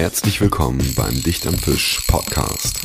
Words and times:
Herzlich 0.00 0.40
willkommen 0.40 0.94
beim 0.96 1.22
Dicht 1.22 1.46
am 1.46 1.52
Fisch 1.52 2.00
Podcast. 2.06 2.80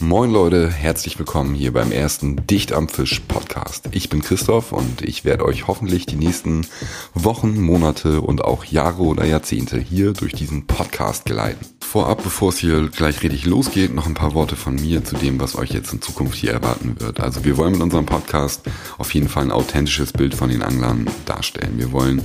Moin 0.00 0.30
Leute, 0.30 0.70
herzlich 0.70 1.18
willkommen 1.18 1.54
hier 1.54 1.72
beim 1.72 1.92
ersten 1.92 2.46
Dicht 2.46 2.74
am 2.74 2.90
Fisch 2.90 3.20
Podcast. 3.20 3.88
Ich 3.92 4.10
bin 4.10 4.20
Christoph 4.20 4.72
und 4.72 5.00
ich 5.00 5.24
werde 5.24 5.46
euch 5.46 5.66
hoffentlich 5.66 6.04
die 6.04 6.16
nächsten 6.16 6.66
Wochen, 7.14 7.58
Monate 7.58 8.20
und 8.20 8.44
auch 8.44 8.66
Jahre 8.66 9.02
oder 9.04 9.24
Jahrzehnte 9.24 9.80
hier 9.80 10.12
durch 10.12 10.34
diesen 10.34 10.66
Podcast 10.66 11.24
geleiten. 11.24 11.64
Vorab, 11.90 12.22
bevor 12.22 12.50
es 12.50 12.58
hier 12.58 12.88
gleich 12.88 13.20
richtig 13.24 13.46
losgeht, 13.46 13.92
noch 13.92 14.06
ein 14.06 14.14
paar 14.14 14.32
Worte 14.34 14.54
von 14.54 14.76
mir 14.76 15.02
zu 15.02 15.16
dem, 15.16 15.40
was 15.40 15.58
euch 15.58 15.70
jetzt 15.70 15.92
in 15.92 16.00
Zukunft 16.00 16.36
hier 16.36 16.52
erwarten 16.52 16.94
wird. 17.00 17.18
Also 17.18 17.44
wir 17.44 17.56
wollen 17.56 17.72
mit 17.72 17.80
unserem 17.80 18.06
Podcast 18.06 18.62
auf 18.98 19.12
jeden 19.12 19.28
Fall 19.28 19.42
ein 19.42 19.50
authentisches 19.50 20.12
Bild 20.12 20.36
von 20.36 20.50
den 20.50 20.62
Anglern 20.62 21.10
darstellen. 21.26 21.78
Wir 21.78 21.90
wollen 21.90 22.22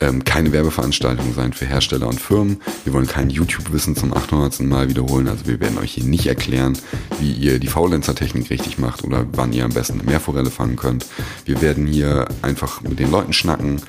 ähm, 0.00 0.24
keine 0.24 0.52
Werbeveranstaltung 0.52 1.34
sein 1.34 1.52
für 1.52 1.66
Hersteller 1.66 2.08
und 2.08 2.20
Firmen. 2.20 2.60
Wir 2.84 2.92
wollen 2.92 3.06
kein 3.06 3.30
YouTube-Wissen 3.30 3.96
zum 3.96 4.12
800. 4.12 4.60
Mal 4.60 4.88
wiederholen. 4.88 5.28
Also 5.28 5.46
wir 5.46 5.60
werden 5.60 5.78
euch 5.78 5.92
hier 5.92 6.04
nicht 6.04 6.26
erklären, 6.26 6.78
wie 7.20 7.32
ihr 7.32 7.58
die 7.58 7.66
Faulenzer-Technik 7.66 8.50
richtig 8.50 8.78
macht 8.78 9.04
oder 9.04 9.26
wann 9.32 9.52
ihr 9.52 9.64
am 9.64 9.72
besten 9.72 10.00
eine 10.00 10.10
Meerforelle 10.10 10.50
fangen 10.50 10.76
könnt. 10.76 11.06
Wir 11.44 11.60
werden 11.62 11.86
hier 11.86 12.26
einfach 12.42 12.82
mit 12.82 12.98
den 12.98 13.10
Leuten 13.10 13.32
schnacken 13.32 13.80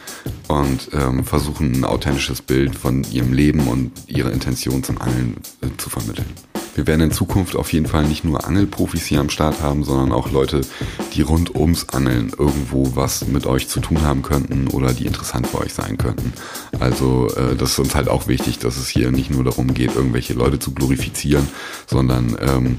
und 0.48 0.90
ähm, 0.94 1.24
versuchen, 1.24 1.74
ein 1.74 1.86
authentisches 1.86 2.42
Bild 2.42 2.76
von 2.76 3.04
ihrem 3.12 3.34
Leben 3.34 3.68
und 3.68 3.92
ihrer 4.08 4.32
Intention 4.32 4.84
zum 4.84 5.02
Angeln 5.02 5.38
äh, 5.62 5.68
zu 5.78 5.90
vermitteln. 5.90 6.47
Wir 6.78 6.86
werden 6.86 7.02
in 7.02 7.12
Zukunft 7.12 7.56
auf 7.56 7.74
jeden 7.74 7.88
Fall 7.88 8.06
nicht 8.06 8.24
nur 8.24 8.46
Angelprofis 8.46 9.04
hier 9.04 9.20
am 9.20 9.32
Start 9.32 9.64
haben, 9.64 9.84
sondern 9.84 10.12
auch 10.12 10.32
Leute, 10.32 10.62
die 11.14 11.24
rund 11.24 11.56
ums 11.56 11.90
Angeln 11.90 12.32
irgendwo 12.38 12.96
was 12.96 13.26
mit 13.26 13.48
euch 13.48 13.68
zu 13.68 13.80
tun 13.80 14.04
haben 14.04 14.22
könnten 14.22 14.68
oder 14.68 14.94
die 14.94 15.08
interessant 15.08 15.48
für 15.48 15.58
euch 15.58 15.74
sein 15.74 15.98
könnten. 15.98 16.34
Also 16.80 17.30
äh, 17.36 17.56
das 17.56 17.72
ist 17.72 17.80
uns 17.80 17.96
halt 17.96 18.10
auch 18.10 18.28
wichtig, 18.28 18.60
dass 18.60 18.78
es 18.78 18.88
hier 18.90 19.10
nicht 19.10 19.32
nur 19.32 19.44
darum 19.44 19.74
geht, 19.74 19.96
irgendwelche 19.96 20.34
Leute 20.34 20.60
zu 20.60 20.72
glorifizieren, 20.72 21.48
sondern 21.88 22.38
ähm, 22.40 22.78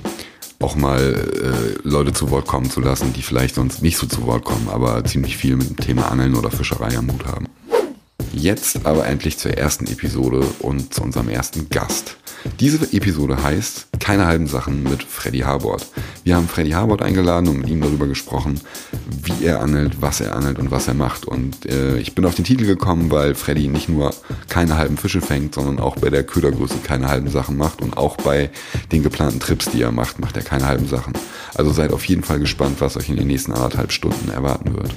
auch 0.61 0.77
mal 0.77 1.01
äh, 1.03 1.79
Leute 1.83 2.13
zu 2.13 2.31
Wort 2.31 2.47
kommen 2.47 2.71
zu 2.71 2.81
lassen, 2.81 3.13
die 3.13 3.23
vielleicht 3.23 3.57
sonst 3.57 3.83
nicht 3.83 3.97
so 3.97 4.07
zu 4.07 4.25
Wort 4.27 4.45
kommen, 4.45 4.69
aber 4.69 5.05
ziemlich 5.07 5.37
viel 5.37 5.57
mit 5.57 5.71
dem 5.71 5.77
Thema 5.77 6.09
Angeln 6.09 6.37
oder 6.37 6.53
Fischerei 6.53 6.97
am 6.97 7.11
Hut 7.11 7.27
haben. 7.27 7.49
Jetzt 8.39 8.87
aber 8.87 9.05
endlich 9.05 9.37
zur 9.37 9.59
ersten 9.59 9.89
Episode 9.89 10.47
und 10.61 10.95
zu 10.95 11.03
unserem 11.03 11.29
ersten 11.29 11.69
Gast. 11.71 12.17
Diese 12.61 12.93
Episode 12.93 13.43
heißt 13.43 13.89
Keine 13.99 14.27
halben 14.27 14.47
Sachen 14.47 14.85
mit 14.85 15.03
Freddy 15.03 15.41
Harbord. 15.41 15.85
Wir 16.23 16.37
haben 16.37 16.47
Freddy 16.47 16.71
Harbord 16.71 17.03
eingeladen 17.03 17.49
und 17.49 17.59
mit 17.59 17.69
ihm 17.69 17.81
darüber 17.81 18.07
gesprochen, 18.07 18.61
wie 19.25 19.45
er 19.45 19.61
angelt, 19.61 20.01
was 20.01 20.21
er 20.21 20.37
angelt 20.37 20.61
und 20.61 20.71
was 20.71 20.87
er 20.87 20.95
macht. 20.95 21.25
Und 21.25 21.67
äh, 21.67 21.99
ich 21.99 22.15
bin 22.15 22.25
auf 22.25 22.37
den 22.37 22.45
Titel 22.45 22.65
gekommen, 22.65 23.11
weil 23.11 23.35
Freddy 23.35 23.67
nicht 23.67 23.89
nur 23.89 24.15
keine 24.49 24.77
halben 24.77 24.99
Fische 24.99 25.21
fängt, 25.21 25.57
sondern 25.57 25.81
auch 25.81 25.97
bei 25.97 26.09
der 26.09 26.23
Ködergröße 26.23 26.79
keine 26.85 27.09
halben 27.09 27.31
Sachen 27.31 27.57
macht 27.57 27.83
und 27.83 27.97
auch 27.97 28.17
bei 28.19 28.51
den 28.93 29.03
geplanten 29.03 29.41
Trips, 29.41 29.69
die 29.71 29.83
er 29.83 29.91
macht, 29.91 30.21
macht 30.21 30.37
er 30.37 30.45
keine 30.45 30.69
halben 30.69 30.87
Sachen. 30.87 31.15
Also 31.57 31.73
seid 31.73 31.93
auf 31.93 32.05
jeden 32.05 32.23
Fall 32.23 32.39
gespannt, 32.39 32.77
was 32.79 32.97
euch 32.97 33.09
in 33.09 33.17
den 33.17 33.27
nächsten 33.27 33.53
anderthalb 33.53 33.91
Stunden 33.91 34.31
erwarten 34.31 34.77
wird. 34.77 34.95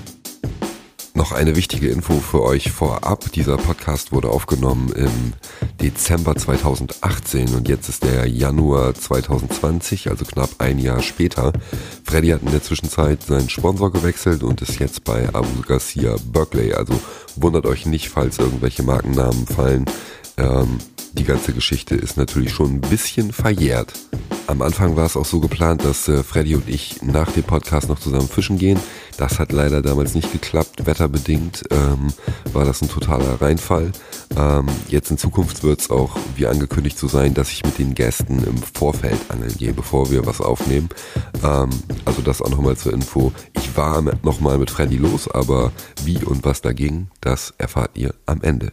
Noch 1.22 1.34
eine 1.34 1.56
wichtige 1.56 1.90
Info 1.90 2.16
für 2.16 2.42
euch 2.42 2.72
vorab. 2.72 3.32
Dieser 3.34 3.56
Podcast 3.56 4.12
wurde 4.12 4.30
aufgenommen 4.30 4.92
im 4.94 5.34
Dezember 5.80 6.36
2018 6.36 7.54
und 7.54 7.70
jetzt 7.70 7.90
ist 7.90 8.04
der 8.04 8.26
Januar 8.26 8.96
2020, 8.96 10.10
also 10.10 10.26
knapp 10.26 10.50
ein 10.58 10.80
Jahr 10.80 11.04
später. 11.04 11.54
Freddy 12.06 12.30
hat 12.30 12.42
in 12.42 12.50
der 12.50 12.64
Zwischenzeit 12.64 13.22
seinen 13.22 13.52
Sponsor 13.52 13.92
gewechselt 13.92 14.42
und 14.42 14.64
ist 14.64 14.80
jetzt 14.80 15.04
bei 15.04 15.30
Abu 15.32 15.62
Garcia 15.62 16.16
Berkeley. 16.26 16.74
Also 16.74 17.00
wundert 17.36 17.68
euch 17.68 17.86
nicht, 17.86 18.10
falls 18.10 18.40
irgendwelche 18.40 18.82
Markennamen 18.82 19.46
fallen. 19.46 19.86
Ähm, 20.42 20.80
die 21.14 21.24
ganze 21.24 21.54
Geschichte 21.54 21.96
ist 21.96 22.18
natürlich 22.18 22.52
schon 22.52 22.76
ein 22.76 22.82
bisschen 22.82 23.32
verjährt. 23.32 23.94
Am 24.48 24.62
Anfang 24.62 24.96
war 24.96 25.06
es 25.06 25.16
auch 25.16 25.26
so 25.26 25.40
geplant, 25.40 25.86
dass 25.86 26.08
äh, 26.08 26.24
Freddy 26.24 26.56
und 26.56 26.68
ich 26.68 27.02
nach 27.04 27.32
dem 27.32 27.44
Podcast 27.44 27.88
noch 27.88 28.00
zusammen 28.00 28.28
fischen 28.28 28.58
gehen. 28.58 28.80
Das 29.18 29.40
hat 29.40 29.52
leider 29.52 29.82
damals 29.82 30.16
nicht 30.16 30.32
geklappt. 30.32 30.86
Wetterbedingt 30.86 31.64
ähm, 31.70 32.12
war 32.54 32.66
das 32.66 32.82
ein 32.82 32.90
totaler 32.90 33.42
Reinfall. 33.42 33.92
Ähm, 34.36 34.66
jetzt 34.88 35.12
in 35.12 35.18
Zukunft 35.18 35.64
wird 35.64 35.82
es 35.82 35.92
auch 35.92 36.18
wie 36.36 36.48
angekündigt 36.48 36.98
so 36.98 37.08
sein, 37.08 37.34
dass 37.34 37.52
ich 37.52 37.64
mit 37.64 37.78
den 37.78 37.94
Gästen 37.94 38.44
im 38.44 38.58
Vorfeld 38.58 39.20
angeln 39.30 39.56
gehe, 39.58 39.74
bevor 39.74 40.10
wir 40.10 40.26
was 40.26 40.42
aufnehmen. 40.42 40.90
Ähm, 41.44 41.70
also 42.06 42.22
das 42.22 42.42
auch 42.42 42.50
nochmal 42.50 42.78
zur 42.78 42.94
Info. 42.94 43.32
Ich 43.54 43.78
war 43.78 44.02
nochmal 44.24 44.58
mit 44.58 44.72
Freddy 44.72 44.98
los, 44.98 45.30
aber 45.30 45.72
wie 46.04 46.18
und 46.24 46.44
was 46.46 46.62
da 46.62 46.74
ging, 46.74 47.08
das 47.20 47.54
erfahrt 47.58 47.92
ihr 47.96 48.16
am 48.26 48.42
Ende. 48.42 48.72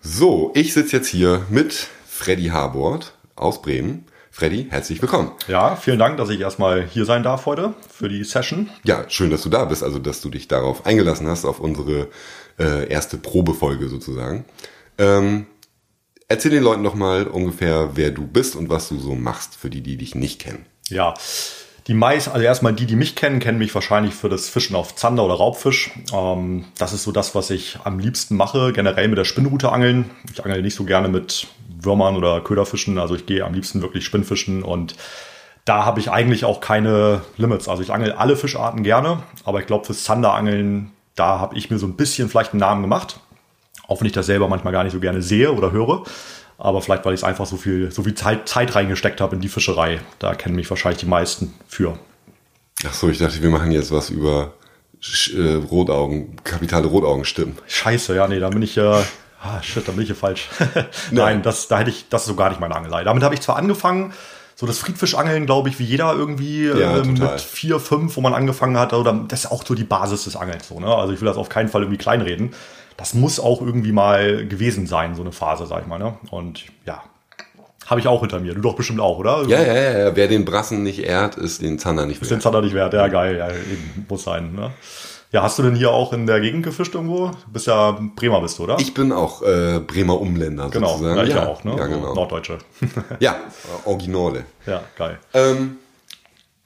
So, 0.00 0.52
ich 0.54 0.74
sitze 0.74 0.96
jetzt 0.96 1.08
hier 1.08 1.44
mit 1.50 1.88
Freddy 2.06 2.46
Harbord 2.46 3.14
aus 3.34 3.60
Bremen. 3.62 4.06
Freddy, 4.30 4.68
herzlich 4.70 5.02
willkommen. 5.02 5.32
Ja, 5.48 5.74
vielen 5.74 5.98
Dank, 5.98 6.16
dass 6.18 6.30
ich 6.30 6.40
erstmal 6.40 6.84
hier 6.86 7.04
sein 7.04 7.24
darf 7.24 7.46
heute 7.46 7.74
für 7.92 8.08
die 8.08 8.22
Session. 8.22 8.70
Ja, 8.84 9.04
schön, 9.08 9.30
dass 9.30 9.42
du 9.42 9.48
da 9.48 9.64
bist, 9.64 9.82
also 9.82 9.98
dass 9.98 10.20
du 10.20 10.30
dich 10.30 10.46
darauf 10.46 10.86
eingelassen 10.86 11.26
hast, 11.26 11.44
auf 11.44 11.58
unsere 11.58 12.08
äh, 12.60 12.88
erste 12.88 13.16
Probefolge 13.16 13.88
sozusagen. 13.88 14.44
Ähm, 14.98 15.46
erzähl 16.28 16.52
den 16.52 16.62
Leuten 16.62 16.84
doch 16.84 16.94
mal 16.94 17.26
ungefähr, 17.26 17.90
wer 17.96 18.12
du 18.12 18.24
bist 18.24 18.54
und 18.54 18.70
was 18.70 18.88
du 18.88 18.98
so 18.98 19.16
machst, 19.16 19.56
für 19.56 19.68
die, 19.68 19.82
die 19.82 19.96
dich 19.96 20.14
nicht 20.14 20.40
kennen. 20.40 20.66
Ja, 20.88 21.14
die 21.88 21.94
meisten, 21.94 22.32
also 22.32 22.44
erstmal 22.44 22.74
die, 22.74 22.84
die 22.84 22.96
mich 22.96 23.16
kennen, 23.16 23.40
kennen 23.40 23.58
mich 23.58 23.74
wahrscheinlich 23.74 24.14
für 24.14 24.28
das 24.28 24.50
Fischen 24.50 24.76
auf 24.76 24.94
Zander 24.94 25.24
oder 25.24 25.34
Raubfisch. 25.34 25.90
Ähm, 26.12 26.66
das 26.76 26.92
ist 26.92 27.02
so 27.02 27.12
das, 27.12 27.34
was 27.34 27.48
ich 27.48 27.78
am 27.82 27.98
liebsten 27.98 28.36
mache, 28.36 28.74
generell 28.74 29.08
mit 29.08 29.16
der 29.16 29.24
Spinnrute 29.24 29.72
angeln. 29.72 30.10
Ich 30.30 30.44
angel 30.44 30.60
nicht 30.60 30.74
so 30.74 30.84
gerne 30.84 31.08
mit 31.08 31.46
Würmern 31.80 32.16
oder 32.16 32.42
Köderfischen, 32.42 32.98
also 32.98 33.14
ich 33.14 33.24
gehe 33.24 33.42
am 33.42 33.54
liebsten 33.54 33.80
wirklich 33.80 34.04
Spinnfischen 34.04 34.62
und 34.62 34.96
da 35.64 35.84
habe 35.84 36.00
ich 36.00 36.10
eigentlich 36.10 36.44
auch 36.44 36.60
keine 36.60 37.22
Limits. 37.38 37.68
Also 37.68 37.82
ich 37.82 37.90
angel 37.90 38.12
alle 38.12 38.36
Fischarten 38.36 38.82
gerne, 38.82 39.22
aber 39.44 39.60
ich 39.60 39.66
glaube 39.66 39.86
fürs 39.86 40.04
Zanderangeln, 40.04 40.92
da 41.14 41.40
habe 41.40 41.56
ich 41.56 41.70
mir 41.70 41.78
so 41.78 41.86
ein 41.86 41.96
bisschen 41.96 42.28
vielleicht 42.28 42.52
einen 42.52 42.60
Namen 42.60 42.82
gemacht. 42.82 43.20
Auch 43.86 44.00
wenn 44.00 44.06
ich 44.06 44.12
das 44.12 44.26
selber 44.26 44.48
manchmal 44.48 44.74
gar 44.74 44.84
nicht 44.84 44.92
so 44.92 45.00
gerne 45.00 45.22
sehe 45.22 45.52
oder 45.52 45.72
höre. 45.72 46.04
Aber 46.58 46.82
vielleicht, 46.82 47.04
weil 47.04 47.14
ich 47.14 47.20
es 47.20 47.24
einfach 47.24 47.46
so 47.46 47.56
viel, 47.56 47.92
so 47.92 48.02
viel 48.02 48.14
Zeit, 48.14 48.48
Zeit 48.48 48.74
reingesteckt 48.74 49.20
habe 49.20 49.36
in 49.36 49.40
die 49.40 49.48
Fischerei. 49.48 50.00
Da 50.18 50.34
kennen 50.34 50.56
mich 50.56 50.68
wahrscheinlich 50.68 51.00
die 51.00 51.06
meisten 51.06 51.54
für. 51.68 51.96
Ach 52.84 52.92
so, 52.92 53.08
ich 53.08 53.18
dachte, 53.18 53.40
wir 53.40 53.50
machen 53.50 53.70
jetzt 53.70 53.92
was 53.92 54.10
über 54.10 54.54
äh, 55.32 55.54
Rotaugen, 55.54 56.36
kapitale 56.42 56.88
Rotaugenstimmen. 56.88 57.56
Scheiße, 57.68 58.16
ja, 58.16 58.26
nee, 58.26 58.40
da 58.40 58.48
bin 58.48 58.62
ich 58.62 58.74
ja. 58.74 59.00
Äh, 59.00 59.04
ah, 59.40 59.62
shit, 59.62 59.86
da 59.86 59.92
bin 59.92 60.02
ich 60.02 60.08
hier 60.08 60.16
falsch. 60.16 60.48
Nein, 61.12 61.42
das, 61.42 61.68
da 61.68 61.78
hätte 61.78 61.90
ich, 61.90 62.08
das 62.08 62.22
ist 62.22 62.28
so 62.28 62.34
gar 62.34 62.48
nicht 62.48 62.60
meine 62.60 62.74
Angelei. 62.74 63.04
Damit 63.04 63.22
habe 63.22 63.34
ich 63.34 63.40
zwar 63.40 63.56
angefangen, 63.56 64.12
so 64.56 64.66
das 64.66 64.78
Friedfischangeln, 64.78 65.46
glaube 65.46 65.68
ich, 65.68 65.78
wie 65.78 65.84
jeder 65.84 66.12
irgendwie 66.12 66.66
ja, 66.66 66.98
äh, 66.98 67.04
mit 67.04 67.40
vier, 67.40 67.78
fünf, 67.78 68.16
wo 68.16 68.20
man 68.20 68.34
angefangen 68.34 68.76
hat, 68.76 68.92
oder 68.92 69.12
das 69.28 69.44
ist 69.44 69.52
auch 69.52 69.64
so 69.64 69.74
die 69.74 69.84
Basis 69.84 70.24
des 70.24 70.34
Angelns. 70.34 70.66
So, 70.66 70.80
ne? 70.80 70.92
Also 70.92 71.12
ich 71.12 71.20
will 71.20 71.28
das 71.28 71.36
auf 71.36 71.48
keinen 71.48 71.68
Fall 71.68 71.82
irgendwie 71.82 71.98
kleinreden 71.98 72.52
das 72.98 73.14
muss 73.14 73.40
auch 73.40 73.62
irgendwie 73.62 73.92
mal 73.92 74.46
gewesen 74.46 74.86
sein, 74.86 75.14
so 75.14 75.22
eine 75.22 75.32
Phase, 75.32 75.66
sag 75.66 75.82
ich 75.82 75.86
mal. 75.86 76.00
Ne? 76.00 76.18
Und 76.30 76.64
ja, 76.84 77.04
habe 77.86 78.00
ich 78.00 78.08
auch 78.08 78.20
hinter 78.20 78.40
mir. 78.40 78.54
Du 78.54 78.60
doch 78.60 78.74
bestimmt 78.74 79.00
auch, 79.00 79.18
oder? 79.18 79.44
Ja, 79.46 79.62
ja, 79.62 79.74
ja, 79.74 79.98
ja. 79.98 80.16
Wer 80.16 80.26
den 80.26 80.44
Brassen 80.44 80.82
nicht 80.82 80.98
ehrt, 80.98 81.36
ist 81.36 81.62
den 81.62 81.78
Zander 81.78 82.06
nicht 82.06 82.16
wert. 82.16 82.22
Ist 82.22 82.30
den 82.32 82.40
Zander 82.40 82.60
nicht 82.60 82.74
wert, 82.74 82.92
ja, 82.92 83.06
geil. 83.06 83.36
Ja, 83.38 83.48
eben, 83.50 84.04
muss 84.08 84.24
sein. 84.24 84.52
Ne? 84.52 84.72
Ja, 85.30 85.42
hast 85.42 85.58
du 85.58 85.62
denn 85.62 85.76
hier 85.76 85.92
auch 85.92 86.12
in 86.12 86.26
der 86.26 86.40
Gegend 86.40 86.64
gefischt 86.64 86.92
irgendwo? 86.94 87.28
Du 87.28 87.52
bist 87.52 87.68
ja 87.68 87.96
Bremer, 88.16 88.40
bist 88.40 88.58
du, 88.58 88.64
oder? 88.64 88.78
Ich 88.80 88.92
bin 88.94 89.12
auch 89.12 89.42
äh, 89.42 89.78
Bremer 89.78 90.20
Umländer 90.20 90.68
genau, 90.68 90.88
sozusagen. 90.88 91.18
Ja, 91.18 91.22
ich 91.22 91.30
ja, 91.30 91.46
auch, 91.46 91.62
ne? 91.62 91.76
Ja, 91.78 91.86
genau. 91.86 92.14
Norddeutsche. 92.14 92.58
ja, 93.20 93.36
Originale. 93.84 94.44
Ja, 94.66 94.82
geil. 94.96 95.20
Ähm, 95.34 95.76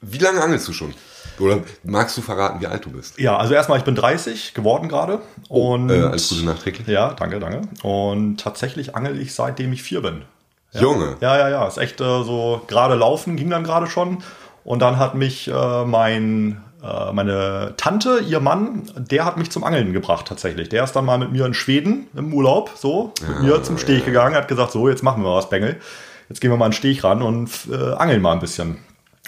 wie 0.01 0.17
lange 0.17 0.41
angelst 0.41 0.67
du 0.67 0.73
schon? 0.73 0.95
Oder 1.39 1.61
magst 1.83 2.17
du 2.17 2.21
verraten, 2.21 2.61
wie 2.61 2.67
alt 2.67 2.85
du 2.85 2.91
bist? 2.91 3.19
Ja, 3.19 3.37
also 3.37 3.53
erstmal, 3.53 3.77
ich 3.79 3.83
bin 3.83 3.95
30 3.95 4.53
geworden 4.53 4.89
gerade. 4.89 5.19
Oh, 5.49 5.73
und 5.73 5.89
äh, 5.89 6.01
alles 6.01 6.29
Gute 6.29 6.45
nachträglich. 6.45 6.87
Ja, 6.87 7.13
danke, 7.13 7.39
danke. 7.39 7.61
Und 7.83 8.39
tatsächlich 8.39 8.95
angel 8.95 9.19
ich 9.19 9.33
seitdem 9.33 9.73
ich 9.73 9.83
vier 9.83 10.01
bin. 10.01 10.23
Ja. 10.71 10.81
Junge. 10.81 11.17
Ja, 11.21 11.37
ja, 11.37 11.49
ja. 11.49 11.67
Ist 11.67 11.77
echt 11.77 12.01
äh, 12.01 12.23
so 12.23 12.61
gerade 12.67 12.95
laufen 12.95 13.35
ging 13.35 13.49
dann 13.49 13.63
gerade 13.63 13.87
schon. 13.87 14.23
Und 14.63 14.81
dann 14.81 14.97
hat 14.97 15.15
mich 15.15 15.47
äh, 15.47 15.85
mein 15.85 16.61
äh, 16.83 17.13
meine 17.13 17.73
Tante, 17.77 18.19
ihr 18.19 18.39
Mann, 18.39 18.83
der 18.97 19.23
hat 19.23 19.37
mich 19.37 19.49
zum 19.51 19.63
Angeln 19.63 19.93
gebracht 19.93 20.27
tatsächlich. 20.27 20.69
Der 20.69 20.83
ist 20.83 20.93
dann 20.93 21.05
mal 21.05 21.17
mit 21.17 21.31
mir 21.31 21.45
in 21.45 21.53
Schweden 21.53 22.07
im 22.15 22.33
Urlaub, 22.33 22.71
so, 22.75 23.13
mit 23.21 23.37
ja, 23.37 23.41
mir 23.41 23.63
zum 23.63 23.77
Steg 23.77 23.99
ja. 23.99 24.05
gegangen, 24.05 24.35
hat 24.35 24.49
gesagt, 24.49 24.71
so, 24.71 24.89
jetzt 24.89 25.01
machen 25.01 25.23
wir 25.23 25.33
was, 25.33 25.49
Bengel. 25.49 25.79
Jetzt 26.27 26.41
gehen 26.41 26.51
wir 26.51 26.57
mal 26.57 26.65
einen 26.65 26.73
Steg 26.73 27.03
ran 27.03 27.21
und 27.21 27.49
äh, 27.71 27.93
angeln 27.93 28.21
mal 28.21 28.33
ein 28.33 28.39
bisschen. 28.39 28.77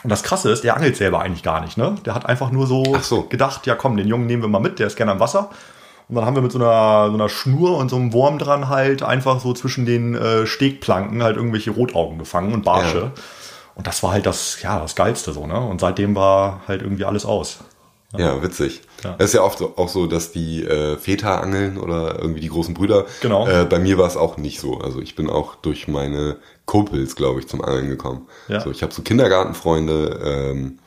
Und 0.06 0.10
das 0.10 0.22
Krasse 0.22 0.52
ist, 0.52 0.64
der 0.64 0.76
angelt 0.76 0.96
selber 0.96 1.22
eigentlich 1.22 1.42
gar 1.42 1.62
nicht. 1.62 1.80
Ne? 1.80 1.96
Der 2.06 2.14
hat 2.14 2.28
einfach 2.28 2.52
nur 2.52 2.68
so, 2.68 2.96
so, 3.02 3.24
gedacht, 3.24 3.66
ja 3.66 3.74
komm, 3.74 3.98
den 3.98 4.08
Jungen 4.08 4.28
nehmen 4.28 4.44
wir 4.44 4.48
mal 4.48 4.60
mit, 4.60 4.78
der 4.78 4.86
ist 4.86 4.98
gerne 4.98 5.14
am 5.14 5.20
Wasser. 5.20 5.50
Und 6.08 6.14
dann 6.14 6.26
haben 6.26 6.36
wir 6.36 6.44
mit 6.44 6.52
so 6.52 6.60
einer, 6.60 7.08
so 7.08 7.16
einer 7.16 7.28
Schnur 7.28 7.76
und 7.76 7.90
so 7.90 7.96
einem 7.96 8.14
Wurm 8.14 8.38
dran 8.38 8.70
halt 8.70 9.02
einfach 9.02 9.40
so 9.40 9.52
zwischen 9.54 9.88
den 9.88 10.14
äh, 10.14 10.46
Stegplanken 10.46 11.24
halt 11.24 11.38
irgendwelche 11.38 11.72
Rotaugen 11.72 12.20
gefangen 12.20 12.54
und 12.54 12.64
Barsche. 12.64 13.00
Ja. 13.00 13.12
Und 13.74 13.88
das 13.88 14.04
war 14.04 14.12
halt 14.12 14.28
das, 14.28 14.62
ja, 14.62 14.80
das 14.80 14.96
Geilste 14.96 15.34
so, 15.34 15.48
ne? 15.48 15.60
Und 15.60 15.82
seitdem 15.82 16.16
war 16.16 16.62
halt 16.68 16.84
irgendwie 16.84 17.06
alles 17.06 17.26
aus. 17.26 17.62
Ja, 18.18 18.42
witzig. 18.42 18.82
Ja. 19.04 19.16
Es 19.18 19.28
ist 19.28 19.34
ja 19.34 19.44
oft 19.44 19.62
auch 19.62 19.90
so, 19.90 20.08
dass 20.08 20.32
die 20.32 20.64
äh, 20.64 20.98
Väter 20.98 21.42
angeln 21.42 21.78
oder 21.78 22.20
irgendwie 22.20 22.40
die 22.40 22.50
großen 22.50 22.74
Brüder. 22.74 23.06
Genau. 23.22 23.48
Äh, 23.48 23.66
bei 23.66 23.80
mir 23.80 23.98
war 23.98 24.08
es 24.08 24.16
auch 24.16 24.38
nicht 24.38 24.60
so. 24.60 24.78
Also 24.78 25.02
ich 25.02 25.16
bin 25.16 25.30
auch 25.30 25.56
durch 25.56 25.88
meine 25.88 26.38
Kumpels, 26.66 27.16
glaube 27.16 27.40
ich, 27.40 27.48
zum 27.48 27.64
Angeln 27.64 27.90
gekommen. 27.90 28.28
Ja. 28.48 28.62
So, 28.62 28.72
ich 28.72 28.84
habe 28.84 28.94
so 28.94 29.02
Kindergartenfreunde, 29.02 30.20
ähm, 30.24 30.80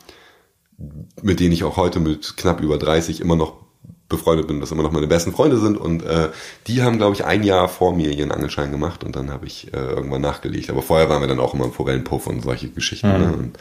mit 1.21 1.39
denen 1.39 1.51
ich 1.51 1.63
auch 1.63 1.77
heute 1.77 1.99
mit 1.99 2.37
knapp 2.37 2.61
über 2.61 2.77
30 2.77 3.21
immer 3.21 3.35
noch 3.35 3.68
befreundet 4.09 4.47
bin, 4.47 4.59
das 4.59 4.71
immer 4.71 4.83
noch 4.83 4.91
meine 4.91 5.07
besten 5.07 5.31
Freunde 5.31 5.57
sind 5.57 5.77
und 5.77 6.03
äh, 6.03 6.29
die 6.67 6.81
haben, 6.81 6.97
glaube 6.97 7.13
ich, 7.13 7.25
ein 7.25 7.43
Jahr 7.43 7.69
vor 7.69 7.95
mir 7.95 8.09
ihren 8.09 8.31
Angelschein 8.31 8.71
gemacht 8.71 9.03
und 9.03 9.15
dann 9.15 9.31
habe 9.31 9.45
ich 9.45 9.71
äh, 9.73 9.77
irgendwann 9.77 10.21
nachgelegt. 10.21 10.69
Aber 10.71 10.81
vorher 10.81 11.09
waren 11.09 11.21
wir 11.21 11.27
dann 11.27 11.39
auch 11.39 11.53
immer 11.53 11.65
im 11.65 11.71
Forellenpuff 11.71 12.27
und 12.27 12.41
solche 12.41 12.69
Geschichten 12.69 13.07
mhm. 13.07 13.19
ne? 13.19 13.33
und 13.33 13.59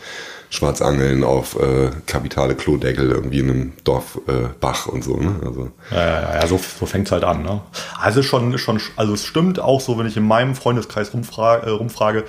Schwarzangeln 0.50 1.22
auf 1.22 1.60
äh, 1.60 1.90
kapitale 2.06 2.54
Klodeckel 2.54 3.10
irgendwie 3.10 3.40
in 3.40 3.50
einem 3.50 3.72
Dorfbach 3.84 4.86
äh, 4.86 4.90
und 4.90 5.04
so. 5.04 5.16
Ne? 5.18 5.36
Also 5.44 5.70
ja, 5.90 6.06
ja, 6.06 6.34
ja, 6.40 6.46
so, 6.46 6.58
so 6.58 6.86
fängt's 6.86 7.12
halt 7.12 7.24
an. 7.24 7.42
Ne? 7.42 7.60
Also 8.00 8.22
schon, 8.22 8.56
schon, 8.56 8.80
also 8.96 9.12
es 9.12 9.26
stimmt 9.26 9.60
auch 9.60 9.82
so, 9.82 9.98
wenn 9.98 10.06
ich 10.06 10.16
in 10.16 10.26
meinem 10.26 10.54
Freundeskreis 10.54 11.12
rumfrage, 11.12 11.66
äh, 11.66 11.70
rumfrage 11.70 12.24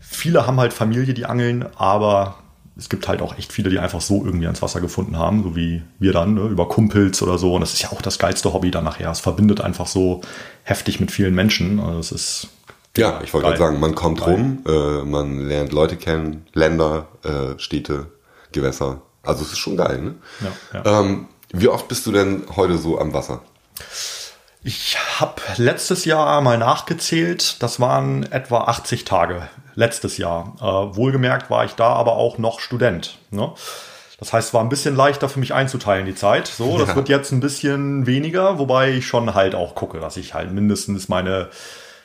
viele 0.00 0.46
haben 0.46 0.58
halt 0.58 0.72
Familie, 0.72 1.14
die 1.14 1.26
angeln, 1.26 1.66
aber 1.76 2.36
es 2.78 2.88
gibt 2.88 3.08
halt 3.08 3.20
auch 3.22 3.36
echt 3.36 3.52
viele, 3.52 3.70
die 3.70 3.80
einfach 3.80 4.00
so 4.00 4.24
irgendwie 4.24 4.46
ans 4.46 4.62
Wasser 4.62 4.80
gefunden 4.80 5.18
haben, 5.18 5.42
so 5.42 5.56
wie 5.56 5.82
wir 5.98 6.12
dann, 6.12 6.34
ne, 6.34 6.42
über 6.42 6.68
Kumpels 6.68 7.20
oder 7.22 7.36
so. 7.36 7.54
Und 7.54 7.60
das 7.60 7.74
ist 7.74 7.82
ja 7.82 7.90
auch 7.90 8.00
das 8.00 8.20
geilste 8.20 8.52
Hobby 8.52 8.70
dann 8.70 8.84
nachher. 8.84 9.10
Es 9.10 9.18
verbindet 9.18 9.60
einfach 9.60 9.88
so 9.88 10.20
heftig 10.62 11.00
mit 11.00 11.10
vielen 11.10 11.34
Menschen. 11.34 11.80
Also 11.80 11.98
es 11.98 12.12
ist. 12.12 12.48
Ja, 12.96 13.20
ich 13.22 13.34
wollte 13.34 13.48
gerade 13.48 13.58
sagen, 13.58 13.80
man 13.80 13.96
kommt 13.96 14.20
geil. 14.20 14.34
rum, 14.34 14.62
äh, 14.66 15.02
man 15.04 15.48
lernt 15.48 15.72
Leute 15.72 15.96
kennen, 15.96 16.46
Länder, 16.52 17.08
äh, 17.24 17.58
Städte, 17.58 18.06
Gewässer. 18.52 19.02
Also 19.22 19.42
es 19.42 19.52
ist 19.52 19.58
schon 19.58 19.76
geil, 19.76 20.00
ne? 20.00 20.14
Ja, 20.40 20.82
ja. 20.84 21.00
Ähm, 21.00 21.26
wie 21.52 21.68
oft 21.68 21.88
bist 21.88 22.06
du 22.06 22.12
denn 22.12 22.44
heute 22.54 22.78
so 22.78 22.98
am 22.98 23.12
Wasser? 23.12 23.42
Ich 24.68 24.98
habe 25.18 25.40
letztes 25.56 26.04
Jahr 26.04 26.42
mal 26.42 26.58
nachgezählt, 26.58 27.62
das 27.62 27.80
waren 27.80 28.30
etwa 28.30 28.64
80 28.64 29.06
Tage 29.06 29.48
letztes 29.74 30.18
Jahr. 30.18 30.56
Äh, 30.60 30.94
wohlgemerkt 30.94 31.48
war 31.48 31.64
ich 31.64 31.72
da 31.72 31.94
aber 31.94 32.16
auch 32.16 32.36
noch 32.36 32.60
Student. 32.60 33.16
Ne? 33.30 33.50
Das 34.18 34.34
heißt, 34.34 34.48
es 34.48 34.52
war 34.52 34.60
ein 34.60 34.68
bisschen 34.68 34.94
leichter 34.94 35.30
für 35.30 35.40
mich 35.40 35.54
einzuteilen, 35.54 36.04
die 36.04 36.14
Zeit. 36.14 36.48
So, 36.48 36.76
das 36.78 36.90
ja. 36.90 36.96
wird 36.96 37.08
jetzt 37.08 37.32
ein 37.32 37.40
bisschen 37.40 38.04
weniger, 38.06 38.58
wobei 38.58 38.90
ich 38.90 39.06
schon 39.06 39.32
halt 39.32 39.54
auch 39.54 39.74
gucke, 39.74 40.00
dass 40.00 40.18
ich 40.18 40.34
halt 40.34 40.52
mindestens 40.52 41.08
meine 41.08 41.48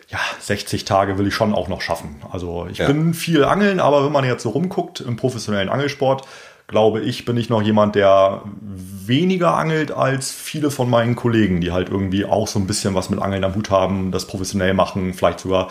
ja, 0.08 0.20
60 0.40 0.86
Tage 0.86 1.18
will 1.18 1.28
ich 1.28 1.36
schon 1.36 1.54
auch 1.54 1.68
noch 1.68 1.82
schaffen. 1.82 2.22
Also 2.32 2.68
ich 2.72 2.78
ja. 2.78 2.88
bin 2.88 3.14
viel 3.14 3.44
angeln, 3.44 3.82
aber 3.82 4.06
wenn 4.06 4.14
man 4.14 4.24
jetzt 4.24 4.44
so 4.44 4.52
rumguckt 4.52 5.02
im 5.02 5.18
professionellen 5.18 5.68
Angelsport, 5.68 6.26
glaube 6.68 7.02
ich, 7.02 7.26
bin 7.26 7.38
ich 7.38 7.50
noch 7.50 7.62
jemand, 7.62 7.96
der 7.96 8.44
weniger 8.62 9.56
angelt 9.56 9.92
als 9.92 10.32
viele 10.32 10.72
von 10.72 10.90
meinen 10.90 11.16
Kollegen, 11.16 11.62
die 11.62 11.72
halt 11.72 11.90
irgendwie 11.90 12.26
auch 12.26 12.48
so 12.48 12.60
ein 12.60 12.68
bisschen 12.68 12.96
was 12.96 13.10
mit 13.10 13.22
Angeln 13.22 13.44
am 13.44 13.56
Hut 13.56 13.70
haben, 13.70 14.12
das 14.12 14.28
professionell 14.28 14.74
machen, 14.74 15.14
vielleicht 15.14 15.42
sogar 15.42 15.70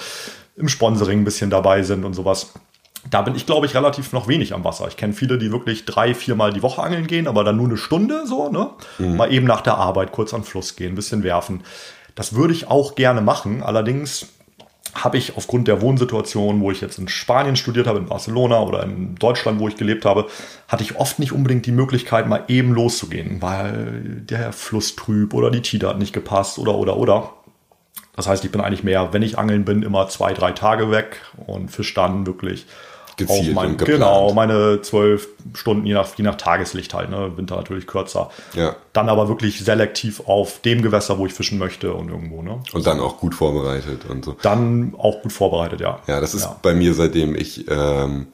im 0.56 0.68
Sponsoring 0.68 1.20
ein 1.20 1.24
bisschen 1.24 1.50
dabei 1.50 1.82
sind 1.82 2.04
und 2.04 2.14
sowas. 2.14 2.52
Da 3.10 3.22
bin 3.22 3.34
ich, 3.34 3.46
glaube 3.46 3.66
ich, 3.66 3.74
relativ 3.74 4.12
noch 4.12 4.28
wenig 4.28 4.54
am 4.54 4.64
Wasser. 4.64 4.86
Ich 4.86 4.96
kenne 4.96 5.12
viele, 5.12 5.38
die 5.38 5.50
wirklich 5.50 5.86
drei, 5.86 6.14
viermal 6.14 6.52
die 6.52 6.62
Woche 6.62 6.82
angeln 6.82 7.08
gehen, 7.08 7.26
aber 7.26 7.42
dann 7.42 7.56
nur 7.56 7.66
eine 7.66 7.76
Stunde 7.76 8.26
so, 8.26 8.48
ne? 8.48 8.70
Mhm. 8.98 9.16
Mal 9.16 9.32
eben 9.32 9.46
nach 9.46 9.62
der 9.62 9.76
Arbeit 9.76 10.12
kurz 10.12 10.32
an 10.32 10.44
Fluss 10.44 10.76
gehen, 10.76 10.92
ein 10.92 10.94
bisschen 10.94 11.24
werfen. 11.24 11.64
Das 12.14 12.34
würde 12.34 12.52
ich 12.52 12.68
auch 12.68 12.94
gerne 12.94 13.20
machen. 13.20 13.62
Allerdings 13.62 14.28
habe 14.94 15.16
ich 15.16 15.36
aufgrund 15.36 15.68
der 15.68 15.80
Wohnsituation, 15.80 16.60
wo 16.60 16.70
ich 16.70 16.80
jetzt 16.80 16.98
in 16.98 17.08
Spanien 17.08 17.56
studiert 17.56 17.86
habe, 17.86 17.98
in 17.98 18.06
Barcelona 18.06 18.60
oder 18.60 18.82
in 18.82 19.14
Deutschland, 19.14 19.58
wo 19.58 19.68
ich 19.68 19.76
gelebt 19.76 20.04
habe, 20.04 20.26
hatte 20.68 20.82
ich 20.82 20.96
oft 20.96 21.18
nicht 21.18 21.32
unbedingt 21.32 21.66
die 21.66 21.72
Möglichkeit, 21.72 22.28
mal 22.28 22.44
eben 22.48 22.72
loszugehen, 22.72 23.40
weil 23.40 24.22
der 24.28 24.52
Fluss 24.52 24.94
trüb 24.96 25.32
oder 25.34 25.50
die 25.50 25.62
Tide 25.62 25.88
hat 25.88 25.98
nicht 25.98 26.12
gepasst 26.12 26.58
oder 26.58 26.74
oder 26.74 26.96
oder. 26.96 27.32
Das 28.14 28.28
heißt, 28.28 28.44
ich 28.44 28.52
bin 28.52 28.60
eigentlich 28.60 28.84
mehr, 28.84 29.12
wenn 29.12 29.22
ich 29.22 29.38
angeln 29.38 29.64
bin, 29.64 29.82
immer 29.82 30.08
zwei, 30.08 30.34
drei 30.34 30.52
Tage 30.52 30.90
weg 30.90 31.22
und 31.46 31.70
fisch 31.70 31.94
dann 31.94 32.26
wirklich 32.26 32.66
Gezielt 33.26 33.54
mein, 33.54 33.76
genau 33.76 34.32
meine 34.32 34.80
zwölf 34.82 35.28
Stunden 35.54 35.86
je 35.86 35.94
nach, 35.94 36.14
je 36.16 36.24
nach 36.24 36.36
Tageslicht 36.36 36.94
halt 36.94 37.10
ne? 37.10 37.36
Winter 37.36 37.56
natürlich 37.56 37.86
kürzer. 37.86 38.30
Ja. 38.54 38.76
Dann 38.92 39.08
aber 39.08 39.28
wirklich 39.28 39.64
selektiv 39.64 40.22
auf 40.26 40.60
dem 40.60 40.82
Gewässer 40.82 41.18
wo 41.18 41.26
ich 41.26 41.32
fischen 41.32 41.58
möchte 41.58 41.92
und 41.92 42.08
irgendwo 42.08 42.42
ne? 42.42 42.62
Und 42.72 42.86
dann 42.86 43.00
auch 43.00 43.18
gut 43.18 43.34
vorbereitet 43.34 44.04
und 44.08 44.24
so. 44.24 44.36
Dann 44.42 44.94
auch 44.98 45.22
gut 45.22 45.32
vorbereitet 45.32 45.80
ja. 45.80 46.00
Ja 46.06 46.20
das 46.20 46.34
ist 46.34 46.44
ja. 46.44 46.58
bei 46.62 46.74
mir 46.74 46.94
seitdem 46.94 47.34
ich 47.34 47.68
ähm, 47.70 48.28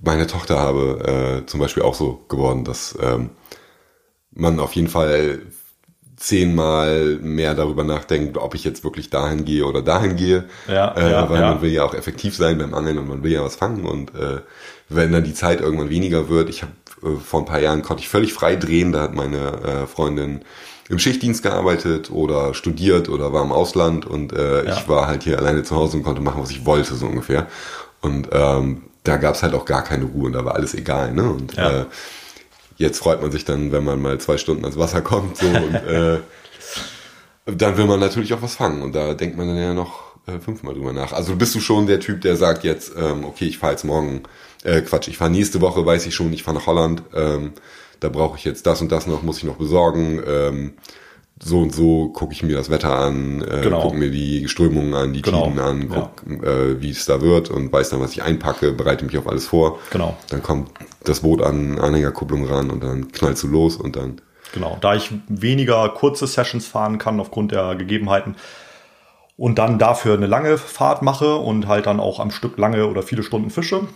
meine 0.00 0.26
Tochter 0.26 0.58
habe 0.58 1.42
äh, 1.42 1.46
zum 1.46 1.60
Beispiel 1.60 1.82
auch 1.82 1.94
so 1.94 2.24
geworden 2.28 2.64
dass 2.64 2.98
ähm, 3.00 3.30
man 4.32 4.60
auf 4.60 4.74
jeden 4.74 4.88
Fall 4.88 5.40
zehnmal 6.22 7.18
mehr 7.20 7.54
darüber 7.54 7.82
nachdenkt, 7.82 8.38
ob 8.38 8.54
ich 8.54 8.62
jetzt 8.62 8.84
wirklich 8.84 9.10
dahin 9.10 9.44
gehe 9.44 9.66
oder 9.66 9.82
dahin 9.82 10.14
gehe. 10.14 10.44
Ja, 10.68 10.94
äh, 10.94 11.10
ja, 11.10 11.28
weil 11.28 11.40
ja. 11.40 11.50
man 11.50 11.62
will 11.62 11.72
ja 11.72 11.82
auch 11.82 11.94
effektiv 11.94 12.36
sein 12.36 12.58
beim 12.58 12.74
Angeln 12.74 12.98
und 12.98 13.08
man 13.08 13.24
will 13.24 13.32
ja 13.32 13.42
was 13.42 13.56
fangen. 13.56 13.84
Und 13.84 14.14
äh, 14.14 14.40
wenn 14.88 15.10
dann 15.10 15.24
die 15.24 15.34
Zeit 15.34 15.60
irgendwann 15.60 15.90
weniger 15.90 16.28
wird, 16.28 16.48
ich 16.48 16.62
habe 16.62 16.72
äh, 17.02 17.18
vor 17.18 17.40
ein 17.40 17.46
paar 17.46 17.58
Jahren 17.58 17.82
konnte 17.82 18.02
ich 18.02 18.08
völlig 18.08 18.32
frei 18.32 18.54
drehen, 18.54 18.92
da 18.92 19.00
hat 19.00 19.14
meine 19.14 19.38
äh, 19.38 19.86
Freundin 19.88 20.42
im 20.88 21.00
Schichtdienst 21.00 21.42
gearbeitet 21.42 22.10
oder 22.12 22.54
studiert 22.54 23.08
oder 23.08 23.32
war 23.32 23.42
im 23.42 23.50
Ausland 23.50 24.06
und 24.06 24.32
äh, 24.32 24.64
ja. 24.64 24.72
ich 24.72 24.88
war 24.88 25.08
halt 25.08 25.24
hier 25.24 25.38
alleine 25.38 25.64
zu 25.64 25.74
Hause 25.74 25.96
und 25.96 26.02
konnte 26.04 26.20
machen, 26.20 26.40
was 26.40 26.50
ich 26.50 26.64
wollte, 26.64 26.94
so 26.94 27.06
ungefähr. 27.06 27.48
Und 28.00 28.28
ähm, 28.30 28.82
da 29.02 29.16
gab's 29.16 29.42
halt 29.42 29.54
auch 29.54 29.64
gar 29.64 29.82
keine 29.82 30.04
Ruhe 30.04 30.26
und 30.26 30.34
da 30.34 30.44
war 30.44 30.54
alles 30.54 30.74
egal. 30.74 31.12
Ne? 31.12 31.28
Und 31.28 31.54
ja. 31.54 31.80
äh, 31.80 31.84
Jetzt 32.82 32.98
freut 32.98 33.22
man 33.22 33.30
sich 33.30 33.44
dann, 33.44 33.70
wenn 33.70 33.84
man 33.84 34.02
mal 34.02 34.18
zwei 34.18 34.38
Stunden 34.38 34.64
ans 34.64 34.76
Wasser 34.76 35.02
kommt. 35.02 35.36
So, 35.36 35.46
und 35.46 35.74
äh, 35.86 36.18
dann 37.46 37.76
will 37.76 37.86
man 37.86 38.00
natürlich 38.00 38.34
auch 38.34 38.42
was 38.42 38.56
fangen. 38.56 38.82
Und 38.82 38.92
da 38.92 39.14
denkt 39.14 39.36
man 39.36 39.46
dann 39.46 39.56
ja 39.56 39.72
noch 39.72 40.16
äh, 40.26 40.40
fünfmal 40.40 40.74
drüber 40.74 40.92
nach. 40.92 41.12
Also 41.12 41.36
bist 41.36 41.54
du 41.54 41.60
schon 41.60 41.86
der 41.86 42.00
Typ, 42.00 42.22
der 42.22 42.36
sagt 42.36 42.64
jetzt, 42.64 42.92
ähm, 42.96 43.24
okay, 43.24 43.44
ich 43.44 43.58
fahre 43.58 43.74
jetzt 43.74 43.84
morgen, 43.84 44.24
äh, 44.64 44.80
Quatsch, 44.80 45.06
ich 45.06 45.16
fahre 45.16 45.30
nächste 45.30 45.60
Woche, 45.60 45.86
weiß 45.86 46.06
ich 46.06 46.14
schon, 46.14 46.32
ich 46.32 46.42
fahre 46.42 46.58
nach 46.58 46.66
Holland. 46.66 47.04
Ähm, 47.14 47.52
da 48.00 48.08
brauche 48.08 48.36
ich 48.36 48.44
jetzt 48.44 48.66
das 48.66 48.80
und 48.80 48.90
das 48.90 49.06
noch, 49.06 49.22
muss 49.22 49.38
ich 49.38 49.44
noch 49.44 49.56
besorgen. 49.56 50.20
Ähm, 50.26 50.72
so 51.40 51.60
und 51.60 51.72
so 51.72 52.08
gucke 52.08 52.32
ich 52.32 52.42
mir 52.42 52.56
das 52.56 52.68
Wetter 52.68 52.96
an, 52.96 53.42
äh, 53.42 53.62
genau. 53.62 53.82
gucke 53.82 53.96
mir 53.96 54.10
die 54.10 54.48
Strömungen 54.48 54.94
an, 54.94 55.12
die 55.12 55.22
genau. 55.22 55.44
Tiden 55.46 55.60
an, 55.60 55.88
guck, 55.88 56.22
ja. 56.28 56.48
äh, 56.48 56.82
wie 56.82 56.90
es 56.90 57.04
da 57.06 57.20
wird 57.20 57.48
und 57.50 57.72
weiß 57.72 57.90
dann, 57.90 58.00
was 58.00 58.12
ich 58.12 58.22
einpacke, 58.22 58.72
bereite 58.72 59.04
mich 59.04 59.16
auf 59.18 59.28
alles 59.28 59.46
vor. 59.46 59.78
Genau. 59.90 60.16
Dann 60.30 60.42
kommt 60.42 60.70
das 61.04 61.20
Boot 61.20 61.42
an 61.42 61.78
Anhängerkupplung 61.78 62.44
ran 62.46 62.70
und 62.70 62.82
dann 62.82 63.10
knallst 63.12 63.42
du 63.42 63.48
los 63.48 63.76
und 63.76 63.96
dann. 63.96 64.20
Genau. 64.52 64.76
Da 64.80 64.94
ich 64.94 65.10
weniger 65.28 65.88
kurze 65.90 66.26
Sessions 66.26 66.66
fahren 66.66 66.98
kann 66.98 67.20
aufgrund 67.20 67.52
der 67.52 67.74
Gegebenheiten 67.74 68.36
und 69.36 69.58
dann 69.58 69.78
dafür 69.78 70.14
eine 70.14 70.26
lange 70.26 70.58
Fahrt 70.58 71.02
mache 71.02 71.36
und 71.36 71.66
halt 71.66 71.86
dann 71.86 72.00
auch 72.00 72.20
am 72.20 72.30
Stück 72.30 72.58
lange 72.58 72.86
oder 72.86 73.02
viele 73.02 73.22
Stunden 73.22 73.50
fische, 73.50 73.88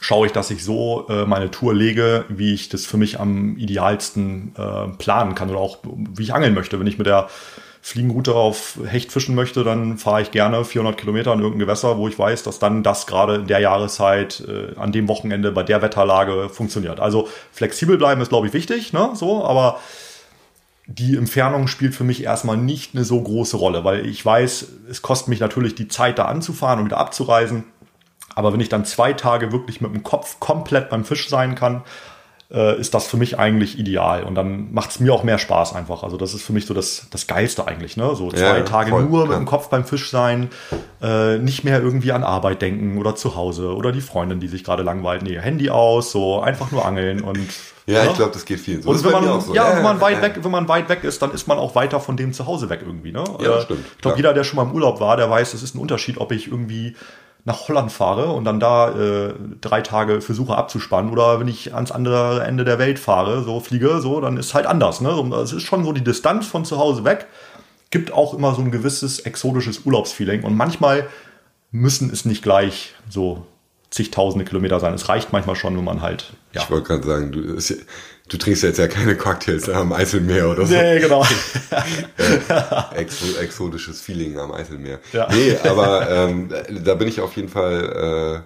schaue 0.00 0.26
ich, 0.26 0.32
dass 0.32 0.50
ich 0.50 0.64
so 0.64 1.06
äh, 1.08 1.26
meine 1.26 1.50
Tour 1.50 1.74
lege, 1.74 2.24
wie 2.28 2.54
ich 2.54 2.68
das 2.68 2.86
für 2.86 2.96
mich 2.96 3.20
am 3.20 3.56
idealsten 3.58 4.54
äh, 4.56 4.88
planen 4.98 5.34
kann 5.34 5.50
oder 5.50 5.58
auch 5.58 5.78
wie 5.84 6.22
ich 6.22 6.34
angeln 6.34 6.54
möchte. 6.54 6.80
Wenn 6.80 6.86
ich 6.86 6.98
mit 6.98 7.06
der 7.06 7.28
Fliegenroute 7.86 8.34
auf 8.34 8.80
Hecht 8.84 9.12
fischen 9.12 9.36
möchte, 9.36 9.62
dann 9.62 9.96
fahre 9.96 10.20
ich 10.20 10.32
gerne 10.32 10.64
400 10.64 10.96
Kilometer 10.96 11.32
in 11.32 11.38
irgendein 11.38 11.60
Gewässer, 11.60 11.98
wo 11.98 12.08
ich 12.08 12.18
weiß, 12.18 12.42
dass 12.42 12.58
dann 12.58 12.82
das 12.82 13.06
gerade 13.06 13.36
in 13.36 13.46
der 13.46 13.60
Jahreszeit, 13.60 14.40
äh, 14.40 14.76
an 14.76 14.90
dem 14.90 15.06
Wochenende, 15.06 15.52
bei 15.52 15.62
der 15.62 15.82
Wetterlage 15.82 16.48
funktioniert. 16.48 16.98
Also 16.98 17.28
flexibel 17.52 17.96
bleiben 17.96 18.20
ist, 18.20 18.30
glaube 18.30 18.48
ich, 18.48 18.52
wichtig, 18.54 18.92
ne? 18.92 19.10
So, 19.14 19.44
aber 19.44 19.78
die 20.88 21.16
Entfernung 21.16 21.68
spielt 21.68 21.94
für 21.94 22.02
mich 22.02 22.24
erstmal 22.24 22.56
nicht 22.56 22.96
eine 22.96 23.04
so 23.04 23.22
große 23.22 23.56
Rolle, 23.56 23.84
weil 23.84 24.04
ich 24.04 24.26
weiß, 24.26 24.66
es 24.90 25.02
kostet 25.02 25.28
mich 25.28 25.38
natürlich 25.38 25.76
die 25.76 25.86
Zeit, 25.86 26.18
da 26.18 26.24
anzufahren 26.24 26.80
und 26.80 26.86
wieder 26.86 26.98
abzureisen. 26.98 27.66
Aber 28.34 28.52
wenn 28.52 28.60
ich 28.60 28.68
dann 28.68 28.84
zwei 28.84 29.12
Tage 29.12 29.52
wirklich 29.52 29.80
mit 29.80 29.94
dem 29.94 30.02
Kopf 30.02 30.40
komplett 30.40 30.90
beim 30.90 31.04
Fisch 31.04 31.28
sein 31.28 31.54
kann, 31.54 31.84
äh, 32.52 32.78
ist 32.80 32.94
das 32.94 33.06
für 33.06 33.16
mich 33.16 33.38
eigentlich 33.38 33.78
ideal. 33.78 34.22
Und 34.24 34.34
dann 34.34 34.72
macht 34.72 34.90
es 34.90 35.00
mir 35.00 35.12
auch 35.12 35.24
mehr 35.24 35.38
Spaß 35.38 35.74
einfach. 35.74 36.02
Also 36.02 36.16
das 36.16 36.34
ist 36.34 36.42
für 36.42 36.52
mich 36.52 36.66
so 36.66 36.74
das, 36.74 37.06
das 37.10 37.26
Geilste 37.26 37.66
eigentlich. 37.66 37.96
Ne? 37.96 38.14
So 38.14 38.30
zwei 38.30 38.58
ja, 38.58 38.60
Tage 38.62 38.90
voll, 38.90 39.04
nur 39.04 39.26
mit 39.26 39.36
dem 39.36 39.46
Kopf 39.46 39.68
beim 39.68 39.84
Fisch 39.84 40.10
sein, 40.10 40.50
äh, 41.02 41.38
nicht 41.38 41.64
mehr 41.64 41.82
irgendwie 41.82 42.12
an 42.12 42.22
Arbeit 42.22 42.62
denken 42.62 42.98
oder 42.98 43.16
zu 43.16 43.34
Hause 43.34 43.74
oder 43.74 43.92
die 43.92 44.00
Freundin, 44.00 44.40
die 44.40 44.48
sich 44.48 44.64
gerade 44.64 44.82
langweilt. 44.82 45.22
Nee, 45.22 45.38
Handy 45.38 45.70
aus, 45.70 46.12
so 46.12 46.40
einfach 46.40 46.70
nur 46.70 46.84
angeln 46.84 47.22
und 47.22 47.48
ja, 47.86 48.02
ja, 48.02 48.10
ich 48.10 48.16
glaube, 48.16 48.32
das 48.32 48.44
geht 48.44 48.58
vielen 48.58 48.82
so. 48.82 48.90
Und 48.90 49.04
wenn 49.04 49.12
man, 49.12 49.40
so. 49.40 49.54
ja, 49.54 49.68
ja, 49.68 49.76
wenn 49.76 49.84
man 49.84 50.00
weit 50.00 50.20
weg, 50.20 50.40
wenn 50.42 50.50
man 50.50 50.66
weit 50.66 50.88
weg 50.88 51.04
ist, 51.04 51.22
dann 51.22 51.30
ist 51.30 51.46
man 51.46 51.56
auch 51.56 51.76
weiter 51.76 52.00
von 52.00 52.16
dem 52.16 52.32
zu 52.32 52.46
Hause 52.46 52.68
weg 52.68 52.80
irgendwie. 52.84 53.12
Ne? 53.12 53.22
Ja, 53.40 53.58
äh, 53.58 53.62
stimmt. 53.62 53.84
Ich 53.94 54.02
glaube, 54.02 54.16
jeder, 54.16 54.34
der 54.34 54.42
schon 54.42 54.56
mal 54.56 54.64
im 54.64 54.72
Urlaub 54.72 54.98
war, 54.98 55.16
der 55.16 55.30
weiß, 55.30 55.54
es 55.54 55.62
ist 55.62 55.76
ein 55.76 55.78
Unterschied, 55.78 56.18
ob 56.18 56.32
ich 56.32 56.48
irgendwie 56.48 56.96
nach 57.46 57.68
Holland 57.68 57.92
fahre 57.92 58.32
und 58.32 58.44
dann 58.44 58.58
da 58.58 58.90
äh, 58.90 59.34
drei 59.60 59.80
Tage 59.80 60.20
versuche 60.20 60.56
abzuspannen 60.56 61.12
oder 61.12 61.38
wenn 61.38 61.46
ich 61.46 61.74
ans 61.74 61.92
andere 61.92 62.42
Ende 62.42 62.64
der 62.64 62.80
Welt 62.80 62.98
fahre, 62.98 63.44
so 63.44 63.60
fliege, 63.60 64.00
so, 64.00 64.20
dann 64.20 64.36
ist 64.36 64.52
halt 64.52 64.66
anders. 64.66 65.00
Ne? 65.00 65.10
Es 65.42 65.52
ist 65.52 65.62
schon 65.62 65.84
so 65.84 65.92
die 65.92 66.02
Distanz 66.02 66.48
von 66.48 66.64
zu 66.64 66.76
Hause 66.76 67.04
weg, 67.04 67.26
gibt 67.90 68.12
auch 68.12 68.34
immer 68.34 68.52
so 68.54 68.62
ein 68.62 68.72
gewisses 68.72 69.20
exotisches 69.20 69.86
Urlaubsfeeling 69.86 70.42
und 70.42 70.56
manchmal 70.56 71.06
müssen 71.70 72.10
es 72.10 72.24
nicht 72.24 72.42
gleich 72.42 72.94
so 73.08 73.46
zigtausende 73.90 74.44
Kilometer 74.44 74.80
sein. 74.80 74.92
Es 74.92 75.08
reicht 75.08 75.32
manchmal 75.32 75.54
schon, 75.54 75.76
wenn 75.76 75.84
man 75.84 76.02
halt. 76.02 76.32
Ja. 76.52 76.62
Ich 76.62 76.70
wollte 76.70 76.88
gerade 76.88 77.06
sagen, 77.06 77.30
du, 77.30 77.56
Du 78.28 78.36
trinkst 78.38 78.64
jetzt 78.64 78.78
ja 78.78 78.88
keine 78.88 79.16
Cocktails 79.16 79.68
am 79.68 79.92
Eiselmeer 79.92 80.50
oder 80.50 80.66
so. 80.66 80.74
Nee, 80.74 80.98
genau. 80.98 81.22
äh, 82.18 82.96
exo 82.96 83.26
exotisches 83.40 84.00
Feeling 84.00 84.38
am 84.38 84.52
Eiselmeer. 84.52 84.98
Ja. 85.12 85.28
Nee, 85.30 85.56
aber 85.62 86.10
ähm, 86.10 86.48
da 86.84 86.94
bin 86.94 87.06
ich 87.06 87.20
auf 87.20 87.36
jeden 87.36 87.48
Fall 87.48 88.42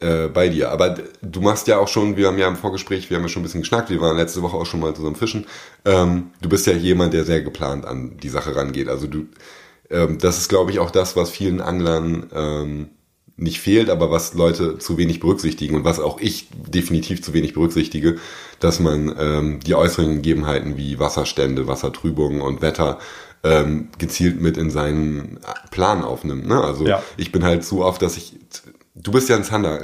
äh, 0.00 0.06
äh, 0.06 0.28
bei 0.28 0.48
dir. 0.48 0.70
Aber 0.70 0.96
du 1.22 1.40
machst 1.40 1.66
ja 1.68 1.78
auch 1.78 1.88
schon, 1.88 2.16
wir 2.16 2.26
haben 2.26 2.38
ja 2.38 2.48
im 2.48 2.56
Vorgespräch, 2.56 3.08
wir 3.10 3.16
haben 3.16 3.24
ja 3.24 3.28
schon 3.28 3.40
ein 3.40 3.44
bisschen 3.44 3.62
geschnackt, 3.62 3.90
wir 3.90 4.00
waren 4.00 4.16
letzte 4.16 4.42
Woche 4.42 4.56
auch 4.56 4.66
schon 4.66 4.80
mal 4.80 4.94
zusammen 4.94 5.16
fischen. 5.16 5.46
Ähm, 5.84 6.30
du 6.40 6.48
bist 6.48 6.66
ja 6.66 6.74
jemand, 6.74 7.14
der 7.14 7.24
sehr 7.24 7.42
geplant 7.42 7.86
an 7.86 8.16
die 8.18 8.28
Sache 8.28 8.54
rangeht. 8.54 8.88
Also 8.88 9.06
du, 9.06 9.26
ähm, 9.90 10.18
das 10.18 10.38
ist, 10.38 10.48
glaube 10.48 10.70
ich, 10.70 10.78
auch 10.78 10.90
das, 10.90 11.16
was 11.16 11.30
vielen 11.30 11.60
Anglern 11.60 12.30
ähm, 12.34 12.90
nicht 13.38 13.60
fehlt, 13.60 13.88
aber 13.88 14.10
was 14.10 14.34
Leute 14.34 14.78
zu 14.78 14.98
wenig 14.98 15.20
berücksichtigen 15.20 15.76
und 15.76 15.84
was 15.84 16.00
auch 16.00 16.20
ich 16.20 16.48
definitiv 16.50 17.22
zu 17.22 17.32
wenig 17.32 17.54
berücksichtige, 17.54 18.16
dass 18.58 18.80
man 18.80 19.14
ähm, 19.18 19.60
die 19.60 19.76
äußeren 19.76 20.16
Gegebenheiten 20.16 20.76
wie 20.76 20.98
Wasserstände, 20.98 21.68
Wassertrübung 21.68 22.40
und 22.40 22.62
Wetter 22.62 22.98
ähm, 23.44 23.90
gezielt 23.98 24.40
mit 24.40 24.56
in 24.56 24.70
seinen 24.70 25.38
Plan 25.70 26.02
aufnimmt. 26.02 26.48
Ne? 26.48 26.60
Also 26.60 26.84
ja. 26.84 27.00
ich 27.16 27.30
bin 27.30 27.44
halt 27.44 27.64
so 27.64 27.84
oft, 27.84 28.02
dass 28.02 28.16
ich, 28.16 28.34
du 28.96 29.12
bist 29.12 29.28
ja 29.28 29.36
ein 29.36 29.44
Zander, 29.44 29.82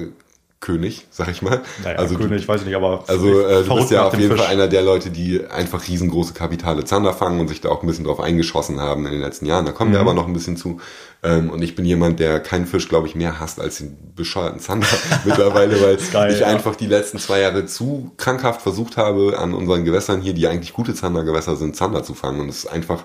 König, 0.65 1.07
sag 1.11 1.29
ich 1.29 1.43
mal. 1.43 1.61
Naja, 1.83 1.99
also 1.99 2.17
König, 2.17 2.47
du, 2.47 2.49
weiß 2.49 2.63
ich 2.63 2.67
nicht, 2.67 2.77
aber 2.77 3.05
also 3.07 3.47
äh, 3.47 3.65
du 3.65 3.75
bist 3.75 3.91
ja 3.91 4.07
auf 4.07 4.17
jeden 4.17 4.31
Fisch. 4.31 4.41
Fall 4.41 4.51
einer 4.51 4.67
der 4.67 4.81
Leute, 4.81 5.11
die 5.11 5.45
einfach 5.45 5.87
riesengroße 5.87 6.33
Kapitale 6.33 6.87
Zander 6.87 7.13
fangen 7.13 7.39
und 7.39 7.49
sich 7.49 7.61
da 7.61 7.69
auch 7.69 7.83
ein 7.83 7.87
bisschen 7.87 8.07
drauf 8.07 8.19
eingeschossen 8.19 8.81
haben 8.81 9.05
in 9.05 9.13
den 9.13 9.21
letzten 9.21 9.45
Jahren. 9.45 9.67
Da 9.67 9.73
kommen 9.73 9.91
mhm. 9.91 9.97
wir 9.97 10.01
aber 10.01 10.15
noch 10.15 10.27
ein 10.27 10.33
bisschen 10.33 10.57
zu. 10.57 10.81
Ähm, 11.23 11.51
und 11.51 11.61
ich 11.61 11.75
bin 11.75 11.85
jemand, 11.85 12.19
der 12.19 12.41
keinen 12.41 12.65
Fisch, 12.65 12.89
glaube 12.89 13.07
ich, 13.07 13.15
mehr 13.15 13.39
hasst 13.41 13.61
als 13.61 13.77
den 13.77 14.15
bescheuerten 14.17 14.59
Zander 14.59 14.87
mittlerweile, 15.27 15.83
weil 15.83 15.99
geil, 16.13 16.33
ich 16.33 16.41
ja. 16.41 16.47
einfach 16.47 16.77
die 16.77 16.87
letzten 16.87 17.19
zwei 17.19 17.41
Jahre 17.41 17.67
zu 17.67 18.13
krankhaft 18.17 18.63
versucht 18.63 18.97
habe, 18.97 19.39
an 19.39 19.53
unseren 19.53 19.85
Gewässern 19.85 20.23
hier, 20.23 20.33
die 20.33 20.47
eigentlich 20.47 20.73
gute 20.73 20.95
Zandergewässer 20.95 21.57
sind, 21.57 21.77
Zander 21.77 22.05
zu 22.05 22.15
fangen. 22.15 22.41
Und 22.41 22.49
es 22.49 22.65
ist 22.65 22.67
einfach 22.73 23.05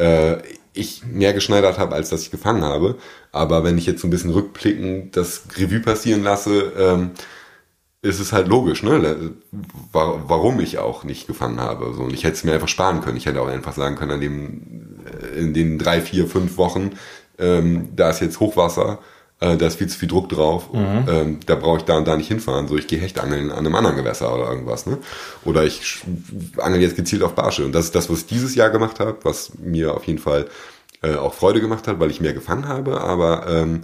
äh, 0.00 0.38
ich 0.72 1.04
mehr 1.04 1.32
geschneidert 1.32 1.78
habe, 1.78 1.94
als 1.94 2.10
dass 2.10 2.22
ich 2.22 2.30
gefangen 2.30 2.62
habe. 2.62 2.96
Aber 3.32 3.64
wenn 3.64 3.78
ich 3.78 3.86
jetzt 3.86 4.00
so 4.00 4.06
ein 4.06 4.10
bisschen 4.10 4.30
rückblickend 4.30 5.16
das 5.16 5.42
Revue 5.56 5.80
passieren 5.80 6.22
lasse, 6.22 6.72
ähm, 6.76 7.10
ist 8.02 8.18
es 8.20 8.32
halt 8.32 8.48
logisch, 8.48 8.82
ne? 8.82 9.32
Warum 9.92 10.58
ich 10.60 10.78
auch 10.78 11.04
nicht 11.04 11.26
gefangen 11.26 11.60
habe. 11.60 11.92
So, 11.94 12.02
und 12.02 12.14
ich 12.14 12.24
hätte 12.24 12.34
es 12.34 12.44
mir 12.44 12.54
einfach 12.54 12.68
sparen 12.68 13.02
können. 13.02 13.18
Ich 13.18 13.26
hätte 13.26 13.42
auch 13.42 13.48
einfach 13.48 13.74
sagen 13.74 13.96
können, 13.96 14.12
an 14.12 14.20
dem, 14.20 15.00
äh, 15.04 15.38
in 15.38 15.52
den 15.52 15.78
drei, 15.78 16.00
vier, 16.00 16.26
fünf 16.26 16.56
Wochen, 16.56 16.92
ähm, 17.38 17.90
da 17.96 18.10
ist 18.10 18.20
jetzt 18.20 18.40
Hochwasser, 18.40 19.00
äh, 19.40 19.56
da 19.56 19.66
ist 19.66 19.76
viel 19.76 19.88
zu 19.88 19.98
viel 19.98 20.08
Druck 20.08 20.28
drauf, 20.28 20.72
mhm. 20.72 21.04
ähm, 21.08 21.40
da 21.46 21.54
brauche 21.54 21.78
ich 21.78 21.84
da 21.84 21.96
und 21.96 22.06
da 22.06 22.16
nicht 22.16 22.28
hinfahren. 22.28 22.68
So, 22.68 22.76
ich 22.76 22.86
gehe 22.86 23.00
Hechtangeln 23.00 23.50
an 23.50 23.58
einem 23.58 23.74
anderen 23.74 23.96
Gewässer 23.96 24.34
oder 24.34 24.48
irgendwas, 24.48 24.86
ne? 24.86 24.98
Oder 25.44 25.64
ich 25.64 26.02
angel 26.58 26.82
jetzt 26.82 26.96
gezielt 26.96 27.22
auf 27.22 27.34
Barsche. 27.34 27.64
Und 27.64 27.72
das 27.72 27.86
ist 27.86 27.94
das, 27.94 28.10
was 28.10 28.20
ich 28.20 28.26
dieses 28.26 28.54
Jahr 28.54 28.70
gemacht 28.70 29.00
habe, 29.00 29.18
was 29.22 29.52
mir 29.58 29.94
auf 29.94 30.04
jeden 30.04 30.18
Fall 30.18 30.46
äh, 31.02 31.14
auch 31.14 31.34
Freude 31.34 31.60
gemacht 31.60 31.88
hat, 31.88 31.98
weil 31.98 32.10
ich 32.10 32.20
mehr 32.20 32.34
gefangen 32.34 32.68
habe, 32.68 33.00
aber 33.00 33.46
ähm, 33.48 33.82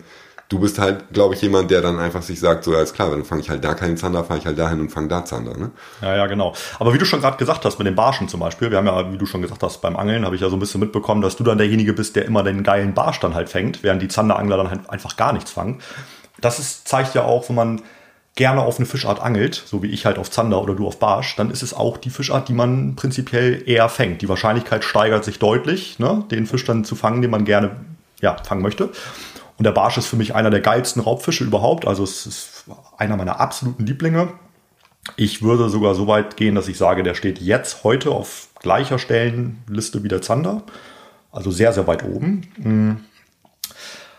du 0.48 0.60
bist 0.60 0.78
halt, 0.78 1.12
glaube 1.12 1.34
ich, 1.34 1.42
jemand, 1.42 1.70
der 1.70 1.80
dann 1.80 1.98
einfach 1.98 2.22
sich 2.22 2.38
sagt, 2.38 2.64
so 2.64 2.74
alles 2.74 2.92
klar, 2.92 3.10
dann 3.10 3.24
fange 3.24 3.40
ich 3.40 3.50
halt 3.50 3.64
da 3.64 3.74
keinen 3.74 3.96
Zander, 3.96 4.24
fahre 4.24 4.38
ich 4.38 4.46
halt 4.46 4.58
dahin 4.58 4.80
und 4.80 4.90
fange 4.90 5.08
da 5.08 5.24
Zander. 5.24 5.56
Ne? 5.56 5.70
Ja, 6.00 6.16
ja, 6.16 6.26
genau. 6.26 6.54
Aber 6.78 6.94
wie 6.94 6.98
du 6.98 7.04
schon 7.04 7.20
gerade 7.20 7.36
gesagt 7.36 7.64
hast, 7.64 7.78
mit 7.78 7.86
den 7.86 7.96
Barschen 7.96 8.28
zum 8.28 8.40
Beispiel, 8.40 8.70
wir 8.70 8.78
haben 8.78 8.86
ja, 8.86 9.12
wie 9.12 9.18
du 9.18 9.26
schon 9.26 9.42
gesagt 9.42 9.62
hast, 9.62 9.80
beim 9.80 9.96
Angeln 9.96 10.24
habe 10.24 10.36
ich 10.36 10.42
ja 10.42 10.48
so 10.48 10.56
ein 10.56 10.60
bisschen 10.60 10.80
mitbekommen, 10.80 11.20
dass 11.20 11.36
du 11.36 11.44
dann 11.44 11.58
derjenige 11.58 11.92
bist, 11.92 12.16
der 12.16 12.24
immer 12.24 12.42
den 12.44 12.62
geilen 12.62 12.94
Barsch 12.94 13.18
dann 13.20 13.34
halt 13.34 13.48
fängt, 13.48 13.82
während 13.82 14.02
die 14.02 14.08
Zanderangler 14.08 14.56
dann 14.56 14.70
halt 14.70 14.88
einfach 14.88 15.16
gar 15.16 15.32
nichts 15.32 15.50
fangen. 15.50 15.80
Das 16.40 16.58
ist, 16.58 16.86
zeigt 16.86 17.14
ja 17.14 17.24
auch, 17.24 17.48
wenn 17.48 17.56
man 17.56 17.82
gerne 18.36 18.60
auf 18.60 18.76
eine 18.76 18.86
Fischart 18.86 19.20
angelt, 19.20 19.60
so 19.66 19.82
wie 19.82 19.90
ich 19.90 20.04
halt 20.04 20.18
auf 20.18 20.30
Zander 20.30 20.62
oder 20.62 20.74
du 20.74 20.86
auf 20.86 20.98
Barsch, 20.98 21.34
dann 21.36 21.50
ist 21.50 21.62
es 21.62 21.72
auch 21.72 21.96
die 21.96 22.10
Fischart, 22.10 22.48
die 22.48 22.52
man 22.52 22.94
prinzipiell 22.94 23.62
eher 23.66 23.88
fängt. 23.88 24.20
Die 24.20 24.28
Wahrscheinlichkeit 24.28 24.84
steigert 24.84 25.24
sich 25.24 25.38
deutlich, 25.38 25.98
ne, 25.98 26.22
den 26.30 26.46
Fisch 26.46 26.64
dann 26.66 26.84
zu 26.84 26.94
fangen, 26.94 27.22
den 27.22 27.30
man 27.30 27.46
gerne 27.46 27.76
ja, 28.20 28.36
fangen 28.44 28.62
möchte. 28.62 28.90
Und 29.58 29.64
der 29.64 29.72
Barsch 29.72 29.96
ist 29.96 30.06
für 30.06 30.16
mich 30.16 30.34
einer 30.34 30.50
der 30.50 30.60
geilsten 30.60 31.02
Raubfische 31.02 31.44
überhaupt. 31.44 31.86
Also 31.86 32.04
es 32.04 32.26
ist 32.26 32.64
einer 32.98 33.16
meiner 33.16 33.40
absoluten 33.40 33.86
Lieblinge. 33.86 34.28
Ich 35.16 35.42
würde 35.42 35.68
sogar 35.68 35.94
so 35.94 36.06
weit 36.06 36.36
gehen, 36.36 36.54
dass 36.54 36.68
ich 36.68 36.78
sage, 36.78 37.02
der 37.02 37.14
steht 37.14 37.40
jetzt 37.40 37.84
heute 37.84 38.10
auf 38.10 38.48
gleicher 38.60 38.98
Stellenliste 38.98 40.02
wie 40.02 40.08
der 40.08 40.20
Zander. 40.20 40.62
Also 41.30 41.50
sehr, 41.50 41.72
sehr 41.72 41.86
weit 41.86 42.04
oben. 42.04 42.42
Hm. 42.60 42.96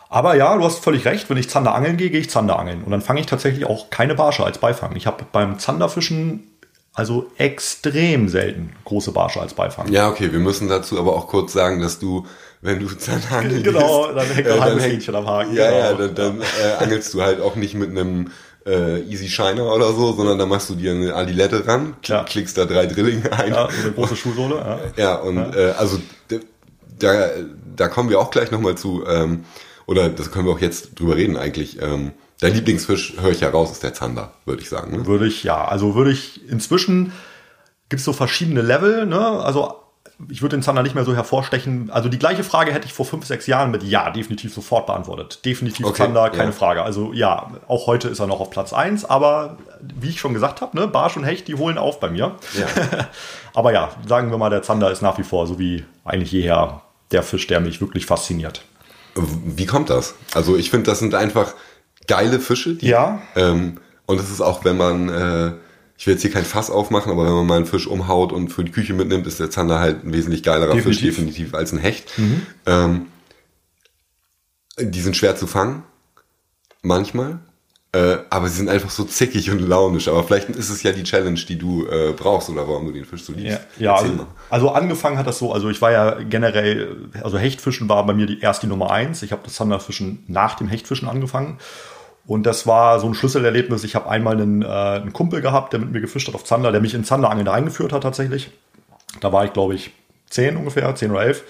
Aber 0.09 0.35
ja, 0.35 0.55
du 0.55 0.63
hast 0.63 0.83
völlig 0.83 1.05
recht. 1.05 1.29
Wenn 1.29 1.37
ich 1.37 1.49
Zander 1.49 1.75
angeln 1.75 1.97
gehe, 1.97 2.09
gehe 2.09 2.21
ich 2.21 2.29
Zander 2.29 2.57
angeln. 2.57 2.83
Und 2.83 2.91
dann 2.91 3.01
fange 3.01 3.19
ich 3.19 3.25
tatsächlich 3.25 3.65
auch 3.65 3.89
keine 3.89 4.15
Barsche 4.15 4.45
als 4.45 4.59
Beifang. 4.59 4.95
Ich 4.95 5.05
habe 5.05 5.25
beim 5.31 5.59
Zanderfischen 5.59 6.43
also 6.93 7.29
extrem 7.37 8.27
selten 8.27 8.71
große 8.85 9.11
Barsche 9.11 9.39
als 9.39 9.53
Beifang. 9.53 9.91
Ja, 9.91 10.09
okay. 10.09 10.31
Wir 10.31 10.39
müssen 10.39 10.67
dazu 10.67 10.97
aber 10.97 11.15
auch 11.15 11.27
kurz 11.27 11.53
sagen, 11.53 11.79
dass 11.79 11.99
du 11.99 12.25
wenn 12.61 12.79
du 12.79 12.87
Zahnhagel 12.87 13.61
Genau, 13.63 14.11
dann 14.11 14.27
hängt 14.27 14.47
äh, 14.47 14.59
ein 14.59 14.79
Hähnchen 14.79 15.15
am 15.15 15.27
Haken. 15.27 15.55
Ja, 15.55 15.69
genau. 15.69 15.77
ja, 15.77 15.93
dann, 15.93 16.15
dann 16.15 16.41
äh, 16.41 16.83
angelst 16.83 17.13
du 17.13 17.21
halt 17.21 17.41
auch 17.41 17.55
nicht 17.55 17.75
mit 17.75 17.89
einem 17.89 18.31
äh, 18.65 19.01
Easy 19.01 19.29
Shiner 19.29 19.73
oder 19.73 19.93
so, 19.93 20.13
sondern 20.13 20.37
da 20.37 20.45
machst 20.45 20.69
du 20.69 20.75
dir 20.75 20.91
eine 20.91 21.13
Adilette 21.13 21.67
ran, 21.67 21.95
klick, 22.01 22.17
ja. 22.17 22.23
klickst 22.23 22.57
da 22.57 22.65
drei 22.65 22.85
Drillinge 22.85 23.31
ein. 23.31 23.53
Ja, 23.53 23.69
so 23.69 23.81
eine 23.83 23.91
große 23.93 24.15
Schuhsohle. 24.15 24.55
Ja, 24.55 24.79
ja 25.03 25.15
und 25.15 25.37
ja. 25.37 25.55
Äh, 25.55 25.71
also 25.71 25.99
da, 26.99 27.29
da 27.75 27.87
kommen 27.87 28.09
wir 28.09 28.19
auch 28.19 28.31
gleich 28.31 28.51
nochmal 28.51 28.75
zu, 28.75 29.05
ähm, 29.07 29.45
oder 29.85 30.09
das 30.09 30.31
können 30.31 30.45
wir 30.45 30.53
auch 30.53 30.59
jetzt 30.59 30.99
drüber 30.99 31.15
reden 31.15 31.37
eigentlich. 31.37 31.81
Ähm, 31.81 32.11
Dein 32.39 32.53
Lieblingsfisch, 32.53 33.15
höre 33.19 33.31
ich 33.31 33.41
heraus, 33.41 33.71
ist 33.71 33.81
der 33.81 33.95
Zander, 33.95 34.33
würde 34.45 34.61
ich 34.61 34.69
sagen. 34.69 34.95
Ne? 34.95 35.05
Würde 35.07 35.25
ich, 35.25 35.43
ja. 35.43 35.65
Also 35.65 35.95
würde 35.95 36.11
ich, 36.11 36.47
inzwischen 36.47 37.11
gibt 37.89 37.99
es 37.99 38.05
so 38.05 38.13
verschiedene 38.13 38.61
Level, 38.61 39.07
ne? 39.07 39.19
Also 39.19 39.75
ich 40.29 40.41
würde 40.41 40.57
den 40.57 40.63
Zander 40.63 40.81
nicht 40.81 40.95
mehr 40.95 41.05
so 41.05 41.15
hervorstechen. 41.15 41.91
Also 41.91 42.09
die 42.09 42.17
gleiche 42.17 42.43
Frage 42.43 42.73
hätte 42.73 42.87
ich 42.87 42.93
vor 42.93 43.05
fünf, 43.05 43.25
sechs 43.25 43.45
Jahren 43.45 43.69
mit 43.69 43.83
Ja 43.83 44.09
definitiv 44.09 44.51
sofort 44.53 44.87
beantwortet. 44.87 45.45
Definitiv 45.45 45.85
okay, 45.85 46.03
Zander, 46.03 46.29
keine 46.31 46.45
ja. 46.45 46.51
Frage. 46.51 46.81
Also 46.81 47.13
ja, 47.13 47.51
auch 47.67 47.85
heute 47.85 48.07
ist 48.07 48.19
er 48.19 48.25
noch 48.25 48.39
auf 48.39 48.49
Platz 48.49 48.73
eins. 48.73 49.05
aber 49.05 49.57
wie 49.81 50.09
ich 50.09 50.19
schon 50.19 50.33
gesagt 50.33 50.61
habe, 50.61 50.75
ne, 50.75 50.87
Barsch 50.87 51.17
und 51.17 51.23
Hecht, 51.23 51.47
die 51.47 51.55
holen 51.55 51.77
auf 51.77 51.99
bei 51.99 52.09
mir. 52.09 52.35
Ja. 52.57 52.67
aber 53.53 53.73
ja, 53.73 53.91
sagen 54.07 54.31
wir 54.31 54.39
mal, 54.39 54.49
der 54.49 54.63
Zander 54.63 54.91
ist 54.91 55.03
nach 55.03 55.19
wie 55.19 55.23
vor, 55.23 55.45
so 55.45 55.59
wie 55.59 55.85
eigentlich 56.03 56.31
jeher, 56.31 56.81
der 57.11 57.21
Fisch, 57.21 57.45
der 57.45 57.59
mich 57.59 57.79
wirklich 57.79 58.07
fasziniert. 58.07 58.63
Wie 59.15 59.65
kommt 59.67 59.91
das? 59.91 60.15
Also 60.33 60.57
ich 60.57 60.71
finde, 60.71 60.89
das 60.89 60.99
sind 60.99 61.13
einfach 61.13 61.53
geile 62.07 62.39
Fische. 62.39 62.73
Die, 62.75 62.87
ja. 62.87 63.21
Ähm, 63.35 63.79
und 64.07 64.19
es 64.19 64.31
ist 64.31 64.41
auch, 64.41 64.65
wenn 64.65 64.77
man... 64.77 65.09
Äh, 65.09 65.51
ich 65.97 66.05
will 66.05 66.13
jetzt 66.13 66.21
hier 66.21 66.31
kein 66.31 66.45
Fass 66.45 66.69
aufmachen, 66.69 67.11
aber 67.11 67.25
wenn 67.25 67.33
man 67.33 67.47
mal 67.47 67.57
einen 67.57 67.65
Fisch 67.65 67.87
umhaut 67.87 68.31
und 68.31 68.49
für 68.49 68.63
die 68.63 68.71
Küche 68.71 68.93
mitnimmt, 68.93 69.25
ist 69.25 69.39
der 69.39 69.49
Zander 69.49 69.79
halt 69.79 70.03
ein 70.03 70.13
wesentlich 70.13 70.43
geilerer 70.43 70.75
definitiv. 70.75 71.15
Fisch, 71.15 71.17
definitiv, 71.17 71.53
als 71.55 71.71
ein 71.71 71.79
Hecht. 71.79 72.17
Mhm. 72.17 72.45
Ähm, 72.67 73.05
die 74.79 75.01
sind 75.01 75.17
schwer 75.17 75.35
zu 75.35 75.47
fangen, 75.47 75.83
manchmal. 76.83 77.39
Äh, 77.93 78.17
aber 78.29 78.47
sie 78.49 78.57
sind 78.57 78.69
einfach 78.69 78.91
so 78.91 79.05
zickig 79.05 79.49
und 79.49 79.59
launisch. 79.59 80.07
Aber 80.07 80.23
vielleicht 80.23 80.49
ist 80.49 80.69
es 80.69 80.83
ja 80.83 80.91
die 80.91 81.03
Challenge, 81.03 81.39
die 81.39 81.57
du 81.57 81.87
äh, 81.87 82.13
brauchst 82.15 82.49
oder 82.49 82.67
warum 82.67 82.85
du 82.85 82.91
den 82.91 83.05
Fisch 83.05 83.23
so 83.23 83.33
liebst. 83.33 83.59
Ja, 83.77 83.85
ja 83.85 83.95
also, 83.95 84.27
also, 84.51 84.69
angefangen 84.71 85.17
hat 85.17 85.25
das 85.25 85.39
so, 85.39 85.51
also 85.51 85.69
ich 85.69 85.81
war 85.81 85.91
ja 85.91 86.19
generell, 86.21 87.09
also 87.23 87.39
Hechtfischen 87.39 87.89
war 87.89 88.05
bei 88.05 88.13
mir 88.13 88.27
die, 88.27 88.39
erst 88.39 88.61
die 88.61 88.67
Nummer 88.67 88.91
eins. 88.91 89.23
Ich 89.23 89.31
habe 89.31 89.41
das 89.43 89.53
Zanderfischen 89.53 90.23
nach 90.27 90.55
dem 90.55 90.67
Hechtfischen 90.67 91.07
angefangen. 91.07 91.57
Und 92.27 92.45
das 92.45 92.67
war 92.67 92.99
so 92.99 93.07
ein 93.07 93.13
Schlüsselerlebnis. 93.13 93.85
Ich 93.85 93.95
habe 93.95 94.09
einmal 94.09 94.35
einen, 94.35 94.61
äh, 94.61 94.67
einen 94.67 95.13
Kumpel 95.13 95.41
gehabt, 95.41 95.73
der 95.73 95.79
mit 95.79 95.91
mir 95.91 96.01
gefischt 96.01 96.27
hat 96.27 96.35
auf 96.35 96.43
Zander, 96.43 96.71
der 96.71 96.81
mich 96.81 96.93
in 96.93 97.05
Zanderangeln 97.05 97.47
eingeführt 97.47 97.93
hat 97.93 98.03
tatsächlich. 98.03 98.51
Da 99.21 99.31
war 99.31 99.45
ich, 99.45 99.53
glaube 99.53 99.75
ich, 99.75 99.91
zehn 100.29 100.57
ungefähr, 100.57 100.93
zehn 100.95 101.11
oder 101.11 101.23
elf. 101.23 101.43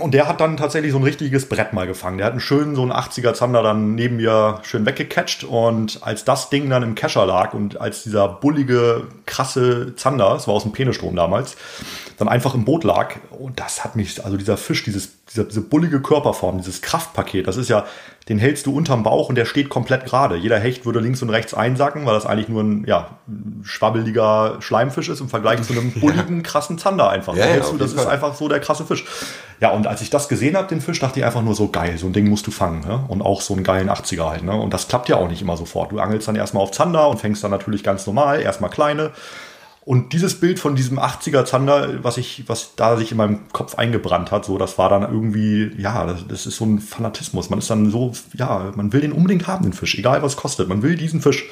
Und 0.00 0.14
der 0.14 0.28
hat 0.28 0.40
dann 0.40 0.56
tatsächlich 0.56 0.92
so 0.92 0.98
ein 0.98 1.04
richtiges 1.04 1.48
Brett 1.48 1.72
mal 1.72 1.86
gefangen. 1.86 2.18
Der 2.18 2.26
hat 2.26 2.32
einen 2.32 2.40
schönen, 2.40 2.76
so 2.76 2.82
einen 2.82 2.92
80er 2.92 3.34
Zander 3.34 3.62
dann 3.62 3.94
neben 3.94 4.16
mir 4.16 4.60
schön 4.62 4.86
weggecatcht. 4.86 5.44
Und 5.44 6.00
als 6.02 6.24
das 6.24 6.48
Ding 6.48 6.70
dann 6.70 6.82
im 6.82 6.94
Kescher 6.94 7.26
lag 7.26 7.54
und 7.54 7.80
als 7.80 8.04
dieser 8.04 8.28
bullige, 8.28 9.08
krasse 9.26 9.94
Zander, 9.96 10.34
es 10.36 10.46
war 10.46 10.54
aus 10.54 10.62
dem 10.62 10.72
Penestrom 10.72 11.16
damals, 11.16 11.56
dann 12.18 12.28
einfach 12.28 12.54
im 12.54 12.64
Boot 12.64 12.84
lag. 12.84 13.16
Und 13.30 13.58
das 13.58 13.84
hat 13.84 13.96
mich, 13.96 14.24
also 14.24 14.36
dieser 14.36 14.56
Fisch, 14.56 14.84
dieses, 14.84 15.24
dieser, 15.26 15.44
diese 15.44 15.60
bullige 15.60 16.00
Körperform, 16.00 16.58
dieses 16.58 16.80
Kraftpaket, 16.80 17.46
das 17.48 17.56
ist 17.56 17.68
ja, 17.68 17.84
den 18.28 18.38
hältst 18.38 18.64
du 18.64 18.74
unterm 18.74 19.02
Bauch 19.02 19.28
und 19.28 19.34
der 19.34 19.44
steht 19.44 19.68
komplett 19.68 20.06
gerade. 20.06 20.36
Jeder 20.36 20.58
Hecht 20.58 20.86
würde 20.86 21.00
links 21.00 21.20
und 21.20 21.28
rechts 21.28 21.52
einsacken, 21.52 22.06
weil 22.06 22.14
das 22.14 22.24
eigentlich 22.24 22.48
nur 22.48 22.62
ein, 22.62 22.84
ja, 22.86 23.18
schwabbeliger 23.62 24.56
Schleimfisch 24.60 25.10
ist 25.10 25.20
im 25.20 25.28
Vergleich 25.28 25.62
zu 25.62 25.74
einem 25.74 25.92
bulligen, 26.00 26.42
krassen 26.42 26.78
Zander 26.78 27.10
einfach. 27.10 27.36
Ja, 27.36 27.46
ja, 27.46 27.60
du, 27.60 27.76
das 27.76 27.92
ist 27.92 28.06
einfach 28.06 28.34
so 28.34 28.48
der 28.48 28.60
krasse 28.60 28.86
Fisch. 28.86 29.04
Ja, 29.60 29.70
und 29.70 29.86
als 29.86 30.00
ich 30.00 30.08
das 30.08 30.28
gesehen 30.28 30.56
habe, 30.56 30.68
den 30.68 30.80
Fisch, 30.80 31.00
dachte 31.00 31.20
ich 31.20 31.26
einfach 31.26 31.42
nur 31.42 31.54
so, 31.54 31.68
geil, 31.68 31.98
so 31.98 32.06
ein 32.06 32.14
Ding 32.14 32.28
musst 32.28 32.46
du 32.46 32.50
fangen. 32.50 32.80
Ne? 32.80 33.04
Und 33.08 33.20
auch 33.20 33.42
so 33.42 33.52
einen 33.52 33.62
geilen 33.62 33.90
80er 33.90 34.30
halt. 34.30 34.42
Ne? 34.42 34.54
Und 34.54 34.72
das 34.72 34.88
klappt 34.88 35.10
ja 35.10 35.16
auch 35.16 35.28
nicht 35.28 35.42
immer 35.42 35.58
sofort. 35.58 35.92
Du 35.92 35.98
angelst 35.98 36.26
dann 36.26 36.36
erstmal 36.36 36.62
auf 36.62 36.70
Zander 36.70 37.08
und 37.08 37.20
fängst 37.20 37.44
dann 37.44 37.50
natürlich 37.50 37.82
ganz 37.82 38.06
normal, 38.06 38.40
erstmal 38.40 38.70
kleine. 38.70 39.10
Und 39.84 40.14
dieses 40.14 40.40
Bild 40.40 40.58
von 40.58 40.76
diesem 40.76 40.98
80er 40.98 41.44
Zander, 41.44 42.02
was 42.02 42.16
ich, 42.16 42.44
was 42.46 42.74
da 42.74 42.96
sich 42.96 43.10
in 43.10 43.18
meinem 43.18 43.48
Kopf 43.52 43.74
eingebrannt 43.74 44.30
hat, 44.30 44.46
so, 44.46 44.56
das 44.56 44.78
war 44.78 44.88
dann 44.88 45.02
irgendwie, 45.02 45.72
ja, 45.76 46.06
das, 46.06 46.26
das, 46.26 46.46
ist 46.46 46.56
so 46.56 46.64
ein 46.64 46.78
Fanatismus. 46.78 47.50
Man 47.50 47.58
ist 47.58 47.68
dann 47.68 47.90
so, 47.90 48.12
ja, 48.32 48.72
man 48.76 48.94
will 48.94 49.02
den 49.02 49.12
unbedingt 49.12 49.46
haben, 49.46 49.64
den 49.64 49.74
Fisch, 49.74 49.98
egal 49.98 50.22
was 50.22 50.36
kostet. 50.36 50.68
Man 50.68 50.82
will 50.82 50.96
diesen 50.96 51.20
Fisch. 51.20 51.44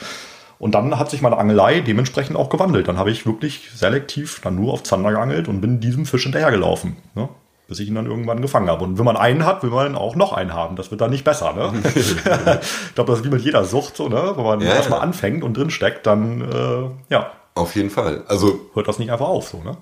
Und 0.58 0.74
dann 0.74 0.98
hat 0.98 1.10
sich 1.10 1.20
meine 1.20 1.36
Angelei 1.36 1.80
dementsprechend 1.80 2.36
auch 2.36 2.48
gewandelt. 2.48 2.88
Dann 2.88 2.96
habe 2.96 3.10
ich 3.10 3.26
wirklich 3.26 3.68
selektiv 3.74 4.40
dann 4.42 4.54
nur 4.54 4.72
auf 4.72 4.82
Zander 4.82 5.10
geangelt 5.10 5.46
und 5.48 5.60
bin 5.60 5.80
diesem 5.80 6.06
Fisch 6.06 6.22
hinterhergelaufen. 6.22 6.96
Ne? 7.14 7.28
bis 7.68 7.80
ich 7.80 7.88
ihn 7.88 7.94
dann 7.94 8.06
irgendwann 8.06 8.42
gefangen 8.42 8.68
habe. 8.68 8.84
Und 8.84 8.98
wenn 8.98 9.04
man 9.06 9.16
einen 9.16 9.46
hat, 9.46 9.62
will 9.62 9.70
man 9.70 9.96
auch 9.96 10.14
noch 10.14 10.34
einen 10.34 10.52
haben. 10.52 10.76
Das 10.76 10.90
wird 10.90 11.00
dann 11.00 11.10
nicht 11.10 11.24
besser. 11.24 11.54
Ne? 11.54 11.72
ich 11.94 12.94
glaube, 12.94 13.10
das 13.10 13.20
ist 13.20 13.24
wie 13.24 13.30
mit 13.30 13.42
jeder 13.42 13.64
Sucht 13.64 13.96
so, 13.96 14.08
ne? 14.08 14.32
Wenn 14.36 14.44
man 14.44 14.60
ja, 14.60 14.74
erstmal 14.74 14.98
ja. 14.98 15.04
anfängt 15.04 15.42
und 15.42 15.56
drin 15.56 15.70
steckt, 15.70 16.06
dann 16.06 16.42
äh, 16.42 17.14
ja. 17.14 17.30
Auf 17.54 17.74
jeden 17.76 17.90
Fall. 17.90 18.24
Also 18.28 18.70
hört 18.74 18.88
das 18.88 18.98
nicht 18.98 19.10
einfach 19.10 19.28
auf, 19.28 19.48
so, 19.48 19.62
ne? 19.62 19.76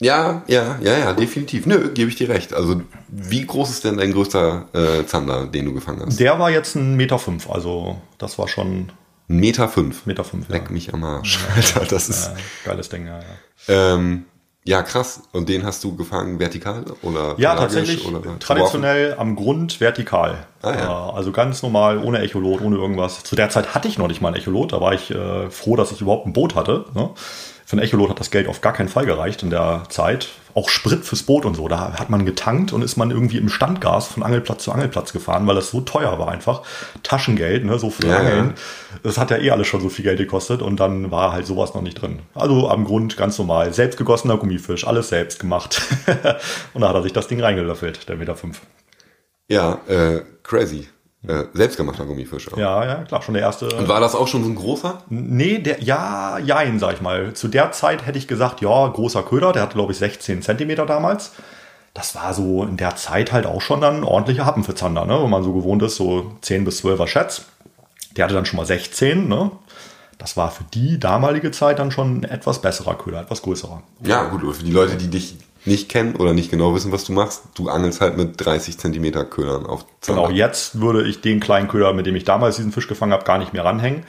Ja, 0.00 0.42
ja, 0.48 0.78
ja, 0.82 0.98
ja, 0.98 1.12
definitiv. 1.12 1.64
Nö, 1.66 1.92
gebe 1.92 2.10
ich 2.10 2.16
dir 2.16 2.28
recht. 2.28 2.54
Also, 2.54 2.82
wie 3.08 3.46
groß 3.46 3.70
ist 3.70 3.84
denn 3.84 3.98
dein 3.98 4.12
größter 4.12 4.66
äh, 4.72 5.06
Zander, 5.06 5.46
den 5.46 5.64
du 5.66 5.72
gefangen 5.72 6.02
hast? 6.04 6.18
Der 6.18 6.40
war 6.40 6.50
jetzt 6.50 6.74
ein 6.74 6.96
Meter 6.96 7.20
fünf, 7.20 7.48
also 7.48 8.00
das 8.18 8.36
war 8.36 8.48
schon. 8.48 8.90
Meter 9.28 9.68
fünf. 9.68 10.04
Meter 10.06 10.24
fünf, 10.24 10.48
Leck 10.48 10.64
ja. 10.66 10.72
mich 10.72 10.92
am 10.92 11.04
Arsch. 11.04 11.38
Ja, 11.48 11.54
Alter, 11.54 11.86
das 11.86 12.08
ist. 12.08 12.26
Ja, 12.26 12.34
geiles 12.64 12.88
Ding, 12.88 13.06
ja, 13.06 13.20
ja. 13.20 13.94
Ähm, 13.94 14.24
ja, 14.64 14.82
krass. 14.82 15.22
Und 15.32 15.48
den 15.48 15.64
hast 15.64 15.82
du 15.82 15.96
gefangen 15.96 16.38
vertikal 16.38 16.84
oder? 17.02 17.34
Ja, 17.36 17.56
tatsächlich 17.56 18.06
oder 18.06 18.20
traditionell 18.38 19.16
am 19.18 19.34
Grund 19.34 19.80
vertikal. 19.80 20.46
Ah, 20.62 20.70
ja. 20.70 21.08
Äh, 21.08 21.12
also 21.16 21.32
ganz 21.32 21.62
normal, 21.62 21.98
ohne 21.98 22.20
Echolot, 22.20 22.60
ohne 22.60 22.76
irgendwas. 22.76 23.24
Zu 23.24 23.34
der 23.34 23.50
Zeit 23.50 23.74
hatte 23.74 23.88
ich 23.88 23.98
noch 23.98 24.06
nicht 24.06 24.20
mal 24.20 24.28
ein 24.28 24.34
Echolot. 24.34 24.72
Da 24.72 24.80
war 24.80 24.92
ich 24.92 25.10
äh, 25.10 25.50
froh, 25.50 25.74
dass 25.74 25.90
ich 25.90 26.00
überhaupt 26.00 26.26
ein 26.26 26.32
Boot 26.32 26.54
hatte. 26.54 26.84
Ne? 26.94 27.10
Für 27.66 27.76
ein 27.76 27.80
Echolot 27.80 28.10
hat 28.10 28.20
das 28.20 28.30
Geld 28.30 28.46
auf 28.46 28.60
gar 28.60 28.72
keinen 28.72 28.88
Fall 28.88 29.04
gereicht 29.04 29.42
in 29.42 29.50
der 29.50 29.82
Zeit. 29.88 30.28
Auch 30.54 30.68
Sprit 30.68 31.04
fürs 31.04 31.22
Boot 31.22 31.44
und 31.44 31.54
so. 31.54 31.68
Da 31.68 31.94
hat 31.98 32.10
man 32.10 32.26
getankt 32.26 32.72
und 32.72 32.82
ist 32.82 32.96
man 32.96 33.10
irgendwie 33.10 33.38
im 33.38 33.48
Standgas 33.48 34.06
von 34.06 34.22
Angelplatz 34.22 34.64
zu 34.64 34.72
Angelplatz 34.72 35.12
gefahren, 35.12 35.46
weil 35.46 35.54
das 35.54 35.70
so 35.70 35.80
teuer 35.80 36.18
war 36.18 36.28
einfach. 36.28 36.62
Taschengeld, 37.02 37.64
ne, 37.64 37.78
so 37.78 37.90
für 37.90 38.06
ja, 38.06 38.18
Angeln. 38.18 38.54
Das 39.02 39.18
hat 39.18 39.30
ja 39.30 39.38
eh 39.38 39.50
alles 39.50 39.66
schon 39.66 39.80
so 39.80 39.88
viel 39.88 40.04
Geld 40.04 40.18
gekostet 40.18 40.62
und 40.62 40.80
dann 40.80 41.10
war 41.10 41.32
halt 41.32 41.46
sowas 41.46 41.74
noch 41.74 41.82
nicht 41.82 42.00
drin. 42.00 42.20
Also 42.34 42.68
am 42.68 42.84
Grund 42.84 43.16
ganz 43.16 43.38
normal. 43.38 43.72
Selbstgegossener 43.72 44.36
Gummifisch, 44.36 44.86
alles 44.86 45.08
selbst 45.08 45.40
gemacht. 45.40 45.82
und 46.74 46.80
da 46.82 46.88
hat 46.88 46.96
er 46.96 47.02
sich 47.02 47.12
das 47.12 47.28
Ding 47.28 47.40
reingelöffelt, 47.40 48.08
der 48.08 48.16
Meter 48.16 48.36
fünf. 48.36 48.60
Ja, 49.48 49.80
äh, 49.86 50.22
crazy. 50.42 50.88
Äh, 51.26 51.44
selbstgemachter 51.54 52.04
Gummifisch. 52.04 52.52
Auch. 52.52 52.56
Ja, 52.56 52.84
ja, 52.84 52.94
klar, 53.04 53.22
schon 53.22 53.34
der 53.34 53.44
erste. 53.44 53.68
Und 53.68 53.88
war 53.88 54.00
das 54.00 54.16
auch 54.16 54.26
schon 54.26 54.42
so 54.42 54.50
ein 54.50 54.56
großer? 54.56 55.02
Nee, 55.08 55.58
der, 55.58 55.80
ja, 55.80 56.38
jein, 56.38 56.80
sag 56.80 56.94
ich 56.94 57.00
mal. 57.00 57.32
Zu 57.34 57.46
der 57.46 57.70
Zeit 57.70 58.06
hätte 58.06 58.18
ich 58.18 58.26
gesagt, 58.26 58.60
ja, 58.60 58.88
großer 58.88 59.22
Köder, 59.22 59.52
der 59.52 59.62
hatte, 59.62 59.74
glaube 59.74 59.92
ich, 59.92 59.98
16 59.98 60.42
Zentimeter 60.42 60.84
damals. 60.84 61.32
Das 61.94 62.16
war 62.16 62.34
so 62.34 62.64
in 62.64 62.76
der 62.76 62.96
Zeit 62.96 63.32
halt 63.32 63.46
auch 63.46 63.60
schon 63.60 63.80
dann 63.80 64.02
ordentlicher 64.02 64.46
Happen 64.46 64.64
für 64.64 64.74
Zander, 64.74 65.04
ne? 65.04 65.22
Wenn 65.22 65.30
man 65.30 65.44
so 65.44 65.52
gewohnt 65.52 65.82
ist, 65.82 65.96
so 65.96 66.32
10 66.40 66.64
bis 66.64 66.84
12er 66.84 67.06
Schätz. 67.06 67.42
Der 68.16 68.24
hatte 68.24 68.34
dann 68.34 68.46
schon 68.46 68.56
mal 68.56 68.66
16, 68.66 69.28
ne? 69.28 69.52
Das 70.18 70.36
war 70.36 70.50
für 70.50 70.64
die 70.74 70.98
damalige 70.98 71.50
Zeit 71.50 71.78
dann 71.78 71.90
schon 71.90 72.20
ein 72.20 72.24
etwas 72.24 72.60
besserer 72.60 72.94
Köder, 72.94 73.20
etwas 73.20 73.42
größerer. 73.42 73.82
Ja, 74.04 74.24
gut, 74.24 74.56
für 74.56 74.64
die 74.64 74.72
Leute, 74.72 74.96
die 74.96 75.08
dich 75.08 75.36
nicht 75.64 75.88
kennen 75.88 76.16
oder 76.16 76.32
nicht 76.32 76.50
genau 76.50 76.74
wissen, 76.74 76.92
was 76.92 77.04
du 77.04 77.12
machst, 77.12 77.44
du 77.54 77.68
angelst 77.68 78.00
halt 78.00 78.16
mit 78.16 78.44
30 78.44 78.78
Zentimeter 78.78 79.24
Ködern 79.24 79.66
auf 79.66 79.86
Zander. 80.00 80.22
Genau, 80.22 80.34
jetzt 80.34 80.80
würde 80.80 81.06
ich 81.06 81.20
den 81.20 81.40
kleinen 81.40 81.68
Köder, 81.68 81.92
mit 81.92 82.06
dem 82.06 82.16
ich 82.16 82.24
damals 82.24 82.56
diesen 82.56 82.72
Fisch 82.72 82.88
gefangen 82.88 83.12
habe, 83.12 83.24
gar 83.24 83.38
nicht 83.38 83.52
mehr 83.52 83.64
ranhängen. 83.64 84.04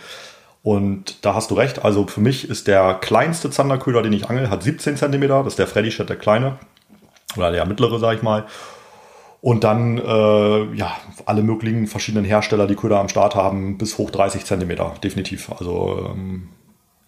Und 0.64 1.26
da 1.26 1.36
hast 1.36 1.52
du 1.52 1.56
recht, 1.56 1.84
also 1.84 2.08
für 2.08 2.22
mich 2.22 2.50
ist 2.50 2.68
der 2.68 2.96
kleinste 2.96 3.50
Zanderköder, 3.50 4.02
den 4.02 4.14
ich 4.14 4.30
angel, 4.30 4.50
hat 4.50 4.64
17 4.64 4.98
Zentimeter, 4.98 5.44
das 5.44 5.54
ist 5.54 5.60
der 5.60 5.68
Freddy 5.68 5.92
Shed, 5.92 6.10
der 6.10 6.16
kleine. 6.16 6.58
Oder 7.36 7.52
der 7.52 7.66
mittlere, 7.66 8.00
sag 8.00 8.16
ich 8.16 8.24
mal. 8.24 8.46
Und 9.42 9.66
dann, 9.66 9.98
äh, 9.98 10.74
ja, 10.74 10.96
alle 11.26 11.44
möglichen 11.44 11.88
verschiedenen 11.88 12.24
Hersteller, 12.24 12.66
die 12.66 12.76
Köder 12.76 13.00
am 13.00 13.10
Start 13.10 13.36
haben, 13.36 13.78
bis 13.78 13.98
hoch 13.98 14.10
30 14.10 14.46
Zentimeter, 14.46 14.94
definitiv. 15.04 15.52
Also 15.52 16.12
ähm, 16.14 16.48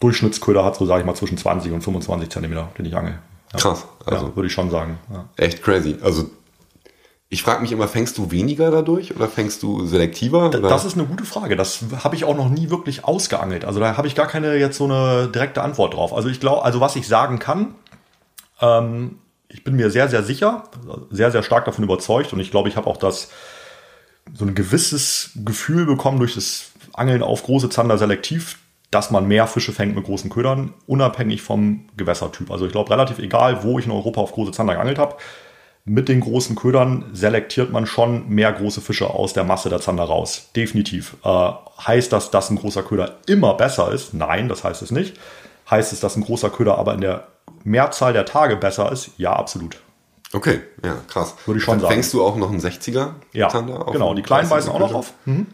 Durchschnittsköder 0.02 0.66
hat 0.66 0.76
so, 0.76 0.86
sag 0.86 1.00
ich 1.00 1.06
mal, 1.06 1.16
zwischen 1.16 1.38
20 1.38 1.72
und 1.72 1.82
25 1.82 2.30
Zentimeter, 2.30 2.70
den 2.78 2.86
ich 2.86 2.96
angel. 2.96 3.20
Krass. 3.56 3.86
Also 4.06 4.28
ja, 4.28 4.36
würde 4.36 4.48
ich 4.48 4.54
schon 4.54 4.70
sagen. 4.70 5.00
Ja. 5.12 5.26
Echt 5.38 5.64
crazy. 5.64 5.98
Also 6.02 6.30
ich 7.30 7.44
frage 7.44 7.62
mich 7.62 7.72
immer, 7.72 7.88
fängst 7.88 8.18
du 8.18 8.32
weniger 8.32 8.72
dadurch 8.72 9.16
oder 9.16 9.28
fängst 9.28 9.64
du 9.64 9.86
selektiver? 9.86 10.48
Oder? 10.48 10.62
Das 10.62 10.86
ist 10.86 10.94
eine 10.94 11.06
gute 11.06 11.26
Frage. 11.26 11.56
Das 11.56 11.84
habe 12.04 12.16
ich 12.16 12.24
auch 12.24 12.38
noch 12.38 12.50
nie 12.50 12.70
wirklich 12.70 13.04
ausgeangelt. 13.04 13.66
Also 13.66 13.80
da 13.80 13.98
habe 13.98 14.08
ich 14.08 14.16
gar 14.16 14.28
keine 14.28 14.56
jetzt 14.56 14.78
so 14.78 14.86
eine 14.86 15.28
direkte 15.28 15.62
Antwort 15.62 15.96
drauf. 15.96 16.14
Also 16.14 16.30
ich 16.30 16.40
glaube, 16.40 16.64
also 16.64 16.80
was 16.80 16.96
ich 16.96 17.08
sagen 17.08 17.40
kann, 17.40 17.76
ähm, 18.62 19.18
ich 19.50 19.64
bin 19.64 19.76
mir 19.76 19.90
sehr, 19.90 20.08
sehr 20.08 20.24
sicher, 20.24 20.64
sehr, 21.10 21.32
sehr 21.32 21.44
stark 21.44 21.66
davon 21.66 21.84
überzeugt 21.84 22.32
und 22.34 22.40
ich 22.40 22.52
glaube, 22.52 22.70
ich 22.70 22.78
habe 22.78 22.88
auch 22.88 22.98
das 22.98 23.30
so 24.34 24.46
ein 24.46 24.56
gewisses 24.56 25.32
Gefühl 25.36 25.86
bekommen 25.86 26.20
durch 26.20 26.36
das 26.36 26.72
Angeln 26.94 27.22
auf 27.22 27.44
große 27.44 27.70
Zander 27.70 27.98
selektiv, 27.98 28.60
dass 28.96 29.12
man 29.12 29.28
mehr 29.28 29.46
Fische 29.46 29.74
fängt 29.74 29.94
mit 29.94 30.06
großen 30.06 30.30
Ködern, 30.30 30.74
unabhängig 30.88 31.42
vom 31.42 31.82
Gewässertyp. 31.98 32.50
Also 32.50 32.66
ich 32.66 32.72
glaube, 32.72 32.92
relativ 32.92 33.20
egal, 33.20 33.62
wo 33.62 33.78
ich 33.78 33.86
in 33.86 33.92
Europa 33.92 34.22
auf 34.22 34.32
große 34.32 34.54
Zander 34.54 34.76
geangelt 34.76 34.98
habe, 34.98 35.18
mit 35.84 36.08
den 36.08 36.22
großen 36.22 36.56
Ködern 36.56 37.04
selektiert 37.12 37.74
man 37.74 37.88
schon 37.88 38.30
mehr 38.30 38.54
große 38.54 38.80
Fische 38.80 39.10
aus 39.10 39.34
der 39.34 39.44
Masse 39.44 39.68
der 39.68 39.82
Zander 39.82 40.06
raus. 40.06 40.50
Definitiv. 40.56 41.18
Äh, 41.26 41.50
heißt 41.86 42.14
das, 42.14 42.32
dass 42.32 42.50
ein 42.50 42.56
großer 42.56 42.84
Köder 42.84 43.18
immer 43.28 43.56
besser 43.56 43.92
ist? 43.92 44.14
Nein, 44.14 44.48
das 44.48 44.64
heißt 44.64 44.82
es 44.82 44.92
nicht. 44.92 45.20
Heißt 45.70 45.92
es, 45.92 46.00
dass 46.00 46.16
ein 46.16 46.24
großer 46.24 46.50
Köder 46.50 46.78
aber 46.78 46.94
in 46.94 47.02
der 47.02 47.28
Mehrzahl 47.66 48.14
der 48.14 48.26
Tage 48.26 48.56
besser 48.56 48.94
ist? 48.94 49.10
Ja, 49.18 49.34
absolut. 49.34 49.78
Okay, 50.32 50.62
ja, 50.86 50.96
krass. 51.10 51.36
Würde 51.46 51.58
ich 51.58 51.66
schon 51.66 51.82
sagen. 51.82 51.92
Fängst 51.92 52.14
du 52.14 52.24
auch 52.24 52.38
noch 52.38 52.50
einen 52.50 52.62
60er? 52.62 53.10
Ja, 53.34 53.50
genau. 53.50 54.14
Die 54.14 54.22
kleinen 54.22 54.48
beißen 54.48 54.72
auch 54.72 54.80
noch 54.80 54.94
auf. 54.94 55.14
Mhm. 55.26 55.48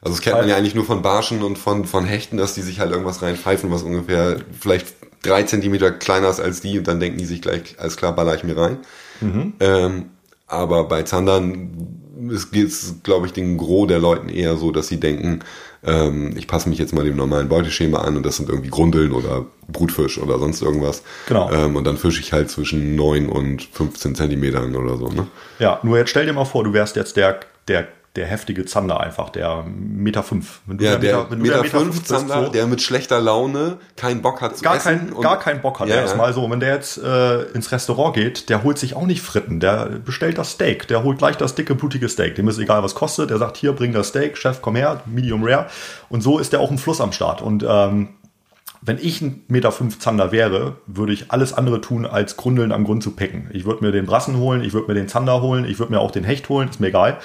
Also 0.00 0.14
das 0.14 0.22
kennt 0.22 0.36
man 0.36 0.48
ja 0.48 0.56
eigentlich 0.56 0.74
nur 0.74 0.84
von 0.84 1.02
Barschen 1.02 1.42
und 1.42 1.58
von, 1.58 1.84
von 1.84 2.04
Hechten, 2.04 2.36
dass 2.36 2.54
die 2.54 2.62
sich 2.62 2.78
halt 2.78 2.92
irgendwas 2.92 3.20
reinpfeifen, 3.20 3.70
was 3.70 3.82
ungefähr 3.82 4.36
vielleicht 4.58 4.94
drei 5.22 5.42
Zentimeter 5.42 5.90
kleiner 5.90 6.28
ist 6.28 6.40
als 6.40 6.60
die 6.60 6.78
und 6.78 6.86
dann 6.86 7.00
denken 7.00 7.18
die 7.18 7.24
sich 7.24 7.42
gleich, 7.42 7.76
alles 7.78 7.96
klar, 7.96 8.14
baller 8.14 8.34
ich 8.36 8.44
mir 8.44 8.56
rein. 8.56 8.78
Mhm. 9.20 9.54
Ähm, 9.58 10.04
aber 10.46 10.84
bei 10.84 11.02
Zandern 11.02 11.70
geht 12.52 12.68
es, 12.68 12.96
glaube 13.02 13.26
ich, 13.26 13.32
den 13.32 13.58
Gros 13.58 13.88
der 13.88 13.98
Leuten 13.98 14.28
eher 14.28 14.56
so, 14.56 14.70
dass 14.70 14.88
sie 14.88 14.98
denken, 14.98 15.40
ähm, 15.84 16.34
ich 16.36 16.46
passe 16.46 16.68
mich 16.68 16.78
jetzt 16.78 16.92
mal 16.92 17.04
dem 17.04 17.16
normalen 17.16 17.48
Beuteschema 17.48 17.98
an 17.98 18.16
und 18.16 18.26
das 18.26 18.36
sind 18.36 18.48
irgendwie 18.48 18.70
Grundeln 18.70 19.12
oder 19.12 19.46
Brutfisch 19.68 20.18
oder 20.18 20.38
sonst 20.38 20.62
irgendwas. 20.62 21.02
Genau. 21.26 21.50
Ähm, 21.52 21.76
und 21.76 21.84
dann 21.84 21.96
fische 21.96 22.20
ich 22.20 22.32
halt 22.32 22.50
zwischen 22.50 22.96
9 22.96 23.28
und 23.28 23.62
15 23.62 24.14
Zentimetern 24.14 24.74
oder 24.74 24.96
so. 24.96 25.08
Ne? 25.08 25.26
Ja, 25.58 25.78
nur 25.82 25.98
jetzt 25.98 26.10
stell 26.10 26.26
dir 26.26 26.32
mal 26.32 26.44
vor, 26.44 26.64
du 26.64 26.72
wärst 26.72 26.96
jetzt 26.96 27.16
der, 27.16 27.40
der 27.68 27.86
der 28.18 28.26
heftige 28.26 28.64
Zander 28.64 29.00
einfach, 29.00 29.30
der 29.30 29.64
Meter 29.64 30.22
fünf. 30.22 30.60
Wenn 30.66 30.78
du 30.78 30.84
ja, 30.84 30.96
der, 30.96 30.98
Meter, 30.98 31.30
wenn 31.30 31.38
Meter, 31.40 31.62
Meter 31.62 31.78
fünf 31.78 32.02
Zander, 32.04 32.46
so, 32.46 32.50
der 32.50 32.66
mit 32.66 32.82
schlechter 32.82 33.20
Laune 33.20 33.78
keinen 33.96 34.22
Bock 34.22 34.40
hat 34.40 34.56
zu 34.56 34.64
gar 34.64 34.76
essen. 34.76 35.12
Kein, 35.12 35.20
gar 35.20 35.38
keinen 35.38 35.60
Bock 35.60 35.78
hat. 35.78 35.88
Ja, 35.88 35.94
er 35.94 36.02
erstmal 36.02 36.32
so, 36.32 36.50
wenn 36.50 36.60
der 36.60 36.74
jetzt 36.74 36.98
äh, 36.98 37.42
ins 37.52 37.70
Restaurant 37.70 38.14
geht, 38.14 38.48
der 38.48 38.64
holt 38.64 38.78
sich 38.78 38.94
auch 38.94 39.06
nicht 39.06 39.22
Fritten, 39.22 39.60
der 39.60 39.86
bestellt 40.04 40.36
das 40.36 40.52
Steak, 40.52 40.88
der 40.88 41.04
holt 41.04 41.18
gleich 41.18 41.36
das 41.36 41.54
dicke, 41.54 41.74
blutige 41.74 42.08
Steak. 42.08 42.34
Dem 42.34 42.48
ist 42.48 42.58
egal, 42.58 42.82
was 42.82 42.94
kostet. 42.94 43.30
Der 43.30 43.38
sagt, 43.38 43.56
hier, 43.56 43.72
bring 43.72 43.92
das 43.92 44.08
Steak, 44.08 44.36
Chef, 44.36 44.60
komm 44.60 44.74
her, 44.74 45.00
Medium 45.06 45.44
Rare. 45.44 45.66
Und 46.08 46.22
so 46.22 46.38
ist 46.38 46.52
der 46.52 46.60
auch 46.60 46.70
im 46.70 46.78
Fluss 46.78 47.00
am 47.00 47.12
Start. 47.12 47.40
Und 47.40 47.64
ähm, 47.66 48.08
wenn 48.80 48.98
ich 48.98 49.20
ein 49.20 49.44
Meter 49.48 49.72
fünf 49.72 49.98
Zander 49.98 50.30
wäre, 50.32 50.76
würde 50.86 51.12
ich 51.12 51.30
alles 51.30 51.52
andere 51.52 51.80
tun, 51.80 52.06
als 52.06 52.36
Grundeln 52.36 52.72
am 52.72 52.84
Grund 52.84 53.02
zu 53.02 53.12
picken. 53.12 53.48
Ich 53.52 53.64
würde 53.64 53.84
mir 53.84 53.92
den 53.92 54.06
Brassen 54.06 54.36
holen, 54.38 54.62
ich 54.62 54.72
würde 54.72 54.88
mir 54.88 54.94
den 54.94 55.08
Zander 55.08 55.42
holen, 55.42 55.64
ich 55.64 55.78
würde 55.78 55.92
mir 55.92 56.00
auch 56.00 56.10
den 56.10 56.24
Hecht 56.24 56.48
holen, 56.48 56.68
ist 56.68 56.80
mir 56.80 56.88
egal. 56.88 57.18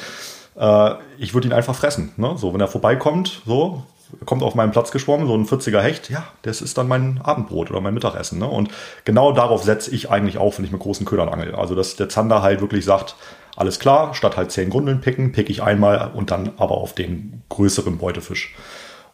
Äh, 0.55 0.91
ich 1.17 1.33
würde 1.33 1.47
ihn 1.47 1.53
einfach 1.53 1.75
fressen. 1.75 2.11
Ne? 2.17 2.33
So, 2.37 2.53
wenn 2.53 2.61
er 2.61 2.67
vorbeikommt, 2.67 3.41
so, 3.45 3.83
kommt 4.25 4.43
auf 4.43 4.55
meinen 4.55 4.71
Platz 4.71 4.91
geschwommen, 4.91 5.27
so 5.27 5.35
ein 5.35 5.45
40er 5.45 5.81
Hecht, 5.81 6.09
ja, 6.09 6.23
das 6.43 6.61
ist 6.61 6.77
dann 6.77 6.87
mein 6.87 7.19
Abendbrot 7.23 7.71
oder 7.71 7.81
mein 7.81 7.93
Mittagessen. 7.93 8.39
Ne? 8.39 8.47
Und 8.47 8.69
genau 9.05 9.31
darauf 9.31 9.63
setze 9.63 9.91
ich 9.91 10.09
eigentlich 10.09 10.37
auch, 10.37 10.57
wenn 10.57 10.65
ich 10.65 10.71
mit 10.71 10.81
großen 10.81 11.05
Ködern 11.05 11.29
angel. 11.29 11.55
Also, 11.55 11.75
dass 11.75 11.95
der 11.95 12.09
Zander 12.09 12.41
halt 12.41 12.61
wirklich 12.61 12.85
sagt, 12.85 13.15
alles 13.55 13.79
klar, 13.79 14.13
statt 14.13 14.37
halt 14.37 14.51
zehn 14.51 14.69
Grundeln 14.69 15.01
picken, 15.01 15.31
pick 15.31 15.49
ich 15.49 15.61
einmal 15.61 16.11
und 16.13 16.31
dann 16.31 16.51
aber 16.57 16.77
auf 16.77 16.93
den 16.93 17.43
größeren 17.49 17.97
Beutefisch. 17.97 18.55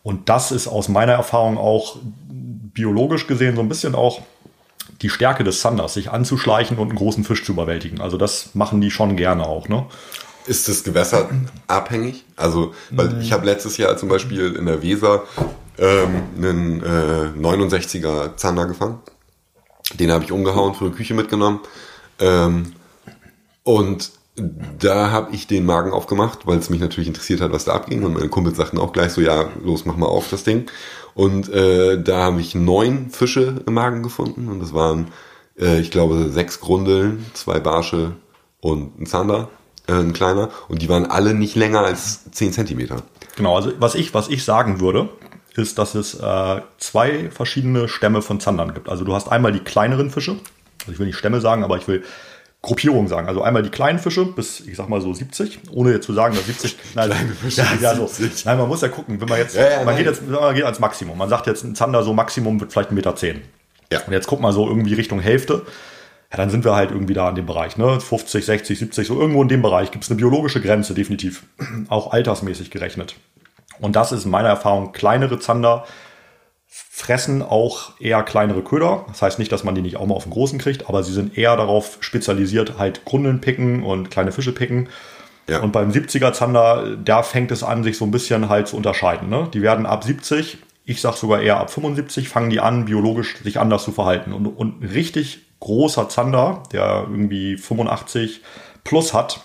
Und 0.01 0.29
das 0.29 0.51
ist 0.51 0.67
aus 0.67 0.87
meiner 0.87 1.13
Erfahrung 1.13 1.57
auch 1.57 1.97
biologisch 2.29 3.27
gesehen 3.27 3.55
so 3.55 3.61
ein 3.61 3.69
bisschen 3.69 3.95
auch 3.95 4.21
die 5.01 5.09
Stärke 5.09 5.43
des 5.43 5.61
Zanders, 5.61 5.93
sich 5.93 6.11
anzuschleichen 6.11 6.77
und 6.77 6.89
einen 6.89 6.97
großen 6.97 7.23
Fisch 7.23 7.43
zu 7.43 7.53
überwältigen. 7.53 8.01
Also 8.01 8.17
das 8.17 8.55
machen 8.55 8.81
die 8.81 8.91
schon 8.91 9.17
gerne 9.17 9.45
auch. 9.45 9.67
Ne? 9.67 9.85
Ist 10.49 10.67
das 10.67 10.83
Gewässer 10.83 11.29
abhängig? 11.67 12.25
Also, 12.35 12.73
weil 12.89 13.09
mhm. 13.09 13.21
ich 13.21 13.31
habe 13.31 13.45
letztes 13.45 13.77
Jahr 13.77 13.95
zum 13.97 14.09
Beispiel 14.09 14.55
in 14.55 14.65
der 14.65 14.81
Weser 14.81 15.21
ähm, 15.77 16.23
einen 16.35 16.81
äh, 16.81 17.39
69er 17.39 18.35
Zander 18.35 18.65
gefangen. 18.65 18.97
Den 19.93 20.11
habe 20.11 20.23
ich 20.23 20.31
umgehauen, 20.31 20.73
für 20.73 20.89
die 20.89 20.95
Küche 20.95 21.13
mitgenommen. 21.13 21.59
Ähm, 22.17 22.73
und 23.61 24.11
da 24.79 25.11
habe 25.11 25.35
ich 25.35 25.45
den 25.45 25.67
Magen 25.67 25.91
aufgemacht, 25.91 26.47
weil 26.47 26.57
es 26.57 26.71
mich 26.71 26.79
natürlich 26.79 27.09
interessiert 27.09 27.41
hat, 27.41 27.51
was 27.51 27.65
da 27.65 27.73
abging. 27.73 28.03
Und 28.03 28.13
meine 28.13 28.29
Kumpels 28.29 28.57
sagten 28.57 28.79
auch 28.79 28.91
gleich 28.91 29.11
so, 29.11 29.21
ja, 29.21 29.49
los, 29.63 29.85
mach 29.85 29.97
mal 29.97 30.07
auf 30.07 30.31
das 30.31 30.45
Ding. 30.45 30.65
Und 31.13 31.47
äh, 31.53 32.01
da 32.01 32.23
habe 32.23 32.41
ich 32.41 32.55
neun 32.55 33.11
Fische 33.11 33.61
im 33.67 33.75
Magen 33.75 34.01
gefunden. 34.01 34.47
Und 34.47 34.61
das 34.61 34.73
waren, 34.73 35.09
äh, 35.59 35.79
ich 35.79 35.91
glaube, 35.91 36.29
sechs 36.31 36.59
Grundeln, 36.59 37.23
zwei 37.35 37.59
Barsche 37.59 38.15
und 38.61 38.99
ein 38.99 39.05
Zander 39.05 39.49
äh, 39.89 39.99
ein 39.99 40.13
kleiner, 40.13 40.49
und 40.67 40.81
die 40.81 40.89
waren 40.89 41.05
alle 41.05 41.33
nicht 41.33 41.55
länger 41.55 41.81
als 41.81 42.29
10 42.31 42.53
Zentimeter. 42.53 43.03
Genau, 43.35 43.55
also 43.55 43.71
was 43.79 43.95
ich, 43.95 44.13
was 44.13 44.27
ich 44.29 44.43
sagen 44.43 44.79
würde, 44.79 45.09
ist, 45.55 45.77
dass 45.77 45.95
es 45.95 46.15
äh, 46.15 46.61
zwei 46.77 47.29
verschiedene 47.31 47.87
Stämme 47.87 48.21
von 48.21 48.39
Zandern 48.39 48.73
gibt. 48.73 48.89
Also 48.89 49.03
du 49.03 49.13
hast 49.13 49.29
einmal 49.29 49.51
die 49.51 49.59
kleineren 49.59 50.09
Fische, 50.09 50.37
also 50.81 50.91
ich 50.91 50.99
will 50.99 51.07
nicht 51.07 51.17
Stämme 51.17 51.41
sagen, 51.41 51.63
aber 51.63 51.77
ich 51.77 51.87
will 51.87 52.03
Gruppierungen 52.61 53.07
sagen. 53.07 53.27
Also 53.27 53.41
einmal 53.41 53.63
die 53.63 53.69
kleinen 53.69 53.99
Fische 53.99 54.25
bis, 54.25 54.59
ich 54.59 54.75
sag 54.75 54.89
mal 54.89 54.99
so 54.99 55.13
70, 55.13 55.59
ohne 55.71 55.93
jetzt 55.93 56.05
zu 56.05 56.13
sagen, 56.13 56.35
dass 56.35 56.45
70, 56.45 56.77
nein, 56.95 57.11
Fische 57.41 57.61
ja, 57.61 57.93
ja, 57.93 57.95
so. 57.95 58.09
nein, 58.45 58.57
man 58.57 58.67
muss 58.67 58.81
ja 58.81 58.89
gucken, 58.89 59.19
wenn 59.21 59.29
man 59.29 59.37
jetzt, 59.37 59.55
ja, 59.55 59.69
ja, 59.69 59.83
man 59.83 59.95
geht 59.95 60.05
jetzt, 60.05 60.27
man 60.27 60.53
geht 60.53 60.65
ans 60.65 60.79
Maximum. 60.79 61.17
Man 61.17 61.29
sagt 61.29 61.47
jetzt, 61.47 61.63
ein 61.63 61.75
Zander 61.75 62.03
so 62.03 62.13
Maximum 62.13 62.59
wird 62.59 62.73
vielleicht 62.73 62.89
1,10 62.89 62.93
Meter. 62.93 63.15
Zehn. 63.15 63.41
Ja. 63.91 64.01
Und 64.05 64.13
jetzt 64.13 64.27
guck 64.27 64.39
mal 64.39 64.51
so 64.51 64.67
irgendwie 64.67 64.93
Richtung 64.93 65.19
Hälfte. 65.19 65.63
Ja, 66.31 66.37
dann 66.37 66.49
sind 66.49 66.63
wir 66.63 66.75
halt 66.75 66.91
irgendwie 66.91 67.15
da 67.15 67.29
in 67.29 67.35
dem 67.35 67.47
Bereich, 67.47 67.77
ne? 67.77 67.99
50, 67.99 68.45
60, 68.45 68.77
70, 68.77 69.07
so 69.07 69.19
irgendwo 69.19 69.41
in 69.41 69.47
dem 69.47 69.61
Bereich 69.61 69.91
gibt 69.91 70.03
es 70.03 70.11
eine 70.11 70.17
biologische 70.17 70.61
Grenze, 70.61 70.93
definitiv. 70.93 71.43
Auch 71.89 72.11
altersmäßig 72.11 72.69
gerechnet. 72.69 73.15
Und 73.79 73.95
das 73.95 74.11
ist 74.11 74.25
in 74.25 74.31
meiner 74.31 74.49
Erfahrung 74.49 74.91
kleinere 74.91 75.39
Zander, 75.39 75.85
fressen 76.67 77.41
auch 77.41 77.99
eher 77.99 78.21
kleinere 78.23 78.61
Köder. 78.61 79.05
Das 79.07 79.21
heißt 79.21 79.39
nicht, 79.39 79.51
dass 79.51 79.63
man 79.63 79.73
die 79.73 79.81
nicht 79.81 79.97
auch 79.97 80.05
mal 80.05 80.15
auf 80.15 80.23
den 80.23 80.33
großen 80.33 80.59
kriegt, 80.59 80.87
aber 80.87 81.01
sie 81.01 81.13
sind 81.13 81.37
eher 81.37 81.55
darauf 81.55 81.97
spezialisiert, 82.01 82.77
halt 82.77 83.05
Grundeln 83.05 83.41
picken 83.41 83.83
und 83.83 84.11
kleine 84.11 84.31
Fische 84.31 84.51
picken. 84.51 84.89
Ja. 85.47 85.61
Und 85.61 85.71
beim 85.71 85.89
70er 85.89 86.33
Zander, 86.33 86.97
da 86.97 87.23
fängt 87.23 87.51
es 87.51 87.63
an, 87.63 87.83
sich 87.83 87.97
so 87.97 88.05
ein 88.05 88.11
bisschen 88.11 88.49
halt 88.49 88.67
zu 88.67 88.77
unterscheiden. 88.77 89.29
Ne? 89.29 89.47
Die 89.53 89.63
werden 89.63 89.87
ab 89.87 90.03
70, 90.03 90.59
ich 90.85 91.01
sag 91.01 91.15
sogar 91.15 91.41
eher 91.41 91.57
ab 91.57 91.71
75, 91.71 92.29
fangen 92.29 92.51
die 92.51 92.59
an, 92.59 92.85
biologisch 92.85 93.37
sich 93.37 93.59
anders 93.59 93.83
zu 93.83 93.91
verhalten. 93.91 94.31
Und, 94.31 94.45
und 94.45 94.83
richtig 94.83 95.48
großer 95.59 96.09
Zander, 96.09 96.63
der 96.71 97.07
irgendwie 97.09 97.57
85 97.57 98.41
plus 98.83 99.13
hat, 99.13 99.41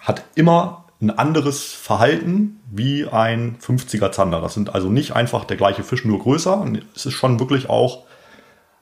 hat 0.00 0.24
immer 0.34 0.84
ein 1.00 1.10
anderes 1.10 1.72
Verhalten 1.72 2.60
wie 2.70 3.06
ein 3.06 3.58
50er 3.58 4.12
Zander. 4.12 4.40
Das 4.40 4.54
sind 4.54 4.74
also 4.74 4.88
nicht 4.88 5.14
einfach 5.14 5.44
der 5.44 5.56
gleiche 5.56 5.82
Fisch, 5.82 6.04
nur 6.04 6.20
größer. 6.20 6.64
Es 6.94 7.06
ist 7.06 7.14
schon 7.14 7.40
wirklich 7.40 7.68
auch 7.68 8.04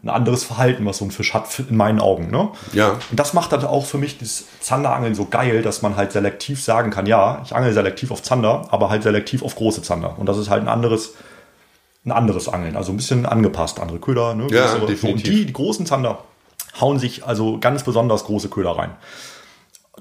ein 0.03 0.09
anderes 0.09 0.45
Verhalten, 0.45 0.87
was 0.87 0.99
so 0.99 1.05
ein 1.05 1.11
Fisch 1.11 1.35
hat, 1.35 1.47
in 1.59 1.77
meinen 1.77 2.01
Augen. 2.01 2.31
Ne? 2.31 2.51
Ja. 2.73 2.97
Und 3.11 3.21
das 3.21 3.35
macht 3.35 3.53
dann 3.53 3.65
auch 3.65 3.85
für 3.85 3.99
mich 3.99 4.19
das 4.19 4.45
Zanderangeln 4.61 5.15
so 5.15 5.27
geil, 5.27 5.63
dass 5.63 5.83
man 5.83 5.97
halt 5.97 6.13
selektiv 6.13 6.63
sagen 6.63 6.91
kann, 6.91 7.07
ja, 7.07 7.43
ich 7.45 7.55
angel 7.55 7.73
selektiv 7.73 8.11
auf 8.11 8.23
Zander, 8.23 8.69
aber 8.71 8.89
halt 8.89 9.03
selektiv 9.03 9.43
auf 9.43 9.57
große 9.57 9.83
Zander. 9.83 10.19
Und 10.19 10.27
das 10.27 10.39
ist 10.39 10.49
halt 10.49 10.63
ein 10.63 10.69
anderes, 10.69 11.15
ein 12.05 12.13
anderes 12.13 12.49
Angeln. 12.49 12.77
Also 12.77 12.93
ein 12.93 12.97
bisschen 12.97 13.27
angepasst, 13.27 13.79
andere 13.79 13.99
Köder. 13.99 14.35
Ne? 14.35 14.47
Ja, 14.51 14.75
definitiv. 14.79 15.05
Und 15.05 15.27
die, 15.27 15.47
die 15.47 15.53
großen 15.53 15.85
Zander 15.85 16.25
hauen 16.81 16.99
sich 16.99 17.25
also 17.27 17.59
ganz 17.59 17.85
besonders 17.85 18.25
große 18.25 18.49
Köder 18.49 18.73
rein. 18.73 18.91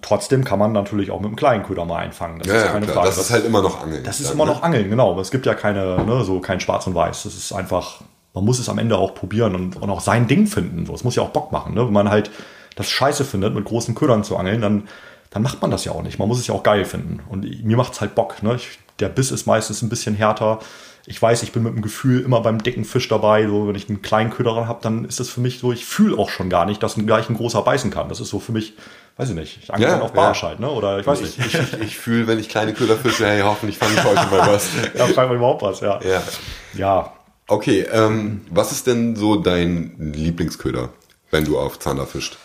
Trotzdem 0.02 0.44
kann 0.46 0.60
man 0.60 0.72
natürlich 0.72 1.12
auch 1.12 1.20
mit 1.20 1.28
einem 1.28 1.36
kleinen 1.36 1.64
Köder 1.64 1.86
mal 1.86 1.98
einfangen. 1.98 2.40
Das 2.40 2.48
ja, 2.48 2.56
ist 2.56 2.72
keine 2.72 2.86
ja, 2.86 2.94
Frage. 2.94 3.08
Das 3.08 3.18
ist 3.18 3.32
halt 3.32 3.46
immer 3.46 3.62
noch 3.62 3.82
Angeln. 3.82 4.04
Das 4.04 4.20
ist 4.20 4.32
immer 4.32 4.46
ne? 4.46 4.52
noch 4.52 4.64
Angeln, 4.64 4.90
genau. 4.90 5.12
Aber 5.12 5.22
es 5.22 5.32
gibt 5.32 5.46
ja 5.46 5.54
keine, 5.56 6.04
ne, 6.06 6.24
so 6.24 6.40
kein 6.40 6.60
Schwarz 6.60 6.88
und 6.88 6.96
Weiß. 6.96 7.24
Das 7.24 7.36
ist 7.36 7.52
einfach, 7.52 8.02
man 8.34 8.46
muss 8.46 8.60
es 8.60 8.70
am 8.70 8.78
Ende 8.78 8.98
auch 8.98 9.14
probieren 9.14 9.56
und, 9.56 9.76
und 9.76 9.90
auch 9.90 10.00
sein 10.00 10.28
Ding 10.28 10.48
finden. 10.48 10.86
So, 10.86 10.94
es 10.94 11.04
muss 11.04 11.16
ja 11.16 11.24
auch 11.24 11.30
Bock 11.30 11.52
machen. 11.52 11.74
Ne? 11.74 11.86
Wenn 11.86 11.94
man 11.94 12.10
halt 12.10 12.32
das 12.76 12.90
Scheiße 12.90 13.26
findet, 13.26 13.54
mit 13.54 13.66
großen 13.66 13.94
Ködern 13.94 14.24
zu 14.24 14.38
angeln, 14.38 14.62
dann, 14.62 14.88
dann 15.32 15.42
macht 15.42 15.62
man 15.62 15.72
das 15.72 15.84
ja 15.84 15.92
auch 15.92 16.04
nicht. 16.04 16.18
Man 16.18 16.28
muss 16.28 16.40
es 16.40 16.48
ja 16.48 16.54
auch 16.54 16.64
geil 16.64 16.86
finden. 16.86 17.20
Und 17.28 17.66
mir 17.66 17.76
macht 17.76 17.94
es 17.94 18.02
halt 18.02 18.16
Bock. 18.16 18.42
Ne? 18.42 18.56
Ich, 18.56 18.80
der 19.00 19.10
Biss 19.10 19.32
ist 19.32 19.48
meistens 19.48 19.82
ein 19.82 19.90
bisschen 19.90 20.16
härter. 20.16 20.60
Ich 21.10 21.22
weiß, 21.22 21.44
ich 21.44 21.52
bin 21.52 21.64
mit 21.64 21.76
dem 21.76 21.82
Gefühl 21.82 22.22
immer 22.22 22.40
beim 22.40 22.64
dicken 22.64 22.86
Fisch 22.86 23.10
dabei. 23.10 23.46
So, 23.48 23.68
wenn 23.68 23.76
ich 23.76 23.90
einen 23.90 24.02
kleinen 24.02 24.30
Köder 24.30 24.68
habe, 24.68 24.80
dann 24.82 25.04
ist 25.04 25.20
das 25.20 25.28
für 25.28 25.42
mich 25.42 25.60
so, 25.60 25.74
ich 25.74 25.86
fühle 25.86 26.18
auch 26.18 26.30
schon 26.30 26.50
gar 26.50 26.66
nicht, 26.66 26.82
dass 26.82 26.96
ein 26.96 27.06
gleich 27.06 27.30
ein 27.30 27.36
großer 27.36 27.62
beißen 27.62 27.92
kann. 27.92 28.10
Das 28.10 28.20
ist 28.20 28.30
so 28.30 28.40
für 28.40 28.52
mich 28.52 28.76
weiß 29.20 29.32
ich 29.32 29.36
nicht, 29.36 29.60
ich 29.62 29.74
angle 29.74 29.90
ja, 29.90 30.00
auf 30.00 30.14
Barsch 30.14 30.44
ja. 30.44 30.50
halt, 30.50 30.62
ne? 30.62 30.72
Oder 30.72 30.98
ich 30.98 31.06
weiß 31.06 31.20
nicht. 31.20 31.38
Ich, 31.38 31.54
ich, 31.54 31.82
ich 31.82 31.98
fühle, 31.98 32.26
wenn 32.28 32.40
ich 32.40 32.48
kleine 32.48 32.74
Köder 32.74 32.96
fische, 32.96 33.28
hey, 33.28 33.42
hoffentlich 33.42 33.78
fange 33.78 33.96
ich 33.96 34.04
heute 34.04 34.26
mal 34.28 34.48
was. 34.48 34.70
ja, 34.98 35.08
fangen 35.08 35.30
wir 35.30 35.36
überhaupt 35.36 35.62
was, 35.62 35.82
ja. 35.82 36.00
Ja. 36.02 36.24
ja. 36.74 37.14
Okay, 37.48 37.86
ähm, 37.92 38.46
was 38.50 38.72
ist 38.72 38.88
denn 38.88 39.18
so 39.18 39.36
dein 39.36 40.14
Lieblingsköder, 40.14 40.90
wenn 41.32 41.44
du 41.44 41.60
auf 41.60 41.80
Zander 41.80 42.08
fischst? 42.08 42.38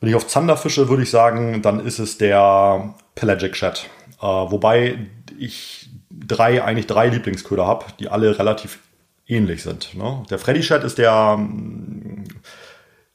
Wenn 0.00 0.08
ich 0.08 0.14
auf 0.14 0.26
Zander 0.26 0.56
fische, 0.56 0.88
würde 0.88 1.02
ich 1.02 1.10
sagen, 1.10 1.60
dann 1.60 1.84
ist 1.84 1.98
es 1.98 2.16
der 2.16 2.94
Pelagic 3.14 3.52
Chat. 3.52 3.90
Äh, 4.22 4.26
wobei 4.26 4.98
ich 5.38 5.90
drei, 6.10 6.62
eigentlich 6.62 6.86
drei 6.86 7.08
Lieblingsköder 7.08 7.66
habe, 7.66 7.86
die 7.98 8.08
alle 8.08 8.38
relativ 8.38 8.78
ähnlich 9.26 9.62
sind. 9.62 9.94
Ne? 9.94 10.22
Der 10.30 10.38
Freddy 10.38 10.60
Chat 10.60 10.84
ist 10.84 10.98
der, 10.98 11.38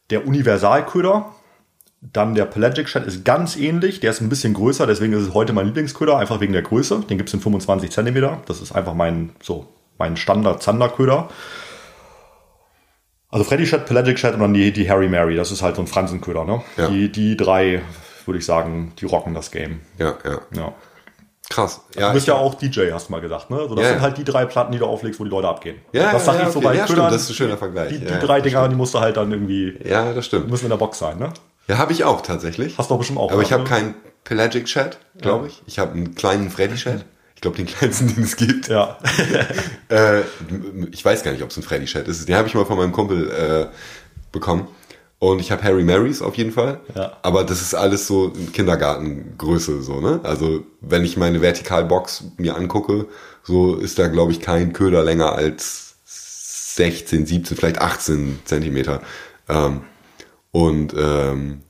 der 0.10 0.28
Universalköder 0.28 1.34
dann 2.02 2.36
der 2.36 2.46
Pelagic 2.46 2.88
Shad 2.88 3.06
ist 3.06 3.26
ganz 3.26 3.56
ähnlich, 3.56 4.00
der 4.00 4.12
ist 4.12 4.22
ein 4.22 4.30
bisschen 4.30 4.54
größer, 4.54 4.86
deswegen 4.86 5.14
ist 5.14 5.24
es 5.24 5.34
heute 5.34 5.54
mein 5.54 5.66
Lieblingsköder, 5.66 6.18
einfach 6.18 6.40
wegen 6.40 6.54
der 6.54 6.62
Größe. 6.62 7.02
Den 7.10 7.18
gibt 7.18 7.30
es 7.30 7.34
in 7.34 7.42
25 7.42 7.92
cm. 7.92 8.38
Das 8.46 8.62
ist 8.62 8.72
einfach 8.72 8.94
mein, 8.94 9.32
so, 9.42 9.68
mein 9.98 10.16
Standard-Zanderköder. 10.16 11.30
Also 13.30 13.44
Freddy 13.44 13.66
Shad, 13.66 13.88
Pelagic 13.88 14.20
Shad 14.20 14.36
und 14.36 14.42
dann 14.42 14.54
die, 14.54 14.72
die 14.72 14.90
Harry 14.90 15.10
Mary, 15.10 15.36
das 15.36 15.52
ist 15.52 15.62
halt 15.62 15.76
so 15.76 15.82
ein 15.82 15.88
Fransenköder. 15.88 16.46
Ne? 16.46 16.62
Ja. 16.78 16.88
Die, 16.88 17.12
die 17.12 17.36
drei, 17.36 17.82
würde 18.26 18.40
ich 18.40 18.46
sagen, 18.46 18.94
die 19.00 19.06
rocken 19.06 19.34
das 19.34 19.52
Game. 19.52 19.82
Ja, 19.98 20.18
ja. 20.24 20.40
ja. 20.56 20.74
Krass. 21.50 21.82
Ja, 21.96 22.10
du 22.10 22.16
bist 22.16 22.28
ja 22.28 22.36
auch 22.36 22.56
DJ, 22.56 22.92
hast 22.92 23.08
du 23.08 23.14
mal 23.14 23.22
gesagt, 23.22 23.50
ne? 23.50 23.58
Also 23.58 23.74
das 23.76 23.86
ja, 23.86 23.92
sind 23.92 24.02
halt 24.02 24.18
die 24.18 24.26
drei 24.26 24.46
Platten, 24.46 24.74
die 24.74 24.80
du 24.80 24.86
auflegst, 24.86 25.20
wo 25.20 25.24
die 25.24 25.30
Leute 25.30 25.48
abgehen. 25.48 25.78
Ja, 25.94 26.12
das 26.12 26.26
sag 26.26 26.40
ja, 26.40 26.48
ich 26.48 26.54
so 26.54 26.60
bei 26.60 26.76
ja, 26.76 26.86
stimmt, 26.86 27.00
das 27.00 27.24
ist 27.24 27.30
ein 27.30 27.36
schöner 27.36 27.58
Vergleich. 27.58 27.90
Die, 27.90 28.00
die 28.00 28.20
drei 28.20 28.42
Dinger, 28.42 28.68
die 28.68 28.76
musst 28.76 28.94
du 28.94 29.00
halt 29.00 29.16
dann 29.16 29.32
irgendwie. 29.32 29.80
Ja, 29.86 30.14
das 30.14 30.26
stimmt. 30.26 30.50
Müssen 30.50 30.66
in 30.66 30.72
der 30.72 30.78
Box 30.78 31.00
sein, 31.00 31.18
ne? 31.18 31.32
Ja, 31.68 31.78
habe 31.78 31.94
ich 31.94 32.04
auch 32.04 32.22
tatsächlich. 32.22 32.78
Hast 32.78 32.90
du 32.90 32.96
auch 32.96 33.00
bestimmt 33.00 33.20
auch. 33.20 33.32
Aber 33.32 33.42
ich 33.42 33.54
habe 33.54 33.64
keinen 33.64 33.96
Pelagic 34.24 34.66
Chat, 34.66 35.00
glaube 35.20 35.48
ich. 35.48 35.62
Ich 35.68 35.80
habe 35.80 35.94
einen 35.94 36.16
kleinen 36.16 36.50
Freddy 36.50 36.76
Chat. 36.76 37.06
Ich 37.36 37.42
glaube, 37.42 37.56
den 37.56 37.68
kleinsten, 37.68 38.08
den 38.16 38.24
es 38.24 38.36
gibt. 38.36 38.68
Ja. 38.68 38.98
äh, 39.90 40.22
ich 40.92 41.06
weiß 41.06 41.24
gar 41.24 41.32
nicht, 41.32 41.44
ob 41.44 41.52
es 41.52 41.58
ein 41.58 41.64
Freddy 41.64 41.86
Chat 41.86 42.08
ist. 42.08 42.28
Den 42.28 42.36
habe 42.36 42.48
ich 42.48 42.56
mal 42.56 42.66
von 42.66 42.78
meinem 42.78 42.92
Kumpel 42.92 43.30
äh, 43.30 43.68
bekommen. 44.32 44.68
Und 45.20 45.40
ich 45.40 45.52
habe 45.52 45.64
Harry 45.64 45.84
Marys 45.84 46.22
auf 46.22 46.36
jeden 46.36 46.52
Fall. 46.52 46.80
Ja. 46.94 47.18
Aber 47.24 47.44
das 47.44 47.62
ist 47.62 47.74
alles 47.74 48.06
so 48.06 48.32
Kindergartengröße, 48.54 49.82
so, 49.82 50.00
ne? 50.00 50.20
Also, 50.24 50.64
wenn 50.82 51.04
ich 51.04 51.18
meine 51.18 51.42
Vertikalbox 51.42 52.26
mir 52.38 52.56
angucke, 52.56 53.08
so 53.44 53.76
ist 53.76 53.98
da, 53.98 54.08
glaube 54.08 54.32
ich, 54.32 54.42
kein 54.42 54.74
Köder 54.74 55.04
länger 55.04 55.34
als 55.34 55.96
16, 56.06 57.26
17, 57.26 57.58
vielleicht 57.58 57.80
18 57.80 58.40
Zentimeter. 58.46 59.02
Ähm, 59.50 59.82
und 60.52 60.94
ähm, 60.98 61.62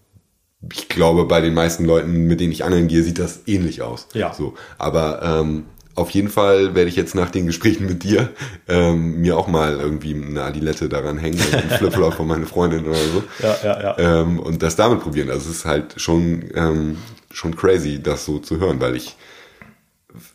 ich 0.73 0.89
glaube, 0.89 1.25
bei 1.25 1.39
den 1.39 1.53
meisten 1.53 1.85
Leuten, 1.85 2.27
mit 2.27 2.41
denen 2.41 2.51
ich 2.51 2.65
angeln 2.65 2.87
gehe, 2.87 3.03
sieht 3.03 3.19
das 3.19 3.47
ähnlich 3.47 3.81
aus. 3.81 4.07
Ja. 4.13 4.33
So. 4.33 4.55
Aber 4.77 5.21
ähm, 5.23 5.65
auf 5.97 6.11
jeden 6.11 6.29
Fall 6.29 6.75
werde 6.75 6.89
ich 6.89 6.95
jetzt 6.95 7.15
nach 7.15 7.31
den 7.31 7.47
Gesprächen 7.47 7.87
mit 7.87 8.03
dir 8.03 8.29
ähm, 8.67 9.19
mir 9.19 9.35
auch 9.35 9.47
mal 9.47 9.79
irgendwie 9.79 10.13
eine 10.13 10.43
Adilette 10.43 10.89
daran 10.89 11.17
hängen, 11.17 11.39
also 11.41 11.57
einen 11.57 11.69
Flipflop 11.71 12.13
von 12.13 12.27
meiner 12.27 12.45
Freundin 12.45 12.85
oder 12.85 12.95
so. 12.95 13.23
Ja, 13.39 13.57
ja, 13.63 13.81
ja. 13.81 14.21
Ähm, 14.21 14.39
und 14.39 14.61
das 14.61 14.75
damit 14.75 15.01
probieren. 15.01 15.29
Also 15.29 15.49
es 15.49 15.57
ist 15.57 15.65
halt 15.65 15.95
schon, 15.97 16.45
ähm, 16.55 16.97
schon 17.31 17.55
crazy, 17.55 18.01
das 18.01 18.25
so 18.25 18.39
zu 18.39 18.59
hören, 18.59 18.79
weil 18.79 18.95
ich 18.95 19.15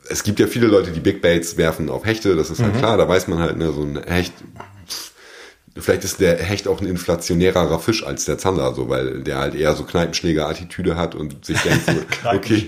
es 0.09 0.22
gibt 0.22 0.38
ja 0.38 0.46
viele 0.46 0.66
Leute, 0.66 0.90
die 0.92 1.01
Big 1.01 1.22
Baits 1.22 1.57
werfen 1.57 1.88
auf 1.88 2.05
Hechte, 2.05 2.37
das 2.37 2.51
ist 2.51 2.62
halt 2.62 2.75
mhm. 2.75 2.79
klar, 2.79 2.96
da 2.96 3.09
weiß 3.09 3.29
man 3.29 3.38
halt, 3.38 3.57
ne, 3.57 3.72
so 3.72 3.83
ein 3.83 4.01
Hecht 4.05 4.33
Vielleicht 5.75 6.05
ist 6.05 6.21
der 6.21 6.37
Hecht 6.37 6.69
auch 6.69 6.83
ein 6.83 6.87
inflationärerer 6.87 7.79
Fisch 7.79 8.05
als 8.05 8.27
der 8.27 8.37
Zander, 8.37 8.75
so, 8.75 8.91
weil 8.91 9.23
der 9.23 9.39
halt 9.39 9.55
eher 9.55 9.75
so 9.75 9.85
Kneipenschläger-Attitüde 9.85 10.97
hat 10.97 11.15
und 11.15 11.45
sich 11.47 11.59
denkt 11.63 11.87
so, 11.87 11.93
okay, 12.29 12.67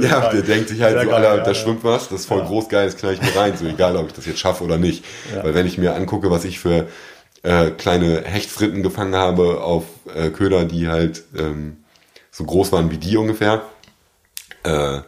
ja, 0.00 0.30
der 0.30 0.42
denkt 0.42 0.70
sich 0.70 0.80
halt 0.80 0.94
so, 0.94 1.10
Alter, 1.10 1.36
ja, 1.36 1.42
da 1.42 1.46
ja. 1.46 1.54
schwimmt 1.54 1.84
was, 1.84 2.08
das 2.08 2.20
ist 2.20 2.26
voll 2.26 2.38
ja. 2.38 2.46
groß, 2.46 2.70
geil, 2.70 2.86
das 2.86 2.96
knall 2.96 3.14
ich 3.14 3.20
mir 3.20 3.36
rein, 3.36 3.56
so 3.58 3.66
egal, 3.66 3.96
ob 3.96 4.06
ich 4.06 4.14
das 4.14 4.24
jetzt 4.24 4.38
schaffe 4.38 4.64
oder 4.64 4.78
nicht. 4.78 5.04
Weil 5.42 5.54
wenn 5.54 5.66
ich 5.66 5.76
mir 5.76 5.94
angucke, 5.94 6.30
was 6.30 6.44
ich 6.44 6.58
für 6.58 6.88
äh, 7.42 7.70
kleine 7.70 8.22
Hechtfritten 8.22 8.82
gefangen 8.82 9.16
habe 9.16 9.62
auf 9.62 9.84
äh, 10.14 10.30
Köder, 10.30 10.64
die 10.64 10.88
halt 10.88 11.24
ähm, 11.36 11.78
so 12.30 12.44
groß 12.44 12.72
waren 12.72 12.90
wie 12.90 12.98
die 12.98 13.16
ungefähr, 13.16 13.62
äh, 14.62 15.00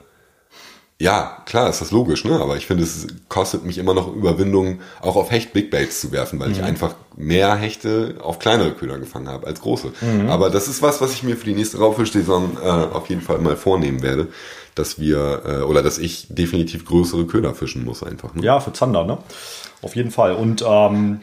ja, 1.02 1.38
klar, 1.46 1.68
ist 1.68 1.80
das 1.80 1.90
logisch, 1.90 2.24
ne? 2.24 2.40
Aber 2.40 2.56
ich 2.56 2.66
finde, 2.66 2.84
es 2.84 3.08
kostet 3.28 3.64
mich 3.64 3.78
immer 3.78 3.92
noch 3.92 4.14
Überwindung, 4.14 4.78
auch 5.00 5.16
auf 5.16 5.32
Hecht 5.32 5.52
Big 5.52 5.68
Baits 5.68 6.00
zu 6.00 6.12
werfen, 6.12 6.38
weil 6.38 6.50
mhm. 6.50 6.54
ich 6.54 6.62
einfach 6.62 6.94
mehr 7.16 7.56
Hechte 7.56 8.14
auf 8.22 8.38
kleinere 8.38 8.70
Köder 8.70 9.00
gefangen 9.00 9.28
habe 9.28 9.48
als 9.48 9.60
große. 9.62 9.90
Mhm. 10.00 10.30
Aber 10.30 10.48
das 10.48 10.68
ist 10.68 10.80
was, 10.80 11.00
was 11.00 11.12
ich 11.12 11.24
mir 11.24 11.36
für 11.36 11.46
die 11.46 11.54
nächste 11.54 11.78
Raubfischsaison 11.78 12.56
äh, 12.62 12.68
auf 12.68 13.08
jeden 13.08 13.20
Fall 13.20 13.40
mal 13.40 13.56
vornehmen 13.56 14.00
werde, 14.00 14.28
dass 14.76 15.00
wir 15.00 15.42
äh, 15.44 15.62
oder 15.62 15.82
dass 15.82 15.98
ich 15.98 16.28
definitiv 16.28 16.84
größere 16.84 17.26
Köder 17.26 17.52
fischen 17.52 17.84
muss 17.84 18.04
einfach. 18.04 18.32
Ne? 18.36 18.44
Ja, 18.44 18.60
für 18.60 18.72
Zander, 18.72 19.02
ne? 19.02 19.18
Auf 19.82 19.96
jeden 19.96 20.12
Fall. 20.12 20.36
Und 20.36 20.64
ähm, 20.64 21.22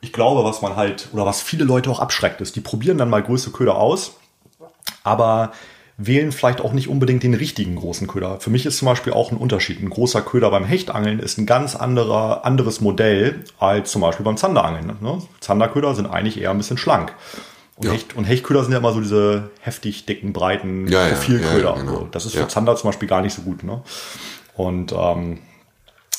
ich 0.00 0.12
glaube, 0.12 0.42
was 0.42 0.60
man 0.60 0.74
halt 0.74 1.06
oder 1.12 1.24
was 1.24 1.40
viele 1.40 1.62
Leute 1.62 1.88
auch 1.88 2.00
abschreckt, 2.00 2.40
ist, 2.40 2.56
die 2.56 2.62
probieren 2.62 2.98
dann 2.98 3.10
mal 3.10 3.22
größere 3.22 3.52
Köder 3.52 3.76
aus, 3.76 4.14
aber 5.04 5.52
wählen 6.02 6.32
vielleicht 6.32 6.60
auch 6.60 6.72
nicht 6.72 6.88
unbedingt 6.88 7.22
den 7.22 7.34
richtigen 7.34 7.76
großen 7.76 8.06
Köder. 8.06 8.40
Für 8.40 8.50
mich 8.50 8.64
ist 8.64 8.78
zum 8.78 8.86
Beispiel 8.86 9.12
auch 9.12 9.30
ein 9.30 9.36
Unterschied. 9.36 9.82
Ein 9.82 9.90
großer 9.90 10.22
Köder 10.22 10.50
beim 10.50 10.64
Hechtangeln 10.64 11.18
ist 11.18 11.38
ein 11.38 11.46
ganz 11.46 11.76
anderer, 11.76 12.44
anderes 12.44 12.80
Modell 12.80 13.44
als 13.58 13.90
zum 13.90 14.00
Beispiel 14.00 14.24
beim 14.24 14.36
Zanderangeln. 14.36 14.96
Ne? 15.00 15.22
Zanderköder 15.40 15.94
sind 15.94 16.06
eigentlich 16.06 16.40
eher 16.40 16.50
ein 16.50 16.58
bisschen 16.58 16.78
schlank. 16.78 17.12
Und, 17.76 17.86
ja. 17.86 17.92
Hecht, 17.92 18.16
und 18.16 18.24
Hechtköder 18.24 18.62
sind 18.62 18.72
ja 18.72 18.78
immer 18.78 18.92
so 18.92 19.00
diese 19.00 19.50
heftig 19.60 20.06
dicken, 20.06 20.32
breiten 20.32 20.88
ja, 20.88 21.08
Profilköder. 21.08 21.76
Ja, 21.76 21.82
genau. 21.82 22.08
Das 22.10 22.24
ist 22.24 22.34
für 22.34 22.48
Zander 22.48 22.76
zum 22.76 22.88
Beispiel 22.88 23.08
gar 23.08 23.20
nicht 23.20 23.34
so 23.34 23.42
gut. 23.42 23.62
Ne? 23.62 23.82
Und 24.54 24.92
ähm, 24.92 25.38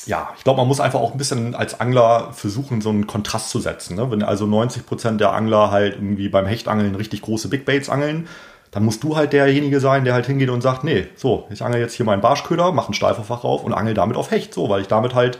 ja, 0.06 0.30
ich 0.36 0.44
glaube, 0.44 0.58
man 0.58 0.68
muss 0.68 0.80
einfach 0.80 1.00
auch 1.00 1.12
ein 1.12 1.18
bisschen 1.18 1.54
als 1.54 1.80
Angler 1.80 2.32
versuchen, 2.32 2.80
so 2.80 2.88
einen 2.88 3.06
Kontrast 3.06 3.50
zu 3.50 3.60
setzen. 3.60 3.96
Ne? 3.96 4.10
Wenn 4.10 4.22
also 4.22 4.46
90 4.46 4.86
Prozent 4.86 5.20
der 5.20 5.32
Angler 5.32 5.70
halt 5.70 5.94
irgendwie 5.94 6.28
beim 6.28 6.46
Hechtangeln 6.46 6.94
richtig 6.94 7.22
große 7.22 7.48
Big 7.48 7.64
Baits 7.64 7.88
angeln, 7.88 8.28
dann 8.72 8.84
musst 8.84 9.04
du 9.04 9.16
halt 9.16 9.32
derjenige 9.32 9.80
sein, 9.80 10.04
der 10.04 10.14
halt 10.14 10.26
hingeht 10.26 10.48
und 10.48 10.62
sagt, 10.62 10.82
nee, 10.82 11.06
so, 11.14 11.46
ich 11.50 11.62
angel 11.62 11.80
jetzt 11.80 11.94
hier 11.94 12.06
meinen 12.06 12.22
Barschköder, 12.22 12.72
mache 12.72 12.90
ein 12.90 12.94
Steiferfach 12.94 13.44
auf 13.44 13.64
und 13.64 13.74
angel 13.74 13.94
damit 13.94 14.16
auf 14.16 14.30
Hecht, 14.30 14.52
so, 14.52 14.68
weil 14.68 14.80
ich 14.80 14.88
damit 14.88 15.14
halt 15.14 15.38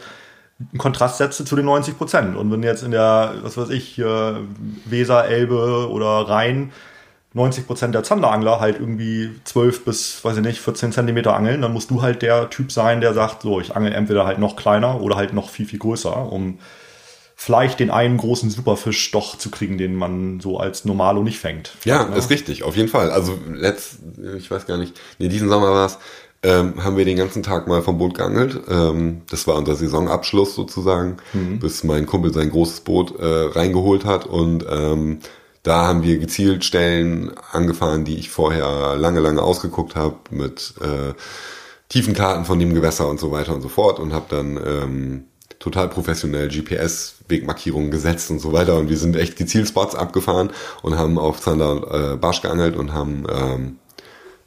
einen 0.60 0.78
Kontrast 0.78 1.18
setze 1.18 1.44
zu 1.44 1.56
den 1.56 1.64
90 1.64 1.96
Prozent. 1.96 2.36
Und 2.36 2.52
wenn 2.52 2.62
jetzt 2.62 2.82
in 2.82 2.90
der, 2.90 3.34
was 3.42 3.56
weiß 3.56 3.70
ich, 3.70 3.98
Weser, 3.98 5.24
Elbe 5.24 5.88
oder 5.90 6.28
Rhein 6.28 6.72
90 7.34 7.66
Prozent 7.66 7.94
der 7.94 8.02
Zanderangler 8.02 8.60
halt 8.60 8.78
irgendwie 8.78 9.30
12 9.44 9.86
bis, 9.86 10.22
weiß 10.22 10.36
ich 10.36 10.42
nicht, 10.42 10.60
14 10.60 10.92
Zentimeter 10.92 11.34
angeln, 11.34 11.62
dann 11.62 11.72
musst 11.72 11.90
du 11.90 12.02
halt 12.02 12.20
der 12.20 12.50
Typ 12.50 12.70
sein, 12.70 13.00
der 13.00 13.14
sagt, 13.14 13.42
so, 13.42 13.60
ich 13.60 13.74
angel 13.74 13.94
entweder 13.94 14.26
halt 14.26 14.38
noch 14.38 14.56
kleiner 14.56 15.00
oder 15.00 15.16
halt 15.16 15.32
noch 15.32 15.48
viel, 15.48 15.64
viel 15.64 15.78
größer, 15.78 16.30
um 16.30 16.58
vielleicht 17.42 17.80
den 17.80 17.90
einen 17.90 18.18
großen 18.18 18.50
Superfisch 18.50 19.10
doch 19.10 19.36
zu 19.36 19.50
kriegen, 19.50 19.76
den 19.76 19.96
man 19.96 20.38
so 20.38 20.58
als 20.58 20.84
Normalo 20.84 21.24
nicht 21.24 21.40
fängt. 21.40 21.72
Ja, 21.84 22.08
ja, 22.08 22.14
ist 22.14 22.30
richtig, 22.30 22.62
auf 22.62 22.76
jeden 22.76 22.88
Fall. 22.88 23.10
Also 23.10 23.36
letzt, 23.52 23.98
ich 24.38 24.48
weiß 24.48 24.66
gar 24.66 24.78
nicht, 24.78 24.94
nee, 25.18 25.26
diesen 25.26 25.48
Sommer 25.48 25.72
war 25.72 25.86
es, 25.86 25.98
ähm, 26.44 26.84
haben 26.84 26.96
wir 26.96 27.04
den 27.04 27.16
ganzen 27.16 27.42
Tag 27.42 27.66
mal 27.66 27.82
vom 27.82 27.98
Boot 27.98 28.14
geangelt. 28.14 28.60
Ähm, 28.68 29.22
das 29.28 29.48
war 29.48 29.56
unser 29.56 29.74
Saisonabschluss 29.74 30.54
sozusagen, 30.54 31.16
mhm. 31.32 31.58
bis 31.58 31.82
mein 31.82 32.06
Kumpel 32.06 32.32
sein 32.32 32.48
großes 32.48 32.82
Boot 32.82 33.18
äh, 33.18 33.24
reingeholt 33.26 34.04
hat 34.04 34.24
und 34.24 34.64
ähm, 34.70 35.18
da 35.64 35.88
haben 35.88 36.04
wir 36.04 36.18
gezielt 36.18 36.64
Stellen 36.64 37.32
angefahren, 37.50 38.04
die 38.04 38.18
ich 38.18 38.30
vorher 38.30 38.94
lange, 38.96 39.18
lange 39.18 39.42
ausgeguckt 39.42 39.96
habe 39.96 40.16
mit 40.30 40.74
äh, 40.80 41.14
tiefen 41.88 42.14
Karten 42.14 42.44
von 42.44 42.60
dem 42.60 42.72
Gewässer 42.72 43.08
und 43.08 43.18
so 43.18 43.32
weiter 43.32 43.52
und 43.52 43.62
so 43.62 43.68
fort 43.68 43.98
und 43.98 44.12
habe 44.12 44.26
dann 44.28 44.56
ähm, 44.64 45.24
total 45.62 45.88
professionell 45.88 46.48
GPS-Wegmarkierungen 46.48 47.92
gesetzt 47.92 48.30
und 48.32 48.40
so 48.40 48.52
weiter. 48.52 48.76
Und 48.76 48.88
wir 48.88 48.96
sind 48.96 49.14
echt 49.14 49.36
gezielt 49.36 49.68
Spots 49.68 49.94
abgefahren 49.94 50.50
und 50.82 50.98
haben 50.98 51.18
auf 51.18 51.40
Zander 51.40 52.14
äh, 52.14 52.16
Barsch 52.16 52.42
geangelt 52.42 52.76
und 52.76 52.92
haben 52.92 53.24
ähm, 53.30 53.76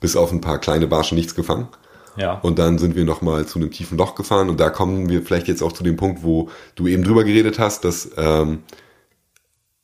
bis 0.02 0.18
auf 0.18 0.34
ein 0.34 0.42
paar 0.42 0.60
kleine 0.60 0.88
Barsche 0.88 1.16
nichts 1.16 1.34
gefangen. 1.34 1.70
Ja. 2.18 2.34
Und 2.42 2.60
dann 2.60 2.78
sind 2.78 2.98
wir 2.98 3.06
nochmal 3.06 3.46
zu 3.46 3.60
einem 3.60 3.72
tiefen 3.72 3.98
Loch 3.98 4.16
gefahren 4.16 4.50
und 4.50 4.60
da 4.60 4.70
kommen 4.70 5.10
wir 5.10 5.22
vielleicht 5.22 5.48
jetzt 5.48 5.64
auch 5.64 5.72
zu 5.72 5.84
dem 5.84 5.96
Punkt, 5.96 6.22
wo 6.24 6.50
du 6.76 6.88
eben 6.88 7.04
drüber 7.04 7.24
geredet 7.24 7.60
hast, 7.60 7.86
dass 7.86 8.10
ähm, 8.18 8.64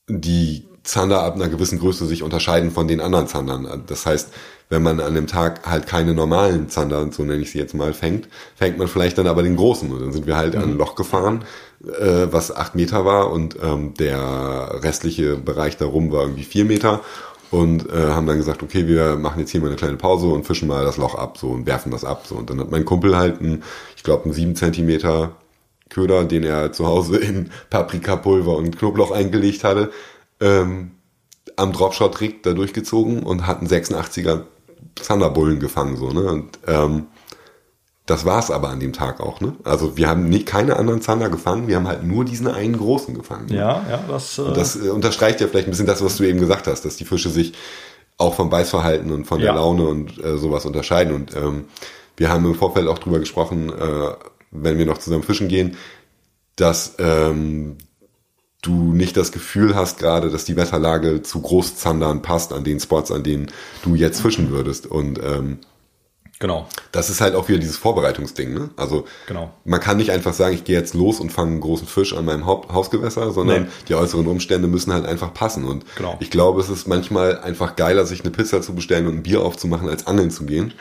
die 0.07 0.67
Zander 0.83 1.23
ab 1.23 1.35
einer 1.35 1.47
gewissen 1.47 1.79
Größe 1.79 2.05
sich 2.05 2.23
unterscheiden 2.23 2.71
von 2.71 2.87
den 2.87 2.99
anderen 2.99 3.27
Zandern. 3.27 3.83
Das 3.87 4.05
heißt, 4.05 4.33
wenn 4.71 4.83
man 4.83 5.01
an 5.01 5.13
dem 5.13 5.27
Tag 5.27 5.69
halt 5.69 5.85
keine 5.85 6.13
normalen 6.13 6.69
Zander, 6.69 7.11
so 7.11 7.23
nenne 7.23 7.41
ich 7.41 7.51
sie 7.51 7.59
jetzt 7.59 7.75
mal, 7.75 7.93
fängt, 7.93 8.29
fängt 8.55 8.77
man 8.77 8.87
vielleicht 8.87 9.17
dann 9.17 9.27
aber 9.27 9.43
den 9.43 9.57
großen. 9.57 9.91
Und 9.91 10.01
dann 10.01 10.13
sind 10.13 10.25
wir 10.25 10.37
halt 10.37 10.55
mhm. 10.55 10.61
an 10.61 10.69
ein 10.69 10.77
Loch 10.77 10.95
gefahren, 10.95 11.43
äh, 11.83 12.27
was 12.31 12.55
acht 12.55 12.73
Meter 12.73 13.03
war 13.03 13.31
und 13.31 13.57
ähm, 13.61 13.93
der 13.95 14.79
restliche 14.81 15.35
Bereich 15.35 15.75
darum 15.75 16.11
war 16.13 16.21
irgendwie 16.21 16.45
vier 16.45 16.63
Meter 16.63 17.01
und 17.51 17.89
äh, 17.89 18.11
haben 18.11 18.25
dann 18.25 18.37
gesagt, 18.37 18.63
okay, 18.63 18.87
wir 18.87 19.17
machen 19.17 19.41
jetzt 19.41 19.51
hier 19.51 19.59
mal 19.59 19.67
eine 19.67 19.75
kleine 19.75 19.97
Pause 19.97 20.27
und 20.27 20.45
fischen 20.45 20.69
mal 20.69 20.85
das 20.85 20.95
Loch 20.95 21.15
ab 21.15 21.37
so 21.37 21.49
und 21.49 21.65
werfen 21.65 21.91
das 21.91 22.05
ab 22.05 22.25
so 22.25 22.35
und 22.35 22.49
dann 22.49 22.61
hat 22.61 22.71
mein 22.71 22.85
Kumpel 22.85 23.17
halt 23.17 23.41
einen, 23.41 23.63
ich 23.97 24.03
glaube, 24.03 24.23
einen 24.23 24.33
sieben 24.33 24.55
Zentimeter 24.55 25.35
Köder, 25.89 26.23
den 26.23 26.43
er 26.43 26.71
zu 26.71 26.87
Hause 26.87 27.17
in 27.17 27.51
Paprikapulver 27.69 28.55
und 28.55 28.77
Knoblauch 28.77 29.11
eingelegt 29.11 29.65
hatte, 29.65 29.91
ähm, 30.39 30.91
am 31.57 31.73
Dropshot-Rig 31.73 32.43
da 32.43 32.53
durchgezogen 32.53 33.23
und 33.23 33.45
hat 33.45 33.59
einen 33.59 33.67
86er 33.67 34.43
Thunderbullen 34.95 35.59
gefangen, 35.59 35.97
so, 35.97 36.09
ne? 36.09 36.23
Und 36.31 36.59
ähm, 36.67 37.07
das 38.05 38.25
war's 38.25 38.51
aber 38.51 38.69
an 38.69 38.79
dem 38.79 38.93
Tag 38.93 39.21
auch, 39.21 39.41
ne? 39.41 39.55
Also 39.63 39.95
wir 39.95 40.09
haben 40.09 40.27
nie, 40.27 40.43
keine 40.43 40.77
anderen 40.77 41.01
Zander 41.01 41.29
gefangen, 41.29 41.67
wir 41.67 41.75
haben 41.75 41.87
halt 41.87 42.03
nur 42.03 42.25
diesen 42.25 42.47
einen 42.47 42.77
großen 42.77 43.13
gefangen. 43.13 43.47
Ne? 43.47 43.57
Ja, 43.57 43.85
ja, 43.89 44.03
das. 44.07 44.37
Äh 44.37 44.41
und 44.41 44.57
das 44.57 44.75
äh, 44.75 44.89
unterstreicht 44.89 45.39
ja 45.39 45.47
vielleicht 45.47 45.67
ein 45.67 45.71
bisschen 45.71 45.85
das, 45.85 46.03
was 46.03 46.17
du 46.17 46.23
eben 46.23 46.39
gesagt 46.39 46.67
hast, 46.67 46.83
dass 46.83 46.97
die 46.97 47.05
Fische 47.05 47.29
sich 47.29 47.53
auch 48.17 48.35
vom 48.35 48.49
Beißverhalten 48.49 49.11
und 49.11 49.25
von 49.25 49.39
der 49.39 49.49
ja. 49.49 49.55
Laune 49.55 49.87
und 49.87 50.23
äh, 50.23 50.37
sowas 50.37 50.65
unterscheiden. 50.65 51.13
Und 51.13 51.35
ähm, 51.35 51.65
wir 52.17 52.29
haben 52.29 52.45
im 52.45 52.55
Vorfeld 52.55 52.87
auch 52.87 52.99
drüber 52.99 53.19
gesprochen, 53.19 53.69
äh, 53.69 54.13
wenn 54.51 54.77
wir 54.77 54.85
noch 54.85 54.97
zusammen 54.97 55.23
fischen 55.23 55.47
gehen, 55.47 55.77
dass 56.55 56.95
ähm, 56.99 57.77
du 58.61 58.93
nicht 58.93 59.17
das 59.17 59.31
Gefühl 59.31 59.75
hast 59.75 59.97
gerade, 59.97 60.29
dass 60.29 60.45
die 60.45 60.55
Wetterlage 60.55 61.21
zu 61.23 61.41
Großzandern 61.41 62.21
passt 62.21 62.53
an 62.53 62.63
den 62.63 62.79
Spots, 62.79 63.11
an 63.11 63.23
denen 63.23 63.51
du 63.83 63.95
jetzt 63.95 64.21
fischen 64.21 64.51
würdest. 64.51 64.85
Und 64.85 65.19
ähm, 65.23 65.59
genau. 66.39 66.67
Das 66.91 67.09
ist 67.09 67.21
halt 67.21 67.33
auch 67.33 67.49
wieder 67.49 67.57
dieses 67.57 67.77
Vorbereitungsding. 67.77 68.53
Ne? 68.53 68.69
Also 68.77 69.05
genau. 69.27 69.51
man 69.65 69.79
kann 69.79 69.97
nicht 69.97 70.11
einfach 70.11 70.33
sagen, 70.33 70.53
ich 70.53 70.63
gehe 70.63 70.77
jetzt 70.77 70.93
los 70.93 71.19
und 71.19 71.31
fange 71.31 71.51
einen 71.51 71.61
großen 71.61 71.87
Fisch 71.87 72.15
an 72.15 72.25
meinem 72.25 72.45
Haupt 72.45 72.71
Hausgewässer, 72.71 73.31
sondern 73.31 73.63
nee. 73.63 73.69
die 73.87 73.95
äußeren 73.95 74.27
Umstände 74.27 74.67
müssen 74.67 74.93
halt 74.93 75.07
einfach 75.07 75.33
passen. 75.33 75.65
Und 75.65 75.83
genau. 75.95 76.17
ich 76.19 76.29
glaube, 76.29 76.61
es 76.61 76.69
ist 76.69 76.87
manchmal 76.87 77.39
einfach 77.39 77.75
geiler, 77.75 78.05
sich 78.05 78.21
eine 78.21 78.31
Pizza 78.31 78.61
zu 78.61 78.75
bestellen 78.75 79.07
und 79.07 79.15
ein 79.15 79.23
Bier 79.23 79.41
aufzumachen, 79.41 79.89
als 79.89 80.05
angeln 80.05 80.29
zu 80.29 80.45
gehen. 80.45 80.73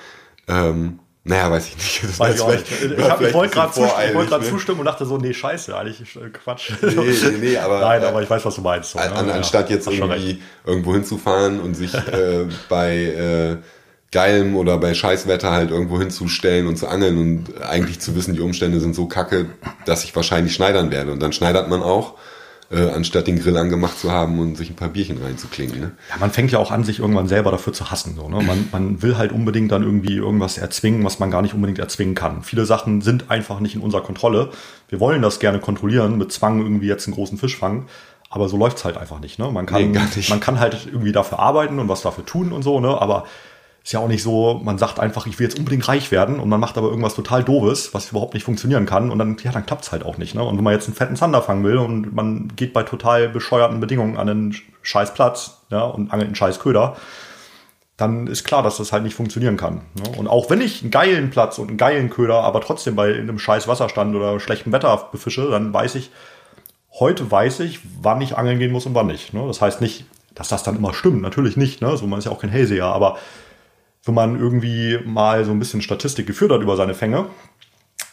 Ähm, 0.48 0.98
naja, 1.30 1.48
weiß 1.48 1.68
ich 1.68 1.76
nicht. 1.76 2.02
Das 2.02 2.18
weiß 2.18 2.34
ich, 2.34 2.40
auch 2.40 2.50
nicht. 2.50 2.64
ich, 2.68 2.90
ich 2.90 3.34
wollte 3.34 3.54
gerade 3.54 3.72
zustimmen, 3.72 4.14
wollt 4.14 4.30
ne? 4.30 4.40
zustimmen 4.42 4.80
und 4.80 4.86
dachte 4.86 5.06
so, 5.06 5.16
nee, 5.16 5.32
scheiße, 5.32 5.76
eigentlich 5.76 6.16
äh, 6.16 6.28
Quatsch. 6.30 6.72
Nee, 6.82 6.92
nee, 6.92 7.36
nee, 7.40 7.56
aber. 7.56 7.80
Nein, 7.80 8.02
aber 8.02 8.20
ich 8.20 8.28
weiß, 8.28 8.44
was 8.44 8.56
du 8.56 8.62
meinst. 8.62 8.90
So, 8.90 8.98
an, 8.98 9.26
ne? 9.26 9.32
Anstatt 9.32 9.70
jetzt 9.70 9.86
irgendwie 9.86 10.42
irgendwo 10.66 10.92
hinzufahren 10.92 11.60
und 11.60 11.74
sich 11.74 11.94
äh, 11.94 12.46
bei 12.68 12.96
äh, 12.96 13.56
geilem 14.10 14.56
oder 14.56 14.76
bei 14.78 14.92
Scheißwetter 14.92 15.52
halt 15.52 15.70
irgendwo 15.70 16.00
hinzustellen 16.00 16.66
und 16.66 16.76
zu 16.76 16.88
angeln 16.88 17.16
und 17.16 17.62
eigentlich 17.62 18.00
zu 18.00 18.16
wissen, 18.16 18.34
die 18.34 18.40
Umstände 18.40 18.80
sind 18.80 18.96
so 18.96 19.06
kacke, 19.06 19.50
dass 19.86 20.02
ich 20.02 20.16
wahrscheinlich 20.16 20.52
schneidern 20.52 20.90
werde. 20.90 21.12
Und 21.12 21.22
dann 21.22 21.32
schneidert 21.32 21.70
man 21.70 21.80
auch 21.80 22.14
äh, 22.70 22.88
anstatt 22.90 23.26
den 23.26 23.38
Grill 23.38 23.56
angemacht 23.56 23.98
zu 23.98 24.12
haben 24.12 24.38
und 24.38 24.56
sich 24.56 24.70
ein 24.70 24.76
paar 24.76 24.90
Bierchen 24.90 25.18
reinzuklingen. 25.18 25.80
Ne? 25.80 25.92
Ja, 26.08 26.16
man 26.18 26.30
fängt 26.30 26.52
ja 26.52 26.60
auch 26.60 26.70
an, 26.70 26.84
sich 26.84 27.00
irgendwann 27.00 27.26
selber 27.26 27.50
dafür 27.50 27.72
zu 27.72 27.90
hassen. 27.90 28.14
So, 28.14 28.28
ne? 28.28 28.42
man, 28.44 28.68
man 28.70 29.02
will 29.02 29.18
halt 29.18 29.32
unbedingt 29.32 29.72
dann 29.72 29.82
irgendwie 29.82 30.14
irgendwas 30.14 30.56
erzwingen, 30.56 31.04
was 31.04 31.18
man 31.18 31.30
gar 31.30 31.42
nicht 31.42 31.54
unbedingt 31.54 31.80
erzwingen 31.80 32.14
kann. 32.14 32.44
Viele 32.44 32.66
Sachen 32.66 33.00
sind 33.00 33.30
einfach 33.30 33.58
nicht 33.58 33.74
in 33.74 33.80
unserer 33.80 34.02
Kontrolle. 34.02 34.50
Wir 34.88 35.00
wollen 35.00 35.20
das 35.20 35.40
gerne 35.40 35.58
kontrollieren, 35.58 36.16
mit 36.16 36.32
Zwang 36.32 36.60
irgendwie 36.60 36.86
jetzt 36.86 37.06
einen 37.08 37.14
großen 37.14 37.38
Fisch 37.38 37.56
fangen. 37.56 37.88
Aber 38.32 38.48
so 38.48 38.56
läuft's 38.56 38.84
halt 38.84 38.96
einfach 38.96 39.18
nicht. 39.18 39.40
Ne? 39.40 39.50
Man, 39.50 39.66
kann, 39.66 39.90
nee, 39.90 39.98
man 40.28 40.38
kann 40.38 40.60
halt 40.60 40.86
irgendwie 40.86 41.10
dafür 41.10 41.40
arbeiten 41.40 41.80
und 41.80 41.88
was 41.88 42.02
dafür 42.02 42.24
tun 42.24 42.52
und 42.52 42.62
so, 42.62 42.78
ne? 42.78 43.00
aber 43.00 43.24
ist 43.82 43.92
ja 43.92 44.00
auch 44.00 44.08
nicht 44.08 44.22
so, 44.22 44.60
man 44.62 44.78
sagt 44.78 45.00
einfach, 45.00 45.26
ich 45.26 45.38
will 45.38 45.46
jetzt 45.46 45.58
unbedingt 45.58 45.88
reich 45.88 46.10
werden 46.10 46.38
und 46.38 46.48
man 46.48 46.60
macht 46.60 46.76
aber 46.76 46.88
irgendwas 46.88 47.14
total 47.14 47.42
doofes, 47.42 47.94
was 47.94 48.10
überhaupt 48.10 48.34
nicht 48.34 48.44
funktionieren 48.44 48.84
kann 48.84 49.10
und 49.10 49.18
dann, 49.18 49.36
ja, 49.42 49.52
dann 49.52 49.64
klappt's 49.64 49.90
halt 49.90 50.04
auch 50.04 50.18
nicht. 50.18 50.34
Ne? 50.34 50.42
Und 50.42 50.56
wenn 50.56 50.64
man 50.64 50.74
jetzt 50.74 50.86
einen 50.86 50.96
fetten 50.96 51.16
Zander 51.16 51.40
fangen 51.40 51.64
will 51.64 51.78
und 51.78 52.14
man 52.14 52.52
geht 52.56 52.72
bei 52.72 52.82
total 52.82 53.28
bescheuerten 53.28 53.80
Bedingungen 53.80 54.16
an 54.16 54.28
einen 54.28 54.56
scheiß 54.82 55.14
Platz 55.14 55.62
ja, 55.70 55.82
und 55.82 56.12
angelt 56.12 56.28
einen 56.28 56.34
scheiß 56.34 56.60
Köder, 56.60 56.96
dann 57.96 58.26
ist 58.26 58.44
klar, 58.44 58.62
dass 58.62 58.78
das 58.78 58.92
halt 58.92 59.02
nicht 59.02 59.14
funktionieren 59.14 59.56
kann. 59.56 59.82
Ne? 59.94 60.18
Und 60.18 60.28
auch 60.28 60.50
wenn 60.50 60.60
ich 60.60 60.82
einen 60.82 60.90
geilen 60.90 61.30
Platz 61.30 61.58
und 61.58 61.68
einen 61.68 61.76
geilen 61.76 62.10
Köder, 62.10 62.42
aber 62.42 62.60
trotzdem 62.60 62.96
bei 62.96 63.14
einem 63.14 63.38
scheiß 63.38 63.68
Wasserstand 63.68 64.14
oder 64.14 64.40
schlechtem 64.40 64.72
Wetter 64.72 65.08
befische, 65.10 65.50
dann 65.50 65.72
weiß 65.72 65.94
ich, 65.96 66.10
heute 66.98 67.30
weiß 67.30 67.60
ich, 67.60 67.80
wann 68.00 68.20
ich 68.20 68.36
angeln 68.36 68.58
gehen 68.58 68.72
muss 68.72 68.86
und 68.86 68.94
wann 68.94 69.06
nicht. 69.06 69.32
Ne? 69.32 69.46
Das 69.46 69.60
heißt 69.60 69.80
nicht, 69.80 70.04
dass 70.34 70.48
das 70.48 70.62
dann 70.62 70.76
immer 70.76 70.94
stimmt, 70.94 71.22
natürlich 71.22 71.56
nicht. 71.56 71.80
Ne? 71.80 71.96
So, 71.96 72.06
man 72.06 72.18
ist 72.18 72.24
ja 72.24 72.30
auch 72.30 72.40
kein 72.40 72.50
Hellseher, 72.50 72.86
aber 72.86 73.18
wenn 74.04 74.14
man 74.14 74.38
irgendwie 74.38 74.98
mal 75.04 75.44
so 75.44 75.50
ein 75.50 75.58
bisschen 75.58 75.82
Statistik 75.82 76.26
geführt 76.26 76.52
hat 76.52 76.62
über 76.62 76.76
seine 76.76 76.94
Fänge, 76.94 77.26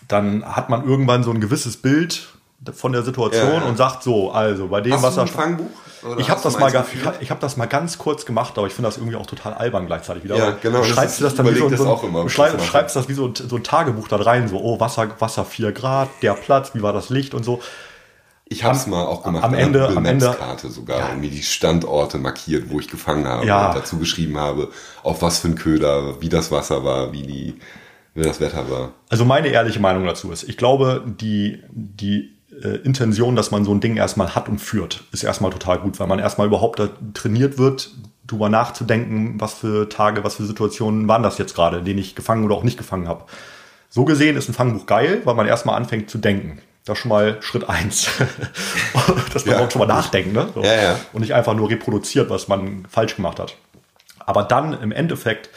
dann 0.08 0.46
hat 0.46 0.70
man 0.70 0.88
irgendwann 0.88 1.24
so 1.24 1.32
ein 1.32 1.42
gewisses 1.42 1.78
Bild 1.78 2.28
von 2.74 2.92
der 2.92 3.04
Situation 3.04 3.52
ja, 3.54 3.60
ja. 3.60 3.66
und 3.66 3.78
sagt 3.78 4.04
so, 4.04 4.32
also 4.32 4.68
bei 4.68 4.82
dem 4.82 4.94
hast 4.94 5.04
Wasser. 5.04 5.26
Du 5.26 5.32
ein 5.32 5.36
Fangbuch? 5.36 5.70
ich 6.18 6.30
habe 6.30 6.42
das 6.42 6.60
mal, 6.60 6.70
ich, 6.70 7.22
ich 7.22 7.30
habe 7.32 7.42
das 7.42 7.58
mal 7.58 7.66
ganz 7.66 7.98
kurz 7.98 8.26
gemacht, 8.26 8.58
aber 8.58 8.68
ich 8.68 8.74
finde 8.74 8.88
das 8.88 8.98
irgendwie 8.98 9.16
auch 9.16 9.26
total 9.26 9.54
albern 9.54 9.88
gleichzeitig 9.88 10.24
wieder. 10.24 10.38
Ja, 10.38 10.52
genau. 10.52 10.84
Schreibst 10.84 11.20
du 11.20 11.24
das 11.24 11.36
dann 11.36 11.46
wie 11.48 11.58
so, 11.58 11.70
so 11.70 12.00
ein, 12.18 12.30
schreib, 12.30 12.62
schreibst 12.62 12.96
das 12.96 13.10
wie 13.10 13.14
so, 13.14 13.34
so 13.34 13.56
ein 13.56 13.64
Tagebuch 13.64 14.08
da 14.08 14.18
rein, 14.18 14.48
so, 14.48 14.60
oh, 14.60 14.80
Wasser, 14.80 15.10
Wasser 15.20 15.46
4 15.46 15.72
Grad, 15.72 16.10
der 16.22 16.34
Platz, 16.34 16.72
wie 16.74 16.82
war 16.82 16.94
das 16.94 17.10
Licht 17.10 17.34
und 17.34 17.44
so. 17.44 17.62
Ich 18.50 18.64
habe 18.64 18.76
es 18.76 18.88
mal 18.88 19.04
auch 19.04 19.24
gemacht. 19.24 19.44
Am 19.44 19.54
Ende, 19.54 19.88
am 19.90 20.06
Ende 20.06 20.34
Karte 20.38 20.70
sogar 20.70 21.00
ja. 21.00 21.10
und 21.10 21.20
mir 21.20 21.30
die 21.30 21.44
Standorte 21.44 22.18
markiert, 22.18 22.70
wo 22.70 22.80
ich 22.80 22.88
gefangen 22.88 23.28
habe 23.28 23.46
ja. 23.46 23.68
und 23.68 23.76
dazu 23.76 23.98
geschrieben 23.98 24.38
habe, 24.38 24.70
auf 25.04 25.22
was 25.22 25.40
für 25.40 25.50
ein 25.50 25.56
Köder, 25.56 26.22
wie 26.22 26.30
das 26.30 26.52
Wasser 26.52 26.84
war, 26.84 27.12
wie 27.12 27.24
die, 27.24 27.56
wie 28.14 28.24
das 28.24 28.40
Wetter 28.40 28.70
war. 28.70 28.92
Also 29.10 29.26
meine 29.26 29.50
ehrliche 29.50 29.80
Meinung 29.80 30.06
dazu 30.06 30.32
ist, 30.32 30.44
ich 30.44 30.58
glaube, 30.58 31.04
die 31.06 31.62
die 31.70 32.38
äh, 32.64 32.78
Intention, 32.78 33.36
dass 33.36 33.52
man 33.52 33.66
so 33.66 33.74
ein 33.74 33.82
Ding 33.82 33.98
erstmal 33.98 34.34
hat 34.34 34.48
und 34.50 34.60
führt, 34.60 35.04
ist 35.12 35.24
erstmal 35.24 35.52
total 35.52 35.80
gut, 35.80 36.00
weil 36.00 36.08
man 36.08 36.20
erstmal 36.20 36.48
überhaupt 36.48 36.82
trainiert 37.14 37.58
wird, 37.58 37.92
drüber 38.26 38.50
nachzudenken, 38.50 39.40
was 39.40 39.56
für 39.56 39.90
Tage, 39.90 40.24
was 40.24 40.36
für 40.36 40.46
Situationen 40.46 41.08
waren 41.08 41.24
das 41.24 41.38
jetzt 41.38 41.56
gerade, 41.56 41.80
in 41.80 41.86
denen 41.86 42.00
ich 42.00 42.16
gefangen 42.16 42.46
oder 42.46 42.56
auch 42.56 42.64
nicht 42.64 42.78
gefangen 42.78 43.08
habe. 43.08 43.26
So 43.90 44.06
gesehen 44.06 44.36
ist 44.36 44.50
ein 44.50 44.54
Fangbuch 44.54 44.86
geil, 44.86 45.22
weil 45.24 45.36
man 45.36 45.48
erstmal 45.48 45.76
anfängt 45.76 46.10
zu 46.10 46.18
denken. 46.18 46.60
Das 46.88 46.98
ist 46.98 47.02
schon 47.02 47.10
mal 47.10 47.38
Schritt 47.42 47.68
eins. 47.70 48.10
Dass 49.34 49.46
man 49.46 49.56
ja. 49.56 49.66
auch 49.66 49.72
schon 49.72 49.80
mal 49.80 49.88
nachdenkt, 49.88 50.34
ne? 50.34 50.50
So. 50.54 50.64
Ja, 50.64 50.74
ja. 50.74 51.00
Und 51.14 51.22
nicht 51.22 51.34
einfach 51.34 51.54
nur 51.54 51.70
reproduziert, 51.70 52.30
was 52.30 52.48
man 52.48 52.86
falsch 52.90 53.16
gemacht 53.16 53.40
hat. 53.40 53.56
Aber 54.20 54.44
dann 54.44 54.80
im 54.82 54.92
Endeffekt 54.92 55.50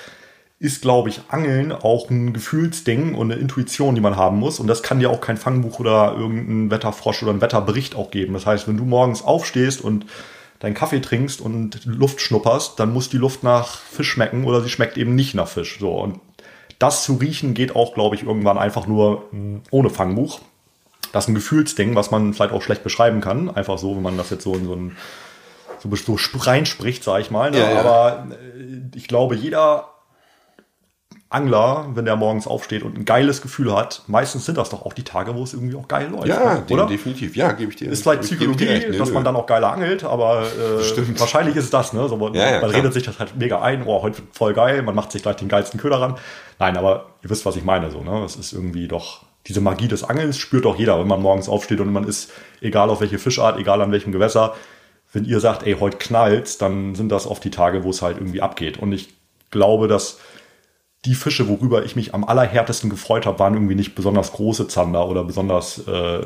ist, 0.59 0.83
glaube 0.83 1.09
ich, 1.09 1.23
Angeln 1.29 1.73
auch 1.73 2.11
ein 2.11 2.33
Gefühlsding 2.33 3.15
und 3.15 3.33
eine 3.33 3.41
Intuition, 3.41 3.95
die 3.95 4.01
man 4.01 4.17
haben 4.17 4.39
muss. 4.39 4.61
Und 4.61 4.67
das 4.67 4.83
kann 4.83 5.01
dir 5.01 5.11
auch 5.11 5.21
kein 5.21 5.39
Fangbuch 5.39 5.81
oder 5.81 6.15
irgendein 6.17 6.71
Wetterfrosch 6.71 7.23
oder 7.23 7.33
ein 7.33 7.41
Wetterbericht 7.41 7.95
auch 7.95 8.11
geben. 8.11 8.35
Das 8.35 8.45
heißt, 8.45 8.69
wenn 8.69 8.77
du 8.77 8.85
morgens 8.85 9.23
aufstehst 9.23 9.81
und 9.81 10.05
deinen 10.59 10.75
Kaffee 10.75 11.01
trinkst 11.01 11.41
und 11.41 11.85
Luft 11.87 12.21
schnupperst, 12.21 12.79
dann 12.79 12.93
muss 12.93 13.09
die 13.09 13.17
Luft 13.17 13.43
nach 13.43 13.79
Fisch 13.79 14.11
schmecken 14.11 14.45
oder 14.45 14.61
sie 14.61 14.69
schmeckt 14.69 14.99
eben 14.99 15.15
nicht 15.15 15.35
nach 15.35 15.49
Fisch. 15.49 15.79
So 15.81 15.93
und 15.93 16.21
das 16.79 17.05
zu 17.05 17.15
riechen 17.15 17.55
geht 17.55 17.75
auch, 17.77 17.95
glaube 17.95 18.17
ich, 18.17 18.23
irgendwann 18.25 18.59
einfach 18.59 18.87
nur 18.87 19.25
ohne 19.71 19.91
Fangbuch. 19.91 20.41
Das 21.13 21.25
ist 21.25 21.29
ein 21.29 21.35
Gefühlsding, 21.35 21.95
was 21.95 22.11
man 22.11 22.35
vielleicht 22.35 22.53
auch 22.53 22.63
schlecht 22.63 22.83
beschreiben 22.83 23.21
kann. 23.21 23.51
Einfach 23.51 23.79
so, 23.79 23.97
wenn 23.97 24.03
man 24.03 24.17
das 24.17 24.31
jetzt 24.31 24.45
so 24.45 24.55
in 24.55 24.67
so 24.67 24.75
ein 24.75 24.97
so, 25.83 26.17
so 26.17 26.39
reinspricht, 26.39 27.05
sag 27.05 27.21
ich 27.21 27.31
mal. 27.31 27.51
Ne? 27.51 27.59
Ja, 27.59 27.71
ja. 27.71 27.81
Aber 27.81 28.27
äh, 28.31 28.97
ich 28.97 29.09
glaube, 29.09 29.35
jeder 29.35 29.89
Angler, 31.33 31.87
wenn 31.95 32.05
der 32.05 32.17
morgens 32.17 32.49
aufsteht 32.49 32.83
und 32.83 32.99
ein 32.99 33.05
geiles 33.05 33.41
Gefühl 33.41 33.73
hat, 33.73 34.03
meistens 34.09 34.47
sind 34.47 34.59
das 34.59 34.71
doch 34.71 34.85
auch 34.85 34.93
die 34.93 35.05
Tage, 35.05 35.37
wo 35.37 35.45
es 35.45 35.55
irgendwie 35.55 35.77
auch 35.77 35.87
geil 35.87 36.09
läuft. 36.11 36.27
Ja, 36.27 36.55
ne? 36.55 36.65
oder? 36.69 36.87
definitiv. 36.87 37.37
Ja, 37.37 37.53
gebe 37.53 37.71
ich 37.71 37.77
dir. 37.77 37.89
Ist 37.89 38.03
vielleicht 38.03 38.23
Psychologie, 38.23 38.65
recht, 38.65 38.91
ne, 38.91 38.99
dass 38.99 39.13
man 39.13 39.23
dann 39.23 39.37
auch 39.37 39.47
geiler 39.47 39.73
angelt, 39.73 40.03
aber 40.03 40.43
äh, 40.43 41.21
wahrscheinlich 41.21 41.55
ist 41.55 41.65
es 41.65 41.71
das. 41.71 41.93
Ne? 41.93 42.09
So, 42.09 42.17
man, 42.17 42.35
ja, 42.35 42.55
ja, 42.55 42.61
man 42.61 42.71
redet 42.71 42.93
sich 42.93 43.05
das 43.05 43.21
halt 43.21 43.37
mega 43.37 43.63
ein, 43.63 43.85
oh, 43.87 44.03
heute 44.03 44.19
wird 44.19 44.29
voll 44.33 44.55
geil, 44.55 44.83
man 44.83 44.97
macht 44.97 45.13
sich 45.13 45.23
gleich 45.23 45.37
den 45.37 45.49
geilsten 45.49 45.79
Köder 45.79 46.01
ran. 46.01 46.17
Nein, 46.59 46.77
aber 46.77 47.11
ihr 47.23 47.31
wisst, 47.31 47.47
was 47.47 47.55
ich 47.55 47.65
meine. 47.65 47.93
So, 47.93 48.03
ne? 48.03 48.25
Es 48.25 48.35
ist 48.35 48.53
irgendwie 48.53 48.89
doch, 48.89 49.23
diese 49.47 49.61
Magie 49.61 49.89
des 49.89 50.05
Angelns 50.05 50.39
spürt 50.39 50.65
doch 50.65 50.79
jeder, 50.79 50.99
wenn 51.01 51.09
man 51.09 51.23
morgens 51.23 51.49
aufsteht 51.49 51.81
und 51.81 51.93
man 51.93 52.05
ist, 52.05 52.31
egal 52.61 52.91
auf 52.91 53.01
welche 53.01 53.19
Fischart, 53.19 53.59
egal 53.59 53.81
an 53.81 53.93
welchem 53.93 54.13
Gewässer, 54.13 54.55
wenn 55.13 55.25
ihr 55.25 55.41
sagt, 55.41 55.67
ey, 55.67 55.77
heute 55.81 55.99
knallt, 55.99 56.61
dann 56.63 56.95
sind 56.95 57.11
das 57.11 57.27
oft 57.27 57.43
die 57.43 57.51
Tage, 57.51 57.83
wo 57.85 57.91
es 57.91 58.03
halt 58.03 58.19
irgendwie 58.19 58.43
abgeht. 58.43 58.79
Und 58.79 58.93
ich 58.93 59.09
glaube, 59.51 59.89
dass 59.89 60.19
die 61.05 61.15
Fische, 61.15 61.49
worüber 61.49 61.85
ich 61.85 61.97
mich 61.97 62.15
am 62.15 62.25
allerhärtesten 62.25 62.91
gefreut 62.91 63.27
habe, 63.27 63.39
waren 63.39 63.55
irgendwie 63.55 63.75
nicht 63.75 63.95
besonders 63.95 64.33
große 64.33 64.69
Zander 64.69 65.09
oder 65.09 65.25
besonders 65.25 65.87
äh, 65.89 66.21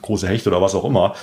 große 0.00 0.28
Hechte 0.28 0.48
oder 0.48 0.62
was 0.62 0.74
auch 0.74 0.84
immer, 0.84 1.14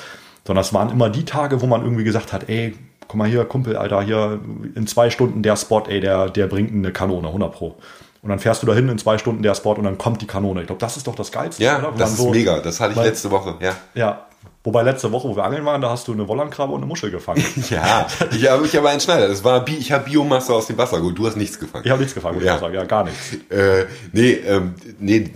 sondern 0.45 0.61
es 0.61 0.73
waren 0.73 0.89
immer 0.89 1.09
die 1.09 1.23
Tage, 1.23 1.61
wo 1.61 1.65
man 1.65 1.81
irgendwie 1.81 2.03
gesagt 2.03 2.33
hat, 2.33 2.49
ey, 2.49 2.75
guck 3.07 3.15
mal 3.15 3.29
hier, 3.29 3.45
Kumpel, 3.45 3.77
Alter, 3.77 4.01
hier 4.01 4.41
in 4.75 4.85
zwei 4.85 5.09
Stunden 5.09 5.43
der 5.43 5.55
Spot, 5.55 5.83
ey, 5.87 6.01
der, 6.01 6.29
der 6.29 6.47
bringt 6.47 6.73
eine 6.73 6.91
Kanone, 6.91 7.27
100 7.27 7.53
pro. 7.53 7.77
Und 8.23 8.29
dann 8.29 8.39
fährst 8.39 8.63
du 8.63 8.67
dahin 8.67 8.89
in 8.89 8.97
zwei 8.97 9.17
Stunden 9.17 9.43
der 9.43 9.53
Spot 9.53 9.73
und 9.73 9.83
dann 9.83 9.97
kommt 9.97 10.21
die 10.21 10.27
Kanone. 10.27 10.61
Ich 10.61 10.67
glaube, 10.67 10.79
das 10.79 10.97
ist 10.97 11.05
doch 11.07 11.15
das 11.15 11.31
Geilste, 11.31 11.61
ja, 11.61 11.91
das 11.97 12.11
ist 12.11 12.17
so, 12.17 12.31
mega. 12.31 12.59
Das 12.59 12.79
hatte 12.79 12.93
ich 12.93 12.97
weil, 12.97 13.07
letzte 13.07 13.29
Woche, 13.29 13.55
ja. 13.59 13.75
Ja, 13.93 14.25
Wobei 14.65 14.81
letzte 14.83 15.11
Woche, 15.11 15.27
wo 15.27 15.35
wir 15.35 15.43
angeln 15.43 15.65
waren, 15.65 15.81
da 15.81 15.89
hast 15.89 16.07
du 16.07 16.13
eine 16.13 16.25
Wollandkrabbe 16.25 16.71
und 16.71 16.79
eine 16.79 16.85
Muschel 16.85 17.11
gefangen. 17.11 17.43
ja, 17.69 18.07
ich 18.31 18.47
habe 18.49 18.65
ich 18.65 18.77
aber 18.77 18.89
einen 18.89 19.01
Schneider. 19.01 19.27
Das 19.27 19.43
war, 19.43 19.67
ich 19.67 19.91
habe 19.91 20.05
Biomasse 20.05 20.53
aus 20.53 20.67
dem 20.67 20.77
Wasser 20.77 20.99
geholt. 20.99 21.17
Du 21.17 21.27
hast 21.27 21.35
nichts 21.35 21.59
gefangen. 21.59 21.83
Ich 21.83 21.91
habe 21.91 21.99
nichts 21.99 22.15
gefangen, 22.15 22.35
würde 22.35 22.45
ja. 22.45 22.55
ich 22.55 22.61
sagen. 22.61 22.73
Ja, 22.73 22.85
gar 22.85 23.03
nichts. 23.03 23.33
Äh, 23.49 23.85
nee, 24.13 24.31
ähm, 24.31 24.75
nee, 24.99 25.29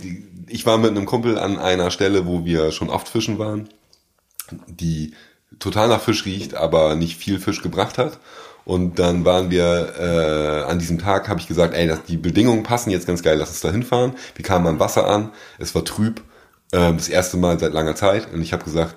ich 0.46 0.64
war 0.64 0.78
mit 0.78 0.90
einem 0.92 1.04
Kumpel 1.04 1.38
an 1.38 1.58
einer 1.58 1.90
Stelle, 1.90 2.26
wo 2.26 2.46
wir 2.46 2.72
schon 2.72 2.88
oft 2.88 3.06
fischen 3.06 3.38
waren, 3.38 3.68
die 4.66 5.12
total 5.58 5.88
nach 5.88 6.00
Fisch 6.00 6.24
riecht, 6.24 6.54
aber 6.54 6.94
nicht 6.94 7.18
viel 7.18 7.38
Fisch 7.38 7.60
gebracht 7.60 7.98
hat. 7.98 8.18
Und 8.68 8.98
dann 8.98 9.24
waren 9.24 9.50
wir 9.50 9.94
äh, 9.98 10.70
an 10.70 10.78
diesem 10.78 10.98
Tag, 10.98 11.30
habe 11.30 11.40
ich 11.40 11.48
gesagt, 11.48 11.72
ey, 11.72 11.86
das, 11.86 12.02
die 12.02 12.18
Bedingungen 12.18 12.64
passen 12.64 12.90
jetzt 12.90 13.06
ganz 13.06 13.22
geil, 13.22 13.38
lass 13.38 13.48
uns 13.48 13.60
da 13.60 13.70
hinfahren. 13.70 14.12
Wir 14.34 14.44
kamen 14.44 14.66
am 14.66 14.78
Wasser 14.78 15.08
an, 15.08 15.32
es 15.58 15.74
war 15.74 15.86
trüb, 15.86 16.20
äh, 16.72 16.92
das 16.92 17.08
erste 17.08 17.38
Mal 17.38 17.58
seit 17.58 17.72
langer 17.72 17.96
Zeit. 17.96 18.30
Und 18.30 18.42
ich 18.42 18.52
habe 18.52 18.64
gesagt, 18.64 18.96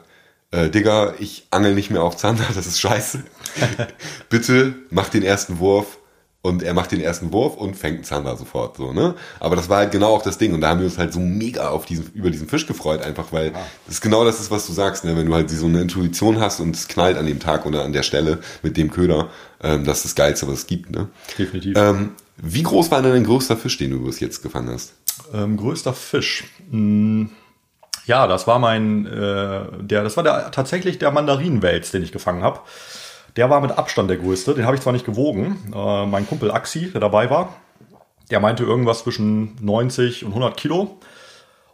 äh, 0.52 0.70
Digga, 0.70 1.14
ich 1.20 1.48
angel 1.52 1.74
nicht 1.74 1.90
mehr 1.90 2.04
auf 2.04 2.18
Zander, 2.18 2.44
das 2.54 2.68
ist 2.68 2.82
scheiße. 2.82 3.24
Bitte 4.30 4.76
mach 4.90 5.08
den 5.08 5.24
ersten 5.24 5.60
Wurf. 5.60 6.00
Und 6.44 6.64
er 6.64 6.74
macht 6.74 6.92
den 6.92 7.02
ersten 7.02 7.32
Wurf 7.32 7.56
und 7.56 7.76
fängt 7.76 7.98
einen 7.98 8.04
Zander 8.04 8.36
sofort, 8.36 8.78
so, 8.78 8.94
ne? 8.94 9.14
Aber 9.40 9.56
das 9.56 9.70
war 9.70 9.78
halt 9.78 9.92
genau 9.92 10.16
auch 10.16 10.24
das 10.24 10.40
Ding. 10.40 10.56
Und 10.56 10.62
da 10.62 10.70
haben 10.70 10.80
wir 10.80 10.88
uns 10.88 10.98
halt 10.98 11.14
so 11.14 11.20
mega 11.20 11.70
auf 11.70 11.86
diesen, 11.86 12.12
über 12.14 12.32
diesen 12.32 12.48
Fisch 12.48 12.66
gefreut, 12.66 13.04
einfach 13.04 13.32
weil 13.32 13.52
ah. 13.54 13.60
das 13.86 13.96
ist 13.96 14.02
genau 14.02 14.26
das 14.26 14.40
ist, 14.40 14.50
was 14.50 14.66
du 14.66 14.74
sagst, 14.74 15.06
ne? 15.06 15.16
Wenn 15.16 15.28
du 15.28 15.36
halt 15.36 15.52
so 15.52 15.68
eine 15.68 15.82
Intuition 15.82 16.40
hast 16.40 16.60
und 16.60 16.76
es 16.76 16.88
knallt 16.88 17.18
an 17.18 17.28
dem 17.28 17.40
Tag 17.40 17.68
oder 17.68 17.84
an 17.84 17.94
der 17.94 18.04
Stelle 18.04 18.40
mit 18.64 18.76
dem 18.76 18.90
Köder, 18.90 19.30
ähm, 19.62 19.86
das 19.86 19.98
ist 19.98 20.06
das 20.06 20.16
Geilste, 20.16 20.48
was 20.48 20.60
es 20.60 20.68
gibt, 20.68 20.90
ne? 20.90 21.10
Definitiv. 21.38 21.78
Ähm, 21.78 22.14
wie 22.38 22.64
groß 22.64 22.90
war 22.90 23.04
denn 23.04 23.12
dein 23.12 23.24
größter 23.24 23.56
Fisch, 23.56 23.78
den 23.78 23.92
du 23.92 24.04
bis 24.04 24.20
jetzt 24.20 24.42
gefangen 24.42 24.70
hast? 24.70 24.94
Ähm, 25.34 25.58
größter 25.58 25.94
Fisch. 25.94 26.46
Hm 26.72 27.30
ja, 28.06 28.28
das 28.28 28.48
war 28.48 28.60
mein, 28.60 29.06
äh, 29.06 29.62
der, 29.80 30.04
das 30.04 30.18
war 30.18 30.24
der, 30.24 30.52
tatsächlich 30.52 30.98
der 30.98 31.12
Mandarinenwels, 31.12 31.92
den 31.92 32.04
ich 32.04 32.12
gefangen 32.12 32.44
habe. 32.44 32.60
Der 33.36 33.50
war 33.50 33.62
mit 33.62 33.72
Abstand 33.72 34.10
der 34.10 34.18
größte. 34.18 34.54
Den 34.54 34.66
habe 34.66 34.76
ich 34.76 34.82
zwar 34.82 34.94
nicht 34.94 35.06
gewogen. 35.06 35.58
Äh, 35.74 36.06
mein 36.06 36.28
Kumpel 36.28 36.52
Axi, 36.52 36.92
der 36.92 37.02
dabei 37.02 37.30
war, 37.30 37.56
der 38.30 38.40
meinte 38.40 38.64
irgendwas 38.64 39.04
zwischen 39.04 39.56
90 39.62 40.26
und 40.26 40.32
100 40.32 40.58
Kilo. 40.58 40.98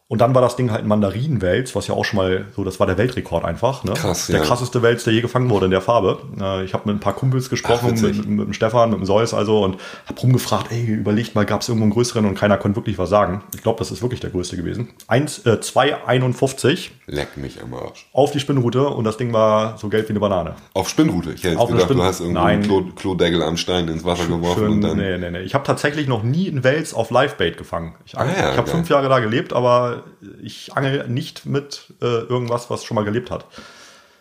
Und 0.10 0.22
dann 0.22 0.34
war 0.34 0.42
das 0.42 0.56
Ding 0.56 0.72
halt 0.72 0.84
ein 0.84 0.88
Mandarinenwels, 0.88 1.76
was 1.76 1.88
ja 1.88 1.94
auch 1.94 2.06
schon 2.06 2.16
mal 2.16 2.46
so, 2.56 2.64
das 2.64 2.80
war 2.80 2.88
der 2.88 2.98
Weltrekord 2.98 3.44
einfach. 3.44 3.84
Ne? 3.84 3.92
Krass, 3.92 4.28
der 4.28 4.38
ja. 4.38 4.46
krasseste 4.46 4.82
Wels, 4.82 5.04
der 5.04 5.12
je 5.12 5.20
gefangen 5.20 5.50
wurde 5.50 5.66
in 5.66 5.72
der 5.72 5.82
Farbe. 5.82 6.20
Äh, 6.40 6.64
ich 6.64 6.74
habe 6.74 6.88
mit 6.88 6.96
ein 6.96 7.00
paar 7.02 7.12
Kumpels 7.12 7.50
gesprochen, 7.50 7.94
Ach, 7.98 8.02
mit, 8.02 8.26
mit, 8.26 8.48
dem 8.48 8.54
Stefan, 8.54 8.92
mit 8.92 9.00
dem 9.00 9.06
Zeus 9.06 9.34
also 9.34 9.66
und 9.66 9.76
habe 10.06 10.18
rumgefragt, 10.22 10.72
ey, 10.72 10.86
überlegt 10.86 11.36
mal, 11.36 11.46
gab 11.46 11.60
es 11.60 11.68
irgendwo 11.68 11.84
einen 11.84 11.92
größeren 11.92 12.24
und 12.24 12.36
keiner 12.36 12.56
konnte 12.56 12.78
wirklich 12.78 12.98
was 12.98 13.10
sagen. 13.10 13.44
Ich 13.54 13.64
glaube, 13.64 13.80
das 13.80 13.92
ist 13.92 14.02
wirklich 14.02 14.22
der 14.22 14.30
größte 14.30 14.56
gewesen. 14.56 14.88
1, 15.10 15.40
äh, 15.46 15.58
2,51. 15.60 16.92
Leck 17.08 17.36
mich 17.36 17.62
am 17.62 17.74
Arsch. 17.74 18.08
Auf 18.14 18.32
die 18.32 18.40
Spinnrute 18.40 18.88
und 18.88 19.04
das 19.04 19.18
Ding 19.18 19.34
war 19.34 19.78
so 19.78 19.90
gelb 19.90 20.08
wie 20.08 20.12
eine 20.12 20.22
Banane. 20.22 20.56
Auf 20.74 20.88
Spinnrute? 20.88 21.34
Ich 21.34 21.44
hätte 21.44 21.58
gedacht, 21.58 21.90
du 21.90 22.02
hast 22.02 22.22
irgendwie 22.22 22.40
einen 22.40 22.64
Klo 22.64 22.86
Klodeckel 22.96 23.44
am 23.44 23.58
Stein 23.58 23.90
ins 23.90 24.06
Wasser 24.06 24.26
geworfen 24.26 24.60
schön, 24.60 24.72
und 24.72 24.82
dann... 24.82 24.98
Nee, 24.98 25.18
nee, 25.18 25.32
nee. 25.32 25.42
Ich 25.42 25.54
habe 25.54 25.66
tatsächlich 25.66 26.08
noch 26.08 26.24
nie 26.24 26.50
einen 26.50 26.64
Wels 26.64 26.94
auf 26.94 27.12
Livebait 27.12 27.58
gefangen. 27.58 27.96
Ich, 28.06 28.18
ah, 28.18 28.26
ja, 28.26 28.52
ich 28.52 28.58
habe 28.58 28.70
fünf 28.70 28.90
Jahre 28.90 29.10
da 29.10 29.20
gelebt, 29.20 29.52
aber 29.52 29.97
ich 30.42 30.76
angel 30.76 31.08
nicht 31.08 31.46
mit 31.46 31.94
äh, 32.02 32.06
irgendwas, 32.06 32.70
was 32.70 32.84
schon 32.84 32.96
mal 32.96 33.06
gelebt 33.06 33.32
hat. 33.32 33.46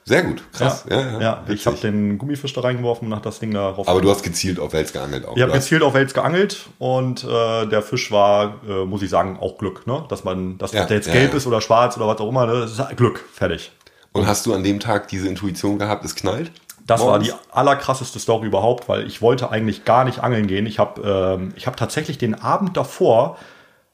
Sehr 0.09 0.23
gut, 0.23 0.41
krass. 0.53 0.87
Ja, 0.89 1.01
ja, 1.01 1.21
ja. 1.21 1.45
ich 1.49 1.67
habe 1.67 1.77
den 1.79 2.17
Gummifisch 2.17 2.53
da 2.53 2.61
reingeworfen 2.61 3.07
und 3.07 3.11
nach 3.11 3.23
das 3.23 3.41
Ding 3.41 3.53
da 3.53 3.71
rauf. 3.71 3.89
Aber 3.89 4.01
du 4.01 4.09
hast 4.09 4.23
gezielt 4.23 4.61
auf 4.61 4.73
Wels 4.73 4.93
geangelt 4.93 5.27
auch. 5.27 5.37
Ich 5.37 5.43
habe 5.43 5.51
gezielt 5.51 5.83
auf 5.83 5.95
Wels 5.95 6.15
geangelt 6.15 6.67
und 6.79 7.25
äh, 7.25 7.67
der 7.67 7.83
Fisch 7.83 8.13
war, 8.13 8.61
äh, 8.69 8.85
muss 8.85 9.03
ich 9.03 9.11
sagen, 9.11 9.37
auch 9.41 9.59
Glück, 9.59 9.85
ne? 9.89 10.05
Dass 10.09 10.23
man, 10.23 10.59
dass 10.59 10.71
ja, 10.71 10.85
der 10.85 10.99
jetzt 10.99 11.11
gelb 11.11 11.35
ist 11.35 11.49
oder 11.49 11.61
schwarz 11.61 11.97
oder 11.97 12.07
was 12.07 12.21
auch 12.21 12.29
immer, 12.29 12.47
ne? 12.47 12.61
das 12.61 12.79
ist 12.79 12.97
Glück, 12.97 13.25
fertig. 13.33 13.73
Und, 14.13 14.23
und 14.23 14.29
hast 14.29 14.47
du 14.47 14.55
an 14.55 14.63
dem 14.63 14.79
Tag 14.79 15.09
diese 15.09 15.27
Intuition 15.27 15.77
gehabt, 15.77 16.05
es 16.05 16.15
knallt? 16.15 16.53
Das 16.87 17.01
Morgens? 17.01 17.29
war 17.29 17.39
die 17.39 17.51
allerkrasseste 17.53 18.21
Story 18.21 18.47
überhaupt, 18.47 18.89
weil 18.89 19.09
ich 19.09 19.21
wollte 19.21 19.51
eigentlich 19.51 19.85
gar 19.85 20.05
nicht 20.05 20.21
angeln 20.21 20.47
gehen. 20.47 20.67
Ich 20.67 20.79
habe 20.79 21.37
ähm, 21.37 21.53
ich 21.57 21.67
hab 21.67 21.77
tatsächlich 21.77 22.17
den 22.17 22.37
Abend 22.37 22.77
davor 22.77 23.39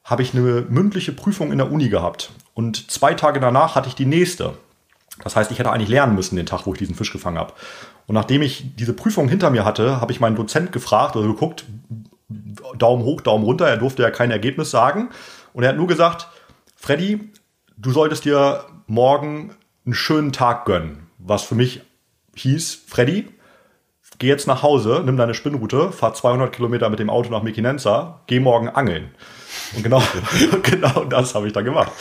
habe 0.05 0.23
ich 0.23 0.35
eine 0.35 0.65
mündliche 0.69 1.13
Prüfung 1.13 1.53
in 1.53 1.59
der 1.59 1.71
Uni 1.71 1.89
gehabt. 1.89 2.33
Und 2.55 2.91
zwei 2.91 3.15
Tage 3.15 3.41
danach 3.41 3.75
hatte 3.75 3.89
ich 3.89 3.95
die 3.95 4.07
nächste. 4.07 4.55
Das 5.23 5.37
heißt, 5.37 5.51
ich 5.51 5.59
hätte 5.59 5.71
eigentlich 5.71 5.89
lernen 5.89 6.15
müssen 6.15 6.37
den 6.37 6.47
Tag, 6.47 6.67
wo 6.67 6.73
ich 6.73 6.79
diesen 6.79 6.95
Fisch 6.95 7.13
gefangen 7.13 7.39
habe. 7.39 7.53
Und 8.07 8.15
nachdem 8.15 8.43
ich 8.43 8.75
diese 8.77 8.95
Prüfung 8.95 9.29
hinter 9.29 9.51
mir 9.51 9.65
hatte, 9.65 10.01
habe 10.01 10.13
ich 10.13 10.21
meinen 10.21 10.37
Dozent 10.37 10.73
gefragt 10.73 11.17
oder 11.17 11.29
geguckt, 11.29 11.65
Daumen 12.77 13.05
hoch, 13.05 13.21
Daumen 13.21 13.45
runter. 13.45 13.69
Er 13.69 13.77
durfte 13.77 14.03
ja 14.03 14.11
kein 14.11 14.31
Ergebnis 14.31 14.71
sagen. 14.71 15.11
Und 15.53 15.63
er 15.63 15.71
hat 15.71 15.77
nur 15.77 15.87
gesagt, 15.87 16.29
Freddy, 16.77 17.31
du 17.77 17.93
solltest 17.93 18.25
dir 18.25 18.65
morgen 18.87 19.55
einen 19.85 19.95
schönen 19.95 20.33
Tag 20.33 20.65
gönnen. 20.65 21.11
Was 21.19 21.43
für 21.43 21.55
mich 21.55 21.83
hieß, 22.35 22.85
Freddy, 22.87 23.29
geh 24.19 24.29
jetzt 24.29 24.47
nach 24.47 24.63
Hause, 24.63 25.03
nimm 25.05 25.17
deine 25.17 25.35
Spinnroute, 25.35 25.93
fahr 25.93 26.15
200 26.15 26.53
Kilometer 26.53 26.89
mit 26.91 26.99
dem 26.99 27.11
Auto 27.11 27.31
nach 27.31 27.43
Mekinenza, 27.43 28.21
geh 28.27 28.41
morgen 28.41 28.69
angeln. 28.69 29.11
Und 29.77 29.83
genau, 29.83 30.03
genau 30.63 31.05
das 31.05 31.35
habe 31.35 31.47
ich 31.47 31.53
dann 31.53 31.65
gemacht. 31.65 31.93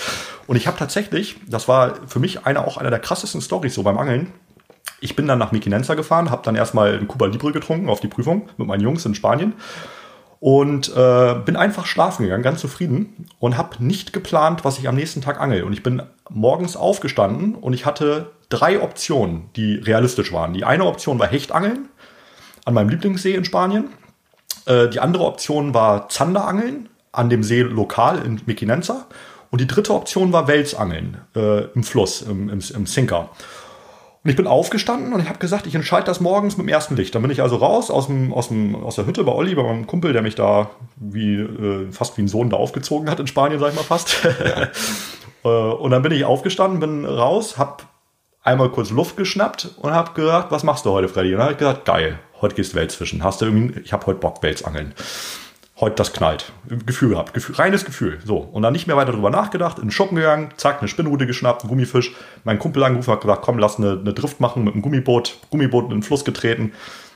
Und 0.48 0.56
ich 0.56 0.68
habe 0.68 0.78
tatsächlich, 0.78 1.38
das 1.48 1.68
war 1.68 1.96
für 2.08 2.20
mich 2.20 2.46
eine, 2.46 2.66
auch 2.66 2.78
einer 2.78 2.90
der 2.90 3.00
krassesten 3.00 3.42
Stories 3.42 3.74
so 3.74 3.84
beim 3.84 3.98
Angeln. 3.98 4.32
Ich 5.00 5.16
bin 5.16 5.28
dann 5.28 5.40
nach 5.40 5.52
Mekinenza 5.52 5.96
gefahren, 5.96 6.30
habe 6.30 6.44
dann 6.44 6.56
erstmal 6.56 6.98
ein 6.98 7.08
Cuba 7.08 7.26
Libre 7.26 7.52
getrunken 7.52 7.90
auf 7.90 8.00
die 8.00 8.08
Prüfung 8.08 8.50
mit 8.58 8.68
meinen 8.68 8.82
Jungs 8.82 9.06
in 9.06 9.16
Spanien 9.16 9.54
und 10.42 10.96
äh, 10.96 11.36
bin 11.46 11.56
einfach 11.56 11.86
schlafen 11.86 12.24
gegangen, 12.24 12.44
ganz 12.44 12.62
zufrieden 12.62 13.28
und 13.40 13.58
habe 13.58 13.84
nicht 13.84 14.12
geplant, 14.12 14.66
was 14.66 14.80
ich 14.80 14.88
am 14.88 14.96
nächsten 14.96 15.22
Tag 15.22 15.40
angel. 15.40 15.64
Und 15.64 15.74
ich 15.74 15.84
bin 15.84 16.02
morgens 16.30 16.76
aufgestanden 16.76 17.56
und 17.56 17.74
ich 17.74 17.86
hatte 17.86 18.32
drei 18.50 18.82
Optionen, 18.82 19.50
die 19.56 19.76
realistisch 19.76 20.34
waren. 20.34 20.54
Die 20.54 20.66
eine 20.66 20.86
Option 20.86 21.20
war 21.20 21.28
Hechtangeln 21.28 21.90
an 22.66 22.74
meinem 22.74 22.90
Lieblingssee 22.90 23.36
in 23.36 23.46
Spanien. 23.46 23.90
Äh, 24.66 24.90
die 24.90 25.00
andere 25.00 25.26
Option 25.26 25.76
war 25.76 26.10
Zanderangeln 26.10 26.90
an 27.12 27.30
dem 27.30 27.44
See 27.44 27.62
lokal 27.62 28.20
in 28.26 28.42
Mekinenza. 28.46 29.08
Und 29.50 29.60
die 29.60 29.68
dritte 29.68 29.94
Option 29.94 30.32
war 30.32 30.48
Welsangeln 30.48 31.18
äh, 31.36 31.66
im 31.74 31.84
Fluss, 31.84 32.22
im, 32.22 32.50
im, 32.50 32.60
im 32.74 32.86
Sinker. 32.86 33.30
Und 34.24 34.30
ich 34.30 34.36
bin 34.36 34.46
aufgestanden 34.46 35.14
und 35.14 35.20
ich 35.20 35.28
habe 35.28 35.40
gesagt, 35.40 35.66
ich 35.66 35.74
entscheide 35.74 36.06
das 36.06 36.20
morgens 36.20 36.56
mit 36.56 36.68
dem 36.68 36.70
ersten 36.70 36.96
Licht. 36.96 37.16
Dann 37.16 37.24
bin 37.24 37.32
ich 37.32 37.42
also 37.42 37.56
raus 37.56 37.90
aus, 37.90 38.06
dem, 38.06 38.32
aus, 38.34 38.50
dem, 38.50 38.76
aus 38.76 38.96
der 38.96 39.08
Hütte 39.08 39.24
bei 39.24 39.32
Olli, 39.32 39.56
bei 39.56 39.64
meinem 39.64 39.88
Kumpel, 39.88 40.14
der 40.14 40.22
mich 40.22 40.36
da 40.36 40.70
wie 40.96 41.38
äh, 41.38 41.92
fast 41.92 42.18
wie 42.18 42.22
ein 42.22 42.28
Sohn 42.28 42.52
da 42.52 42.58
aufgezogen 42.58 43.10
hat 43.10 43.20
in 43.20 43.28
Spanien, 43.28 43.60
sag 43.60 43.70
ich 43.70 43.76
mal 43.76 43.84
fast. 43.84 44.18
Äh, 45.44 45.48
und 45.48 45.90
dann 45.90 46.04
bin 46.04 46.12
ich 46.12 46.24
aufgestanden, 46.24 46.80
bin 46.80 47.04
raus, 47.04 47.58
habe 47.58 47.78
einmal 48.44 48.70
kurz 48.70 48.92
Luft 48.92 49.18
geschnappt 49.18 49.72
und 49.78 49.92
habe 49.92 50.14
gesagt, 50.14 50.52
was 50.52 50.62
machst 50.62 50.86
du 50.86 50.92
heute, 50.92 51.08
Freddy? 51.08 51.34
Und 51.34 51.40
dann 51.40 51.46
habe 51.46 51.54
ich 51.54 51.58
gesagt, 51.58 51.86
geil, 51.86 52.20
heute 52.42 52.54
gehst 52.54 52.74
du 52.74 52.78
Welsfischen. 52.78 53.24
Hast 53.24 53.42
du 53.42 53.46
irgendwie, 53.46 53.80
ich 53.80 53.92
habe 53.92 54.06
heute 54.06 54.20
Bock 54.20 54.44
Welsangeln. 54.44 54.94
Heute 55.82 55.96
das 55.96 56.14
knallt. 56.14 56.54
Gefühl 56.86 57.10
gehabt, 57.10 57.34
Gefühl, 57.34 57.56
reines 57.56 57.84
Gefühl. 57.84 58.20
So. 58.24 58.38
Und 58.38 58.62
dann 58.62 58.72
nicht 58.72 58.88
mehr 58.88 58.96
weiter 58.96 59.12
drüber 59.12 59.30
nachgedacht, 59.30 59.80
in 59.80 59.86
den 59.86 59.92
Schuppen 59.92 60.16
gegangen, 60.16 60.52
zack, 60.56 60.80
eine 60.80 60.88
Spinnrute 60.88 61.26
geschnappt, 61.26 61.64
einen 61.64 61.70
Gummifisch. 61.70 62.14
Mein 62.44 62.60
Kumpel 62.60 62.84
angerufen 62.84 63.12
hat 63.12 63.22
gesagt, 63.22 63.42
komm, 63.42 63.58
lass 63.58 63.78
eine, 63.78 64.00
eine 64.00 64.14
Drift 64.14 64.40
machen 64.40 64.64
mit 64.64 64.74
einem 64.74 64.82
Gummiboot, 64.82 65.38
Gummiboot 65.50 65.86
in 65.86 65.92
den 65.92 66.04
Fluss 66.04 66.24
getreten, 66.24 66.72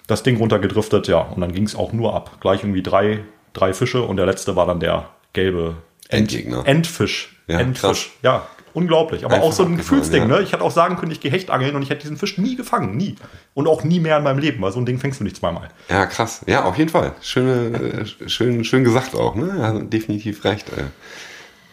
das 0.07 0.23
Ding 0.23 0.37
runtergedriftet, 0.37 1.07
ja. 1.07 1.19
Und 1.19 1.41
dann 1.41 1.53
ging 1.53 1.63
es 1.63 1.75
auch 1.75 1.93
nur 1.93 2.15
ab. 2.15 2.37
Gleich 2.41 2.61
irgendwie 2.61 2.83
drei, 2.83 3.23
drei 3.53 3.73
Fische 3.73 4.01
und 4.01 4.17
der 4.17 4.25
letzte 4.25 4.55
war 4.55 4.65
dann 4.65 4.79
der 4.79 5.09
gelbe 5.33 5.75
End 6.09 6.33
Endgegner. 6.33 6.63
Endfisch. 6.65 7.35
Ja, 7.47 7.59
Endfisch. 7.59 8.11
Ja, 8.23 8.47
unglaublich. 8.75 9.25
Aber 9.25 9.35
Einfach 9.35 9.47
auch 9.47 9.53
so 9.53 9.63
ein 9.63 9.77
Gefühlsding, 9.77 10.23
ja. 10.23 10.27
ne? 10.27 10.41
Ich 10.41 10.51
hätte 10.51 10.63
auch 10.63 10.71
sagen 10.71 10.97
können, 10.97 11.11
ich 11.11 11.19
gehe 11.19 11.31
Hecht 11.31 11.49
angeln 11.49 11.75
und 11.75 11.81
ich 11.81 11.89
hätte 11.89 12.01
diesen 12.01 12.17
Fisch 12.17 12.37
nie 12.37 12.55
gefangen. 12.55 12.95
Nie. 12.97 13.15
Und 13.53 13.67
auch 13.67 13.83
nie 13.83 13.99
mehr 13.99 14.17
in 14.17 14.23
meinem 14.23 14.39
Leben, 14.39 14.61
weil 14.61 14.71
so 14.71 14.79
ein 14.79 14.85
Ding 14.85 14.99
fängst 14.99 15.19
du 15.19 15.23
nicht 15.23 15.37
zweimal. 15.37 15.69
Ja, 15.89 16.05
krass. 16.05 16.41
Ja, 16.45 16.65
auf 16.65 16.77
jeden 16.77 16.89
Fall. 16.89 17.13
Schöne, 17.21 17.77
äh, 17.77 18.29
schön, 18.29 18.63
schön 18.63 18.83
gesagt 18.83 19.15
auch, 19.15 19.35
ne? 19.35 19.55
Ja, 19.57 19.79
definitiv 19.79 20.43
recht. 20.43 20.69
Äh. 20.69 20.83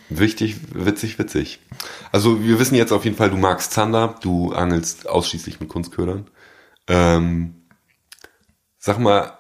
Wichtig, 0.09 0.57
witzig, 0.73 1.19
witzig. 1.19 1.61
Also 2.11 2.43
wir 2.45 2.59
wissen 2.59 2.75
jetzt 2.75 2.93
auf 2.93 3.05
jeden 3.05 3.17
Fall, 3.17 3.31
du 3.31 3.37
magst 3.37 3.73
Zander, 3.73 4.15
du 4.21 4.53
angelst 4.53 5.09
ausschließlich 5.09 5.61
mit 5.61 5.69
Kunstködern. 5.69 6.27
Ähm, 6.89 7.55
sag 8.79 8.99
mal, 8.99 9.33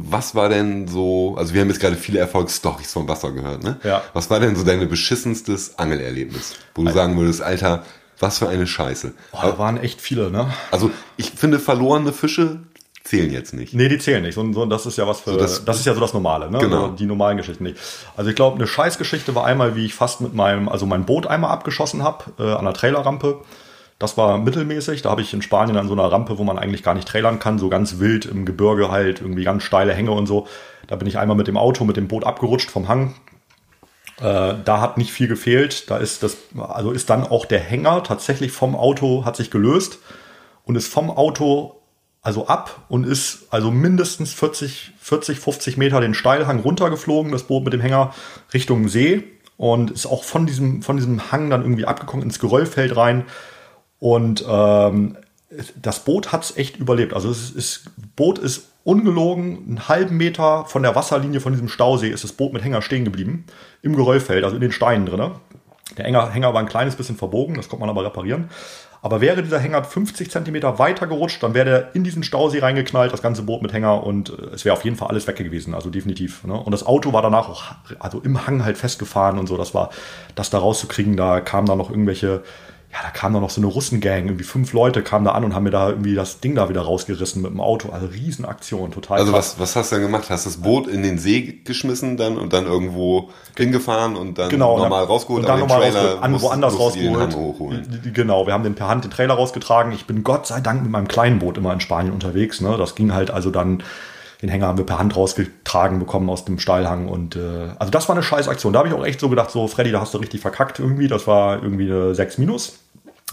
was 0.00 0.34
war 0.34 0.48
denn 0.48 0.88
so, 0.88 1.34
also 1.38 1.54
wir 1.54 1.60
haben 1.60 1.68
jetzt 1.68 1.80
gerade 1.80 1.96
viele 1.96 2.18
Erfolgsstories 2.18 2.92
vom 2.92 3.08
Wasser 3.08 3.32
gehört, 3.32 3.62
ne? 3.62 3.78
Ja. 3.84 4.02
Was 4.12 4.30
war 4.30 4.40
denn 4.40 4.56
so 4.56 4.64
deine 4.64 4.86
beschissenstes 4.86 5.78
Angelerlebnis, 5.78 6.54
wo 6.74 6.84
du 6.84 6.92
sagen 6.92 7.16
würdest, 7.18 7.42
Alter, 7.42 7.84
was 8.18 8.38
für 8.38 8.48
eine 8.48 8.66
Scheiße. 8.66 9.12
Boah, 9.32 9.42
da 9.42 9.58
waren 9.58 9.76
echt 9.76 10.00
viele, 10.00 10.30
ne? 10.30 10.50
Also 10.70 10.90
ich 11.16 11.30
finde, 11.32 11.58
verlorene 11.58 12.12
Fische 12.12 12.60
zählen 13.04 13.30
jetzt 13.30 13.54
nicht. 13.54 13.72
Nee, 13.74 13.88
die 13.88 13.98
zählen 13.98 14.22
nicht. 14.22 14.34
So, 14.34 14.52
so, 14.52 14.66
das 14.66 14.86
ist 14.86 14.96
ja 14.98 15.06
was 15.06 15.20
für. 15.20 15.32
So, 15.32 15.36
das- 15.36 15.64
das, 15.64 15.78
ist 15.80 15.86
ja 15.86 15.94
so 15.94 16.00
das 16.00 16.12
Normale, 16.14 16.50
ne? 16.50 16.58
Genau. 16.58 16.88
Die 16.88 17.06
normalen 17.06 17.36
Geschichten 17.36 17.64
nicht. 17.64 17.76
Also 18.16 18.30
ich 18.30 18.36
glaube, 18.36 18.56
eine 18.56 18.66
Scheißgeschichte 18.66 19.34
war 19.34 19.44
einmal, 19.44 19.76
wie 19.76 19.84
ich 19.84 19.94
fast 19.94 20.20
mit 20.20 20.34
meinem, 20.34 20.68
also 20.68 20.86
mein 20.86 21.04
Boot 21.04 21.26
einmal 21.26 21.50
abgeschossen 21.50 22.02
habe 22.02 22.24
äh, 22.38 22.42
an 22.54 22.64
der 22.64 22.74
Trailerrampe. 22.74 23.40
Das 23.98 24.16
war 24.16 24.38
mittelmäßig. 24.38 25.02
Da 25.02 25.10
habe 25.10 25.22
ich 25.22 25.32
in 25.32 25.42
Spanien 25.42 25.76
an 25.76 25.88
so 25.88 25.94
einer 25.94 26.10
Rampe, 26.10 26.38
wo 26.38 26.44
man 26.44 26.58
eigentlich 26.58 26.82
gar 26.82 26.94
nicht 26.94 27.08
trailern 27.08 27.38
kann, 27.38 27.58
so 27.58 27.68
ganz 27.68 27.98
wild 27.98 28.26
im 28.26 28.44
Gebirge 28.44 28.90
halt, 28.90 29.20
irgendwie 29.20 29.44
ganz 29.44 29.62
steile 29.62 29.94
Hänge 29.94 30.10
und 30.10 30.26
so. 30.26 30.46
Da 30.86 30.96
bin 30.96 31.08
ich 31.08 31.18
einmal 31.18 31.36
mit 31.36 31.46
dem 31.46 31.56
Auto, 31.56 31.84
mit 31.84 31.96
dem 31.96 32.08
Boot 32.08 32.24
abgerutscht 32.24 32.70
vom 32.70 32.88
Hang. 32.88 33.14
Äh, 34.18 34.54
da 34.64 34.80
hat 34.80 34.98
nicht 34.98 35.12
viel 35.12 35.28
gefehlt. 35.28 35.90
Da 35.90 35.96
ist 35.96 36.22
das, 36.22 36.36
also 36.58 36.90
ist 36.90 37.08
dann 37.10 37.24
auch 37.24 37.46
der 37.46 37.60
Hänger 37.60 38.02
tatsächlich 38.02 38.52
vom 38.52 38.76
Auto, 38.76 39.24
hat 39.24 39.36
sich 39.36 39.50
gelöst 39.50 39.98
und 40.64 40.76
ist 40.76 40.92
vom 40.92 41.10
Auto 41.10 41.76
also 42.22 42.48
ab 42.48 42.86
und 42.88 43.06
ist 43.06 43.46
also 43.50 43.70
mindestens 43.70 44.34
40, 44.34 44.94
40, 44.98 45.38
50 45.38 45.76
Meter 45.76 46.00
den 46.00 46.12
Steilhang 46.12 46.58
runtergeflogen, 46.58 47.30
das 47.30 47.44
Boot 47.44 47.62
mit 47.62 47.72
dem 47.72 47.80
Hänger 47.80 48.12
Richtung 48.52 48.88
See 48.88 49.22
und 49.56 49.92
ist 49.92 50.06
auch 50.06 50.24
von 50.24 50.44
diesem, 50.44 50.82
von 50.82 50.96
diesem 50.96 51.30
Hang 51.30 51.50
dann 51.50 51.62
irgendwie 51.62 51.86
abgekommen 51.86 52.24
ins 52.24 52.40
Geröllfeld 52.40 52.96
rein. 52.96 53.26
Und 53.98 54.44
ähm, 54.48 55.16
das 55.80 56.04
Boot 56.04 56.32
hat 56.32 56.44
es 56.44 56.56
echt 56.56 56.76
überlebt. 56.76 57.14
Also 57.14 57.30
ist, 57.30 57.90
Boot 58.16 58.38
ist 58.38 58.68
ungelogen, 58.84 59.64
einen 59.66 59.88
halben 59.88 60.16
Meter 60.16 60.64
von 60.66 60.82
der 60.82 60.94
Wasserlinie 60.94 61.40
von 61.40 61.52
diesem 61.52 61.68
Stausee 61.68 62.10
ist 62.10 62.24
das 62.24 62.32
Boot 62.32 62.52
mit 62.52 62.62
Hänger 62.62 62.82
stehen 62.82 63.04
geblieben. 63.04 63.46
Im 63.82 63.96
Geröllfeld, 63.96 64.44
also 64.44 64.56
in 64.56 64.62
den 64.62 64.72
Steinen 64.72 65.06
drin. 65.06 65.30
Der 65.96 66.04
Hänger, 66.04 66.30
Hänger 66.30 66.52
war 66.52 66.60
ein 66.60 66.68
kleines 66.68 66.96
bisschen 66.96 67.16
verbogen, 67.16 67.54
das 67.54 67.68
konnte 67.68 67.80
man 67.80 67.90
aber 67.90 68.04
reparieren. 68.04 68.48
Aber 69.02 69.20
wäre 69.20 69.42
dieser 69.42 69.60
Hänger 69.60 69.84
50 69.84 70.30
Zentimeter 70.30 70.80
weiter 70.80 71.06
gerutscht, 71.06 71.42
dann 71.42 71.54
wäre 71.54 71.64
der 71.64 71.94
in 71.94 72.02
diesen 72.02 72.24
Stausee 72.24 72.58
reingeknallt, 72.58 73.12
das 73.12 73.22
ganze 73.22 73.42
Boot 73.42 73.62
mit 73.62 73.72
Hänger 73.72 74.02
und 74.02 74.30
äh, 74.30 74.54
es 74.54 74.64
wäre 74.64 74.74
auf 74.74 74.84
jeden 74.84 74.96
Fall 74.96 75.08
alles 75.08 75.26
weg 75.26 75.36
gewesen, 75.36 75.74
also 75.74 75.90
definitiv. 75.90 76.44
Ne? 76.44 76.54
Und 76.54 76.72
das 76.72 76.84
Auto 76.84 77.12
war 77.12 77.22
danach 77.22 77.48
auch 77.48 77.64
also 78.00 78.20
im 78.20 78.46
Hang 78.46 78.64
halt 78.64 78.76
festgefahren 78.76 79.38
und 79.38 79.46
so. 79.46 79.56
Das 79.56 79.74
war, 79.74 79.90
das 80.34 80.50
da 80.50 80.58
rauszukriegen, 80.58 81.16
da 81.16 81.40
kamen 81.40 81.66
dann 81.66 81.78
noch 81.78 81.90
irgendwelche, 81.90 82.42
ja, 82.96 83.02
da 83.02 83.10
kam 83.10 83.32
dann 83.34 83.42
noch 83.42 83.50
so 83.50 83.60
eine 83.60 83.66
Russengang, 83.66 84.24
irgendwie 84.24 84.44
fünf 84.44 84.72
Leute 84.72 85.02
kamen 85.02 85.24
da 85.26 85.32
an 85.32 85.44
und 85.44 85.54
haben 85.54 85.64
mir 85.64 85.70
da 85.70 85.90
irgendwie 85.90 86.14
das 86.14 86.40
Ding 86.40 86.54
da 86.54 86.68
wieder 86.70 86.80
rausgerissen 86.80 87.42
mit 87.42 87.50
dem 87.50 87.60
Auto. 87.60 87.90
Also 87.90 88.06
Riesenaktion, 88.06 88.90
total 88.90 89.18
Also 89.18 89.32
krass. 89.32 89.56
was, 89.58 89.60
was 89.60 89.76
hast 89.76 89.92
du 89.92 89.96
denn 89.96 90.04
gemacht? 90.06 90.30
Hast 90.30 90.46
das 90.46 90.56
Boot 90.58 90.86
in 90.86 91.02
den 91.02 91.18
See 91.18 91.60
geschmissen 91.64 92.16
dann 92.16 92.38
und 92.38 92.52
dann 92.54 92.64
irgendwo 92.64 93.28
hingefahren 93.56 94.16
und 94.16 94.38
dann 94.38 94.48
genau, 94.48 94.78
normal 94.78 95.00
dann- 95.00 95.08
rausgeholt, 95.08 95.42
und 95.42 95.48
dann 95.48 95.60
nochmal 95.60 95.82
rausgeholt, 95.82 96.22
an, 96.22 96.40
woanders 96.42 96.74
du 96.74 96.78
rausgeholt. 96.80 98.14
Genau, 98.14 98.46
wir 98.46 98.54
haben 98.54 98.62
den 98.64 98.74
per 98.74 98.88
Hand 98.88 99.04
den 99.04 99.10
Trailer 99.10 99.34
rausgetragen. 99.34 99.92
Ich 99.92 100.06
bin 100.06 100.22
Gott 100.24 100.46
sei 100.46 100.60
Dank 100.60 100.82
mit 100.82 100.90
meinem 100.90 101.08
kleinen 101.08 101.38
Boot 101.38 101.58
immer 101.58 101.72
in 101.72 101.80
Spanien 101.80 102.12
unterwegs. 102.14 102.60
Ne? 102.60 102.76
Das 102.78 102.94
ging 102.94 103.12
halt 103.12 103.30
also 103.30 103.50
dann, 103.50 103.82
den 104.42 104.48
Hänger 104.48 104.66
haben 104.68 104.78
wir 104.78 104.86
per 104.86 104.98
Hand 104.98 105.16
rausgetragen 105.16 105.98
bekommen 105.98 106.28
aus 106.30 106.44
dem 106.44 106.58
Steilhang. 106.58 107.08
Und 107.08 107.36
äh, 107.36 107.68
also 107.78 107.90
das 107.90 108.08
war 108.08 108.14
eine 108.16 108.22
scheiß 108.22 108.48
Aktion. 108.48 108.72
Da 108.72 108.80
habe 108.80 108.88
ich 108.88 108.94
auch 108.94 109.04
echt 109.04 109.20
so 109.20 109.28
gedacht, 109.28 109.50
so 109.50 109.66
Freddy, 109.68 109.92
da 109.92 110.00
hast 110.00 110.14
du 110.14 110.18
richtig 110.18 110.40
verkackt 110.40 110.78
irgendwie. 110.78 111.08
Das 111.08 111.26
war 111.26 111.62
irgendwie 111.62 111.90
eine 111.90 112.14
6 112.14 112.38
Minus. 112.38 112.78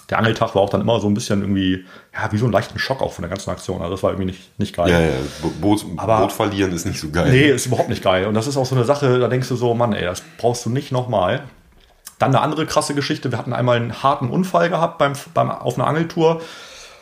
Der 0.10 0.20
Angeltag 0.20 0.54
war 0.54 0.62
auch 0.62 0.70
dann 0.70 0.82
immer 0.82 1.00
so 1.00 1.08
ein 1.08 1.14
bisschen 1.14 1.42
irgendwie, 1.42 1.86
ja, 2.14 2.32
wie 2.32 2.38
so 2.38 2.46
ein 2.46 2.52
leichten 2.52 2.78
Schock 2.78 3.02
auch 3.02 3.14
von 3.14 3.24
der 3.24 3.30
ganzen 3.30 3.50
Aktion. 3.50 3.82
Also 3.82 3.92
das 3.94 4.04
war 4.04 4.12
irgendwie 4.12 4.28
nicht, 4.32 4.60
nicht 4.60 4.76
geil. 4.76 4.90
Ja, 4.92 5.00
ja, 5.00 5.12
Bo- 5.42 5.52
Boot, 5.62 5.86
Aber- 5.98 6.20
Boot 6.20 6.32
verlieren 6.34 6.74
ist 6.74 6.86
nicht 6.86 7.00
so 7.00 7.10
geil. 7.10 7.32
Nee, 7.32 7.50
ist 7.50 7.66
überhaupt 7.68 7.90
nicht 7.90 8.04
geil. 8.04 8.28
Und 8.28 8.34
das 8.34 8.46
ist 8.48 8.58
auch 8.58 8.66
so 8.66 8.76
eine 8.76 8.84
Sache, 8.84 9.20
da 9.20 9.28
denkst 9.28 9.48
du 9.48 9.56
so, 9.56 9.74
Mann, 9.74 9.94
ey, 9.94 10.04
das 10.04 10.22
brauchst 10.38 10.66
du 10.66 10.70
nicht 10.70 10.92
nochmal. 10.92 11.44
Dann 12.20 12.30
eine 12.36 12.42
andere 12.42 12.66
krasse 12.66 12.94
Geschichte. 12.94 13.32
Wir 13.32 13.38
hatten 13.38 13.54
einmal 13.54 13.78
einen 13.78 14.04
harten 14.04 14.30
Unfall 14.30 14.70
gehabt 14.70 14.98
beim, 14.98 15.14
beim, 15.34 15.50
auf 15.50 15.76
einer 15.76 15.88
Angeltour. 15.88 16.42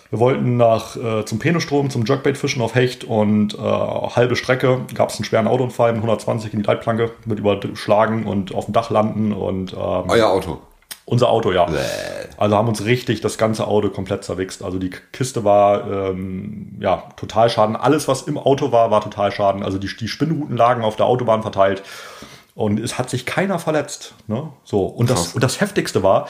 Wir 0.10 0.20
wollten 0.20 0.58
nach 0.58 0.96
äh, 0.98 1.24
zum 1.26 1.40
Penostrom, 1.40 1.90
zum 1.90 2.06
Jerkbait-Fischen 2.06 2.62
auf 2.62 2.76
Hecht 2.76 3.04
und 3.06 3.54
äh, 3.56 3.58
halbe 3.58 4.36
Strecke 4.36 4.82
gab 4.94 5.10
es 5.10 5.16
einen 5.16 5.26
schweren 5.26 5.48
Autounfall 5.48 5.94
mit 5.94 6.00
120 6.02 6.54
in 6.54 6.60
die 6.62 6.66
Leitplanke, 6.68 7.12
mit 7.26 7.40
überschlagen 7.40 8.26
und 8.26 8.54
auf 8.54 8.66
dem 8.66 8.74
Dach 8.74 8.90
landen 8.90 9.32
und 9.32 9.72
ähm, 9.74 10.04
Euer 10.10 10.28
Auto. 10.30 10.60
Unser 11.12 11.28
Auto, 11.28 11.52
ja. 11.52 11.68
Also 12.38 12.56
haben 12.56 12.70
uns 12.70 12.86
richtig 12.86 13.20
das 13.20 13.38
ganze 13.38 13.68
Auto 13.68 13.90
komplett 13.90 14.24
zerwichst. 14.24 14.64
Also 14.64 14.80
die 14.80 14.90
Kiste 14.90 15.44
war 15.44 15.86
ähm, 15.92 16.78
ja 16.80 17.04
total 17.18 17.50
schaden. 17.50 17.76
Alles, 17.76 18.08
was 18.08 18.22
im 18.22 18.38
Auto 18.38 18.72
war, 18.72 18.92
war 18.92 19.02
total 19.02 19.30
schaden. 19.34 19.62
Also 19.62 19.78
die, 19.78 19.90
die 19.94 20.08
Spinnruten 20.08 20.56
lagen 20.56 20.84
auf 20.84 20.96
der 20.96 21.08
Autobahn 21.08 21.42
verteilt. 21.42 21.84
Und 22.56 22.80
es 22.80 22.98
hat 22.98 23.10
sich 23.10 23.26
keiner 23.26 23.60
verletzt. 23.60 24.14
Ne? 24.28 24.54
So. 24.64 24.86
Und 24.86 25.10
das, 25.10 25.24
Krass. 25.24 25.36
und 25.36 25.44
das 25.44 25.60
Heftigste 25.60 26.02
war, 26.02 26.30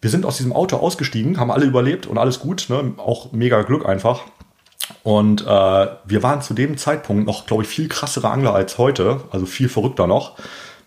wir 0.00 0.08
sind 0.08 0.24
aus 0.24 0.38
diesem 0.38 0.54
Auto 0.54 0.78
ausgestiegen, 0.78 1.38
haben 1.38 1.50
alle 1.50 1.66
überlebt 1.66 2.06
und 2.06 2.16
alles 2.16 2.40
gut. 2.40 2.66
Ne? 2.70 2.94
Auch 2.96 3.32
mega 3.32 3.60
Glück 3.60 3.86
einfach. 3.86 4.22
Und 5.02 5.42
äh, 5.42 5.46
wir 5.46 6.22
waren 6.22 6.40
zu 6.40 6.54
dem 6.54 6.78
Zeitpunkt 6.78 7.26
noch, 7.26 7.44
glaube 7.44 7.64
ich, 7.64 7.68
viel 7.68 7.88
krassere 7.88 8.30
Angler 8.30 8.54
als 8.54 8.78
heute, 8.78 9.20
also 9.30 9.44
viel 9.44 9.68
verrückter 9.68 10.06
noch. 10.06 10.38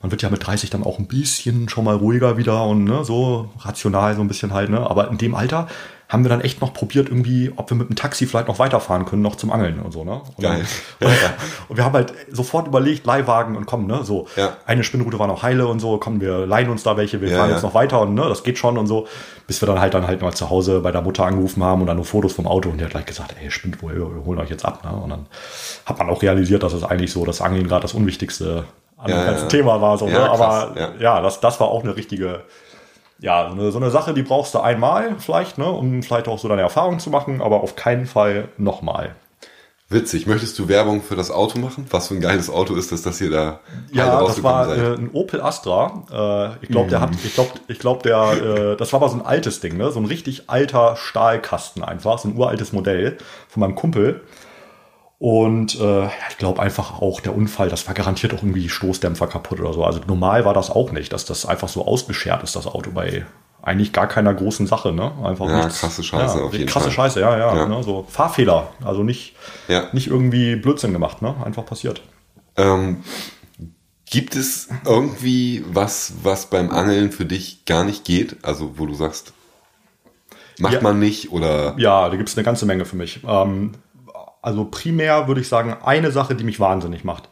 Man 0.08 0.12
wird 0.12 0.22
ja 0.22 0.30
mit 0.30 0.48
30 0.48 0.70
dann 0.70 0.84
auch 0.84 1.00
ein 1.00 1.08
bisschen 1.08 1.68
schon 1.68 1.84
mal 1.84 1.98
ruhiger 1.98 2.38
wieder 2.38 2.64
und 2.64 2.86
ne, 2.86 3.04
so 3.04 3.50
rational 3.60 4.16
so 4.16 4.22
ein 4.22 4.30
bisschen 4.30 4.54
halt. 4.54 4.70
Ne? 4.70 4.80
Aber 4.80 5.10
in 5.10 5.18
dem 5.18 5.36
Alter 5.36 5.68
haben 6.08 6.24
wir 6.24 6.30
dann 6.30 6.40
echt 6.40 6.62
noch 6.62 6.72
probiert, 6.72 7.10
irgendwie, 7.10 7.52
ob 7.58 7.70
wir 7.70 7.76
mit 7.76 7.90
dem 7.90 7.98
Taxi 7.98 8.26
vielleicht 8.26 8.48
noch 8.48 8.58
weiterfahren 8.58 9.04
können, 9.04 9.22
noch 9.22 9.36
zum 9.36 9.52
Angeln 9.52 9.80
und 9.80 9.92
so. 9.92 10.06
Ne? 10.06 10.22
Und, 10.38 10.42
Geil. 10.42 10.66
Und, 11.02 11.10
und 11.68 11.76
wir 11.76 11.84
haben 11.84 11.94
halt 11.94 12.14
sofort 12.32 12.68
überlegt, 12.68 13.06
Leihwagen 13.06 13.58
und 13.58 13.66
komm, 13.66 13.86
ne, 13.86 14.06
so. 14.06 14.28
Ja. 14.38 14.56
Eine 14.66 14.86
Spinnrute 14.86 15.20
war 15.20 15.28
noch 15.28 15.44
heile 15.44 15.68
und 15.68 15.82
so, 15.82 15.98
komm, 15.98 16.22
wir 16.22 16.46
leihen 16.48 16.70
uns 16.70 16.84
da 16.84 16.96
welche, 16.96 17.20
wir 17.20 17.28
Ja, 17.28 17.36
fahren 17.40 17.50
ja. 17.50 17.56
jetzt 17.56 17.64
noch 17.64 17.74
weiter 17.74 18.00
und 18.00 18.14
ne, 18.14 18.30
das 18.30 18.44
geht 18.44 18.58
schon 18.58 18.78
und 18.78 18.88
so. 18.88 19.10
Bis 19.46 19.62
wir 19.62 19.66
dann 19.66 19.82
halt 19.82 19.94
dann 19.94 20.08
halt 20.08 20.22
mal 20.22 20.32
zu 20.32 20.50
Hause 20.50 20.80
bei 20.80 20.94
der 20.94 21.02
Mutter 21.02 21.26
angerufen 21.26 21.62
haben 21.62 21.82
und 21.82 21.88
dann 21.88 21.98
nur 21.98 22.06
Fotos 22.06 22.32
vom 22.32 22.48
Auto 22.48 22.70
und 22.70 22.78
die 22.78 22.86
hat 22.86 22.92
gleich 22.92 23.06
gesagt, 23.06 23.36
ey, 23.44 23.52
spinnt 23.52 23.82
wohl, 23.82 23.96
wir 23.96 24.24
holen 24.24 24.40
euch 24.40 24.50
jetzt 24.50 24.64
ab. 24.64 24.86
Ne? 24.86 24.92
Und 24.92 25.10
dann 25.10 25.26
hat 25.86 25.98
man 26.00 26.10
auch 26.10 26.22
realisiert, 26.22 26.64
dass 26.64 26.72
es 26.72 26.86
eigentlich 26.86 27.12
so 27.12 27.26
das 27.26 27.42
Angeln 27.42 27.68
gerade 27.68 27.82
das 27.82 27.94
Unwichtigste 27.94 28.64
an 28.98 29.10
Ja. 29.10 29.34
Thema 29.48 29.82
war. 29.82 29.98
So, 29.98 30.08
ne? 30.08 30.14
krass, 30.14 30.40
Aber 30.40 30.96
ja. 31.00 31.22
das, 31.22 31.40
das 31.40 31.60
war 31.60 31.68
auch 31.68 31.84
eine 31.84 31.96
richtige, 31.96 32.42
ja, 33.20 33.48
so 33.50 33.54
eine, 33.56 33.72
so 33.72 33.78
eine 33.78 33.92
Sache, 33.92 34.14
die 34.14 34.24
brauchst 34.24 34.54
du 34.54 34.60
einmal 34.60 35.16
vielleicht, 35.20 35.58
ne, 35.58 35.70
um 35.70 36.04
vielleicht 36.04 36.28
auch 36.28 36.40
so 36.40 36.48
deine 36.48 36.62
Erfahrung 36.62 37.00
zu 37.00 37.10
machen, 37.10 37.42
aber 37.42 37.62
auf 37.62 37.76
keinen 37.76 38.06
Fall 38.06 38.50
nochmal. 38.58 39.16
Witzig. 39.90 40.28
Möchtest 40.28 40.60
du 40.60 40.68
Werbung 40.68 41.02
für 41.02 41.16
das 41.16 41.32
Auto 41.32 41.60
machen? 41.60 41.86
Was 41.92 42.10
für 42.10 42.16
ein 42.16 42.20
geiles 42.20 42.50
Auto 42.50 42.76
ist 42.76 42.92
das, 42.92 43.04
dass 43.04 43.22
ihr 43.22 43.32
da 43.32 43.62
Ja, 43.94 44.22
das 44.22 44.44
war 44.44 44.76
äh, 44.76 44.96
ein 44.96 45.12
Opel 45.14 45.40
Astra. 45.40 46.58
Äh, 46.60 46.66
ich 46.66 46.70
glaube, 46.70 46.90
der 46.90 47.00
hat, 47.00 47.12
ich 47.24 47.34
glaube, 47.34 47.52
ich 47.70 47.80
glaube, 47.80 48.04
der, 48.04 48.74
äh, 48.74 48.76
das 48.76 48.92
war 48.92 49.02
aber 49.02 49.10
so 49.10 49.16
ein 49.16 49.26
altes 49.26 49.62
Ding, 49.62 49.78
ne? 49.78 49.90
So 49.92 50.02
ein 50.02 50.06
richtig 50.06 50.50
alter 50.50 50.98
Stahlkasten 50.98 51.86
einfach, 51.86 52.20
so 52.20 52.28
ein 52.28 52.36
uraltes 52.36 52.74
Modell 52.74 53.18
von 53.48 53.62
meinem 53.62 53.76
Kumpel. 53.76 54.26
Und 55.20 55.80
äh, 55.80 56.06
ich 56.30 56.38
glaube 56.38 56.62
einfach 56.62 57.02
auch 57.02 57.22
der 57.22 57.36
Unfall, 57.36 57.70
das 57.70 57.88
war 57.88 57.96
garantiert 57.96 58.34
auch 58.34 58.44
irgendwie 58.44 58.70
Stoßdämpfer 58.70 59.26
kaputt 59.28 59.60
oder 59.60 59.74
so. 59.74 59.84
Also 59.84 60.00
normal 60.06 60.46
war 60.46 60.54
das 60.54 60.70
auch 60.70 60.92
nicht, 60.92 61.12
dass 61.12 61.26
das 61.26 61.46
einfach 61.46 61.70
so 61.70 61.86
ausgeschert 61.88 62.44
ist, 62.44 62.56
das 62.56 62.68
Auto 62.68 62.92
bei 62.92 63.26
eigentlich 63.64 63.92
gar 63.94 64.08
keiner 64.08 64.34
großen 64.34 64.68
Sache, 64.68 64.94
ne? 64.94 65.12
Einfach 65.24 65.48
Ja, 65.50 65.58
nichts. 65.66 65.80
krasse 65.82 66.04
Scheiße 66.04 66.38
ja, 66.38 66.44
auf 66.46 66.54
jeden 66.54 66.68
krasse 66.68 66.86
Fall. 66.86 66.94
Scheiße, 67.10 67.20
ja, 67.20 67.36
ja, 67.38 67.56
Ja. 67.56 67.68
Ne? 67.68 67.82
So 67.84 68.06
Fahrfehler, 68.08 68.68
also 68.86 69.04
nicht, 69.04 69.36
Ja. 69.68 69.88
nicht 69.92 70.08
irgendwie 70.08 70.56
Blödsinn 70.56 70.94
gemacht, 70.94 71.22
ne? 71.24 71.36
Einfach 71.44 71.66
passiert. 71.66 72.02
Ähm, 72.56 73.04
gibt 74.10 74.36
es 74.36 74.70
irgendwie 74.86 75.66
was, 75.68 76.14
was 76.22 76.46
beim 76.52 76.70
Angeln 76.70 77.12
für 77.12 77.26
dich 77.26 77.66
gar 77.66 77.84
nicht 77.84 78.06
geht? 78.06 78.38
Also, 78.44 78.78
wo 78.78 78.86
du 78.86 78.94
sagst, 78.94 79.34
macht 80.60 80.74
Ja. 80.76 80.82
man 80.82 81.00
nicht 81.00 81.32
oder 81.32 81.74
Ja, 81.78 82.08
da 82.08 82.16
gibt 82.16 82.30
es 82.30 82.38
eine 82.38 82.46
ganze 82.46 82.66
Menge 82.68 82.86
für 82.86 82.96
mich. 82.96 83.22
Ähm, 83.28 83.74
also 84.48 84.64
primär 84.64 85.28
würde 85.28 85.42
ich 85.42 85.50
sagen, 85.50 85.76
eine 85.84 86.12
Sache, 86.12 86.34
die 86.34 86.46
mich 86.46 86.60
wahnsinnig 86.60 87.04
macht. 87.04 87.30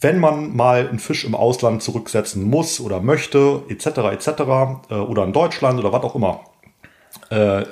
wenn 0.00 0.20
man 0.20 0.54
mal 0.54 0.86
einen 0.86 0.98
Fisch 0.98 1.24
im 1.24 1.34
Ausland 1.34 1.82
zurücksetzen 1.82 2.44
muss 2.44 2.78
oder 2.78 3.00
möchte, 3.00 3.62
etc., 3.68 3.86
etc., 4.12 4.28
äh, 4.90 4.94
oder 4.94 5.24
in 5.24 5.32
Deutschland 5.32 5.78
oder 5.78 5.92
was 5.92 6.04
auch 6.04 6.14
immer, 6.14 6.40
äh, 7.30 7.64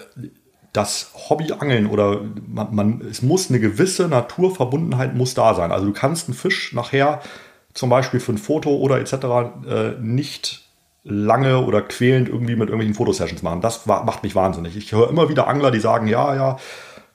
das 0.73 1.13
Hobbyangeln 1.29 1.87
oder 1.87 2.23
man, 2.47 2.75
man, 2.75 3.01
es 3.03 3.21
muss 3.21 3.51
eine 3.51 3.61
gewisse 3.61 4.09
Naturverbundenheit 4.09 5.15
muss 5.15 5.35
da 5.35 5.55
sein. 5.55 5.71
Also 5.71 5.87
du 5.87 5.93
kannst 5.93 6.29
einen 6.29 6.37
Fisch 6.37 6.73
nachher 6.73 7.21
zum 7.75 7.91
Beispiel 7.91 8.19
für 8.21 8.33
ein 8.33 8.39
Foto 8.39 8.71
oder 8.77 8.99
etc. 8.99 9.13
Äh, 9.69 9.91
nicht 10.01 10.63
lange 11.05 11.61
oder 11.65 11.83
quälend 11.83 12.29
irgendwie 12.29 12.57
mit 12.57 12.69
irgendwelchen 12.69 12.95
Fotosessions 12.95 13.43
machen. 13.43 13.61
Das 13.61 13.85
macht 13.87 14.23
mich 14.23 14.35
wahnsinnig. 14.35 14.77
Ich 14.77 14.93
höre 14.93 15.11
immer 15.11 15.29
wieder 15.29 15.49
Angler, 15.49 15.71
die 15.71 15.81
sagen, 15.81 16.07
ja, 16.07 16.35
ja, 16.35 16.57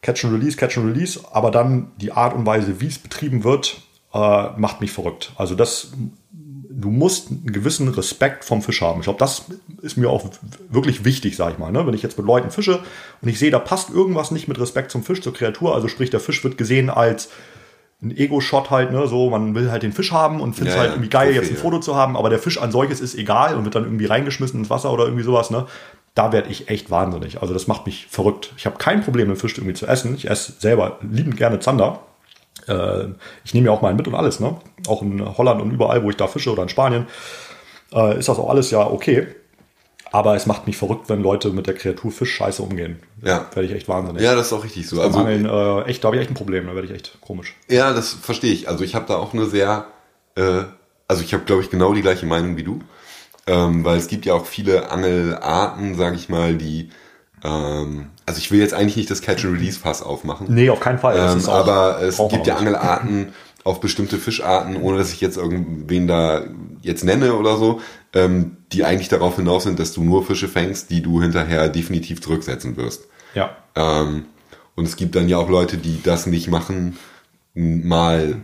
Catch 0.08 0.24
and 0.24 0.34
Release, 0.34 0.56
Catch 0.56 0.78
and 0.78 0.96
Release, 0.96 1.20
aber 1.34 1.52
dann 1.52 1.92
die 1.98 2.14
Art 2.14 2.34
und 2.34 2.46
Weise, 2.46 2.80
wie 2.80 2.88
es 2.88 2.98
betrieben 2.98 3.44
wird, 3.44 3.82
äh, 4.14 4.50
macht 4.58 4.80
mich 4.80 4.94
verrückt. 4.94 5.34
Also 5.36 5.54
das, 5.54 5.92
du 6.32 6.90
musst 6.90 7.30
einen 7.30 7.52
gewissen 7.52 7.90
Respekt 7.90 8.46
vom 8.46 8.62
Fisch 8.62 8.82
haben. 8.82 9.02
Ich 9.02 9.04
glaube, 9.04 9.20
das 9.20 9.44
ist 9.82 9.98
mir 9.98 10.10
auch 10.10 10.30
wirklich 10.70 11.04
wichtig, 11.04 11.36
sage 11.36 11.52
ich 11.54 11.58
mal. 11.58 11.74
Ne? 11.74 11.86
Wenn 11.86 11.94
ich 11.94 12.04
jetzt 12.04 12.18
mit 12.18 12.26
Leuten 12.26 12.52
fische 12.52 12.80
und 13.22 13.28
ich 13.28 13.38
sehe, 13.38 13.52
da 13.52 13.60
passt 13.60 13.90
irgendwas 13.90 14.32
nicht 14.32 14.48
mit 14.48 14.58
Respekt 14.62 14.92
zum 14.92 15.04
Fisch, 15.04 15.22
zur 15.22 15.34
Kreatur, 15.34 15.76
also 15.76 15.90
sprich, 15.90 16.10
der 16.10 16.22
Fisch 16.22 16.42
wird 16.42 16.58
gesehen 16.58 16.90
als 16.90 17.28
ein 18.02 18.16
Ego-Shot 18.16 18.70
halt, 18.70 18.92
ne, 18.92 19.08
so, 19.08 19.30
man 19.30 19.56
will 19.56 19.72
halt 19.72 19.84
den 19.84 19.92
Fisch 19.92 20.14
haben 20.14 20.40
und 20.40 20.54
findet 20.54 20.70
es 20.70 20.76
ja, 20.76 20.82
halt 20.84 20.92
irgendwie 20.92 21.10
geil, 21.10 21.34
jetzt 21.34 21.50
ein 21.50 21.58
Foto 21.58 21.80
zu 21.80 21.96
haben, 21.96 22.16
aber 22.16 22.30
der 22.30 22.38
Fisch 22.38 22.62
an 22.62 22.72
solches 22.72 23.02
ist 23.02 23.16
egal 23.16 23.56
und 23.56 23.66
wird 23.66 23.74
dann 23.76 23.86
irgendwie 23.86 24.06
reingeschmissen 24.06 24.60
ins 24.60 24.70
Wasser 24.70 24.94
oder 24.94 25.06
irgendwie 25.06 25.24
sowas, 25.24 25.50
ne. 25.50 25.66
Da 26.18 26.32
werde 26.32 26.50
ich 26.50 26.68
echt 26.68 26.90
wahnsinnig. 26.90 27.44
Also 27.44 27.54
das 27.54 27.68
macht 27.68 27.86
mich 27.86 28.08
verrückt. 28.08 28.52
Ich 28.58 28.66
habe 28.66 28.80
kein 28.80 29.04
Problem, 29.04 29.28
den 29.28 29.38
Fisch 29.38 29.56
irgendwie 29.56 29.76
zu 29.76 29.86
essen. 29.86 30.16
Ich 30.16 30.28
esse 30.28 30.54
selber 30.58 30.98
liebend 31.08 31.38
gerne 31.38 31.60
Zander. 31.60 32.00
Äh, 32.68 33.10
ich 33.46 33.54
nehme 33.54 33.68
ja 33.68 33.72
auch 33.72 33.84
mal 33.84 33.94
mit 33.94 34.08
und 34.08 34.16
alles, 34.16 34.40
ne? 34.40 34.56
Auch 34.88 35.04
in 35.04 35.24
Holland 35.38 35.62
und 35.62 35.70
überall, 35.70 36.02
wo 36.02 36.10
ich 36.10 36.18
da 36.18 36.26
fische 36.26 36.52
oder 36.52 36.64
in 36.64 36.70
Spanien, 36.70 37.06
äh, 37.94 38.18
ist 38.18 38.30
das 38.30 38.40
auch 38.40 38.50
alles 38.50 38.72
ja 38.72 38.80
okay. 38.80 39.28
Aber 40.12 40.36
es 40.36 40.48
macht 40.48 40.66
mich 40.66 40.76
verrückt, 40.76 41.08
wenn 41.08 41.22
Leute 41.22 41.52
mit 41.52 41.68
der 41.68 41.76
Kreatur 41.76 42.12
Fisch 42.12 42.34
scheiße 42.34 42.64
umgehen. 42.64 42.98
Ja. 43.22 43.46
Werde 43.54 43.68
ich 43.68 43.76
echt 43.76 43.88
wahnsinnig. 43.88 44.24
Ja, 44.24 44.34
das 44.34 44.48
ist 44.48 44.54
auch 44.54 44.64
richtig 44.64 44.90
so. 44.90 45.00
Also, 45.00 45.20
Angeln, 45.20 45.46
äh, 45.46 45.82
echt, 45.84 46.04
da 46.04 46.08
habe 46.08 46.16
ich 46.16 46.24
echt 46.24 46.32
ein 46.32 46.34
Problem, 46.34 46.66
da 46.66 46.74
werde 46.74 46.88
ich 46.88 46.96
echt 46.96 47.22
komisch. 47.22 47.56
Ja, 47.70 47.94
das 47.94 48.14
verstehe 48.14 48.54
ich. 48.54 48.68
Also 48.68 48.84
ich 48.84 48.96
habe 48.96 49.06
da 49.08 49.18
auch 49.18 49.36
eine 49.36 49.46
sehr, 49.46 49.86
äh, 50.34 50.64
also 51.08 51.22
ich 51.22 51.36
habe, 51.36 51.44
glaube 51.44 51.62
ich, 51.62 51.70
genau 51.70 51.94
die 51.94 52.02
gleiche 52.02 52.26
Meinung 52.26 52.58
wie 52.58 52.64
du. 52.64 52.80
Ähm, 53.48 53.86
weil 53.86 53.98
es 53.98 54.08
gibt 54.08 54.26
ja 54.26 54.34
auch 54.34 54.46
viele 54.46 54.92
Angelarten, 54.92 55.96
sage 55.96 56.16
ich 56.16 56.30
mal, 56.30 56.56
die 56.56 56.90
ähm, 57.44 58.08
also 58.26 58.40
ich 58.40 58.52
will 58.52 58.60
jetzt 58.60 58.74
eigentlich 58.74 58.98
nicht 58.98 59.10
das 59.10 59.22
Catch-and-Release-Fass 59.22 60.02
aufmachen. 60.02 60.48
Nee, 60.50 60.70
auf 60.70 60.80
keinen 60.80 61.00
Fall. 61.00 61.18
Ähm, 61.18 61.48
aber 61.48 62.02
es 62.02 62.18
gibt 62.30 62.48
ja 62.48 62.58
Angelarten 62.58 63.34
auf 63.64 63.80
bestimmte 63.80 64.18
Fischarten, 64.18 64.76
ohne 64.78 64.98
dass 64.98 65.14
ich 65.14 65.22
jetzt 65.22 65.38
irgendwen 65.38 66.08
da 66.08 66.46
jetzt 66.82 67.04
nenne 67.04 67.36
oder 67.36 67.58
so, 67.58 67.82
ähm, 68.14 68.58
die 68.72 68.84
eigentlich 68.84 69.10
darauf 69.10 69.36
hinaus 69.36 69.64
sind, 69.64 69.80
dass 69.80 69.94
du 69.94 70.04
nur 70.04 70.26
Fische 70.26 70.48
fängst, 70.48 70.90
die 70.90 71.02
du 71.02 71.22
hinterher 71.22 71.70
definitiv 71.70 72.22
zurücksetzen 72.22 72.78
wirst. 72.78 73.08
Ja. 73.34 73.56
Ähm, 73.76 74.26
und 74.76 74.86
es 74.86 74.96
gibt 74.96 75.16
dann 75.16 75.28
ja 75.28 75.38
auch 75.38 75.50
Leute, 75.50 75.78
die 75.78 76.02
das 76.02 76.28
nicht 76.28 76.50
machen, 76.50 76.98
mal 77.54 78.36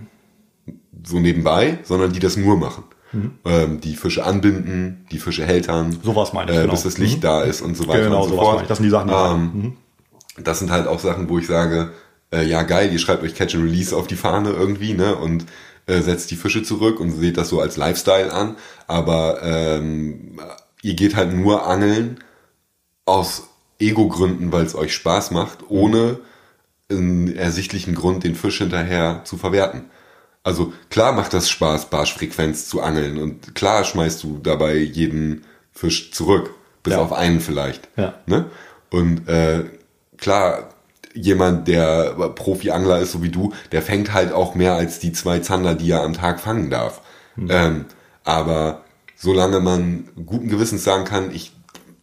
so 1.03 1.19
nebenbei, 1.19 1.79
sondern 1.83 2.11
die 2.11 2.19
das 2.19 2.37
nur 2.37 2.57
machen. 2.57 2.83
Mhm. 3.13 3.31
Ähm, 3.45 3.79
die 3.79 3.95
Fische 3.95 4.25
anbinden, 4.25 5.05
die 5.11 5.19
Fische 5.19 5.45
hältern. 5.45 5.97
Sowas 6.03 6.33
meine 6.33 6.51
ich. 6.51 6.57
Äh, 6.57 6.61
genau. 6.61 6.73
Bis 6.73 6.83
das 6.83 6.97
Licht 6.97 7.17
mhm. 7.17 7.21
da 7.21 7.41
ist 7.43 7.61
und 7.61 7.77
so 7.77 7.87
weiter 7.87 8.05
genau, 8.05 8.23
und 8.23 8.29
so 8.29 8.35
fort. 8.35 8.55
Meine 8.55 8.61
ich. 8.63 8.67
Das 8.67 8.77
sind 8.79 8.85
die 8.85 8.91
Sachen, 8.91 9.09
ähm, 9.09 9.51
mhm. 9.53 10.43
Das 10.43 10.59
sind 10.59 10.71
halt 10.71 10.87
auch 10.87 10.99
Sachen, 10.99 11.29
wo 11.29 11.37
ich 11.37 11.45
sage, 11.45 11.91
äh, 12.33 12.43
ja 12.43 12.63
geil, 12.63 12.91
ihr 12.91 12.99
schreibt 12.99 13.23
euch 13.23 13.35
Catch 13.35 13.55
and 13.55 13.63
Release 13.63 13.95
auf 13.95 14.07
die 14.07 14.15
Fahne 14.15 14.49
irgendwie, 14.49 14.93
ne? 14.93 15.15
Und 15.15 15.45
äh, 15.85 16.01
setzt 16.01 16.31
die 16.31 16.35
Fische 16.35 16.63
zurück 16.63 16.99
und 16.99 17.11
seht 17.11 17.37
das 17.37 17.49
so 17.49 17.59
als 17.61 17.77
Lifestyle 17.77 18.33
an. 18.33 18.55
Aber 18.87 19.41
ähm, 19.43 20.39
ihr 20.81 20.95
geht 20.95 21.15
halt 21.15 21.33
nur 21.33 21.67
angeln 21.67 22.19
aus 23.05 23.43
Ego-Gründen, 23.79 24.51
weil 24.51 24.65
es 24.65 24.75
euch 24.75 24.93
Spaß 24.93 25.31
macht, 25.31 25.59
ohne 25.69 26.19
einen 26.89 27.35
ersichtlichen 27.35 27.95
Grund, 27.95 28.23
den 28.23 28.35
Fisch 28.35 28.59
hinterher 28.59 29.21
zu 29.25 29.37
verwerten. 29.37 29.85
Also 30.43 30.73
klar 30.89 31.13
macht 31.13 31.33
das 31.33 31.49
Spaß, 31.49 31.89
Barschfrequenz 31.89 32.67
zu 32.67 32.81
angeln 32.81 33.17
und 33.17 33.55
klar 33.55 33.85
schmeißt 33.85 34.21
du 34.23 34.39
dabei 34.43 34.75
jeden 34.75 35.45
Fisch 35.71 36.11
zurück, 36.11 36.53
bis 36.83 36.93
ja. 36.93 36.99
auf 36.99 37.13
einen 37.13 37.39
vielleicht. 37.39 37.87
Ja. 37.95 38.15
Ne? 38.25 38.45
Und 38.91 39.27
äh, 39.29 39.63
klar, 40.17 40.69
jemand, 41.13 41.67
der 41.67 42.11
Profi-Angler 42.35 42.99
ist, 42.99 43.13
so 43.13 43.23
wie 43.23 43.29
du, 43.29 43.53
der 43.71 43.81
fängt 43.81 44.13
halt 44.13 44.33
auch 44.33 44.53
mehr 44.53 44.73
als 44.73 44.99
die 44.99 45.13
zwei 45.13 45.39
Zander, 45.39 45.75
die 45.75 45.89
er 45.89 46.01
am 46.01 46.13
Tag 46.13 46.39
fangen 46.39 46.69
darf. 46.69 47.01
Mhm. 47.35 47.47
Ähm, 47.49 47.85
aber 48.23 48.83
solange 49.15 49.61
man 49.61 50.09
guten 50.25 50.49
Gewissens 50.49 50.83
sagen 50.83 51.05
kann, 51.05 51.33
ich 51.33 51.53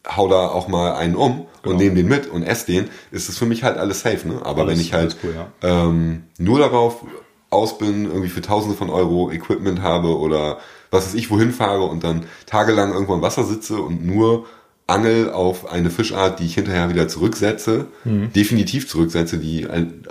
hau 0.09 0.29
da 0.29 0.49
auch 0.49 0.69
mal 0.69 0.95
einen 0.95 1.15
um 1.15 1.47
genau. 1.63 1.75
und 1.75 1.77
nehme 1.77 1.97
den 1.97 2.09
mit 2.09 2.27
und 2.27 2.43
esse 2.43 2.67
den, 2.67 2.89
ist 3.11 3.29
es 3.29 3.37
für 3.37 3.47
mich 3.47 3.63
halt 3.63 3.77
alles 3.77 4.01
safe. 4.01 4.27
Ne? 4.27 4.41
Aber 4.43 4.63
alles, 4.63 4.75
wenn 4.75 4.81
ich 4.81 4.93
halt 4.95 5.17
cool, 5.23 5.35
ja. 5.35 5.49
ähm, 5.63 6.25
nur 6.39 6.59
darauf 6.59 7.05
aus 7.51 7.79
bin, 7.79 8.07
irgendwie 8.07 8.29
für 8.29 8.43
Tausende 8.43 8.77
von 8.77 8.91
Euro 8.91 9.31
Equipment 9.31 9.83
habe 9.83 10.19
oder 10.19 10.59
was 10.91 11.07
weiß 11.07 11.15
ich, 11.15 11.31
wohin 11.31 11.53
fahre 11.53 11.85
und 11.85 12.05
dann 12.05 12.25
tagelang 12.47 12.93
irgendwo 12.93 13.15
im 13.15 13.23
Wasser 13.23 13.45
sitze 13.45 13.81
und 13.81 14.05
nur 14.05 14.47
angel 14.87 15.31
auf 15.31 15.71
eine 15.71 15.91
Fischart, 15.91 16.41
die 16.41 16.47
ich 16.47 16.55
hinterher 16.55 16.91
wieder 16.91 17.09
zurücksetze, 17.09 17.87
mhm. 18.05 18.33
definitiv 18.33 18.89
zurücksetze, 18.89 19.39
die 19.39 19.67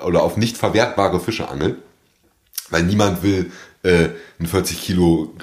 oder 0.06 0.24
auf 0.24 0.38
nicht 0.38 0.58
verwertbare 0.58 1.20
Fische 1.20 1.50
angel, 1.50 1.78
weil 2.70 2.84
niemand 2.84 3.22
will 3.24 3.52
äh, 3.84 4.10
einen 4.40 4.48
40 4.48 4.82
Kilo 4.82 5.34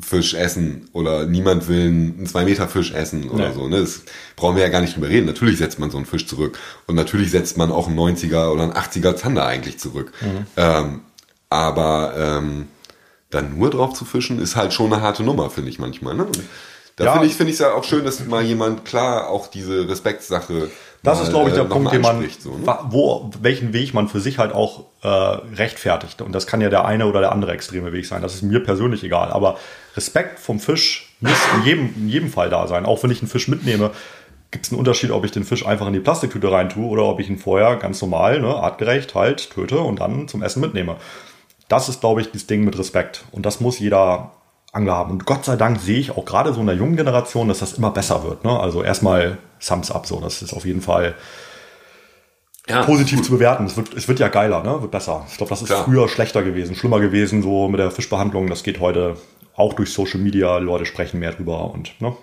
Fisch 0.00 0.32
essen 0.34 0.88
oder 0.92 1.26
niemand 1.26 1.68
will 1.68 1.88
einen 1.88 2.26
2 2.26 2.44
Meter 2.44 2.68
Fisch 2.68 2.92
essen 2.92 3.28
oder 3.28 3.48
nee. 3.48 3.54
so. 3.54 3.68
Ne? 3.68 3.80
Das 3.80 4.02
brauchen 4.34 4.56
wir 4.56 4.62
ja 4.62 4.70
gar 4.70 4.80
nicht 4.80 4.96
drüber 4.96 5.08
reden. 5.08 5.26
Natürlich 5.26 5.58
setzt 5.58 5.78
man 5.78 5.90
so 5.90 5.98
einen 5.98 6.06
Fisch 6.06 6.26
zurück 6.26 6.58
und 6.86 6.94
natürlich 6.94 7.30
setzt 7.30 7.58
man 7.58 7.70
auch 7.70 7.86
einen 7.86 7.98
90er 7.98 8.48
oder 8.48 8.62
einen 8.62 8.72
80er 8.72 9.16
Zander 9.16 9.46
eigentlich 9.46 9.78
zurück. 9.78 10.12
Mhm. 10.22 10.46
Ähm, 10.56 11.00
aber 11.50 12.14
ähm, 12.16 12.68
dann 13.28 13.58
nur 13.58 13.70
drauf 13.70 13.92
zu 13.92 14.04
fischen, 14.04 14.40
ist 14.40 14.56
halt 14.56 14.72
schon 14.72 14.92
eine 14.92 15.02
harte 15.02 15.22
Nummer, 15.22 15.50
finde 15.50 15.70
ich 15.70 15.78
manchmal. 15.78 16.14
Ne? 16.14 16.26
Da 16.96 17.04
ja. 17.04 17.12
finde 17.12 17.26
ich 17.26 17.34
finde 17.34 17.52
ich 17.52 17.58
ja 17.58 17.74
auch 17.74 17.84
schön, 17.84 18.04
dass 18.04 18.24
mal 18.26 18.42
jemand 18.42 18.84
klar 18.84 19.28
auch 19.28 19.48
diese 19.48 19.88
Respektsache 19.88 20.70
das 21.02 21.18
mal, 21.18 21.24
ist, 21.24 21.30
glaube 21.30 21.48
ich, 21.48 21.54
der 21.54 21.64
äh, 21.64 21.68
Punkt, 21.68 21.92
den 21.92 22.02
man, 22.02 22.28
so, 22.38 22.56
ne? 22.58 22.78
wo, 22.88 23.30
welchen 23.40 23.72
Weg 23.72 23.94
man 23.94 24.08
für 24.08 24.20
sich 24.20 24.38
halt 24.38 24.52
auch 24.52 24.84
äh, 25.02 25.08
rechtfertigt. 25.08 26.20
Und 26.20 26.32
das 26.32 26.46
kann 26.46 26.60
ja 26.60 26.68
der 26.68 26.84
eine 26.84 27.06
oder 27.06 27.20
der 27.20 27.32
andere 27.32 27.52
extreme 27.52 27.92
Weg 27.92 28.06
sein. 28.06 28.20
Das 28.20 28.34
ist 28.34 28.42
mir 28.42 28.62
persönlich 28.62 29.02
egal. 29.02 29.32
Aber 29.32 29.58
Respekt 29.96 30.38
vom 30.38 30.60
Fisch 30.60 31.14
muss 31.20 31.38
in 31.56 31.64
jedem, 31.64 31.94
in 31.96 32.08
jedem 32.08 32.30
Fall 32.30 32.50
da 32.50 32.66
sein. 32.66 32.84
Auch 32.84 33.02
wenn 33.02 33.10
ich 33.10 33.22
einen 33.22 33.30
Fisch 33.30 33.48
mitnehme, 33.48 33.92
gibt 34.50 34.66
es 34.66 34.72
einen 34.72 34.78
Unterschied, 34.78 35.10
ob 35.10 35.24
ich 35.24 35.30
den 35.30 35.44
Fisch 35.44 35.64
einfach 35.64 35.86
in 35.86 35.94
die 35.94 36.00
Plastiktüte 36.00 36.50
reintue 36.52 36.86
oder 36.86 37.04
ob 37.04 37.20
ich 37.20 37.30
ihn 37.30 37.38
vorher 37.38 37.76
ganz 37.76 38.02
normal, 38.02 38.40
ne, 38.40 38.54
artgerecht 38.54 39.14
halt 39.14 39.50
töte 39.50 39.78
und 39.78 40.00
dann 40.00 40.28
zum 40.28 40.42
Essen 40.42 40.60
mitnehme. 40.60 40.96
Das 41.70 41.88
ist, 41.88 42.00
glaube 42.00 42.20
ich, 42.20 42.30
das 42.32 42.46
Ding 42.46 42.64
mit 42.64 42.78
Respekt. 42.78 43.24
Und 43.30 43.46
das 43.46 43.60
muss 43.60 43.78
jeder 43.78 44.32
Angler 44.72 44.94
haben. 44.96 45.12
Und 45.12 45.24
Gott 45.24 45.44
sei 45.44 45.56
Dank 45.56 45.80
sehe 45.80 46.00
ich 46.00 46.10
auch 46.10 46.24
gerade 46.24 46.52
so 46.52 46.60
in 46.60 46.66
der 46.66 46.74
jungen 46.74 46.96
Generation, 46.96 47.48
dass 47.48 47.60
das 47.60 47.74
immer 47.74 47.92
besser 47.92 48.24
wird. 48.24 48.44
Ne? 48.44 48.58
Also 48.58 48.82
erstmal 48.82 49.38
Thumbs 49.64 49.90
up, 49.90 50.04
so. 50.04 50.20
Das 50.20 50.42
ist 50.42 50.52
auf 50.52 50.66
jeden 50.66 50.82
Fall 50.82 51.14
ja, 52.68 52.82
positiv 52.82 53.22
zu 53.22 53.30
bewerten. 53.30 53.66
Es 53.66 53.76
wird, 53.76 53.94
es 53.94 54.08
wird 54.08 54.18
ja 54.18 54.28
geiler, 54.28 54.62
ne? 54.64 54.82
Wird 54.82 54.90
besser. 54.90 55.24
Ich 55.30 55.36
glaube, 55.36 55.50
das 55.50 55.62
ist 55.62 55.68
Klar. 55.68 55.84
früher 55.84 56.08
schlechter 56.08 56.42
gewesen, 56.42 56.74
schlimmer 56.74 56.98
gewesen, 56.98 57.42
so 57.42 57.68
mit 57.68 57.78
der 57.78 57.92
Fischbehandlung. 57.92 58.48
Das 58.48 58.64
geht 58.64 58.80
heute 58.80 59.16
auch 59.54 59.74
durch 59.74 59.92
Social 59.92 60.20
Media. 60.20 60.58
Leute 60.58 60.86
sprechen 60.86 61.20
mehr 61.20 61.32
drüber 61.32 61.72
und, 61.72 62.00
ne? 62.00 62.16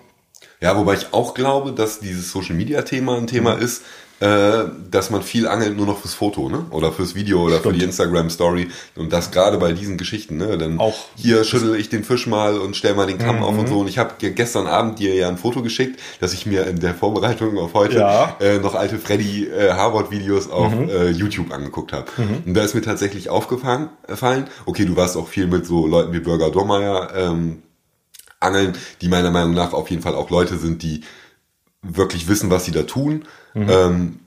Ja, 0.60 0.76
wobei 0.76 0.94
ich 0.94 1.12
auch 1.12 1.34
glaube, 1.34 1.72
dass 1.72 2.00
dieses 2.00 2.30
Social 2.30 2.54
Media 2.54 2.82
Thema 2.82 3.16
ein 3.16 3.26
Thema 3.26 3.56
mhm. 3.56 3.62
ist, 3.62 3.82
äh, 4.20 4.64
dass 4.90 5.10
man 5.10 5.22
viel 5.22 5.46
angelt 5.46 5.76
nur 5.76 5.86
noch 5.86 5.98
fürs 6.00 6.14
Foto, 6.14 6.48
ne? 6.48 6.66
Oder 6.70 6.92
fürs 6.92 7.14
Video 7.14 7.42
oder 7.42 7.58
Stimmt. 7.58 7.74
für 7.74 7.78
die 7.78 7.84
Instagram 7.84 8.30
Story. 8.30 8.68
Und 8.96 9.12
das 9.12 9.30
gerade 9.30 9.58
bei 9.58 9.72
diesen 9.72 9.96
Geschichten, 9.96 10.38
ne? 10.38 10.58
Dann 10.58 10.80
auch 10.80 10.96
hier 11.14 11.44
schüttel 11.44 11.76
ich 11.76 11.88
den 11.88 12.02
Fisch 12.02 12.26
mal 12.26 12.58
und 12.58 12.76
stell 12.76 12.94
mal 12.94 13.06
den 13.06 13.18
Kamm 13.18 13.36
mhm. 13.36 13.42
auf 13.44 13.56
und 13.56 13.64
mhm. 13.64 13.68
so. 13.68 13.78
Und 13.80 13.88
ich 13.88 13.98
habe 13.98 14.14
gestern 14.18 14.66
Abend 14.66 14.98
dir 14.98 15.14
ja 15.14 15.28
ein 15.28 15.38
Foto 15.38 15.62
geschickt, 15.62 16.00
dass 16.20 16.32
ich 16.32 16.46
mir 16.46 16.66
in 16.66 16.80
der 16.80 16.94
Vorbereitung 16.94 17.58
auf 17.58 17.74
heute 17.74 17.98
ja. 17.98 18.36
äh, 18.40 18.58
noch 18.58 18.74
alte 18.74 18.98
Freddy 18.98 19.46
äh, 19.46 19.72
Harvard 19.72 20.10
Videos 20.10 20.50
auf 20.50 20.74
mhm. 20.74 20.88
äh, 20.88 21.10
YouTube 21.10 21.52
angeguckt 21.52 21.92
habe. 21.92 22.06
Mhm. 22.16 22.42
Und 22.46 22.54
da 22.54 22.62
ist 22.62 22.74
mir 22.74 22.82
tatsächlich 22.82 23.30
aufgefallen, 23.30 23.90
okay, 24.66 24.84
du 24.84 24.96
warst 24.96 25.16
auch 25.16 25.28
viel 25.28 25.46
mit 25.46 25.64
so 25.64 25.86
Leuten 25.86 26.12
wie 26.12 26.20
Bürger 26.20 26.50
Dormeyer 26.50 27.10
ähm, 27.14 27.62
angeln, 28.40 28.76
die 29.00 29.08
meiner 29.08 29.30
Meinung 29.30 29.54
nach 29.54 29.72
auf 29.72 29.90
jeden 29.90 30.02
Fall 30.02 30.14
auch 30.14 30.30
Leute 30.30 30.58
sind, 30.58 30.82
die 30.82 31.02
wirklich 31.82 32.28
wissen, 32.28 32.50
was 32.50 32.64
sie 32.64 32.72
da 32.72 32.82
tun. 32.82 33.24
Mhm. 33.54 33.66
Ähm, 33.68 34.20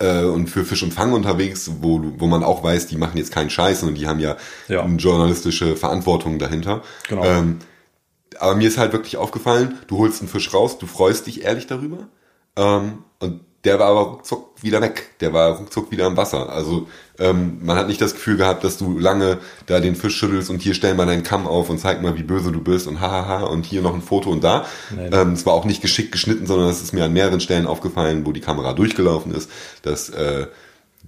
äh, 0.00 0.24
und 0.24 0.48
für 0.48 0.64
Fisch 0.64 0.82
und 0.82 0.94
Fang 0.94 1.12
unterwegs, 1.12 1.70
wo, 1.80 2.02
wo 2.18 2.26
man 2.26 2.42
auch 2.42 2.62
weiß, 2.62 2.86
die 2.86 2.96
machen 2.96 3.18
jetzt 3.18 3.32
keinen 3.32 3.50
Scheiß 3.50 3.82
und 3.82 3.94
die 3.94 4.06
haben 4.08 4.20
ja, 4.20 4.36
ja. 4.68 4.82
eine 4.82 4.96
journalistische 4.96 5.76
Verantwortung 5.76 6.38
dahinter. 6.38 6.82
Genau. 7.08 7.24
Ähm, 7.24 7.58
aber 8.38 8.54
mir 8.54 8.68
ist 8.68 8.78
halt 8.78 8.92
wirklich 8.92 9.18
aufgefallen, 9.18 9.78
du 9.86 9.98
holst 9.98 10.20
einen 10.20 10.28
Fisch 10.28 10.52
raus, 10.54 10.78
du 10.78 10.86
freust 10.86 11.26
dich 11.26 11.44
ehrlich 11.44 11.66
darüber. 11.66 12.08
Ähm, 12.56 13.04
und 13.18 13.40
der 13.64 13.78
war 13.78 13.88
aber 13.88 14.00
ruckzuck 14.00 14.62
wieder 14.62 14.80
weg. 14.80 15.18
Der 15.20 15.32
war 15.32 15.58
ruckzuck 15.58 15.90
wieder 15.90 16.06
im 16.06 16.16
Wasser. 16.16 16.48
Also 16.50 16.88
ähm, 17.20 17.58
man 17.62 17.76
hat 17.76 17.86
nicht 17.86 18.00
das 18.00 18.14
Gefühl 18.14 18.36
gehabt, 18.36 18.64
dass 18.64 18.78
du 18.78 18.98
lange 18.98 19.38
da 19.66 19.78
den 19.80 19.94
Fisch 19.94 20.16
schüttelst 20.16 20.50
und 20.50 20.62
hier 20.62 20.74
stell 20.74 20.94
mal 20.94 21.06
deinen 21.06 21.22
Kamm 21.22 21.46
auf 21.46 21.70
und 21.70 21.78
zeig 21.78 22.02
mal, 22.02 22.16
wie 22.16 22.22
böse 22.22 22.50
du 22.50 22.60
bist 22.60 22.86
und 22.86 23.00
hahaha 23.00 23.44
und 23.44 23.66
hier 23.66 23.82
noch 23.82 23.94
ein 23.94 24.02
Foto 24.02 24.30
und 24.30 24.42
da. 24.42 24.66
Ähm, 25.12 25.32
es 25.32 25.46
war 25.46 25.52
auch 25.52 25.64
nicht 25.64 25.82
geschickt 25.82 26.12
geschnitten, 26.12 26.46
sondern 26.46 26.68
es 26.68 26.82
ist 26.82 26.92
mir 26.92 27.04
an 27.04 27.12
mehreren 27.12 27.40
Stellen 27.40 27.66
aufgefallen, 27.66 28.26
wo 28.26 28.32
die 28.32 28.40
Kamera 28.40 28.72
durchgelaufen 28.72 29.34
ist, 29.34 29.50
dass 29.82 30.08
äh, 30.08 30.46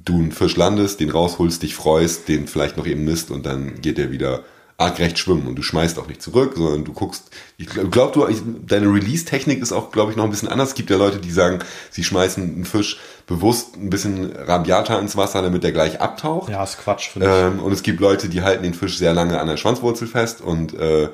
du 0.05 0.15
einen 0.15 0.33
Fisch 0.33 0.57
landest, 0.57 1.01
den 1.01 1.11
rausholst, 1.11 1.63
dich 1.63 1.75
freust, 1.75 2.29
den 2.29 2.47
vielleicht 2.47 2.77
noch 2.77 2.87
eben 2.87 3.05
misst 3.05 3.31
und 3.31 3.47
dann 3.47 3.81
geht 3.81 3.99
der 3.99 4.11
wieder 4.11 4.43
argrecht 4.83 5.19
schwimmen 5.19 5.47
und 5.47 5.57
du 5.57 5.63
schmeißt 5.63 5.99
auch 5.99 6.09
nicht 6.09 6.23
zurück, 6.23 6.55
sondern 6.57 6.85
du 6.85 6.93
guckst, 6.93 7.31
ich 7.57 7.67
glaube, 7.69 8.13
du, 8.13 8.27
deine 8.67 8.87
Release-Technik 8.87 9.61
ist 9.61 9.73
auch, 9.73 9.93
glaube 9.93 10.11
ich, 10.11 10.17
noch 10.17 10.25
ein 10.25 10.31
bisschen 10.31 10.49
anders. 10.49 10.71
Es 10.71 10.75
gibt 10.75 10.91
ja 10.91 10.97
Leute, 10.97 11.19
die 11.19 11.31
sagen, 11.31 11.61
sie 11.91 12.05
schmeißen 12.05 12.43
einen 12.43 12.65
Fisch 12.65 12.99
bewusst 13.27 13.77
ein 13.77 13.91
bisschen 13.91 14.35
rabiater 14.37 14.99
ins 14.99 15.17
Wasser, 15.17 15.43
damit 15.43 15.63
der 15.63 15.73
gleich 15.73 16.01
abtaucht. 16.01 16.51
Ja, 16.51 16.63
ist 16.63 16.79
Quatsch, 16.79 17.11
finde 17.11 17.29
ähm, 17.29 17.57
ich. 17.57 17.63
Und 17.63 17.73
es 17.73 17.83
gibt 17.83 18.01
Leute, 18.01 18.29
die 18.29 18.43
halten 18.43 18.63
den 18.63 18.75
Fisch 18.75 18.99
sehr 18.99 19.15
lange 19.15 19.41
an 19.41 19.47
der 19.47 19.57
Schwanzwurzel 19.57 20.09
fest 20.09 20.41
und 20.41 20.75
äh, 20.75 21.09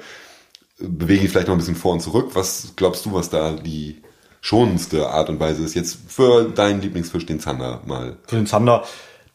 bewegen 0.79 1.25
ihn 1.25 1.29
vielleicht 1.29 1.49
noch 1.49 1.55
ein 1.55 1.59
bisschen 1.59 1.77
vor 1.77 1.93
und 1.93 2.01
zurück. 2.01 2.31
Was 2.35 2.73
glaubst 2.77 3.05
du, 3.05 3.13
was 3.13 3.31
da 3.31 3.53
die 3.53 4.03
schonendste 4.41 5.09
Art 5.11 5.29
und 5.29 5.41
Weise 5.41 5.65
ist 5.65 5.75
jetzt 5.75 5.99
für 6.09 6.45
deinen 6.45 6.81
Lieblingsfisch, 6.81 7.27
den 7.27 7.41
Zander 7.41 7.83
mal? 7.85 8.17
Für 8.27 8.37
den 8.37 8.47
Zander 8.47 8.85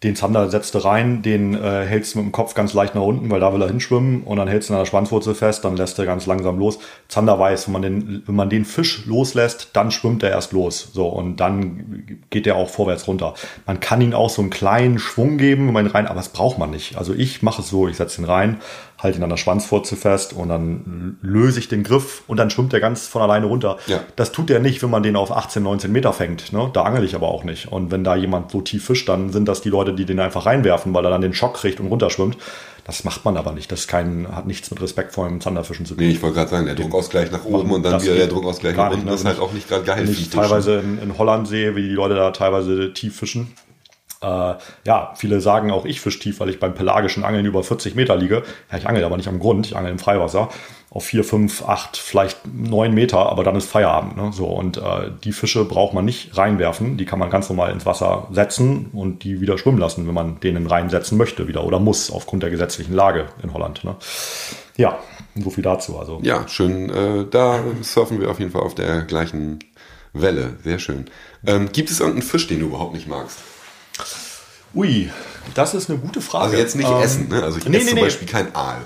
den 0.03 0.15
Zander 0.15 0.49
setzt 0.49 0.75
du 0.75 0.79
rein, 0.79 1.21
den 1.21 1.55
äh, 1.55 1.85
hältst 1.85 2.13
du 2.13 2.19
mit 2.19 2.27
dem 2.27 2.31
Kopf 2.31 2.53
ganz 2.53 2.73
leicht 2.73 2.93
nach 2.93 3.01
unten, 3.01 3.29
weil 3.29 3.39
da 3.39 3.53
will 3.53 3.61
er 3.61 3.69
hinschwimmen 3.69 4.23
und 4.23 4.37
dann 4.37 4.47
hältst 4.47 4.69
du 4.69 4.73
an 4.73 4.79
der 4.79 4.85
Schwanzwurzel 4.85 5.33
fest, 5.33 5.63
dann 5.63 5.77
lässt 5.77 5.97
er 5.97 6.05
ganz 6.05 6.25
langsam 6.25 6.59
los. 6.59 6.79
Zander 7.07 7.39
weiß, 7.39 7.67
wenn 7.67 7.73
man 7.73 7.81
den, 7.81 8.23
wenn 8.25 8.35
man 8.35 8.49
den 8.49 8.65
Fisch 8.65 9.05
loslässt, 9.05 9.69
dann 9.73 9.91
schwimmt 9.91 10.21
er 10.23 10.31
erst 10.31 10.51
los. 10.51 10.89
So, 10.93 11.07
und 11.07 11.37
dann 11.37 12.19
geht 12.29 12.45
er 12.47 12.57
auch 12.57 12.69
vorwärts 12.69 13.07
runter. 13.07 13.33
Man 13.65 13.79
kann 13.79 14.01
ihn 14.01 14.13
auch 14.13 14.29
so 14.29 14.41
einen 14.41 14.51
kleinen 14.51 14.99
Schwung 14.99 15.37
geben, 15.37 15.67
wenn 15.67 15.73
man 15.73 15.85
ihn 15.85 15.91
rein, 15.91 16.07
aber 16.07 16.17
das 16.17 16.29
braucht 16.29 16.57
man 16.57 16.69
nicht. 16.69 16.97
Also 16.97 17.13
ich 17.13 17.41
mache 17.41 17.61
es 17.61 17.69
so, 17.69 17.87
ich 17.87 17.97
setze 17.97 18.21
ihn 18.21 18.25
rein, 18.25 18.57
halte 19.03 19.19
ihn 19.19 19.23
an 19.23 19.29
der 19.29 19.37
Schwanzwurzel 19.37 19.97
fest 19.97 20.33
und 20.33 20.49
dann 20.49 21.17
löse 21.21 21.59
ich 21.59 21.67
den 21.67 21.83
Griff 21.83 22.23
und 22.27 22.37
dann 22.37 22.49
schwimmt 22.49 22.73
er 22.73 22.79
ganz 22.79 23.07
von 23.07 23.21
alleine 23.21 23.45
runter. 23.45 23.77
Ja. 23.87 24.01
Das 24.15 24.31
tut 24.31 24.49
er 24.49 24.59
nicht, 24.59 24.81
wenn 24.81 24.89
man 24.89 25.03
den 25.03 25.15
auf 25.15 25.31
18, 25.31 25.61
19 25.61 25.91
Meter 25.91 26.13
fängt. 26.13 26.53
Ne? 26.53 26.69
Da 26.73 26.83
angel 26.83 27.03
ich 27.03 27.15
aber 27.15 27.27
auch 27.27 27.43
nicht. 27.43 27.71
Und 27.71 27.91
wenn 27.91 28.03
da 28.03 28.15
jemand 28.15 28.51
so 28.51 28.61
tief 28.61 28.85
fischt, 28.85 29.09
dann 29.09 29.31
sind 29.31 29.47
das 29.47 29.61
die 29.61 29.69
Leute, 29.69 29.93
die 29.93 30.05
den 30.05 30.19
einfach 30.19 30.45
reinwerfen, 30.45 30.93
weil 30.93 31.05
er 31.05 31.11
dann 31.11 31.21
den 31.21 31.33
Schock 31.33 31.55
kriegt 31.55 31.79
und 31.79 31.87
runterschwimmt. 31.87 32.37
Das 32.85 33.05
macht 33.05 33.23
man 33.23 33.37
aber 33.37 33.53
nicht. 33.53 33.71
Das 33.71 33.87
kein, 33.87 34.27
hat 34.29 34.45
nichts 34.45 34.69
mit 34.69 34.81
Respekt 34.81 35.13
vor 35.13 35.27
dem 35.27 35.39
Zanderfischen 35.39 35.85
zu 35.85 35.95
tun. 35.95 36.03
Nee, 36.03 36.11
ich 36.11 36.21
wollte 36.21 36.35
gerade 36.35 36.49
sagen, 36.49 36.65
der 36.65 36.75
Druckausgleich 36.75 37.31
nach 37.31 37.45
oben 37.45 37.71
und 37.71 37.83
dann 37.83 38.01
wieder 38.01 38.15
der 38.15 38.27
Druckausgleich 38.27 38.75
nach 38.75 38.91
unten, 38.91 39.07
das 39.07 39.21
ist 39.21 39.25
halt 39.25 39.39
auch 39.39 39.53
nicht 39.53 39.69
gerade 39.69 39.85
geil. 39.85 40.05
Wenn 40.05 40.11
ich 40.11 40.29
teilweise 40.29 40.79
in, 40.79 41.01
in 41.01 41.17
Holland 41.17 41.47
sehe, 41.47 41.75
wie 41.77 41.83
die 41.83 41.93
Leute 41.93 42.15
da 42.15 42.31
teilweise 42.31 42.93
tief 42.93 43.15
fischen, 43.15 43.53
äh, 44.23 44.55
ja, 44.85 45.13
viele 45.15 45.41
sagen 45.41 45.71
auch, 45.71 45.85
ich 45.85 46.01
fisch 46.01 46.19
tief, 46.19 46.39
weil 46.39 46.49
ich 46.49 46.59
beim 46.59 46.73
pelagischen 46.73 47.23
Angeln 47.23 47.45
über 47.45 47.63
40 47.63 47.95
Meter 47.95 48.15
liege. 48.15 48.43
Ja, 48.71 48.77
ich 48.77 48.87
angel 48.87 49.03
aber 49.03 49.17
nicht 49.17 49.27
am 49.27 49.39
Grund, 49.39 49.65
ich 49.67 49.75
angel 49.75 49.91
im 49.91 49.99
Freiwasser 49.99 50.49
auf 50.93 51.05
4, 51.05 51.23
5, 51.23 51.67
8, 51.67 51.97
vielleicht 51.97 52.45
9 52.45 52.93
Meter, 52.93 53.17
aber 53.17 53.43
dann 53.43 53.55
ist 53.55 53.67
Feierabend. 53.67 54.15
Ne? 54.15 54.31
So, 54.31 54.45
und 54.45 54.77
äh, 54.77 55.09
die 55.23 55.31
Fische 55.31 55.65
braucht 55.65 55.95
man 55.95 56.05
nicht 56.05 56.37
reinwerfen, 56.37 56.97
die 56.97 57.05
kann 57.05 57.17
man 57.17 57.31
ganz 57.31 57.49
normal 57.49 57.71
ins 57.71 57.87
Wasser 57.87 58.27
setzen 58.31 58.91
und 58.93 59.23
die 59.23 59.41
wieder 59.41 59.57
schwimmen 59.57 59.79
lassen, 59.79 60.07
wenn 60.07 60.13
man 60.13 60.39
denen 60.39 60.67
reinsetzen 60.67 61.17
möchte 61.17 61.47
wieder 61.47 61.63
oder 61.63 61.79
muss, 61.79 62.11
aufgrund 62.11 62.43
der 62.43 62.51
gesetzlichen 62.51 62.93
Lage 62.93 63.25
in 63.41 63.53
Holland. 63.53 63.83
Ne? 63.83 63.95
Ja, 64.77 64.99
so 65.35 65.49
viel 65.49 65.63
dazu. 65.63 65.97
Also. 65.97 66.19
Ja, 66.21 66.47
schön. 66.47 66.91
Äh, 66.91 67.25
da 67.29 67.59
surfen 67.81 68.21
wir 68.21 68.29
auf 68.29 68.39
jeden 68.39 68.51
Fall 68.51 68.61
auf 68.61 68.75
der 68.75 69.01
gleichen 69.01 69.59
Welle. 70.13 70.57
Sehr 70.63 70.77
schön. 70.77 71.05
Ähm, 71.45 71.69
gibt 71.71 71.89
es 71.89 72.01
irgendeinen 72.01 72.27
Fisch, 72.27 72.45
den 72.45 72.59
du 72.59 72.67
überhaupt 72.67 72.93
nicht 72.93 73.07
magst? 73.07 73.39
Ui, 74.75 75.09
das 75.53 75.73
ist 75.73 75.89
eine 75.89 75.99
gute 75.99 76.21
Frage. 76.21 76.45
Also 76.45 76.57
jetzt 76.57 76.75
nicht 76.75 76.89
ähm, 76.89 77.01
essen, 77.01 77.27
ne? 77.29 77.43
Also 77.43 77.59
ich 77.59 77.65
nee, 77.65 77.77
esse 77.77 77.85
nee, 77.85 77.89
zum 77.91 77.99
nee. 77.99 78.05
Beispiel 78.05 78.27
kein 78.27 78.55
Aal. 78.55 78.77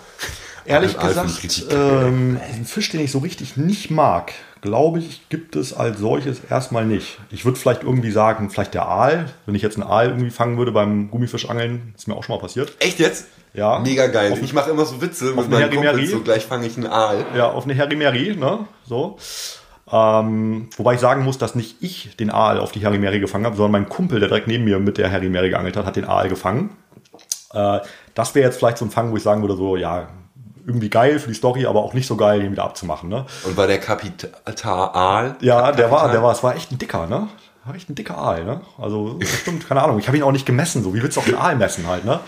Ehrlich 0.65 0.99
Aal 0.99 1.07
gesagt, 1.07 1.65
ähm, 1.71 2.39
ein 2.43 2.65
Fisch, 2.65 2.89
den 2.89 2.99
ich 2.99 3.11
so 3.11 3.19
richtig 3.19 3.55
nicht 3.55 3.89
mag, 3.89 4.33
glaube 4.61 4.99
ich, 4.99 5.29
gibt 5.29 5.55
es 5.55 5.73
als 5.73 5.99
solches 5.99 6.41
erstmal 6.49 6.85
nicht. 6.85 7.19
Ich 7.31 7.45
würde 7.45 7.57
vielleicht 7.57 7.83
irgendwie 7.83 8.11
sagen, 8.11 8.49
vielleicht 8.49 8.73
der 8.73 8.85
Aal. 8.85 9.31
Wenn 9.45 9.55
ich 9.55 9.61
jetzt 9.61 9.77
einen 9.77 9.89
Aal 9.89 10.07
irgendwie 10.09 10.29
fangen 10.29 10.57
würde 10.57 10.73
beim 10.73 11.09
Gummifischangeln, 11.09 11.93
ist 11.95 12.07
mir 12.07 12.15
auch 12.15 12.23
schon 12.23 12.35
mal 12.35 12.41
passiert. 12.41 12.73
Echt 12.79 12.99
jetzt? 12.99 13.27
Ja. 13.53 13.79
Mega 13.79 14.07
geil. 14.07 14.33
Auf, 14.33 14.41
ich 14.41 14.53
mache 14.53 14.69
immer 14.69 14.85
so 14.85 15.01
Witze 15.01 15.33
mit 15.33 15.49
meinen 15.49 15.73
Kumpels, 15.73 16.11
so 16.11 16.19
gleich 16.19 16.45
fange 16.45 16.67
ich 16.67 16.75
einen 16.75 16.87
Aal. 16.87 17.25
Ja, 17.35 17.49
auf 17.49 17.63
eine 17.63 17.73
Herimeri, 17.73 18.35
ne? 18.35 18.67
So. 18.85 19.17
Ähm, 19.91 20.69
wobei 20.75 20.95
ich 20.95 20.99
sagen 20.99 21.23
muss, 21.23 21.37
dass 21.37 21.55
nicht 21.55 21.81
ich 21.81 22.15
den 22.17 22.29
Aal 22.29 22.59
auf 22.59 22.71
die 22.71 22.85
Harimeri 22.85 23.19
gefangen 23.19 23.45
habe, 23.45 23.55
sondern 23.55 23.83
mein 23.83 23.89
Kumpel, 23.89 24.19
der 24.19 24.29
direkt 24.29 24.47
neben 24.47 24.65
mir 24.65 24.79
mit 24.79 24.97
der 24.97 25.11
Harimeri 25.11 25.49
geangelt 25.49 25.77
hat, 25.77 25.85
hat 25.85 25.95
den 25.95 26.05
Aal 26.05 26.27
gefangen. 26.27 26.71
Äh, 27.53 27.79
das 28.13 28.35
wäre 28.35 28.47
jetzt 28.47 28.57
vielleicht 28.57 28.77
so 28.77 28.85
ein 28.85 28.91
Fang, 28.91 29.11
wo 29.11 29.17
ich 29.17 29.23
sagen 29.23 29.41
würde, 29.41 29.55
so, 29.55 29.77
ja, 29.77 30.07
irgendwie 30.65 30.89
geil 30.89 31.19
für 31.19 31.29
die 31.29 31.35
Story, 31.35 31.65
aber 31.65 31.81
auch 31.81 31.93
nicht 31.93 32.07
so 32.07 32.17
geil, 32.17 32.41
den 32.41 32.51
wieder 32.51 32.65
abzumachen. 32.65 33.07
Ne? 33.07 33.25
Und 33.45 33.55
war 33.55 33.67
der 33.67 33.79
Kapital 33.79 34.31
Aal? 34.63 35.37
Ja, 35.39 35.61
Kapital? 35.61 35.75
der 35.75 35.91
war, 35.91 36.11
der 36.11 36.23
war, 36.23 36.31
es 36.33 36.43
war 36.43 36.55
echt 36.55 36.71
ein 36.71 36.77
dicker, 36.77 37.07
ne? 37.07 37.29
Echt 37.75 37.89
ein 37.89 37.95
dicker 37.95 38.17
Aal, 38.17 38.45
ne? 38.45 38.61
Also, 38.77 39.19
stimmt, 39.41 39.67
keine 39.67 39.81
Ahnung. 39.81 39.99
Ich 39.99 40.07
habe 40.07 40.17
ihn 40.17 40.23
auch 40.23 40.31
nicht 40.31 40.45
gemessen, 40.45 40.83
so. 40.83 40.93
Wie 40.93 41.01
willst 41.01 41.17
du 41.17 41.21
auch 41.21 41.25
einen 41.25 41.35
Aal 41.35 41.55
messen 41.55 41.87
halt, 41.87 42.05
ne? 42.05 42.19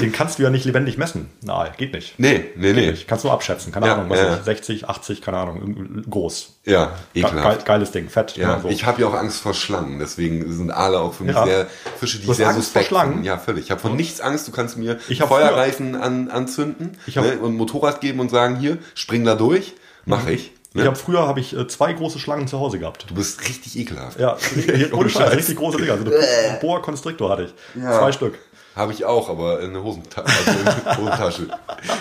Den 0.00 0.12
kannst 0.12 0.38
du 0.38 0.42
ja 0.42 0.50
nicht 0.50 0.64
lebendig 0.64 0.98
messen. 0.98 1.30
Nein, 1.42 1.70
geht 1.76 1.92
nicht. 1.92 2.18
Nee, 2.18 2.50
nee, 2.56 2.72
geht 2.72 2.76
nee. 2.76 2.90
Nicht. 2.90 3.08
Kannst 3.08 3.24
du 3.24 3.30
abschätzen, 3.30 3.72
keine 3.72 3.86
ja, 3.86 3.94
Ahnung, 3.94 4.10
was 4.10 4.18
ja. 4.18 4.42
60, 4.42 4.88
80, 4.88 5.22
keine 5.22 5.38
Ahnung, 5.38 6.04
groß. 6.08 6.60
Ja, 6.64 6.92
ekelhaft. 7.14 7.58
Ge 7.58 7.66
geiles 7.66 7.90
Ding, 7.92 8.08
fett. 8.08 8.36
Ja, 8.36 8.60
so. 8.60 8.68
ich 8.68 8.84
habe 8.84 9.00
ja 9.00 9.08
auch 9.08 9.14
Angst 9.14 9.40
vor 9.40 9.54
Schlangen, 9.54 9.98
deswegen 9.98 10.50
sind 10.52 10.70
Aale 10.70 10.98
auch 10.98 11.14
für 11.14 11.24
mich 11.24 11.34
ja. 11.34 11.44
sehr 11.44 11.66
Fische, 11.98 12.18
die 12.18 12.30
ich 12.30 12.36
sehr 12.36 12.48
Angst 12.48 12.60
suspekt 12.60 12.88
vor 12.88 13.06
Ja, 13.22 13.38
völlig. 13.38 13.64
Ich 13.64 13.70
habe 13.70 13.80
von 13.80 13.96
nichts 13.96 14.20
Angst, 14.20 14.48
du 14.48 14.52
kannst 14.52 14.76
mir 14.76 14.98
Feuerreifen 14.98 15.94
an, 15.94 16.30
anzünden 16.30 16.96
ne, 17.06 17.38
und 17.38 17.56
Motorrad 17.56 18.00
geben 18.00 18.20
und 18.20 18.30
sagen, 18.30 18.56
hier, 18.56 18.78
spring 18.94 19.24
da 19.24 19.34
durch, 19.34 19.74
mache 20.04 20.30
mhm. 20.30 20.38
Ich. 20.78 20.84
Ich 20.84 20.86
habe 20.86 20.96
früher 20.96 21.26
habe 21.26 21.40
ich 21.40 21.56
äh, 21.56 21.66
zwei 21.66 21.92
große 21.92 22.18
Schlangen 22.18 22.48
zu 22.48 22.58
Hause 22.58 22.78
gehabt. 22.78 23.06
Du 23.08 23.14
bist 23.14 23.48
richtig 23.48 23.78
ekelhaft. 23.78 24.18
Ja, 24.18 24.36
ohne 24.92 25.10
Scheiß, 25.10 25.34
richtig 25.34 25.56
große 25.56 25.78
Dinger. 25.78 25.92
Also 25.92 26.04
eine 26.04 26.58
Boa 26.60 26.80
Constrictor 26.80 27.30
hatte 27.30 27.44
ich. 27.44 27.82
Ja. 27.82 27.98
Zwei 27.98 28.12
Stück. 28.12 28.38
Habe 28.76 28.92
ich 28.92 29.06
auch, 29.06 29.30
aber 29.30 29.60
in 29.60 29.72
der 29.72 29.82
Hosenta 29.82 30.20
also 30.20 30.50
in 30.50 30.96
Hosentasche. 30.98 31.48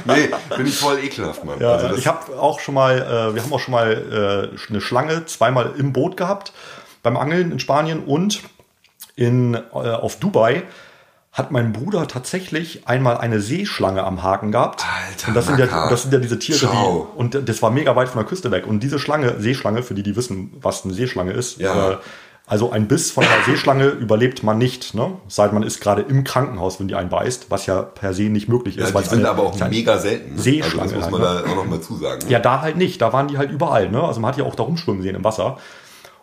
nee, 0.04 0.30
bin 0.58 0.68
ich 0.68 0.78
voll 0.78 1.00
ekelhaft, 1.02 1.46
Mann. 1.46 1.60
Ja, 1.62 1.72
also 1.72 1.96
ich 1.96 2.06
habe 2.06 2.38
auch 2.38 2.60
schon 2.60 2.76
mal, 2.76 2.98
äh, 2.98 3.34
wir 3.34 3.42
haben 3.42 3.54
auch 3.54 3.62
schon 3.62 3.72
mal 3.72 4.52
äh, 4.54 4.70
eine 4.70 4.82
Schlange 4.82 5.26
zweimal 5.26 5.74
im 5.78 5.94
Boot 5.94 6.18
gehabt 6.18 6.52
beim 7.02 7.16
Angeln 7.16 7.54
in 7.54 7.60
Spanien 7.60 8.04
und 8.04 8.42
in, 9.16 9.54
äh, 9.54 9.60
auf 9.70 10.18
Dubai 10.18 10.64
hat 11.36 11.52
mein 11.52 11.74
Bruder 11.74 12.08
tatsächlich 12.08 12.88
einmal 12.88 13.18
eine 13.18 13.42
Seeschlange 13.42 14.06
am 14.06 14.24
Haken 14.24 14.54
gehabt. 14.54 14.86
Alter, 14.86 15.28
und 15.28 15.34
das 15.34 15.46
sind, 15.48 15.60
ja, 15.60 15.90
das 15.90 16.04
sind 16.04 16.14
ja 16.14 16.20
diese 16.20 16.40
Tiere, 16.40 16.60
Ciao. 16.60 17.10
die. 17.14 17.20
Und 17.20 17.50
das 17.50 17.62
war 17.62 17.72
mega 17.72 17.94
weit 17.98 18.08
von 18.08 18.20
der 18.20 18.26
Küste 18.26 18.52
weg. 18.52 18.66
Und 18.66 18.82
diese 18.82 19.00
Schlange, 19.00 19.36
Seeschlange, 19.40 19.84
für 19.84 19.94
die, 19.94 20.02
die 20.02 20.16
wissen, 20.16 20.54
was 20.62 20.86
eine 20.86 20.94
Seeschlange 20.94 21.34
ist, 21.34 21.60
ja. 21.60 21.92
äh, 21.92 21.98
also 22.48 22.72
ein 22.72 22.88
Biss 22.88 23.12
von 23.12 23.26
einer 23.26 23.44
Seeschlange 23.44 23.88
überlebt 23.88 24.44
man 24.44 24.58
nicht, 24.58 24.94
ne? 24.94 25.14
Seit 25.28 25.52
man 25.52 25.64
ist 25.64 25.82
gerade 25.82 26.04
im 26.04 26.24
Krankenhaus, 26.24 26.80
wenn 26.80 26.88
die 26.88 26.96
einen 26.96 27.10
beißt, 27.10 27.48
was 27.50 27.66
ja 27.66 27.82
per 27.82 28.14
se 28.14 28.24
nicht 28.24 28.48
möglich 28.48 28.78
ist. 28.78 28.94
Ja, 28.94 29.02
die 29.02 29.10
sind 29.10 29.26
aber 29.26 29.44
auch 29.44 29.60
mega 29.68 29.98
selten. 29.98 30.38
Seeschlange. 30.38 30.84
Also 30.84 30.96
das 30.96 31.12
muss 31.12 31.20
man 31.20 31.28
halt, 31.28 31.40
ne? 31.40 31.44
da 31.48 31.52
auch 31.52 31.56
noch 31.58 31.66
mal 31.66 31.82
zusagen. 31.82 32.28
Ne? 32.28 32.32
Ja, 32.32 32.40
da 32.40 32.62
halt 32.62 32.78
nicht. 32.78 33.02
Da 33.02 33.12
waren 33.12 33.28
die 33.28 33.38
halt 33.38 33.52
überall, 33.52 33.90
ne? 33.90 34.02
Also 34.02 34.22
man 34.22 34.32
hat 34.32 34.38
ja 34.38 34.46
auch 34.46 34.56
da 34.56 34.64
rumschwimmen 34.64 35.02
sehen 35.02 35.16
im 35.16 35.24
Wasser. 35.26 35.58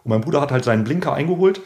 Und 0.04 0.10
mein 0.10 0.20
Bruder 0.20 0.40
hat 0.40 0.50
halt 0.50 0.64
seinen 0.64 0.84
Blinker 0.84 1.12
eingeholt 1.12 1.60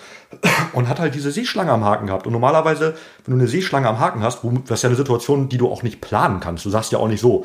und 0.73 0.89
hat 0.89 1.01
halt 1.01 1.15
diese 1.15 1.31
Seeschlange 1.31 1.73
am 1.73 1.85
Haken 1.85 2.07
gehabt. 2.07 2.27
Und 2.27 2.33
normalerweise, 2.33 2.95
wenn 3.25 3.35
du 3.35 3.41
eine 3.41 3.49
Seeschlange 3.49 3.89
am 3.89 3.99
Haken 3.99 4.23
hast, 4.23 4.41
das 4.67 4.79
ist 4.79 4.83
ja 4.83 4.89
eine 4.89 4.97
Situation, 4.97 5.49
die 5.49 5.59
du 5.59 5.71
auch 5.71 5.83
nicht 5.83 6.01
planen 6.01 6.41
kannst. 6.41 6.65
Du 6.65 6.71
sagst 6.71 6.93
ja 6.93 6.99
auch 6.99 7.09
nicht 7.09 7.21
so, 7.21 7.45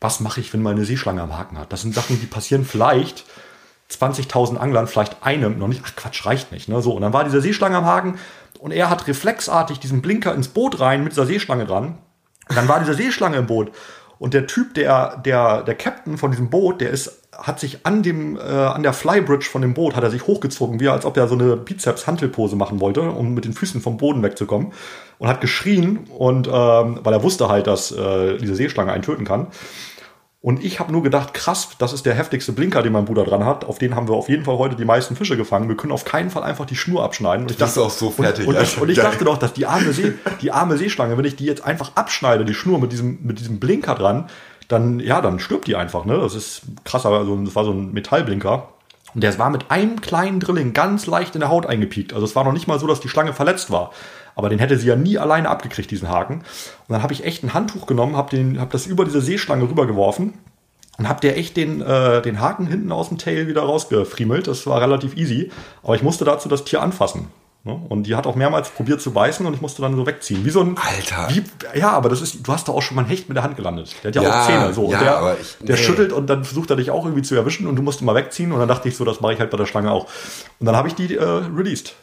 was 0.00 0.20
mache 0.20 0.40
ich, 0.40 0.52
wenn 0.52 0.62
meine 0.62 0.84
Seeschlange 0.84 1.20
am 1.20 1.36
Haken 1.36 1.58
hat? 1.58 1.72
Das 1.72 1.82
sind 1.82 1.94
Sachen, 1.94 2.18
die 2.20 2.26
passieren 2.26 2.64
vielleicht 2.64 3.24
20.000 3.90 4.56
Anglern, 4.56 4.86
vielleicht 4.86 5.22
einem 5.22 5.58
noch 5.58 5.68
nicht. 5.68 5.82
Ach 5.84 5.94
Quatsch, 5.94 6.24
reicht 6.24 6.52
nicht. 6.52 6.68
Ne? 6.68 6.80
So, 6.80 6.92
und 6.92 7.02
dann 7.02 7.12
war 7.12 7.24
diese 7.24 7.40
Seeschlange 7.40 7.76
am 7.76 7.84
Haken 7.84 8.18
und 8.58 8.70
er 8.70 8.88
hat 8.88 9.06
reflexartig 9.06 9.78
diesen 9.78 10.00
Blinker 10.00 10.34
ins 10.34 10.48
Boot 10.48 10.80
rein 10.80 11.02
mit 11.02 11.12
dieser 11.12 11.26
Seeschlange 11.26 11.66
dran. 11.66 11.98
Und 12.48 12.56
dann 12.56 12.68
war 12.68 12.80
diese 12.80 12.94
Seeschlange 12.94 13.36
im 13.36 13.46
Boot. 13.46 13.72
Und 14.20 14.34
der 14.34 14.46
Typ, 14.46 14.74
der, 14.74 15.16
der, 15.16 15.62
der 15.62 15.74
Captain 15.74 16.18
von 16.18 16.30
diesem 16.30 16.50
Boot, 16.50 16.82
der 16.82 16.90
ist, 16.90 17.22
hat 17.32 17.58
sich 17.58 17.86
an 17.86 18.02
dem, 18.02 18.36
äh, 18.36 18.40
an 18.40 18.82
der 18.82 18.92
Flybridge 18.92 19.46
von 19.46 19.62
dem 19.62 19.72
Boot, 19.72 19.96
hat 19.96 20.04
er 20.04 20.10
sich 20.10 20.26
hochgezogen, 20.26 20.78
wie 20.78 20.90
als 20.90 21.06
ob 21.06 21.16
er 21.16 21.26
so 21.26 21.36
eine 21.36 21.56
Bizeps-Hantelpose 21.56 22.54
machen 22.54 22.80
wollte, 22.80 23.00
um 23.00 23.32
mit 23.32 23.46
den 23.46 23.54
Füßen 23.54 23.80
vom 23.80 23.96
Boden 23.96 24.22
wegzukommen. 24.22 24.74
Und 25.16 25.28
hat 25.28 25.40
geschrien 25.40 26.00
und, 26.18 26.48
ähm, 26.48 27.00
weil 27.02 27.14
er 27.14 27.22
wusste 27.22 27.48
halt, 27.48 27.66
dass 27.66 27.92
äh, 27.92 28.36
diese 28.36 28.54
Seeschlange 28.54 28.92
einen 28.92 29.02
töten 29.02 29.24
kann. 29.24 29.46
Und 30.42 30.64
ich 30.64 30.80
habe 30.80 30.90
nur 30.90 31.02
gedacht, 31.02 31.34
krass, 31.34 31.68
das 31.78 31.92
ist 31.92 32.06
der 32.06 32.14
heftigste 32.14 32.52
Blinker, 32.52 32.82
den 32.82 32.94
mein 32.94 33.04
Bruder 33.04 33.24
dran 33.24 33.44
hat. 33.44 33.66
Auf 33.66 33.78
den 33.78 33.94
haben 33.94 34.08
wir 34.08 34.14
auf 34.14 34.30
jeden 34.30 34.44
Fall 34.44 34.56
heute 34.56 34.74
die 34.74 34.86
meisten 34.86 35.14
Fische 35.14 35.36
gefangen. 35.36 35.68
Wir 35.68 35.76
können 35.76 35.92
auf 35.92 36.06
keinen 36.06 36.30
Fall 36.30 36.44
einfach 36.44 36.64
die 36.64 36.76
Schnur 36.76 37.04
abschneiden. 37.04 37.44
Und 37.44 37.50
ich 37.50 37.58
dachte 37.58 37.82
auch 37.82 37.90
so 37.90 38.10
fertig. 38.10 38.46
Und, 38.46 38.56
und, 38.56 38.62
ich, 38.62 38.80
und 38.80 38.88
ich 38.88 38.96
dachte 38.96 39.26
doch, 39.26 39.36
dass 39.36 39.52
die 39.52 39.66
arme, 39.66 39.92
See, 39.92 40.14
die 40.40 40.50
arme 40.50 40.78
Seeschlange, 40.78 41.18
wenn 41.18 41.26
ich 41.26 41.36
die 41.36 41.44
jetzt 41.44 41.62
einfach 41.62 41.92
abschneide, 41.94 42.46
die 42.46 42.54
Schnur 42.54 42.78
mit 42.78 42.90
diesem, 42.90 43.18
mit 43.22 43.38
diesem 43.38 43.60
Blinker 43.60 43.94
dran, 43.94 44.30
dann, 44.68 44.98
ja, 45.00 45.20
dann 45.20 45.40
stirbt 45.40 45.66
die 45.66 45.76
einfach, 45.76 46.06
ne? 46.06 46.16
Das 46.16 46.34
ist 46.34 46.62
krass, 46.84 47.04
aber 47.04 47.26
so, 47.26 47.36
das 47.36 47.54
war 47.54 47.64
so 47.64 47.72
ein 47.72 47.92
Metallblinker. 47.92 48.68
Und 49.14 49.22
der 49.22 49.36
war 49.38 49.50
mit 49.50 49.70
einem 49.70 50.00
kleinen 50.00 50.40
Drilling 50.40 50.72
ganz 50.72 51.06
leicht 51.06 51.34
in 51.34 51.40
der 51.40 51.50
Haut 51.50 51.66
eingepiekt. 51.66 52.14
Also 52.14 52.24
es 52.24 52.34
war 52.34 52.44
noch 52.44 52.52
nicht 52.52 52.66
mal 52.66 52.78
so, 52.78 52.86
dass 52.86 53.00
die 53.00 53.08
Schlange 53.08 53.34
verletzt 53.34 53.70
war. 53.70 53.90
Aber 54.34 54.48
den 54.48 54.58
hätte 54.58 54.78
sie 54.78 54.88
ja 54.88 54.96
nie 54.96 55.18
alleine 55.18 55.48
abgekriegt, 55.48 55.90
diesen 55.90 56.08
Haken. 56.08 56.38
Und 56.38 56.44
dann 56.88 57.02
habe 57.02 57.12
ich 57.12 57.24
echt 57.24 57.42
ein 57.44 57.54
Handtuch 57.54 57.86
genommen, 57.86 58.16
habe 58.16 58.36
hab 58.58 58.70
das 58.70 58.86
über 58.86 59.04
diese 59.04 59.20
Seeschlange 59.20 59.64
rübergeworfen 59.64 60.34
und 60.98 61.08
hab 61.08 61.20
der 61.20 61.38
echt 61.38 61.56
den, 61.56 61.80
äh, 61.80 62.20
den 62.22 62.40
Haken 62.40 62.66
hinten 62.66 62.92
aus 62.92 63.08
dem 63.08 63.18
Tail 63.18 63.46
wieder 63.46 63.62
rausgefriemelt. 63.62 64.46
Das 64.46 64.66
war 64.66 64.80
relativ 64.80 65.16
easy. 65.16 65.50
Aber 65.82 65.94
ich 65.94 66.02
musste 66.02 66.24
dazu 66.24 66.48
das 66.48 66.64
Tier 66.64 66.82
anfassen. 66.82 67.28
Ne? 67.64 67.78
Und 67.90 68.04
die 68.04 68.14
hat 68.14 68.26
auch 68.26 68.36
mehrmals 68.36 68.70
probiert 68.70 69.02
zu 69.02 69.10
beißen 69.10 69.44
und 69.44 69.52
ich 69.52 69.60
musste 69.60 69.82
dann 69.82 69.94
so 69.94 70.06
wegziehen. 70.06 70.44
Wie 70.46 70.50
so 70.50 70.60
ein. 70.60 70.76
Alter. 70.78 71.28
Wie, 71.28 71.42
ja, 71.78 71.90
aber 71.90 72.08
das 72.08 72.22
ist, 72.22 72.46
du 72.46 72.52
hast 72.52 72.68
da 72.68 72.72
auch 72.72 72.80
schon 72.80 72.94
mal 72.96 73.02
ein 73.02 73.08
Hecht 73.08 73.28
mit 73.28 73.36
der 73.36 73.44
Hand 73.44 73.56
gelandet. 73.56 73.94
Der 74.02 74.08
hat 74.08 74.16
ja, 74.16 74.22
ja 74.22 74.40
auch 74.40 74.46
Zähne. 74.46 74.72
So. 74.72 74.90
Ja, 74.90 74.98
und 74.98 75.04
der, 75.04 75.36
ich, 75.40 75.56
nee. 75.60 75.66
der 75.66 75.76
schüttelt 75.76 76.12
und 76.12 76.26
dann 76.28 76.44
versucht 76.44 76.70
er 76.70 76.76
dich 76.76 76.90
auch 76.90 77.04
irgendwie 77.04 77.22
zu 77.22 77.34
erwischen 77.34 77.66
und 77.66 77.76
du 77.76 77.82
musst 77.82 78.00
mal 78.00 78.14
wegziehen. 78.14 78.52
Und 78.52 78.60
dann 78.60 78.68
dachte 78.68 78.88
ich 78.88 78.96
so, 78.96 79.04
das 79.04 79.20
mache 79.20 79.34
ich 79.34 79.40
halt 79.40 79.50
bei 79.50 79.58
der 79.58 79.66
Schlange 79.66 79.90
auch. 79.90 80.06
Und 80.58 80.66
dann 80.66 80.76
habe 80.76 80.88
ich 80.88 80.94
die 80.94 81.14
äh, 81.16 81.22
released. 81.22 81.94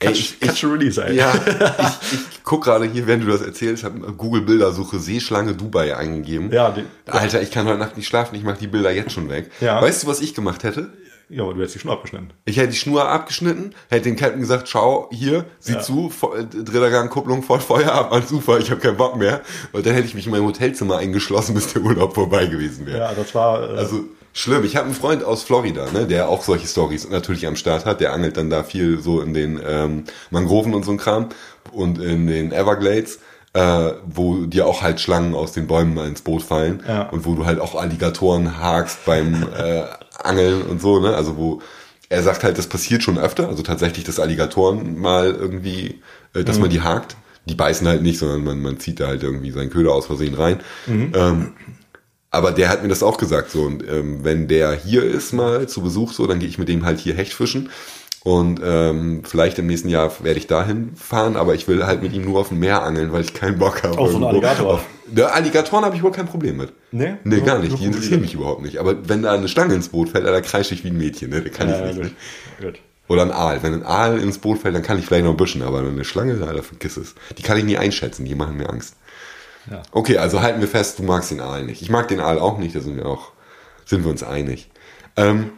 Catch, 0.00 0.36
ey, 0.40 0.50
ich, 0.52 0.64
Release, 0.64 1.04
ey. 1.04 1.16
Ja, 1.16 1.34
ich, 2.02 2.12
ich 2.12 2.44
guck 2.44 2.64
gerade 2.64 2.84
hier, 2.84 3.06
während 3.08 3.24
du 3.24 3.28
das 3.28 3.42
erzählst, 3.42 3.82
habe 3.82 4.12
Google 4.12 4.42
Bildersuche 4.42 5.00
Seeschlange 5.00 5.54
Dubai 5.54 5.96
eingegeben. 5.96 6.52
Ja, 6.52 6.70
die, 6.70 6.84
Alter, 7.06 7.42
ich 7.42 7.50
kann 7.50 7.66
heute 7.66 7.78
Nacht 7.78 7.96
nicht 7.96 8.06
schlafen, 8.06 8.36
ich 8.36 8.44
mache 8.44 8.58
die 8.60 8.68
Bilder 8.68 8.92
jetzt 8.92 9.12
schon 9.12 9.28
weg. 9.28 9.50
Ja. 9.60 9.82
Weißt 9.82 10.04
du, 10.04 10.06
was 10.06 10.20
ich 10.20 10.34
gemacht 10.34 10.62
hätte? 10.62 10.92
Ja, 11.30 11.42
aber 11.42 11.54
du 11.54 11.60
hättest 11.60 11.74
die 11.74 11.80
Schnur 11.80 11.94
abgeschnitten. 11.94 12.32
Ich 12.44 12.56
hätte 12.56 12.70
die 12.70 12.76
Schnur 12.76 13.08
abgeschnitten, 13.08 13.74
hätte 13.90 14.04
den 14.04 14.16
Captain 14.16 14.40
gesagt, 14.40 14.68
schau, 14.68 15.10
hier, 15.12 15.44
sieh 15.58 15.74
ja. 15.74 15.80
zu, 15.80 16.12
äh, 16.34 16.44
dritter 16.44 16.90
Gang, 16.90 17.10
Kupplung 17.10 17.42
voll 17.42 17.60
Feuer 17.60 17.92
ab 17.92 18.12
ans 18.12 18.30
Ufer, 18.30 18.60
ich 18.60 18.70
habe 18.70 18.80
keinen 18.80 18.96
Bock 18.96 19.16
mehr. 19.16 19.42
Und 19.72 19.84
dann 19.84 19.94
hätte 19.94 20.06
ich 20.06 20.14
mich 20.14 20.26
in 20.26 20.32
meinem 20.32 20.46
Hotelzimmer 20.46 20.98
eingeschlossen, 20.98 21.54
bis 21.54 21.72
der 21.72 21.82
Urlaub 21.82 22.14
vorbei 22.14 22.46
gewesen 22.46 22.86
wäre. 22.86 22.98
Ja, 22.98 23.12
das 23.14 23.34
war... 23.34 23.68
Äh 23.68 23.76
also 23.76 24.04
schlimm. 24.38 24.64
Ich 24.64 24.76
habe 24.76 24.86
einen 24.86 24.94
Freund 24.94 25.24
aus 25.24 25.42
Florida, 25.42 25.90
ne, 25.92 26.06
der 26.06 26.28
auch 26.28 26.42
solche 26.42 26.66
Stories 26.66 27.08
natürlich 27.08 27.46
am 27.46 27.56
Start 27.56 27.84
hat. 27.84 28.00
Der 28.00 28.12
angelt 28.12 28.36
dann 28.36 28.50
da 28.50 28.62
viel 28.62 29.00
so 29.00 29.20
in 29.20 29.34
den 29.34 29.60
ähm, 29.66 30.04
Mangroven 30.30 30.74
und 30.74 30.84
so 30.84 30.92
ein 30.92 30.98
Kram 30.98 31.28
und 31.72 31.98
in 31.98 32.26
den 32.26 32.52
Everglades 32.52 33.18
äh, 33.54 33.92
wo 34.06 34.46
dir 34.46 34.66
auch 34.66 34.82
halt 34.82 35.00
Schlangen 35.00 35.34
aus 35.34 35.52
den 35.52 35.66
Bäumen 35.66 35.94
mal 35.94 36.06
ins 36.06 36.22
Boot 36.22 36.42
fallen 36.42 36.82
ja. 36.86 37.08
und 37.08 37.24
wo 37.24 37.34
du 37.34 37.46
halt 37.46 37.60
auch 37.60 37.74
Alligatoren 37.74 38.58
hakst 38.58 39.04
beim 39.04 39.42
äh, 39.42 39.84
Angeln 40.22 40.62
und 40.62 40.80
so, 40.80 41.00
ne? 41.00 41.14
Also 41.14 41.36
wo 41.36 41.62
er 42.10 42.22
sagt 42.22 42.44
halt, 42.44 42.56
das 42.56 42.66
passiert 42.66 43.02
schon 43.02 43.18
öfter, 43.18 43.48
also 43.48 43.62
tatsächlich, 43.62 44.04
dass 44.04 44.18
Alligatoren 44.18 44.98
mal 44.98 45.30
irgendwie, 45.30 46.00
äh, 46.34 46.44
dass 46.44 46.56
mhm. 46.56 46.62
man 46.62 46.70
die 46.70 46.80
hakt. 46.80 47.16
Die 47.46 47.54
beißen 47.54 47.88
halt 47.88 48.02
nicht, 48.02 48.18
sondern 48.18 48.44
man, 48.44 48.60
man 48.60 48.78
zieht 48.78 49.00
da 49.00 49.06
halt 49.06 49.22
irgendwie 49.22 49.50
seinen 49.50 49.70
Köder 49.70 49.94
aus 49.94 50.06
Versehen 50.06 50.34
rein. 50.34 50.60
Mhm. 50.86 51.12
Ähm, 51.14 51.52
aber 52.30 52.52
der 52.52 52.68
hat 52.68 52.82
mir 52.82 52.88
das 52.88 53.02
auch 53.02 53.18
gesagt 53.18 53.50
so 53.50 53.62
und 53.62 53.86
ähm, 53.88 54.24
wenn 54.24 54.48
der 54.48 54.72
hier 54.72 55.02
ist 55.02 55.32
mal 55.32 55.68
zu 55.68 55.82
Besuch 55.82 56.12
so, 56.12 56.26
dann 56.26 56.38
gehe 56.38 56.48
ich 56.48 56.58
mit 56.58 56.68
dem 56.68 56.84
halt 56.84 56.98
hier 56.98 57.14
Hecht 57.14 57.32
fischen 57.32 57.70
und 58.24 58.60
ähm, 58.64 59.22
vielleicht 59.24 59.58
im 59.58 59.66
nächsten 59.66 59.88
Jahr 59.88 60.12
werde 60.22 60.38
ich 60.38 60.46
dahin 60.46 60.94
fahren, 60.96 61.36
aber 61.36 61.54
ich 61.54 61.68
will 61.68 61.86
halt 61.86 62.02
mit 62.02 62.12
ihm 62.12 62.24
nur 62.24 62.40
auf 62.40 62.48
dem 62.48 62.58
Meer 62.58 62.82
angeln, 62.82 63.12
weil 63.12 63.22
ich 63.22 63.32
keinen 63.32 63.58
Bock 63.58 63.82
habe. 63.84 63.96
Auf 63.96 64.10
so 64.10 64.16
einen 64.16 64.26
Alligator? 64.26 64.74
Auf, 64.74 64.86
der 65.06 65.34
Alligatoren 65.34 65.84
habe 65.84 65.96
ich 65.96 66.02
wohl 66.02 66.10
kein 66.10 66.26
Problem 66.26 66.56
mit. 66.56 66.72
Nee? 66.90 67.14
Nee, 67.24 67.40
gar 67.40 67.58
nicht. 67.58 67.78
Die 67.78 67.84
interessieren 67.84 68.20
mich 68.20 68.34
überhaupt 68.34 68.62
nicht. 68.62 68.78
Aber 68.78 69.08
wenn 69.08 69.22
da 69.22 69.32
eine 69.32 69.48
Stange 69.48 69.74
ins 69.74 69.88
Boot 69.88 70.10
fällt, 70.10 70.26
da 70.26 70.40
kreische 70.40 70.74
ich 70.74 70.84
wie 70.84 70.88
ein 70.88 70.98
Mädchen. 70.98 71.30
Ne? 71.30 71.42
Da 71.42 71.48
kann 71.48 71.68
ja, 71.68 71.88
ich 71.88 71.96
nicht. 71.96 72.14
Gut. 72.60 72.66
Gut. 72.66 72.80
Oder 73.08 73.22
ein 73.22 73.30
Aal. 73.30 73.62
Wenn 73.62 73.72
ein 73.72 73.82
Aal 73.82 74.18
ins 74.18 74.38
Boot 74.38 74.58
fällt, 74.58 74.74
dann 74.74 74.82
kann 74.82 74.98
ich 74.98 75.06
vielleicht 75.06 75.24
noch 75.24 75.30
ein 75.30 75.38
bisschen, 75.38 75.62
aber 75.62 75.78
eine 75.78 76.04
Schlange, 76.04 76.34
da 76.34 76.62
vergiss 76.62 76.98
es. 76.98 77.14
Die 77.38 77.42
kann 77.42 77.56
ich 77.56 77.64
nie 77.64 77.78
einschätzen, 77.78 78.26
die 78.26 78.34
machen 78.34 78.58
mir 78.58 78.68
Angst. 78.68 78.96
Ja. 79.70 79.82
Okay, 79.92 80.18
also 80.18 80.40
halten 80.40 80.60
wir 80.60 80.68
fest, 80.68 80.98
du 80.98 81.02
magst 81.02 81.30
den 81.30 81.40
Aal 81.40 81.64
nicht. 81.64 81.82
Ich 81.82 81.90
mag 81.90 82.08
den 82.08 82.20
Aal 82.20 82.38
auch 82.38 82.58
nicht, 82.58 82.74
da 82.74 82.80
sind 82.80 82.96
wir 82.96 83.06
auch, 83.06 83.32
sind 83.84 84.04
wir 84.04 84.10
uns 84.10 84.22
einig. 84.22 84.70
Ähm, 85.16 85.50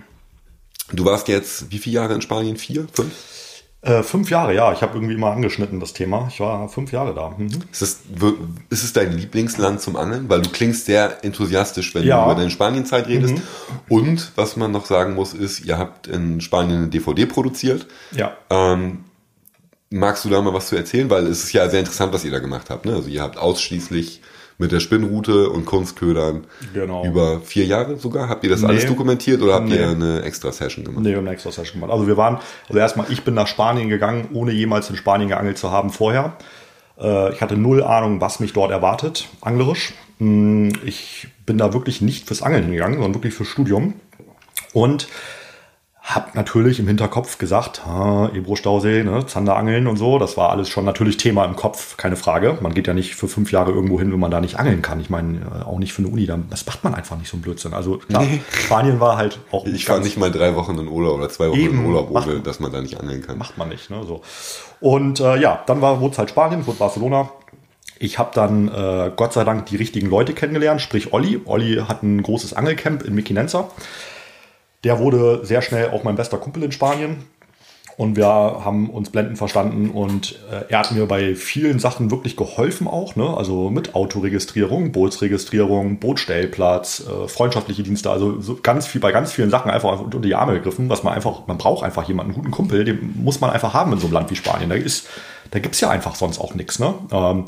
Du 0.92 1.04
warst 1.04 1.28
jetzt 1.28 1.70
wie 1.70 1.78
viele 1.78 1.96
Jahre 1.96 2.14
in 2.14 2.22
Spanien? 2.22 2.56
Vier? 2.56 2.86
Fünf? 2.92 3.12
Äh, 3.82 4.02
fünf 4.02 4.28
Jahre, 4.28 4.54
ja. 4.54 4.72
Ich 4.72 4.82
habe 4.82 4.94
irgendwie 4.94 5.16
mal 5.16 5.32
angeschnitten 5.32 5.80
das 5.80 5.94
Thema. 5.94 6.28
Ich 6.30 6.40
war 6.40 6.68
fünf 6.68 6.92
Jahre 6.92 7.14
da. 7.14 7.30
Mhm. 7.36 7.48
Ist, 7.72 7.82
es, 7.82 8.00
ist 8.68 8.84
es 8.84 8.92
dein 8.92 9.12
Lieblingsland 9.12 9.80
zum 9.80 9.96
Angeln? 9.96 10.28
Weil 10.28 10.42
du 10.42 10.50
klingst 10.50 10.84
sehr 10.84 11.24
enthusiastisch, 11.24 11.94
wenn 11.94 12.04
ja. 12.04 12.18
du 12.18 12.24
über 12.24 12.34
deine 12.34 12.50
Spanienzeit 12.50 13.06
redest. 13.06 13.34
Mhm. 13.34 13.42
Und 13.88 14.32
was 14.36 14.56
man 14.56 14.70
noch 14.70 14.84
sagen 14.84 15.14
muss, 15.14 15.32
ist, 15.32 15.64
ihr 15.64 15.78
habt 15.78 16.08
in 16.08 16.40
Spanien 16.40 16.78
eine 16.78 16.88
DVD 16.88 17.24
produziert. 17.24 17.86
Ja. 18.12 18.36
Ähm, 18.50 19.04
magst 19.90 20.24
du 20.24 20.28
da 20.28 20.40
mal 20.40 20.54
was 20.54 20.68
zu 20.68 20.76
erzählen? 20.76 21.10
Weil 21.10 21.26
es 21.26 21.44
ist 21.44 21.52
ja 21.52 21.68
sehr 21.68 21.80
interessant, 21.80 22.12
was 22.12 22.24
ihr 22.24 22.30
da 22.30 22.38
gemacht 22.38 22.70
habt. 22.70 22.86
Ne? 22.86 22.94
Also 22.94 23.08
ihr 23.08 23.22
habt 23.22 23.36
ausschließlich 23.36 24.22
mit 24.58 24.72
der 24.72 24.80
Spinnrute 24.80 25.48
und 25.48 25.64
Kunstködern 25.64 26.44
genau. 26.74 27.04
über 27.04 27.40
vier 27.40 27.64
Jahre 27.64 27.96
sogar. 27.96 28.28
Habt 28.28 28.44
ihr 28.44 28.50
das 28.50 28.60
nee. 28.60 28.68
alles 28.68 28.86
dokumentiert 28.86 29.40
oder 29.40 29.54
habt 29.54 29.68
nee. 29.68 29.76
ihr 29.76 29.88
eine 29.88 30.22
extra 30.22 30.52
Session 30.52 30.84
gemacht? 30.84 31.02
Nee, 31.02 31.10
wir 31.10 31.16
haben 31.16 31.26
eine 31.26 31.34
extra 31.34 31.50
Session 31.50 31.80
gemacht. 31.80 31.92
Also 31.92 32.06
wir 32.06 32.18
waren, 32.18 32.38
also 32.68 32.78
erstmal, 32.78 33.10
ich 33.10 33.24
bin 33.24 33.34
nach 33.34 33.46
Spanien 33.46 33.88
gegangen, 33.88 34.28
ohne 34.34 34.52
jemals 34.52 34.90
in 34.90 34.96
Spanien 34.96 35.30
geangelt 35.30 35.56
zu 35.56 35.70
haben 35.70 35.90
vorher. 35.90 36.36
Äh, 36.98 37.32
ich 37.32 37.40
hatte 37.40 37.56
null 37.56 37.82
Ahnung, 37.82 38.20
was 38.20 38.38
mich 38.38 38.52
dort 38.52 38.70
erwartet, 38.70 39.28
anglerisch. 39.40 39.94
Hm, 40.18 40.72
ich 40.84 41.28
bin 41.46 41.56
da 41.56 41.72
wirklich 41.72 42.02
nicht 42.02 42.26
fürs 42.26 42.42
Angeln 42.42 42.64
hingegangen, 42.64 42.96
sondern 42.96 43.14
wirklich 43.14 43.32
fürs 43.32 43.48
Studium. 43.48 43.94
Und 44.74 45.08
hab 46.02 46.34
natürlich 46.34 46.80
im 46.80 46.88
Hinterkopf 46.88 47.38
gesagt, 47.38 47.82
Ebro-Stausee, 47.86 49.04
ne, 49.04 49.26
Zanderangeln 49.26 49.86
und 49.86 49.96
so, 49.96 50.18
das 50.18 50.36
war 50.36 50.50
alles 50.50 50.68
schon 50.68 50.84
natürlich 50.84 51.18
Thema 51.18 51.44
im 51.44 51.56
Kopf, 51.56 51.96
keine 51.98 52.16
Frage. 52.16 52.58
Man 52.60 52.74
geht 52.74 52.86
ja 52.86 52.94
nicht 52.94 53.14
für 53.14 53.28
fünf 53.28 53.52
Jahre 53.52 53.70
irgendwo 53.72 54.00
hin, 54.00 54.10
wenn 54.10 54.18
man 54.18 54.30
da 54.30 54.40
nicht 54.40 54.58
angeln 54.58 54.82
kann. 54.82 55.00
Ich 55.00 55.10
meine, 55.10 55.38
äh, 55.38 55.64
auch 55.64 55.78
nicht 55.78 55.92
für 55.92 56.02
eine 56.02 56.08
Uni, 56.08 56.26
das 56.48 56.66
macht 56.66 56.82
man 56.84 56.94
einfach 56.94 57.16
nicht 57.18 57.28
so 57.28 57.36
ein 57.36 57.42
Blödsinn. 57.42 57.74
Also 57.74 57.98
klar, 57.98 58.22
nee. 58.22 58.40
Spanien 58.50 58.98
war 58.98 59.18
halt 59.18 59.38
auch. 59.52 59.66
Ich 59.66 59.84
fahre 59.84 60.00
nicht 60.00 60.16
mal 60.16 60.32
drei 60.32 60.56
Wochen 60.56 60.78
in 60.78 60.88
Urlaub 60.88 61.18
oder 61.18 61.28
zwei 61.28 61.50
Wochen 61.50 61.58
in 61.58 61.84
Urlaub, 61.84 62.10
ohne 62.10 62.40
dass 62.40 62.60
man 62.60 62.72
da 62.72 62.80
nicht 62.80 62.98
angeln 62.98 63.22
kann. 63.22 63.36
Macht 63.38 63.58
man 63.58 63.68
nicht, 63.68 63.90
ne? 63.90 64.02
So. 64.06 64.22
Und 64.80 65.20
äh, 65.20 65.36
ja, 65.36 65.62
dann 65.66 65.82
war 65.82 66.00
wurde 66.00 66.12
es 66.12 66.18
halt 66.18 66.30
Spanien, 66.30 66.66
wurde 66.66 66.78
Barcelona. 66.78 67.30
Ich 67.98 68.18
habe 68.18 68.30
dann 68.34 68.68
äh, 68.68 69.12
Gott 69.14 69.34
sei 69.34 69.44
Dank 69.44 69.66
die 69.66 69.76
richtigen 69.76 70.08
Leute 70.08 70.32
kennengelernt, 70.32 70.80
sprich 70.80 71.12
Olli. 71.12 71.42
Olli 71.44 71.82
hat 71.86 72.02
ein 72.02 72.22
großes 72.22 72.54
Angelcamp 72.54 73.02
in 73.02 73.14
Mikinenza. 73.14 73.68
Der 74.84 74.98
wurde 74.98 75.44
sehr 75.44 75.62
schnell 75.62 75.90
auch 75.90 76.04
mein 76.04 76.16
bester 76.16 76.38
Kumpel 76.38 76.62
in 76.62 76.72
Spanien. 76.72 77.24
Und 77.96 78.16
wir 78.16 78.24
haben 78.26 78.88
uns 78.88 79.10
blendend 79.10 79.36
verstanden 79.36 79.90
und 79.90 80.38
äh, 80.50 80.64
er 80.70 80.78
hat 80.78 80.92
mir 80.92 81.04
bei 81.04 81.34
vielen 81.34 81.78
Sachen 81.78 82.10
wirklich 82.10 82.34
geholfen 82.34 82.88
auch. 82.88 83.14
Ne? 83.14 83.36
Also 83.36 83.68
mit 83.68 83.94
Autoregistrierung, 83.94 84.90
Bootsregistrierung, 84.90 85.98
Bootstellplatz, 85.98 87.00
äh, 87.06 87.28
freundschaftliche 87.28 87.82
Dienste. 87.82 88.10
Also 88.10 88.40
so 88.40 88.58
ganz 88.62 88.86
viel, 88.86 89.02
bei 89.02 89.12
ganz 89.12 89.32
vielen 89.32 89.50
Sachen 89.50 89.70
einfach 89.70 90.00
unter 90.00 90.18
die 90.18 90.34
Arme 90.34 90.54
gegriffen, 90.54 90.88
was 90.88 91.02
man 91.02 91.12
einfach, 91.12 91.46
man 91.46 91.58
braucht 91.58 91.84
einfach 91.84 92.08
jemanden, 92.08 92.32
einen 92.32 92.40
guten 92.40 92.52
Kumpel, 92.52 92.84
den 92.86 93.22
muss 93.22 93.42
man 93.42 93.50
einfach 93.50 93.74
haben 93.74 93.92
in 93.92 93.98
so 93.98 94.06
einem 94.06 94.14
Land 94.14 94.30
wie 94.30 94.36
Spanien. 94.36 94.70
Da, 94.70 94.76
ist, 94.76 95.06
da 95.50 95.58
gibt's 95.58 95.82
ja 95.82 95.90
einfach 95.90 96.14
sonst 96.14 96.38
auch 96.38 96.54
nichts. 96.54 96.78
Ne? 96.78 96.94
Ähm, 97.12 97.44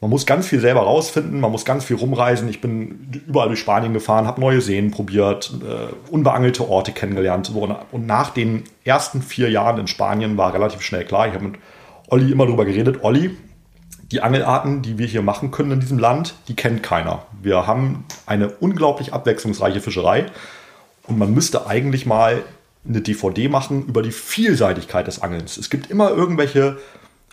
man 0.00 0.10
muss 0.10 0.26
ganz 0.26 0.46
viel 0.46 0.60
selber 0.60 0.80
rausfinden, 0.80 1.40
man 1.40 1.50
muss 1.50 1.64
ganz 1.64 1.84
viel 1.84 1.96
rumreisen. 1.96 2.48
Ich 2.48 2.60
bin 2.60 3.22
überall 3.26 3.48
durch 3.48 3.60
Spanien 3.60 3.94
gefahren, 3.94 4.26
habe 4.26 4.40
neue 4.40 4.60
Seen 4.60 4.90
probiert, 4.90 5.52
äh, 5.62 6.12
unbeangelte 6.12 6.68
Orte 6.68 6.92
kennengelernt. 6.92 7.50
Und 7.92 8.06
nach 8.06 8.30
den 8.30 8.64
ersten 8.84 9.22
vier 9.22 9.50
Jahren 9.50 9.78
in 9.78 9.86
Spanien 9.86 10.36
war 10.36 10.52
relativ 10.52 10.82
schnell 10.82 11.04
klar, 11.04 11.28
ich 11.28 11.34
habe 11.34 11.44
mit 11.44 11.54
Olli 12.08 12.30
immer 12.30 12.46
darüber 12.46 12.64
geredet, 12.64 13.02
Olli, 13.02 13.36
die 14.12 14.20
Angelarten, 14.20 14.82
die 14.82 14.98
wir 14.98 15.06
hier 15.06 15.22
machen 15.22 15.50
können 15.50 15.72
in 15.72 15.80
diesem 15.80 15.98
Land, 15.98 16.34
die 16.46 16.54
kennt 16.54 16.82
keiner. 16.82 17.22
Wir 17.42 17.66
haben 17.66 18.04
eine 18.26 18.50
unglaublich 18.50 19.12
abwechslungsreiche 19.12 19.80
Fischerei 19.80 20.26
und 21.06 21.18
man 21.18 21.32
müsste 21.32 21.66
eigentlich 21.66 22.06
mal 22.06 22.42
eine 22.88 23.00
DVD 23.00 23.48
machen 23.48 23.86
über 23.86 24.02
die 24.02 24.12
Vielseitigkeit 24.12 25.06
des 25.06 25.22
Angelns. 25.22 25.56
Es 25.56 25.70
gibt 25.70 25.90
immer 25.90 26.10
irgendwelche 26.10 26.76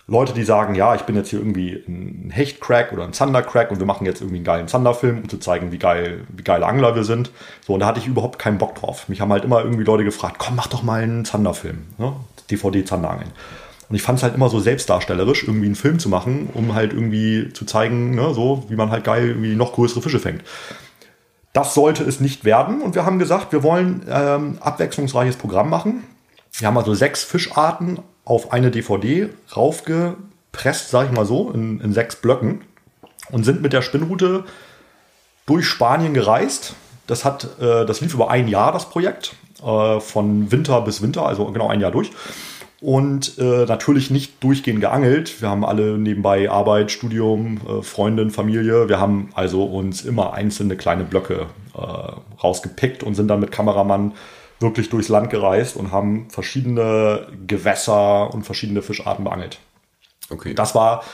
Leute, 0.06 0.34
die 0.34 0.44
sagen, 0.44 0.74
ja, 0.74 0.94
ich 0.94 1.02
bin 1.02 1.16
jetzt 1.16 1.30
hier 1.30 1.38
irgendwie 1.38 1.82
ein 1.88 2.30
Hecht-Crack 2.30 2.92
oder 2.92 3.04
ein 3.04 3.14
Zander-Crack 3.14 3.70
und 3.70 3.78
wir 3.78 3.86
machen 3.86 4.04
jetzt 4.04 4.20
irgendwie 4.20 4.36
einen 4.36 4.44
geilen 4.44 4.68
Zander-Film, 4.68 5.22
um 5.22 5.28
zu 5.30 5.38
zeigen, 5.38 5.72
wie 5.72 5.78
geil, 5.78 6.26
wie 6.28 6.42
geile 6.42 6.66
Angler 6.66 6.94
wir 6.94 7.04
sind. 7.04 7.30
So, 7.66 7.72
und 7.72 7.80
da 7.80 7.86
hatte 7.86 8.00
ich 8.00 8.06
überhaupt 8.06 8.38
keinen 8.38 8.58
Bock 8.58 8.74
drauf. 8.74 9.08
Mich 9.08 9.22
haben 9.22 9.32
halt 9.32 9.44
immer 9.44 9.62
irgendwie 9.64 9.84
Leute 9.84 10.04
gefragt, 10.04 10.36
komm, 10.38 10.56
mach 10.56 10.66
doch 10.66 10.82
mal 10.82 11.02
einen 11.02 11.24
Zander-Film, 11.24 11.84
ne? 11.96 12.12
DVD 12.50 12.84
Zanderangeln. 12.84 13.30
Und 13.88 13.96
ich 13.96 14.02
fand 14.02 14.18
es 14.18 14.22
halt 14.22 14.34
immer 14.34 14.50
so 14.50 14.60
selbstdarstellerisch, 14.60 15.44
irgendwie 15.44 15.66
einen 15.66 15.74
Film 15.74 15.98
zu 15.98 16.10
machen, 16.10 16.50
um 16.52 16.74
halt 16.74 16.92
irgendwie 16.92 17.52
zu 17.52 17.64
zeigen, 17.64 18.14
ne, 18.14 18.34
so, 18.34 18.64
wie 18.68 18.76
man 18.76 18.90
halt 18.90 19.04
geil 19.04 19.28
irgendwie 19.28 19.54
noch 19.54 19.72
größere 19.72 20.02
Fische 20.02 20.18
fängt. 20.18 20.42
Das 21.54 21.72
sollte 21.72 22.02
es 22.04 22.20
nicht 22.20 22.44
werden. 22.44 22.82
Und 22.82 22.94
wir 22.94 23.06
haben 23.06 23.18
gesagt, 23.18 23.52
wir 23.52 23.62
wollen 23.62 24.04
ähm, 24.08 24.58
abwechslungsreiches 24.60 25.36
Programm 25.36 25.70
machen. 25.70 26.02
Wir 26.56 26.68
haben 26.68 26.78
also 26.78 26.94
sechs 26.94 27.24
Fischarten 27.24 27.98
auf 28.24 28.52
eine 28.52 28.70
DVD 28.70 29.28
raufgepresst, 29.56 30.90
sag 30.90 31.06
ich 31.06 31.12
mal 31.12 31.26
so, 31.26 31.50
in, 31.50 31.80
in 31.80 31.92
sechs 31.92 32.16
Blöcken 32.16 32.62
und 33.32 33.44
sind 33.44 33.60
mit 33.60 33.72
der 33.72 33.82
Spinnroute 33.82 34.44
durch 35.46 35.66
Spanien 35.66 36.14
gereist. 36.14 36.74
Das 37.08 37.24
hat, 37.24 37.60
äh, 37.60 37.84
das 37.84 38.00
lief 38.00 38.14
über 38.14 38.30
ein 38.30 38.46
Jahr, 38.46 38.70
das 38.70 38.88
Projekt, 38.88 39.34
äh, 39.64 39.98
von 39.98 40.52
Winter 40.52 40.80
bis 40.82 41.02
Winter, 41.02 41.26
also 41.26 41.46
genau 41.46 41.68
ein 41.68 41.80
Jahr 41.80 41.90
durch. 41.90 42.12
Und 42.80 43.38
äh, 43.38 43.64
natürlich 43.64 44.10
nicht 44.10 44.42
durchgehend 44.44 44.80
geangelt. 44.80 45.40
Wir 45.40 45.48
haben 45.48 45.64
alle 45.64 45.98
nebenbei 45.98 46.50
Arbeit, 46.50 46.92
Studium, 46.92 47.60
äh, 47.66 47.82
Freundin, 47.82 48.30
Familie. 48.30 48.88
Wir 48.88 49.00
haben 49.00 49.30
also 49.34 49.64
uns 49.64 50.02
immer 50.02 50.34
einzelne 50.34 50.76
kleine 50.76 51.02
Blöcke 51.02 51.46
äh, 51.74 52.42
rausgepickt 52.42 53.02
und 53.02 53.14
sind 53.14 53.28
dann 53.28 53.40
mit 53.40 53.50
Kameramann 53.50 54.12
wirklich 54.60 54.90
durchs 54.90 55.08
Land 55.08 55.30
gereist 55.30 55.76
und 55.76 55.92
haben 55.92 56.28
verschiedene 56.30 57.28
Gewässer 57.46 58.32
und 58.32 58.44
verschiedene 58.44 58.82
Fischarten 58.82 59.24
beangelt. 59.24 59.58
Okay. 60.30 60.54
Das 60.54 60.74
war 60.74 61.04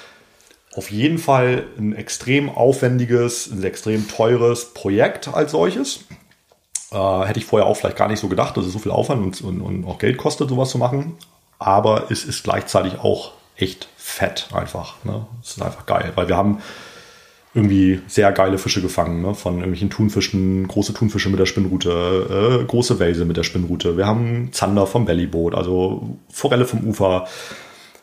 auf 0.74 0.91
jeden 0.91 1.18
Fall 1.18 1.66
ein 1.76 1.95
extrem 1.95 2.49
aufwendiges, 2.49 3.51
ein 3.51 3.62
extrem 3.64 4.09
teures 4.09 4.72
Projekt 4.72 5.28
als 5.28 5.53
solches. 5.53 6.05
Äh, 6.93 7.24
hätte 7.24 7.41
ich 7.41 7.47
vorher 7.47 7.66
auch 7.66 7.76
vielleicht 7.76 7.97
gar 7.97 8.09
nicht 8.09 8.20
so 8.20 8.28
gedacht, 8.28 8.57
dass 8.57 8.66
es 8.66 8.72
so 8.72 8.78
viel 8.78 8.93
Aufwand 8.93 9.22
und, 9.22 9.41
und, 9.43 9.61
und 9.61 9.84
auch 9.86 9.99
Geld 9.99 10.16
kostet, 10.16 10.49
sowas 10.49 10.70
zu 10.70 10.78
machen. 10.78 11.16
Aber 11.59 12.11
es 12.11 12.24
ist 12.24 12.45
gleichzeitig 12.45 12.99
auch 13.01 13.32
echt 13.57 13.88
fett 13.97 14.49
einfach. 14.53 15.05
Ne? 15.05 15.26
Es 15.43 15.51
ist 15.51 15.62
einfach 15.62 15.86
geil, 15.86 16.12
weil 16.14 16.28
wir 16.28 16.36
haben 16.36 16.62
irgendwie 17.53 18.01
sehr 18.07 18.31
geile 18.33 18.59
Fische 18.59 18.81
gefangen, 18.81 19.23
ne? 19.23 19.35
von 19.35 19.55
irgendwelchen 19.55 19.91
Thunfischen, 19.91 20.69
große 20.69 20.95
Thunfische 20.95 21.31
mit 21.31 21.41
der 21.41 21.47
Spinnrute, 21.47 22.61
äh, 22.61 22.65
große 22.65 22.99
Welse 23.01 23.25
mit 23.25 23.37
der 23.37 23.43
Spinnrute. 23.43 23.97
Wir 23.97 24.07
haben 24.07 24.53
Zander 24.53 24.87
vom 24.87 25.05
Bellyboot, 25.05 25.55
also 25.55 26.17
Forelle 26.31 26.65
vom 26.65 26.85
Ufer, 26.85 27.27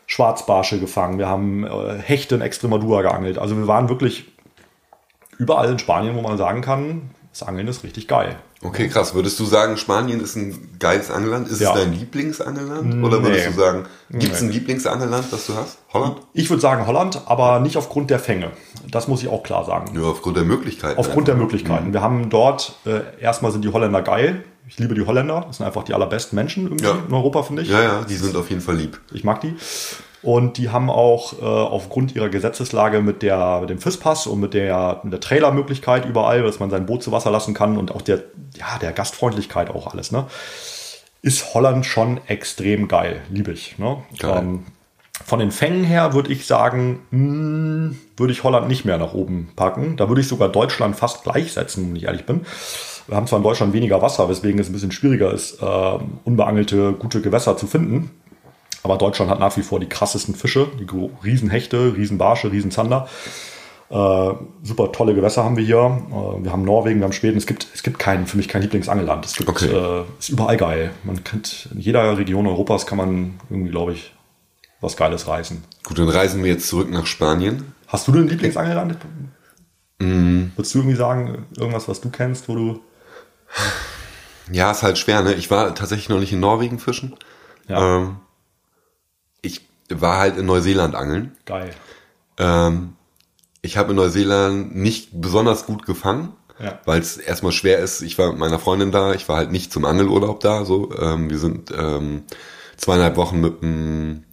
Schwarzbarsche 0.06 0.78
gefangen, 0.78 1.18
wir 1.18 1.28
haben 1.28 1.64
äh, 1.64 1.98
Hechte 1.98 2.34
in 2.34 2.40
Extremadura 2.42 3.02
geangelt. 3.02 3.38
Also 3.38 3.56
wir 3.56 3.66
waren 3.66 3.88
wirklich 3.88 4.26
überall 5.38 5.70
in 5.70 5.78
Spanien, 5.78 6.16
wo 6.16 6.20
man 6.22 6.36
sagen 6.36 6.60
kann, 6.60 7.10
das 7.38 7.46
Angeln 7.46 7.68
ist 7.68 7.84
richtig 7.84 8.08
geil. 8.08 8.36
Okay, 8.62 8.88
krass. 8.88 9.14
Würdest 9.14 9.38
du 9.38 9.44
sagen, 9.44 9.76
Spanien 9.76 10.20
ist 10.20 10.34
ein 10.34 10.76
geiles 10.80 11.08
Angelland? 11.08 11.46
Ist 11.46 11.60
ja. 11.60 11.72
es 11.72 11.80
dein 11.80 11.92
Lieblingsangelland? 11.92 13.04
Oder 13.04 13.22
würdest 13.22 13.46
nee. 13.46 13.52
du 13.52 13.60
sagen, 13.60 13.86
gibt 14.10 14.34
es 14.34 14.42
ein 14.42 14.50
Lieblingsangelland, 14.50 15.26
das 15.30 15.46
du 15.46 15.54
hast? 15.54 15.78
Holland? 15.92 16.16
Ich 16.32 16.50
würde 16.50 16.60
sagen 16.60 16.84
Holland, 16.88 17.22
aber 17.26 17.60
nicht 17.60 17.76
aufgrund 17.76 18.10
der 18.10 18.18
Fänge. 18.18 18.50
Das 18.90 19.06
muss 19.06 19.22
ich 19.22 19.28
auch 19.28 19.44
klar 19.44 19.64
sagen. 19.64 19.92
Nur 19.94 20.08
aufgrund 20.08 20.36
der 20.36 20.44
Möglichkeiten. 20.44 20.98
Aufgrund 20.98 21.28
einfach. 21.28 21.34
der 21.34 21.36
Möglichkeiten. 21.36 21.88
Mhm. 21.88 21.92
Wir 21.92 22.02
haben 22.02 22.28
dort, 22.28 22.74
äh, 22.84 23.02
erstmal 23.20 23.52
sind 23.52 23.62
die 23.62 23.72
Holländer 23.72 24.02
geil. 24.02 24.42
Ich 24.66 24.76
liebe 24.78 24.96
die 24.96 25.06
Holländer. 25.06 25.44
Das 25.46 25.58
sind 25.58 25.66
einfach 25.66 25.84
die 25.84 25.94
allerbesten 25.94 26.34
Menschen 26.34 26.64
irgendwie 26.64 26.86
ja. 26.86 26.98
in 27.06 27.14
Europa, 27.14 27.44
finde 27.44 27.62
ich. 27.62 27.68
Ja, 27.68 27.80
ja, 27.80 28.02
die 28.02 28.16
sind 28.16 28.34
auf 28.34 28.50
jeden 28.50 28.62
Fall 28.62 28.76
lieb. 28.76 28.98
Ich 29.12 29.22
mag 29.22 29.40
die. 29.40 29.54
Und 30.22 30.58
die 30.58 30.70
haben 30.70 30.90
auch 30.90 31.34
äh, 31.40 31.44
aufgrund 31.44 32.16
ihrer 32.16 32.28
Gesetzeslage 32.28 33.00
mit, 33.00 33.22
der, 33.22 33.60
mit 33.60 33.70
dem 33.70 33.78
FIS-Pass 33.78 34.26
und 34.26 34.40
mit 34.40 34.54
der, 34.54 35.00
mit 35.04 35.12
der 35.12 35.20
Trailermöglichkeit 35.20 36.04
überall, 36.06 36.42
dass 36.42 36.58
man 36.58 36.70
sein 36.70 36.86
Boot 36.86 37.02
zu 37.02 37.12
Wasser 37.12 37.30
lassen 37.30 37.54
kann 37.54 37.76
und 37.76 37.94
auch 37.94 38.02
der, 38.02 38.24
ja, 38.56 38.78
der 38.80 38.92
Gastfreundlichkeit 38.92 39.70
auch 39.70 39.92
alles, 39.92 40.10
ne? 40.10 40.26
Ist 41.20 41.52
Holland 41.54 41.84
schon 41.84 42.20
extrem 42.28 42.86
geil, 42.86 43.20
liebe 43.28 43.50
ich. 43.50 43.76
Ne? 43.78 43.98
Ähm, 44.22 44.66
von 45.24 45.40
den 45.40 45.50
Fängen 45.50 45.82
her 45.82 46.14
würde 46.14 46.32
ich 46.32 46.46
sagen, 46.46 47.00
mh, 47.10 47.18
hm, 47.18 47.98
würde 48.16 48.32
ich 48.32 48.44
Holland 48.44 48.68
nicht 48.68 48.84
mehr 48.84 48.98
nach 48.98 49.14
oben 49.14 49.50
packen. 49.56 49.96
Da 49.96 50.08
würde 50.08 50.20
ich 50.20 50.28
sogar 50.28 50.48
Deutschland 50.48 50.96
fast 50.96 51.24
gleichsetzen, 51.24 51.88
wenn 51.88 51.96
ich 51.96 52.04
ehrlich 52.04 52.24
bin. 52.24 52.46
Wir 53.08 53.16
haben 53.16 53.26
zwar 53.26 53.38
in 53.38 53.42
Deutschland 53.42 53.72
weniger 53.72 54.00
Wasser, 54.00 54.28
weswegen 54.28 54.60
es 54.60 54.68
ein 54.68 54.72
bisschen 54.72 54.92
schwieriger 54.92 55.32
ist, 55.32 55.60
äh, 55.60 55.98
unbeangelte, 56.24 56.92
gute 56.92 57.20
Gewässer 57.20 57.56
zu 57.56 57.66
finden. 57.66 58.10
Aber 58.82 58.96
Deutschland 58.96 59.30
hat 59.30 59.40
nach 59.40 59.56
wie 59.56 59.62
vor 59.62 59.80
die 59.80 59.88
krassesten 59.88 60.34
Fische, 60.34 60.68
die 60.78 60.86
Riesenhechte, 61.24 61.94
Riesenbarsche, 61.96 62.52
Riesenzander. 62.52 63.08
Äh, 63.90 64.34
super 64.62 64.92
tolle 64.92 65.14
Gewässer 65.14 65.44
haben 65.44 65.56
wir 65.56 65.64
hier. 65.64 65.78
Äh, 65.78 66.44
wir 66.44 66.52
haben 66.52 66.62
Norwegen, 66.62 67.00
wir 67.00 67.04
haben 67.04 67.12
Schweden. 67.12 67.38
Es 67.38 67.46
gibt, 67.46 67.66
es 67.74 67.82
gibt 67.82 67.98
keinen, 67.98 68.26
für 68.26 68.36
mich 68.36 68.48
kein 68.48 68.62
Lieblingsangelland. 68.62 69.24
Es 69.24 69.34
gibt, 69.34 69.48
okay. 69.48 69.72
äh, 69.72 70.04
ist 70.18 70.28
überall 70.28 70.58
geil. 70.58 70.90
Man 71.04 71.24
kennt, 71.24 71.68
in 71.72 71.80
jeder 71.80 72.18
Region 72.18 72.46
Europas 72.46 72.86
kann 72.86 72.98
man 72.98 73.40
irgendwie, 73.48 73.70
glaube 73.70 73.92
ich, 73.94 74.12
was 74.80 74.96
Geiles 74.96 75.26
reisen. 75.26 75.64
Gut, 75.84 75.98
dann 75.98 76.08
reisen 76.08 76.44
wir 76.44 76.52
jetzt 76.52 76.68
zurück 76.68 76.90
nach 76.90 77.06
Spanien. 77.06 77.72
Hast 77.86 78.06
du 78.06 78.12
denn 78.12 78.22
ein 78.22 78.28
Lieblingsangelland? 78.28 78.98
Mm. 79.98 80.50
Würdest 80.54 80.74
du 80.74 80.78
irgendwie 80.80 80.96
sagen, 80.96 81.46
irgendwas, 81.56 81.88
was 81.88 82.00
du 82.02 82.10
kennst, 82.10 82.48
wo 82.48 82.54
du. 82.54 82.80
Ja, 84.52 84.70
ist 84.70 84.82
halt 84.82 84.98
schwer, 84.98 85.22
ne? 85.22 85.32
Ich 85.34 85.50
war 85.50 85.74
tatsächlich 85.74 86.10
noch 86.10 86.20
nicht 86.20 86.32
in 86.32 86.40
Norwegen 86.40 86.78
fischen. 86.78 87.16
Ja. 87.68 87.96
Ähm, 87.96 88.16
war 89.90 90.18
halt 90.18 90.36
in 90.36 90.46
Neuseeland 90.46 90.94
angeln. 90.94 91.32
Geil. 91.46 91.70
Ähm, 92.38 92.94
ich 93.62 93.76
habe 93.76 93.90
in 93.90 93.96
Neuseeland 93.96 94.76
nicht 94.76 95.10
besonders 95.12 95.66
gut 95.66 95.84
gefangen, 95.86 96.32
ja. 96.62 96.78
weil 96.84 97.00
es 97.00 97.16
erstmal 97.16 97.52
schwer 97.52 97.78
ist. 97.78 98.02
Ich 98.02 98.18
war 98.18 98.30
mit 98.30 98.38
meiner 98.38 98.58
Freundin 98.58 98.92
da, 98.92 99.14
ich 99.14 99.28
war 99.28 99.36
halt 99.36 99.50
nicht 99.50 99.72
zum 99.72 99.84
Angelurlaub 99.84 100.40
da. 100.40 100.64
So, 100.64 100.94
ähm, 100.98 101.30
wir 101.30 101.38
sind 101.38 101.72
ähm, 101.76 102.22
zweieinhalb 102.76 103.16
Wochen 103.16 103.40
mit 103.40 103.62
dem 103.62 104.24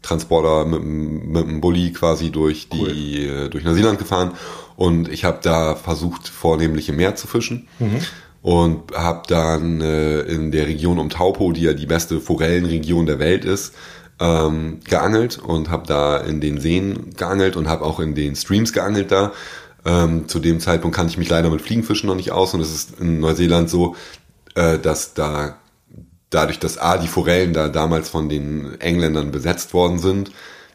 Transporter, 0.00 0.64
mit, 0.64 0.82
mit 0.82 1.46
dem 1.46 1.60
Bulli 1.60 1.92
quasi 1.92 2.30
durch 2.30 2.68
die 2.68 3.26
cool. 3.28 3.46
Äh, 3.46 3.48
durch 3.50 3.64
Neuseeland 3.64 3.98
gefahren 3.98 4.32
und 4.76 5.08
ich 5.08 5.24
habe 5.24 5.38
da 5.42 5.76
versucht 5.76 6.28
vornehmlich 6.28 6.88
im 6.88 6.96
Meer 6.96 7.14
zu 7.14 7.26
fischen. 7.26 7.68
Mhm 7.78 8.00
und 8.42 8.92
habe 8.92 9.22
dann 9.28 9.80
äh, 9.80 10.22
in 10.22 10.50
der 10.50 10.66
Region 10.66 10.98
um 10.98 11.08
Taupo, 11.08 11.52
die 11.52 11.62
ja 11.62 11.72
die 11.72 11.86
beste 11.86 12.20
Forellenregion 12.20 13.06
der 13.06 13.18
Welt 13.20 13.44
ist, 13.44 13.74
ähm, 14.22 14.78
geangelt 14.88 15.38
und 15.38 15.68
habe 15.68 15.86
da 15.86 16.16
in 16.18 16.40
den 16.40 16.60
Seen 16.60 17.14
geangelt 17.16 17.56
und 17.56 17.68
habe 17.68 17.84
auch 17.84 17.98
in 17.98 18.14
den 18.14 18.36
Streams 18.36 18.72
geangelt 18.72 19.10
da. 19.10 19.32
Ähm, 19.84 20.28
zu 20.28 20.38
dem 20.38 20.60
Zeitpunkt 20.60 20.96
kannte 20.96 21.10
ich 21.10 21.18
mich 21.18 21.28
leider 21.28 21.50
mit 21.50 21.60
Fliegenfischen 21.60 22.06
noch 22.06 22.14
nicht 22.14 22.30
aus 22.30 22.54
und 22.54 22.60
es 22.60 22.72
ist 22.72 23.00
in 23.00 23.18
Neuseeland 23.18 23.68
so, 23.68 23.96
äh, 24.54 24.78
dass 24.78 25.14
da 25.14 25.58
dadurch, 26.30 26.60
dass 26.60 26.78
A, 26.78 26.98
die 26.98 27.08
Forellen 27.08 27.52
da 27.52 27.68
damals 27.68 28.08
von 28.08 28.28
den 28.28 28.80
Engländern 28.80 29.32
besetzt 29.32 29.74
worden 29.74 29.98
sind, 29.98 30.30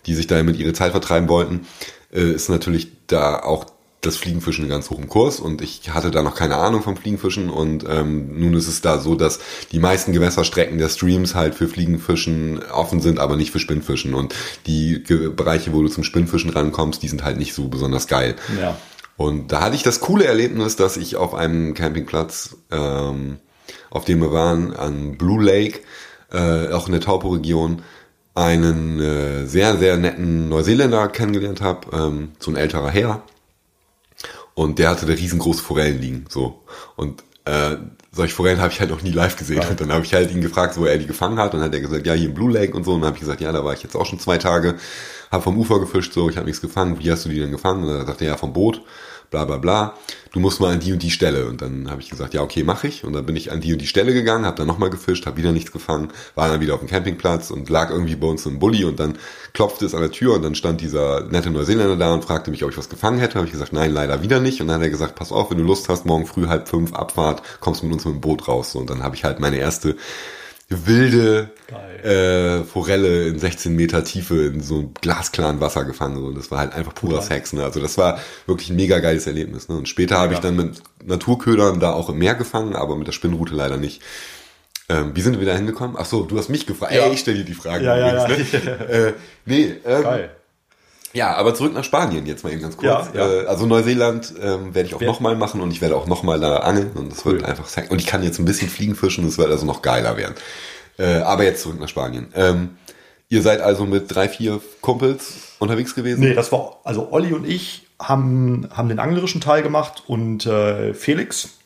die 0.06 0.14
sich 0.14 0.28
damit 0.28 0.58
ihre 0.58 0.74
Zeit 0.74 0.92
vertreiben 0.92 1.30
wollten, 1.30 1.66
äh, 2.14 2.32
ist 2.32 2.50
natürlich 2.50 2.92
da 3.08 3.40
auch 3.40 3.66
das 4.02 4.16
Fliegenfischen 4.16 4.70
ganz 4.70 4.90
hoch 4.90 5.00
im 5.00 5.10
Kurs 5.10 5.40
und 5.40 5.62
ich 5.62 5.90
hatte 5.90 6.12
da 6.12 6.22
noch 6.22 6.36
keine 6.36 6.58
Ahnung 6.58 6.84
vom 6.84 6.96
Fliegenfischen 6.96 7.50
und 7.50 7.84
ähm, 7.90 8.40
nun 8.40 8.54
ist 8.54 8.68
es 8.68 8.82
da 8.82 9.00
so, 9.00 9.16
dass 9.16 9.40
die 9.72 9.80
meisten 9.80 10.14
Gewässerstrecken 10.14 10.78
der 10.78 10.90
Streams 10.90 11.34
halt 11.34 11.56
für 11.56 11.68
Fliegenfischen 11.68 12.62
offen 12.72 13.02
sind, 13.02 13.20
aber 13.20 13.36
nicht 13.36 13.52
für 13.52 13.60
Spinnfischen 13.60 14.14
und 14.14 14.36
die 14.68 15.04
Ge 15.04 15.30
Bereiche, 15.30 15.74
wo 15.74 15.82
du 15.82 15.88
zum 15.88 16.04
Spinnfischen 16.04 16.52
rankommst, 16.52 17.02
die 17.02 17.08
sind 17.08 17.24
halt 17.24 17.38
nicht 17.38 17.54
so 17.54 17.70
besonders 17.70 18.08
geil. 18.08 18.36
Ja. 18.62 18.78
Und 19.18 19.52
da 19.52 19.62
hatte 19.62 19.76
ich 19.76 19.84
das 19.84 20.00
coole 20.00 20.26
Erlebnis, 20.26 20.76
dass 20.76 20.96
ich 20.96 21.16
auf 21.16 21.34
einem 21.34 21.74
Campingplatz, 21.74 22.56
ähm, 22.72 23.40
auf 23.90 24.06
dem 24.06 24.22
wir 24.22 24.32
waren, 24.32 24.76
an 24.76 25.18
Blue 25.18 25.44
Lake, 25.44 25.80
äh, 26.32 26.72
auch 26.72 26.86
in 26.86 26.92
der 26.92 27.02
Taupo-Region, 27.02 27.82
einen 28.36 29.00
äh, 29.00 29.48
sehr, 29.48 29.76
sehr 29.78 29.98
netten 29.98 30.50
Neuseeländer 30.50 31.08
kennengelernt 31.08 31.62
habe, 31.62 31.88
ähm, 31.98 32.34
so 32.38 32.52
ein 32.52 32.58
älterer 32.58 32.92
Herr, 32.92 33.24
und 34.58 34.80
der 34.80 34.90
hatte 34.90 35.06
da 35.06 35.14
riesengroße 35.14 35.62
Forellen 35.62 36.02
liegen. 36.02 36.26
So. 36.30 36.64
Und 36.96 37.24
äh, 37.46 37.78
solche 38.12 38.34
Forellen 38.34 38.60
habe 38.60 38.74
ich 38.74 38.80
halt 38.80 38.90
noch 38.90 39.04
nie 39.04 39.12
live 39.12 39.36
gesehen. 39.36 39.64
Und 39.70 39.80
dann 39.80 39.92
habe 39.94 40.04
ich 40.04 40.16
halt 40.16 40.32
ihn 40.32 40.42
gefragt, 40.42 40.76
wo 40.78 40.86
er 40.86 40.98
die 40.98 41.06
gefangen 41.06 41.38
hat. 41.38 41.54
Und 41.54 41.60
dann 41.60 41.68
hat 41.68 41.76
er 41.76 41.82
gesagt, 41.82 42.08
ja, 42.08 42.14
hier 42.14 42.30
im 42.30 42.34
Blue 42.34 42.52
Lake 42.52 42.76
und 42.76 42.84
so. 42.84 42.94
Und 42.94 43.02
dann 43.02 43.10
habe 43.10 43.18
ich 43.18 43.22
gesagt, 43.22 43.40
ja, 43.40 43.52
da 43.52 43.64
war 43.64 43.74
ich 43.74 43.84
jetzt 43.84 43.96
auch 43.96 44.08
schon 44.08 44.18
zwei 44.18 44.40
Tage, 44.40 44.74
habe 45.32 45.44
vom 45.44 45.60
Ufer 45.60 45.80
gefischt, 45.80 46.12
so, 46.12 46.28
ich 46.28 46.38
habe 46.38 46.48
nichts 46.48 46.60
gefangen. 46.60 46.98
Wie 46.98 47.12
hast 47.12 47.26
du 47.26 47.30
die 47.30 47.40
denn 47.40 47.52
gefangen? 47.52 47.84
Und 47.84 47.90
dann 47.90 48.08
sagte 48.08 48.26
er, 48.26 48.32
ja, 48.32 48.38
vom 48.38 48.52
Boot 48.52 48.82
bla 49.30 49.46
bla 49.46 49.58
bla, 49.58 49.94
du 50.32 50.40
musst 50.40 50.60
mal 50.60 50.74
an 50.74 50.80
die 50.80 50.94
und 50.94 51.04
die 51.04 51.12
Stelle. 51.12 51.48
Und 51.48 51.62
dann 51.62 51.90
habe 51.90 52.02
ich 52.02 52.10
gesagt, 52.10 52.34
ja, 52.34 52.42
okay, 52.42 52.64
mache 52.64 52.88
ich. 52.88 53.04
Und 53.04 53.14
dann 53.14 53.26
bin 53.26 53.36
ich 53.36 53.52
an 53.52 53.62
die 53.62 53.74
und 53.74 53.80
die 53.80 53.88
Stelle 53.88 54.14
gegangen, 54.14 54.46
habe 54.46 54.58
dann 54.58 54.68
nochmal 54.68 54.90
gefischt, 54.90 55.26
habe 55.26 55.38
wieder 55.38 55.52
nichts 55.52 55.72
gefangen, 55.72 56.10
war 56.36 56.50
dann 56.50 56.62
wieder 56.62 56.74
auf 56.74 56.80
dem 56.80 56.90
Campingplatz 56.90 57.52
und 57.52 57.70
lag 57.70 57.90
irgendwie 57.90 58.16
bei 58.16 58.28
uns 58.28 58.46
im 58.46 58.60
Bulli 58.60 58.86
und 58.86 59.00
dann 59.00 59.18
klopfte 59.54 59.86
es 59.86 59.96
an 59.96 60.02
der 60.02 60.12
Tür 60.12 60.36
und 60.36 60.44
dann 60.44 60.56
stand 60.56 60.82
dieser 60.82 61.26
nette 61.26 61.50
Neuseeländer 61.50 61.98
da 61.98 62.14
und 62.14 62.24
fragte 62.24 62.52
mich, 62.52 62.64
ob 62.64 62.72
ich 62.72 62.78
was 62.78 62.90
gefangen 62.90 63.20
hätte. 63.20 63.36
Habe 63.36 63.46
ich 63.46 63.52
gesagt, 63.52 63.74
nein, 63.74 63.92
leider 63.92 64.22
wieder 64.22 64.40
nicht. 64.40 64.62
Und 64.62 64.68
dann 64.68 64.78
hat 64.78 64.84
er 64.84 64.90
gesagt, 64.90 65.16
pass 65.16 65.32
auf, 65.32 65.52
wenn 65.52 65.58
du 65.58 65.64
Lust 65.64 65.90
hast, 65.90 66.06
morgen 66.06 66.26
früh 66.26 66.48
halb 66.48 66.70
fünf 66.70 66.94
Abfahrt, 66.94 67.42
kommst 67.60 67.84
mit 67.84 67.92
uns 67.94 68.06
mit 68.06 68.16
dem 68.16 68.22
Boot 68.22 68.48
raus. 68.48 68.76
Und 68.76 68.90
dann 68.90 69.04
habe 69.04 69.16
ich 69.16 69.24
halt 69.24 69.40
meine 69.40 69.58
erste 69.58 69.96
wilde 70.70 71.52
äh, 72.04 72.64
Forelle 72.64 73.28
in 73.28 73.40
16 73.40 73.74
Meter 73.74 74.04
Tiefe 74.04 74.48
in 74.48 74.62
so 74.62 74.80
einem 74.80 74.94
glasklaren 74.94 75.62
Wasser 75.62 75.86
gefangen. 75.86 76.24
Und 76.24 76.38
das 76.38 76.52
war 76.52 76.60
halt 76.60 76.74
einfach 76.74 76.94
purer 76.94 77.22
Sex. 77.22 77.54
Ne? 77.54 77.64
Also 77.64 77.80
das 77.80 77.98
war 77.98 78.20
wirklich 78.46 78.70
ein 78.70 78.76
mega 78.76 79.00
geiles 79.00 79.28
Erlebnis. 79.28 79.70
Ne? 79.70 79.78
Und 79.78 79.88
später 79.88 80.18
habe 80.18 80.34
ich 80.34 80.40
dann 80.40 80.56
mit 80.58 80.82
Naturködern 81.06 81.80
da 81.80 81.94
auch 81.94 82.10
im 82.10 82.18
Meer 82.18 82.36
gefangen, 82.36 82.76
aber 82.76 82.98
mit 82.98 83.08
der 83.08 83.14
Spinnrute 83.14 83.56
leider 83.56 83.78
nicht. 83.78 84.02
Ähm, 84.90 85.12
wie 85.16 85.22
sind 85.22 85.40
wir 85.40 85.46
da 85.46 85.56
hingekommen? 85.56 85.98
Ach 86.00 86.06
so, 86.06 86.24
du 86.24 86.38
hast 86.38 86.50
mich 86.50 86.66
gefragt. 86.66 86.94
Ja. 86.94 87.06
Ey, 87.06 87.14
ich 87.14 87.20
stelle 87.20 87.40
dir 87.40 87.46
die 87.46 87.54
Fragen. 87.54 87.84
Ja, 87.84 87.98
ja, 87.98 88.26
übrigens, 88.26 88.52
ja. 88.52 88.60
Ne? 88.60 88.86
äh, 88.88 89.14
nee, 89.46 89.76
ähm, 89.86 90.04
Geil. 90.04 90.37
Ja, 91.14 91.36
aber 91.36 91.56
zurück 91.56 91.74
nach 91.74 91.84
Spanien 91.84 92.26
jetzt 92.26 92.44
mal 92.44 92.52
eben 92.52 92.62
ganz 92.62 92.78
kurz. 92.78 93.10
Ja, 93.14 93.28
ja. 93.28 93.42
Äh, 93.44 93.46
also 93.46 93.66
Neuseeland 93.66 94.34
ähm, 94.42 94.76
werde 94.76 94.90
ich 94.90 94.96
auch 94.96 95.02
nochmal 95.02 95.36
machen 95.36 95.62
und 95.62 95.72
ich 95.72 95.82
werde 95.82 95.96
auch 95.96 96.06
nochmal 96.06 96.40
da 96.40 96.58
angeln 96.58 96.92
und 96.96 97.12
das 97.12 97.26
cool. 97.26 97.34
wird 97.34 97.46
einfach 97.46 97.68
sein. 97.68 97.88
Und 97.90 98.00
ich 98.00 98.08
kann 98.08 98.24
jetzt 98.24 98.40
ein 98.40 98.46
bisschen 98.46 98.70
fliegen 98.70 98.96
fischen, 98.96 99.26
das 99.26 99.38
wird 99.38 99.50
also 99.50 99.66
noch 99.66 99.82
geiler 99.82 100.18
werden. 100.18 100.36
Äh, 101.00 101.20
aber 101.20 101.44
jetzt 101.44 101.64
zurück 101.64 101.80
nach 101.80 101.88
Spanien. 101.88 102.28
Ähm, 102.36 102.78
ihr 103.30 103.42
seid 103.42 103.62
also 103.62 103.86
mit 103.86 104.14
drei, 104.14 104.30
vier 104.30 104.60
Kumpels 104.82 105.56
unterwegs 105.60 105.96
gewesen? 105.96 106.22
Nee, 106.22 106.34
das 106.34 106.52
war, 106.52 106.80
also 106.84 107.12
Olli 107.12 107.34
und 107.34 107.48
ich 107.48 107.88
haben, 108.00 108.70
haben 108.72 108.90
den 108.90 109.00
anglerischen 109.00 109.42
Teil 109.42 109.64
gemacht 109.64 110.04
und 110.08 110.46
äh, 110.46 110.94
Felix, 110.94 111.58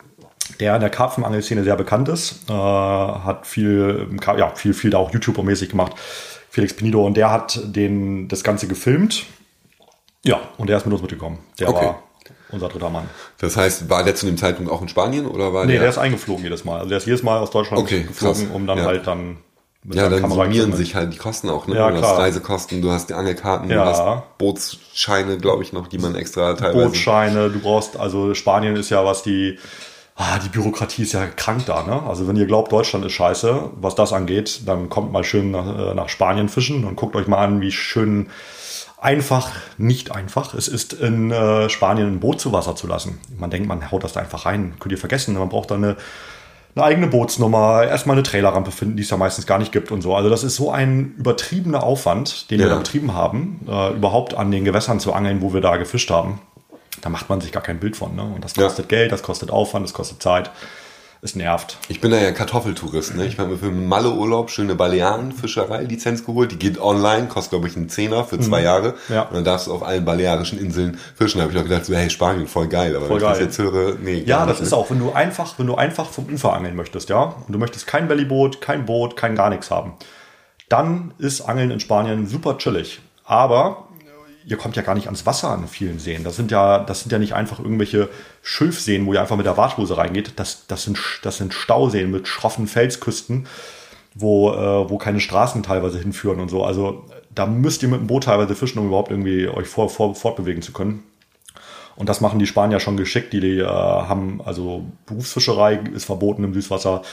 der 0.60 0.76
in 0.76 0.82
der 0.82 0.90
Karpfenangelszene 0.90 1.64
sehr 1.64 1.76
bekannt 1.76 2.10
ist, 2.10 2.50
äh, 2.50 2.54
hat 2.54 3.48
viel, 3.48 4.08
ja, 4.38 4.56
viel, 4.56 4.74
viel 4.74 4.92
da 4.92 4.98
auch 4.98 5.12
YouTuber-mäßig 5.12 5.70
gemacht. 5.70 5.94
Felix 6.52 6.74
Pinido 6.76 7.04
und 7.06 7.16
der 7.18 7.32
hat 7.32 7.60
den, 7.64 8.28
das 8.28 8.44
Ganze 8.44 8.68
gefilmt. 8.68 9.24
Ja, 10.24 10.40
und 10.58 10.68
der 10.70 10.78
ist 10.78 10.86
mit 10.86 10.94
uns 10.94 11.02
mitgekommen. 11.02 11.40
Der 11.60 11.70
okay. 11.70 11.86
war 11.86 12.04
unser 12.52 12.68
dritter 12.70 12.90
Mann. 12.90 13.10
Das 13.40 13.56
heißt, 13.58 13.90
war 13.90 14.04
der 14.04 14.14
zu 14.14 14.26
dem 14.28 14.38
Zeitpunkt 14.38 14.70
auch 14.72 14.82
in 14.82 14.90
Spanien 14.90 15.26
oder 15.26 15.54
war 15.54 15.66
Nee, 15.66 15.72
der? 15.74 15.82
der 15.82 15.90
ist 15.90 15.98
eingeflogen 15.98 16.44
jedes 16.44 16.66
Mal. 16.66 16.78
Also 16.80 16.90
der 16.90 16.98
ist 17.00 17.06
jedes 17.08 17.24
Mal 17.24 17.40
aus 17.40 17.50
Deutschland 17.50 17.82
Okay, 17.82 18.04
geflogen, 18.04 18.44
krass. 18.48 18.54
um 18.56 18.68
dann 18.68 18.78
Ja. 18.80 18.84
halt 18.84 19.08
dann 19.08 19.38
mit 19.84 19.96
ja, 19.98 20.10
dann 20.10 20.20
summieren 20.30 20.52
Kameraequipment- 20.74 20.76
sich 20.76 20.94
halt 20.94 21.14
die 21.14 21.18
Kosten 21.18 21.50
auch. 21.50 21.66
Ne? 21.66 21.76
Ja, 21.76 21.90
du 21.90 21.96
hast 21.96 22.02
klar. 22.02 22.20
Reisekosten, 22.20 22.82
du 22.84 22.92
hast 22.92 23.10
die 23.10 23.14
Angelkarten, 23.16 23.70
Ja. 23.72 23.84
du 23.86 23.90
hast 23.90 24.38
Bootsscheine, 24.38 25.38
glaube 25.38 25.64
ich 25.64 25.74
noch, 25.74 25.88
die 25.88 25.98
man 25.98 26.14
extra 26.16 26.54
teilweise. 26.54 26.86
Bootscheine, 26.88 27.50
du 27.50 27.60
brauchst, 27.60 27.98
also 27.98 28.34
Spanien 28.36 28.76
ist 28.76 28.90
ja 28.92 29.04
was 29.06 29.24
die, 29.24 29.58
ah, 30.22 30.40
die 30.40 30.50
Bürokratie 30.50 31.04
ist 31.04 31.14
ja 31.14 31.26
krank 31.28 31.66
da, 31.66 31.84
ne? 31.84 32.04
Also 32.08 32.28
wenn 32.28 32.36
ihr 32.36 32.46
glaubt, 32.46 32.72
Deutschland 32.72 33.04
ist 33.06 33.14
scheiße, 33.14 33.72
was 33.82 33.96
das 33.96 34.14
angeht, 34.14 34.62
dann 34.66 34.90
kommt 34.90 35.12
mal 35.12 35.24
schön 35.24 35.52
nach, 35.52 35.92
äh, 35.92 35.94
nach 35.96 36.10
Spanien 36.10 36.50
fischen 36.50 36.86
und 36.86 36.96
guckt 36.96 37.16
euch 37.16 37.28
mal 37.28 37.44
an, 37.44 37.62
wie 37.62 37.72
schön 37.72 38.30
einfach, 39.00 39.50
nicht 39.78 40.12
einfach, 40.16 40.54
es 40.54 40.68
ist 40.68 40.94
in 40.94 41.32
äh, 41.32 41.70
Spanien 41.70 42.08
ein 42.08 42.20
Boot 42.20 42.40
zu 42.40 42.54
Wasser 42.54 42.76
zu 42.76 42.86
lassen. 42.88 43.20
Man 43.38 43.50
denkt, 43.50 43.68
man 43.68 43.90
haut 43.92 44.04
das 44.04 44.14
da 44.14 44.20
einfach 44.20 44.46
rein, 44.46 44.76
könnt 44.80 44.92
ihr 44.92 44.98
vergessen, 45.00 45.34
man 45.34 45.50
braucht 45.50 45.72
da 45.72 45.76
eine 45.76 45.96
eine 46.74 46.86
eigene 46.86 47.08
Bootsnummer, 47.08 47.84
erstmal 47.84 48.16
eine 48.16 48.24
Trailerrampe 48.24 48.72
finden, 48.72 48.96
die 48.96 49.04
es 49.04 49.10
ja 49.10 49.18
meistens 49.18 49.46
gar 49.46 49.58
nicht 49.60 49.74
gibt 49.74 49.92
und 49.92 50.02
so. 50.02 50.16
Also 50.16 50.30
das 50.30 50.46
ist 50.46 50.56
so 50.56 50.72
ein 50.72 51.16
übertriebener 51.18 51.84
Aufwand, 51.84 52.50
den 52.50 52.60
wir 52.60 52.68
Ja. 52.68 52.72
da 52.74 52.80
betrieben 52.80 53.14
haben, 53.14 53.60
äh, 53.68 53.90
überhaupt 53.94 54.36
an 54.36 54.52
den 54.52 54.64
Gewässern 54.64 55.02
zu 55.02 55.12
angeln, 55.12 55.42
wo 55.42 55.54
wir 55.54 55.60
da 55.60 55.76
gefischt 55.76 56.10
haben. 56.12 56.40
Da 57.02 57.10
macht 57.10 57.30
man 57.30 57.42
sich 57.42 57.52
gar 57.52 57.64
kein 57.64 57.80
Bild 57.80 57.96
von. 57.98 58.16
Ne? 58.16 58.24
Und 58.24 58.44
das 58.44 58.56
Ja. 58.56 58.64
kostet 58.64 58.88
Geld, 58.90 59.12
das 59.12 59.24
kostet 59.24 59.50
Aufwand, 59.52 59.86
das 59.86 59.94
kostet 59.94 60.22
Zeit. 60.22 60.52
Es 61.24 61.36
nervt. 61.36 61.78
Ich 61.88 62.02
bin 62.02 62.10
da 62.10 62.18
ja 62.18 62.32
Kartoffeltourist. 62.32 63.16
Ne? 63.16 63.28
Ich 63.28 63.38
habe 63.38 63.50
mir 63.52 63.58
für 63.58 63.68
einen 63.68 63.88
Malle-Urlaub 63.88 64.50
schöne 64.50 64.74
Balearen-Fischerei-Lizenz 64.74 66.26
geholt. 66.26 66.52
Die 66.52 66.58
geht 66.58 66.80
online, 66.80 67.28
kostet 67.28 67.52
glaube 67.52 67.68
ich 67.68 67.76
einen 67.76 67.90
Zehner 67.90 68.24
für 68.24 68.40
zwei 68.40 68.64
Jahre. 68.64 68.96
Mhm. 69.08 69.14
Ja. 69.16 69.22
Und 69.24 69.36
dann 69.36 69.44
darfst 69.44 69.68
du 69.68 69.74
auf 69.74 69.84
allen 69.84 70.04
balearischen 70.04 70.60
Inseln 70.60 70.98
fischen. 71.16 71.38
Da 71.38 71.44
habe 71.44 71.54
ich 71.54 71.60
auch 71.60 71.64
gedacht, 71.64 71.86
so, 71.86 71.94
hey, 71.96 72.10
Spanien, 72.10 72.48
voll 72.48 72.68
geil. 72.68 72.96
Aber 72.96 73.06
Voll 73.06 73.22
wenn 73.22 73.24
ich 73.24 73.30
das 73.30 73.38
geil. 73.38 73.48
jetzt 73.48 73.58
höre, 73.60 73.96
nee. 74.02 74.24
Ja, 74.26 74.46
das 74.48 74.58
nicht, 74.58 74.66
ist 74.66 74.72
ne? 74.72 74.78
auch, 74.78 74.90
wenn 74.90 74.98
du 75.00 75.12
einfach, 75.12 75.60
wenn 75.60 75.68
du 75.68 75.76
einfach 75.76 76.08
vom 76.10 76.26
Ufer 76.26 76.54
angeln 76.54 76.76
möchtest, 76.76 77.10
ja, 77.10 77.22
und 77.22 77.52
du 77.54 77.60
möchtest 77.60 77.86
kein 77.86 78.08
Bellyboot, 78.08 78.60
kein 78.62 78.86
Boot, 78.88 79.16
kein 79.16 79.36
gar 79.36 79.50
nichts 79.52 79.70
haben, 79.70 79.94
dann 80.70 81.14
ist 81.20 81.42
Angeln 81.42 81.70
in 81.72 81.80
Spanien 81.80 82.26
super 82.28 82.58
chillig. 82.58 83.00
Aber 83.26 83.88
ihr 84.46 84.58
kommt 84.58 84.76
ja 84.76 84.82
gar 84.82 84.96
nicht 84.96 85.06
ans 85.06 85.26
Wasser 85.26 85.50
an 85.50 85.68
vielen 85.68 86.00
Seen. 86.00 86.24
Das 86.24 86.36
sind 86.36 86.52
ja, 86.52 86.80
das 86.80 87.02
sind 87.02 87.12
ja 87.12 87.20
nicht 87.20 87.34
einfach 87.34 87.60
irgendwelche 87.60 88.10
Schilfseen, 88.42 89.06
wo 89.06 89.14
ihr 89.14 89.22
einfach 89.22 89.38
mit 89.38 89.46
der 89.46 89.58
Warthose 89.58 89.98
reingeht. 89.98 90.34
Das, 90.38 90.66
das 90.68 90.84
sind, 90.84 91.00
das 91.24 91.38
sind 91.38 91.54
Stauseen 91.54 92.12
mit 92.12 92.28
schroffen 92.28 92.68
Felsküsten, 92.68 93.48
wo, 94.16 94.52
äh, 94.52 94.90
wo 94.90 94.98
keine 94.98 95.20
Straßen 95.20 95.64
teilweise 95.64 96.00
hinführen 96.00 96.40
und 96.40 96.50
so. 96.50 96.64
Also 96.64 97.06
da 97.34 97.46
müsst 97.46 97.84
ihr 97.84 97.90
mit 97.90 98.00
dem 98.00 98.08
Boot 98.08 98.26
teilweise 98.26 98.56
fischen, 98.56 98.80
um 98.80 98.88
überhaupt 98.88 99.12
irgendwie 99.12 99.48
euch 99.48 99.68
vor, 99.68 99.90
vor, 99.90 100.16
fortbewegen 100.16 100.62
zu 100.62 100.74
können. 100.74 101.04
Und 101.96 102.10
das 102.10 102.22
machen 102.22 102.40
die 102.40 102.48
Spanier 102.48 102.80
schon 102.80 102.98
geschickt. 102.98 103.34
Die, 103.34 103.40
die 103.40 103.60
äh, 103.60 103.66
haben 103.66 104.42
also 104.44 104.86
Berufsfischerei 105.06 105.76
ist 105.94 106.06
verboten 106.06 106.44
im 106.44 106.54
Süßwasser. 106.54 107.04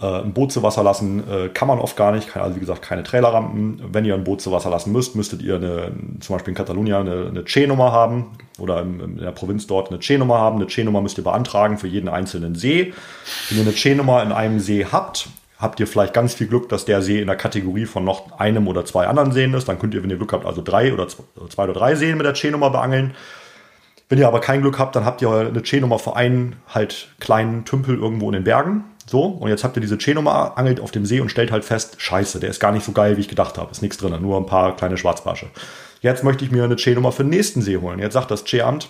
Äh, 0.00 0.22
ein 0.22 0.32
Boot 0.32 0.52
zu 0.52 0.62
Wasser 0.62 0.82
lassen 0.82 1.22
äh, 1.30 1.48
kann 1.48 1.68
man 1.68 1.78
oft 1.78 1.96
gar 1.96 2.12
nicht. 2.12 2.36
Also 2.36 2.56
wie 2.56 2.60
gesagt 2.60 2.82
keine 2.82 3.02
Trailerrampen. 3.02 3.82
Wenn 3.92 4.04
ihr 4.04 4.14
ein 4.14 4.24
Boot 4.24 4.40
zu 4.40 4.52
Wasser 4.52 4.70
lassen 4.70 4.92
müsst, 4.92 5.14
müsstet 5.14 5.42
ihr 5.42 5.56
eine, 5.56 5.92
zum 6.20 6.34
Beispiel 6.34 6.52
in 6.52 6.56
Katalonien 6.56 6.96
eine, 6.96 7.26
eine 7.28 7.44
C-Nummer 7.44 7.92
haben 7.92 8.38
oder 8.58 8.80
in 8.82 9.18
der 9.18 9.32
Provinz 9.32 9.66
dort 9.66 9.90
eine 9.90 10.00
C-Nummer 10.00 10.38
haben. 10.38 10.56
Eine 10.56 10.68
C-Nummer 10.68 11.00
müsst 11.02 11.18
ihr 11.18 11.24
beantragen 11.24 11.78
für 11.78 11.88
jeden 11.88 12.08
einzelnen 12.08 12.54
See. 12.54 12.94
Wenn 13.48 13.58
ihr 13.58 13.64
eine 13.64 13.74
C-Nummer 13.74 14.22
in 14.22 14.32
einem 14.32 14.60
See 14.60 14.86
habt, 14.90 15.28
habt 15.58 15.78
ihr 15.78 15.86
vielleicht 15.86 16.14
ganz 16.14 16.32
viel 16.32 16.46
Glück, 16.46 16.70
dass 16.70 16.86
der 16.86 17.02
See 17.02 17.20
in 17.20 17.26
der 17.26 17.36
Kategorie 17.36 17.84
von 17.84 18.04
noch 18.04 18.38
einem 18.38 18.66
oder 18.68 18.86
zwei 18.86 19.06
anderen 19.06 19.32
Seen 19.32 19.52
ist. 19.52 19.68
Dann 19.68 19.78
könnt 19.78 19.92
ihr, 19.92 20.02
wenn 20.02 20.10
ihr 20.10 20.16
Glück 20.16 20.32
habt, 20.32 20.46
also 20.46 20.62
drei 20.62 20.94
oder 20.94 21.08
zwei, 21.08 21.24
zwei 21.50 21.64
oder 21.64 21.74
drei 21.74 21.94
Seen 21.94 22.16
mit 22.16 22.24
der 22.24 22.34
C-Nummer 22.34 22.70
beangeln. 22.70 23.14
Wenn 24.08 24.18
ihr 24.18 24.26
aber 24.26 24.40
kein 24.40 24.62
Glück 24.62 24.78
habt, 24.78 24.96
dann 24.96 25.04
habt 25.04 25.22
ihr 25.22 25.30
eine 25.30 25.62
C-Nummer 25.62 25.98
für 25.98 26.16
einen 26.16 26.56
halt 26.66 27.08
kleinen 27.20 27.64
Tümpel 27.64 27.96
irgendwo 27.96 28.26
in 28.26 28.32
den 28.32 28.44
Bergen. 28.44 28.84
So, 29.10 29.24
und 29.24 29.48
jetzt 29.48 29.64
habt 29.64 29.76
ihr 29.76 29.80
diese 29.80 29.98
C-Nummer, 29.98 30.56
angelt 30.56 30.78
auf 30.78 30.92
dem 30.92 31.04
See 31.04 31.20
und 31.20 31.30
stellt 31.30 31.50
halt 31.50 31.64
fest, 31.64 31.96
scheiße, 31.98 32.38
der 32.38 32.48
ist 32.48 32.60
gar 32.60 32.70
nicht 32.70 32.84
so 32.86 32.92
geil, 32.92 33.16
wie 33.16 33.20
ich 33.22 33.26
gedacht 33.28 33.58
habe. 33.58 33.72
Ist 33.72 33.82
nichts 33.82 33.96
drin, 33.96 34.14
nur 34.22 34.36
ein 34.36 34.46
paar 34.46 34.76
kleine 34.76 34.96
Schwarzbarsche. 34.96 35.46
Jetzt 36.00 36.22
möchte 36.22 36.44
ich 36.44 36.52
mir 36.52 36.62
eine 36.62 36.76
C-Nummer 36.76 37.10
für 37.10 37.24
den 37.24 37.30
nächsten 37.30 37.60
See 37.60 37.76
holen. 37.76 37.98
Jetzt 37.98 38.12
sagt 38.12 38.30
das 38.30 38.44
C-Amt, 38.44 38.88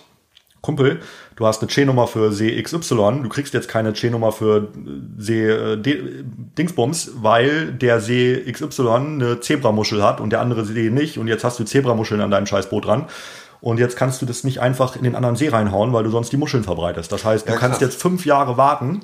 Kumpel, 0.61 1.01
du 1.37 1.47
hast 1.47 1.63
eine 1.63 1.71
C-Nummer 1.71 2.07
für 2.07 2.33
See 2.33 2.63
XY, 2.63 3.21
du 3.23 3.31
kriegst 3.31 3.55
jetzt 3.55 3.67
keine 3.67 3.95
C-Nummer 3.95 4.31
für 4.31 4.69
See 5.17 5.49
äh, 5.49 5.79
Dingsbums, 5.79 7.13
weil 7.23 7.73
der 7.73 8.01
See 8.01 8.45
XY 8.53 8.89
eine 8.89 9.41
Zebramuschel 9.41 10.03
hat 10.03 10.21
und 10.21 10.29
der 10.35 10.43
andere 10.43 10.67
See 10.67 10.91
nicht 10.91 11.17
und 11.17 11.29
jetzt 11.29 11.45
hast 11.45 11.59
du 11.59 11.65
Zebramuscheln 11.65 12.21
an 12.21 12.31
deinem 12.31 12.45
scheiß 12.45 12.69
Boot 12.69 12.85
dran. 12.85 13.07
Und 13.63 13.79
jetzt 13.79 13.97
kannst 13.97 14.21
du 14.21 14.27
das 14.27 14.45
nicht 14.45 14.61
einfach 14.61 14.97
in 14.97 15.05
den 15.05 15.15
anderen 15.15 15.37
See 15.37 15.49
reinhauen, 15.49 15.95
weil 15.95 16.05
du 16.05 16.11
sonst 16.11 16.31
die 16.31 16.37
Muscheln 16.37 16.65
verbreitest. 16.65 17.11
Das 17.11 17.25
heißt, 17.25 17.49
du 17.49 17.53
Ja, 17.53 17.59
kannst 17.59 17.81
jetzt 17.81 17.99
fünf 18.01 18.27
Jahre 18.27 18.59
warten, 18.59 19.01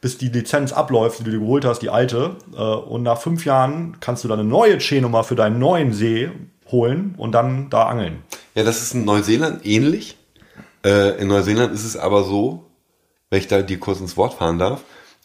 bis 0.00 0.16
die 0.18 0.28
Lizenz 0.28 0.72
abläuft, 0.72 1.18
die 1.20 1.24
du 1.24 1.30
dir 1.32 1.40
geholt 1.40 1.64
hast, 1.64 1.80
die 1.82 1.90
alte. 1.90 2.36
Äh, 2.54 2.60
Und 2.60 3.02
nach 3.02 3.20
fünf 3.20 3.44
Jahren 3.44 3.96
kannst 4.00 4.24
du 4.24 4.28
dann 4.28 4.40
eine 4.40 4.48
neue 4.48 4.78
C-Nummer 4.78 5.24
für 5.24 5.34
deinen 5.36 5.58
neuen 5.58 5.92
See 5.92 6.30
holen 6.70 7.14
und 7.18 7.32
dann 7.32 7.68
da 7.70 7.84
angeln. 7.84 8.22
Ja, 8.54 8.62
das 8.64 8.80
ist 8.82 8.94
in 8.94 9.04
Neuseeland 9.04 9.66
ähnlich. 9.66 10.16
Äh, 10.84 11.20
in 11.20 11.28
Neuseeland 11.28 11.74
ist 11.74 11.84
es 11.84 11.96
aber 11.96 12.24
so, 12.24 12.66
wenn 13.28 13.40
ich 13.40 13.48
da 13.48 13.60
dir 13.62 13.78
kurz 13.78 14.00
ins 14.00 14.16
Wort 14.16 14.34
fahren 14.34 14.58
darf, 14.58 14.82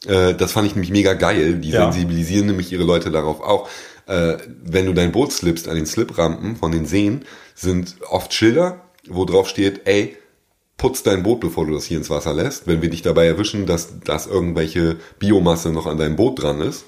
äh, 0.07 0.33
das 0.33 0.51
fand 0.51 0.67
ich 0.67 0.75
nämlich 0.75 0.91
mega 0.91 1.13
geil. 1.13 1.55
Die 1.59 1.69
Ja. 1.69 1.83
sensibilisieren 1.91 2.47
nämlich 2.47 2.71
ihre 2.71 2.83
Leute 2.83 3.11
darauf 3.11 3.41
auch. 3.41 3.67
Äh, 4.07 4.37
wenn 4.63 4.85
du 4.85 4.93
dein 4.93 5.11
Boot 5.11 5.31
slippst 5.31 5.67
an 5.67 5.75
den 5.75 5.85
Sliprampen 5.85 6.57
von 6.57 6.71
den 6.71 6.85
Seen, 6.85 7.25
sind 7.55 7.95
oft 8.09 8.33
Schilder, 8.33 8.81
wo 9.07 9.25
drauf 9.25 9.47
steht, 9.47 9.81
ey, 9.87 10.17
putz 10.77 11.03
dein 11.03 11.23
Boot, 11.23 11.39
bevor 11.39 11.65
du 11.65 11.73
das 11.73 11.85
hier 11.85 11.97
ins 11.97 12.09
Wasser 12.09 12.33
lässt. 12.33 12.67
Wenn 12.67 12.81
wir 12.81 12.89
dich 12.89 13.01
dabei 13.01 13.25
erwischen, 13.25 13.65
dass, 13.65 13.99
dass 14.01 14.27
irgendwelche 14.27 14.97
Biomasse 15.19 15.71
noch 15.71 15.85
an 15.85 15.97
deinem 15.97 16.15
Boot 16.15 16.41
dran 16.41 16.61
ist 16.61 16.85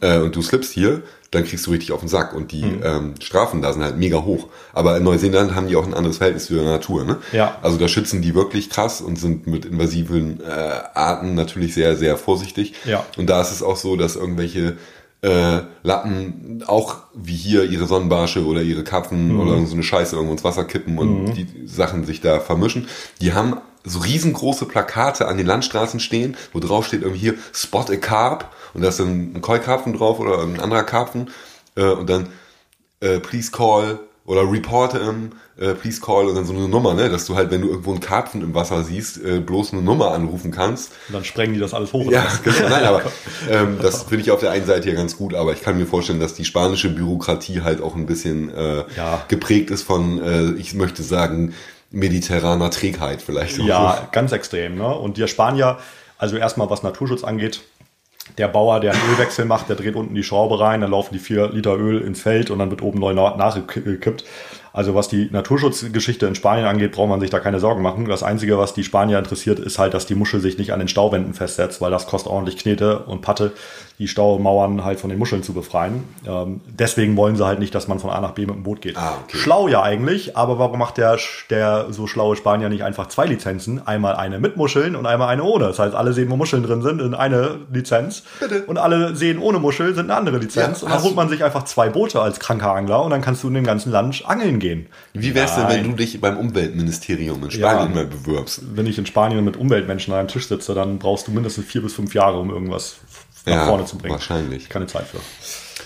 äh, 0.00 0.18
und 0.18 0.34
du 0.34 0.40
slippst 0.40 0.72
hier, 0.72 1.02
dann 1.30 1.44
kriegst 1.44 1.66
du 1.66 1.70
richtig 1.70 1.92
auf 1.92 2.00
den 2.00 2.08
Sack. 2.08 2.34
Und 2.34 2.52
die 2.52 2.62
ähm, 2.62 3.14
Strafen 3.20 3.60
da 3.60 3.72
sind 3.72 3.82
halt 3.82 3.98
mega 3.98 4.24
hoch. 4.24 4.48
Aber 4.72 4.96
in 4.96 5.02
Neuseeland 5.02 5.54
haben 5.54 5.68
die 5.68 5.76
auch 5.76 5.86
ein 5.86 5.92
anderes 5.92 6.16
Verhältnis 6.16 6.46
zu 6.46 6.54
der 6.54 6.64
Natur. 6.64 7.04
Ne? 7.04 7.18
Ja. 7.32 7.58
Also 7.62 7.76
da 7.76 7.88
schützen 7.88 8.22
die 8.22 8.34
wirklich 8.34 8.70
krass 8.70 9.02
und 9.02 9.16
sind 9.18 9.46
mit 9.46 9.66
invasiven 9.66 10.40
äh, 10.40 10.44
Arten 10.94 11.34
natürlich 11.34 11.74
sehr, 11.74 11.96
sehr 11.96 12.16
vorsichtig. 12.16 12.74
Ja. 12.86 13.04
Und 13.18 13.28
da 13.28 13.42
ist 13.42 13.52
es 13.52 13.62
auch 13.62 13.76
so, 13.76 13.96
dass 13.96 14.16
irgendwelche 14.16 14.76
äh, 15.22 15.60
Lappen 15.82 16.62
auch 16.66 16.96
wie 17.14 17.34
hier 17.34 17.64
ihre 17.64 17.86
Sonnenbarsche 17.86 18.44
oder 18.44 18.62
ihre 18.62 18.84
Karpfen 18.84 19.32
Mhm. 19.34 19.40
oder 19.40 19.66
so 19.66 19.74
eine 19.74 19.82
Scheiße 19.82 20.14
irgendwo 20.14 20.32
ins 20.34 20.44
Wasser 20.44 20.64
kippen 20.64 20.98
und 20.98 21.34
die 21.34 21.46
Sachen 21.66 22.04
sich 22.04 22.20
da 22.20 22.40
vermischen. 22.40 22.86
Die 23.20 23.32
haben 23.32 23.56
so 23.84 24.00
riesengroße 24.00 24.66
Plakate 24.66 25.26
an 25.28 25.36
den 25.38 25.46
Landstraßen 25.46 26.00
stehen, 26.00 26.36
wo 26.52 26.58
drauf 26.60 26.86
steht 26.86 27.02
irgendwie 27.02 27.20
hier 27.20 27.34
Spot 27.52 27.84
a 27.88 27.96
Carp 27.96 28.52
und 28.74 28.82
da 28.82 28.88
ist 28.88 28.98
dann 29.00 29.32
ein 29.34 29.40
Koi-Karpfen 29.40 29.92
drauf 29.96 30.18
oder 30.20 30.42
ein 30.42 30.60
anderer 30.60 30.82
Karpfen 30.82 31.30
äh, 31.76 31.84
und 31.90 32.10
dann 32.10 32.28
äh, 33.00 33.20
please 33.20 33.50
call 33.50 34.00
oder 34.26 34.42
report 34.50 34.92
him, 34.92 35.30
äh, 35.58 35.74
please 35.74 36.00
call 36.00 36.26
und 36.26 36.34
dann 36.34 36.44
so 36.44 36.52
eine 36.52 36.68
Nummer, 36.68 36.94
ne, 36.94 37.08
dass 37.08 37.26
du 37.26 37.36
halt, 37.36 37.50
wenn 37.50 37.62
du 37.62 37.68
irgendwo 37.68 37.92
einen 37.92 38.00
Karpfen 38.00 38.42
im 38.42 38.54
Wasser 38.54 38.82
siehst, 38.82 39.24
äh, 39.24 39.38
bloß 39.40 39.72
eine 39.72 39.82
Nummer 39.82 40.10
anrufen 40.12 40.50
kannst. 40.50 40.90
Und 41.08 41.14
dann 41.14 41.24
sprengen 41.24 41.54
die 41.54 41.60
das 41.60 41.72
alles 41.74 41.92
hoch. 41.92 42.10
Ja, 42.10 42.26
genau. 42.42 42.68
Nein, 42.68 42.84
aber 42.84 43.02
ähm, 43.50 43.78
das 43.80 44.02
finde 44.02 44.22
ich 44.22 44.30
auf 44.32 44.40
der 44.40 44.50
einen 44.50 44.66
Seite 44.66 44.88
ja 44.90 44.94
ganz 44.96 45.16
gut, 45.16 45.34
aber 45.34 45.52
ich 45.52 45.62
kann 45.62 45.78
mir 45.78 45.86
vorstellen, 45.86 46.20
dass 46.20 46.34
die 46.34 46.44
spanische 46.44 46.90
Bürokratie 46.90 47.62
halt 47.62 47.80
auch 47.80 47.94
ein 47.94 48.06
bisschen 48.06 48.52
äh, 48.54 48.84
Ja. 48.96 49.22
geprägt 49.28 49.70
ist 49.70 49.84
von, 49.84 50.20
äh, 50.20 50.50
ich 50.58 50.74
möchte 50.74 51.02
sagen, 51.02 51.54
mediterraner 51.90 52.70
Trägheit 52.70 53.22
vielleicht. 53.22 53.58
Ja, 53.58 54.08
ganz 54.12 54.32
extrem. 54.32 54.76
Ne? 54.76 54.86
Und 54.94 55.18
der 55.18 55.28
Spanier, 55.28 55.78
also 56.18 56.36
erstmal 56.36 56.68
was 56.68 56.82
Naturschutz 56.82 57.22
angeht, 57.24 57.62
der 58.38 58.48
Bauer, 58.48 58.80
der 58.80 58.92
einen 58.92 59.02
Ölwechsel 59.12 59.44
macht, 59.44 59.68
der 59.68 59.76
dreht 59.76 59.94
unten 59.96 60.14
die 60.14 60.22
Schraube 60.22 60.58
rein, 60.60 60.80
dann 60.80 60.90
laufen 60.90 61.14
die 61.14 61.18
vier 61.20 61.48
Liter 61.48 61.76
Öl 61.76 62.00
ins 62.00 62.20
Feld 62.20 62.50
und 62.50 62.58
dann 62.58 62.70
wird 62.70 62.82
oben 62.82 62.98
neu 62.98 63.12
na- 63.14 63.36
nachgekippt. 63.36 64.24
Also 64.76 64.94
was 64.94 65.08
die 65.08 65.30
Naturschutzgeschichte 65.32 66.26
in 66.26 66.34
Spanien 66.34 66.66
angeht, 66.66 66.92
braucht 66.92 67.08
man 67.08 67.18
sich 67.18 67.30
da 67.30 67.40
keine 67.40 67.60
Sorgen 67.60 67.80
machen. 67.80 68.04
Das 68.04 68.22
Einzige, 68.22 68.58
was 68.58 68.74
die 68.74 68.84
Spanier 68.84 69.18
interessiert, 69.18 69.58
ist 69.58 69.78
halt, 69.78 69.94
dass 69.94 70.04
die 70.04 70.14
Muschel 70.14 70.38
sich 70.40 70.58
nicht 70.58 70.74
an 70.74 70.80
den 70.80 70.88
Stauwänden 70.88 71.32
festsetzt, 71.32 71.80
weil 71.80 71.90
das 71.90 72.06
kostet 72.06 72.30
ordentlich 72.30 72.58
Knete 72.58 72.98
und 72.98 73.22
Patte, 73.22 73.52
die 73.98 74.06
Staumauern 74.06 74.84
halt 74.84 75.00
von 75.00 75.08
den 75.08 75.18
Muscheln 75.18 75.42
zu 75.42 75.54
befreien. 75.54 76.04
Ähm, 76.26 76.60
deswegen 76.66 77.16
wollen 77.16 77.36
sie 77.36 77.46
halt 77.46 77.58
nicht, 77.58 77.74
dass 77.74 77.88
man 77.88 77.98
von 77.98 78.10
A 78.10 78.20
nach 78.20 78.32
B 78.32 78.44
mit 78.44 78.54
dem 78.54 78.64
Boot 78.64 78.82
geht. 78.82 78.98
Ah, 78.98 79.14
okay. 79.24 79.38
Schlau 79.38 79.68
ja 79.68 79.82
eigentlich, 79.82 80.36
aber 80.36 80.58
warum 80.58 80.78
macht 80.78 80.98
der, 80.98 81.18
der 81.48 81.86
so 81.88 82.06
schlaue 82.06 82.36
Spanier 82.36 82.68
nicht 82.68 82.84
einfach 82.84 83.08
zwei 83.08 83.24
Lizenzen? 83.24 83.86
Einmal 83.86 84.16
eine 84.16 84.38
mit 84.38 84.58
Muscheln 84.58 84.94
und 84.94 85.06
einmal 85.06 85.28
eine 85.28 85.42
ohne. 85.42 85.64
Das 85.68 85.78
heißt, 85.78 85.94
alle 85.94 86.12
sehen, 86.12 86.28
wo 86.28 86.36
Muscheln 86.36 86.62
drin 86.62 86.82
sind, 86.82 87.00
in 87.00 87.14
eine 87.14 87.60
Lizenz. 87.72 88.24
Bitte. 88.38 88.64
Und 88.64 88.76
alle 88.76 89.16
sehen 89.16 89.38
ohne 89.38 89.58
Muschel 89.58 89.94
sind 89.94 90.10
eine 90.10 90.18
andere 90.18 90.36
Lizenz. 90.36 90.82
Ja, 90.82 90.86
und 90.86 90.92
dann 90.92 91.02
holt 91.02 91.16
man 91.16 91.30
sich 91.30 91.42
einfach 91.42 91.64
zwei 91.64 91.88
Boote 91.88 92.20
als 92.20 92.38
kranker 92.38 92.74
Angler 92.74 93.02
und 93.02 93.10
dann 93.10 93.22
kannst 93.22 93.42
du 93.42 93.48
in 93.48 93.54
dem 93.54 93.64
ganzen 93.64 93.90
Land 93.90 94.24
angeln 94.26 94.58
gehen. 94.58 94.65
Wie 95.12 95.34
wär's 95.34 95.54
denn, 95.54 95.68
wenn 95.68 95.80
Nein. 95.82 95.90
du 95.90 95.96
dich 95.96 96.20
beim 96.20 96.36
Umweltministerium 96.38 97.42
in 97.44 97.50
Ja. 97.50 97.70
Spanien 97.70 97.94
mal 97.94 98.06
bewirbst? 98.06 98.60
Wenn 98.74 98.86
ich 98.86 98.98
in 98.98 99.06
Spanien 99.06 99.44
mit 99.44 99.56
Umweltmenschen 99.56 100.12
an 100.14 100.20
einem 100.20 100.28
Tisch 100.28 100.48
sitze, 100.48 100.74
dann 100.74 100.98
brauchst 100.98 101.26
du 101.28 101.32
mindestens 101.32 101.66
vier 101.66 101.82
bis 101.82 101.94
fünf 101.94 102.14
Jahre, 102.14 102.38
um 102.38 102.50
irgendwas 102.50 102.96
nach 103.46 103.54
Ja, 103.54 103.66
vorne 103.66 103.84
zu 103.84 103.96
bringen. 103.98 104.12
wahrscheinlich. 104.14 104.68
Keine 104.68 104.86
Zeit 104.86 105.04
für. 105.06 105.18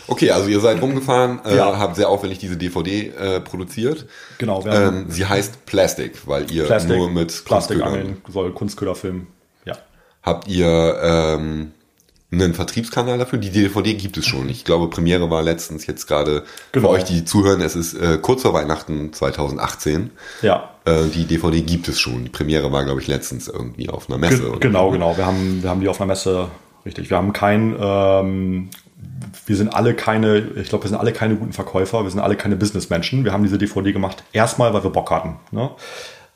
Okay, 0.07 0.31
also 0.31 0.49
ihr 0.49 0.61
seid 0.61 0.81
rumgefahren, 0.83 1.41
äh, 1.45 1.57
ja. 1.57 1.79
habt 1.79 1.95
sehr 1.97 2.09
aufwendig 2.09 2.39
diese 2.39 2.57
DVD 2.57 3.09
äh, 3.11 3.41
produziert. 3.41 4.07
Genau. 4.39 4.65
Ähm, 4.67 5.07
sie 5.09 5.27
heißt 5.27 5.67
Plastic, 5.67 6.27
weil 6.27 6.51
ihr 6.51 6.65
Plastic, 6.65 6.97
nur 6.97 7.11
mit 7.11 7.45
Plastikangeln 7.45 8.21
soll 8.29 8.53
Kunstköderfilm. 8.53 9.27
Ja. 9.65 9.77
Habt 10.23 10.49
ihr 10.49 10.99
ähm, 11.03 11.73
einen 12.33 12.55
Vertriebskanal 12.55 13.19
dafür? 13.19 13.39
Die 13.39 13.51
DVD 13.51 13.95
gibt 13.95 14.17
es 14.17 14.27
schon. 14.27 14.49
Ich 14.49 14.65
glaube, 14.65 14.89
Premiere 14.89 15.31
war 15.31 15.43
letztens 15.43 15.87
jetzt 15.87 16.07
gerade 16.07 16.45
genau. 16.73 16.89
für 16.89 16.95
euch, 16.95 17.05
die 17.05 17.25
zuhören. 17.25 17.61
Es 17.61 17.75
ist 17.75 17.95
äh, 17.95 18.19
kurz 18.21 18.43
vor 18.43 18.53
Weihnachten 18.53 19.13
2018. 19.13 20.11
Ja. 20.43 20.71
Äh, 20.85 21.07
die 21.15 21.25
DVD 21.25 21.61
gibt 21.61 21.89
es 21.89 21.99
schon. 21.99 22.25
Die 22.25 22.31
Premiere 22.31 22.71
war, 22.73 22.85
glaube 22.85 23.01
ich, 23.01 23.09
letztens 23.09 23.49
irgendwie 23.49 23.89
auf 23.89 24.09
einer 24.09 24.19
Messe. 24.19 24.43
Ge 24.43 24.59
genau, 24.61 24.87
so. 24.87 24.93
genau. 24.93 25.17
Wir 25.17 25.27
haben, 25.27 25.63
wir 25.63 25.71
haben 25.71 25.81
die 25.81 25.89
auf 25.89 26.01
einer 26.01 26.07
Messe, 26.09 26.49
richtig. 26.87 27.11
Wir 27.11 27.17
haben 27.17 27.33
kein, 27.33 27.77
ähm, 27.81 28.71
wir 29.47 29.57
sind 29.57 29.75
alle 29.75 29.95
keine, 29.95 30.39
ich 30.57 30.69
glaube, 30.69 30.85
wir 30.85 30.89
sind 30.89 30.99
alle 30.99 31.13
keine 31.13 31.35
guten 31.35 31.53
Verkäufer. 31.53 32.05
Wir 32.05 32.11
sind 32.11 32.21
alle 32.21 32.37
keine 32.37 32.57
Businessmenschen. 32.57 33.25
Wir 33.25 33.33
haben 33.33 33.43
diese 33.43 33.59
DVD 33.59 33.93
gemacht. 33.93 34.23
Erstmal, 34.33 34.73
weil 34.73 34.85
wir 34.85 34.91
Bock 34.91 35.11
hatten. 35.11 35.37
Ne? 35.51 35.71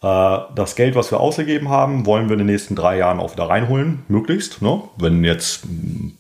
Äh, 0.05 0.39
das 0.55 0.77
Geld, 0.77 0.97
was 0.97 1.11
wir 1.11 1.19
ausgegeben 1.19 1.71
haben, 1.71 2.05
wollen 2.05 2.29
wir 2.29 2.35
in 2.35 2.41
den 2.41 2.47
nächsten 2.47 2.77
drei 2.77 2.99
Jahren 2.99 3.21
auch 3.21 3.33
wieder 3.33 3.49
reinholen, 3.49 4.03
möglichst. 4.09 4.61
Ne? 4.61 4.83
Wenn 4.99 5.25
jetzt, 5.25 5.63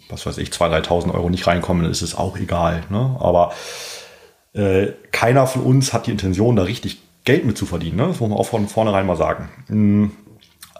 was 0.09 0.25
weiß 0.25 0.39
ich, 0.39 0.49
2.000, 0.49 0.87
3.000 0.87 1.15
Euro 1.15 1.29
nicht 1.29 1.47
reinkommen, 1.47 1.85
ist 1.91 2.01
es 2.01 2.17
auch 2.17 2.39
egal. 2.39 2.83
Ne? 2.89 3.17
Aber 3.21 3.53
äh, 4.55 4.93
keiner 5.13 5.47
von 5.47 5.63
uns 5.63 5.93
hat 5.93 6.07
die 6.07 6.13
Intention, 6.13 6.57
da 6.57 6.63
richtig 6.63 7.03
Geld 7.25 7.45
mit 7.45 7.59
zu 7.59 7.67
verdienen. 7.67 7.97
Ne? 7.97 8.07
Das 8.07 8.21
muss 8.21 8.31
man 8.31 8.39
auch 8.39 8.47
von 8.47 8.69
vornherein 8.69 9.05
mal 9.07 9.17
sagen. 9.17 9.51
Mhm. 9.69 10.13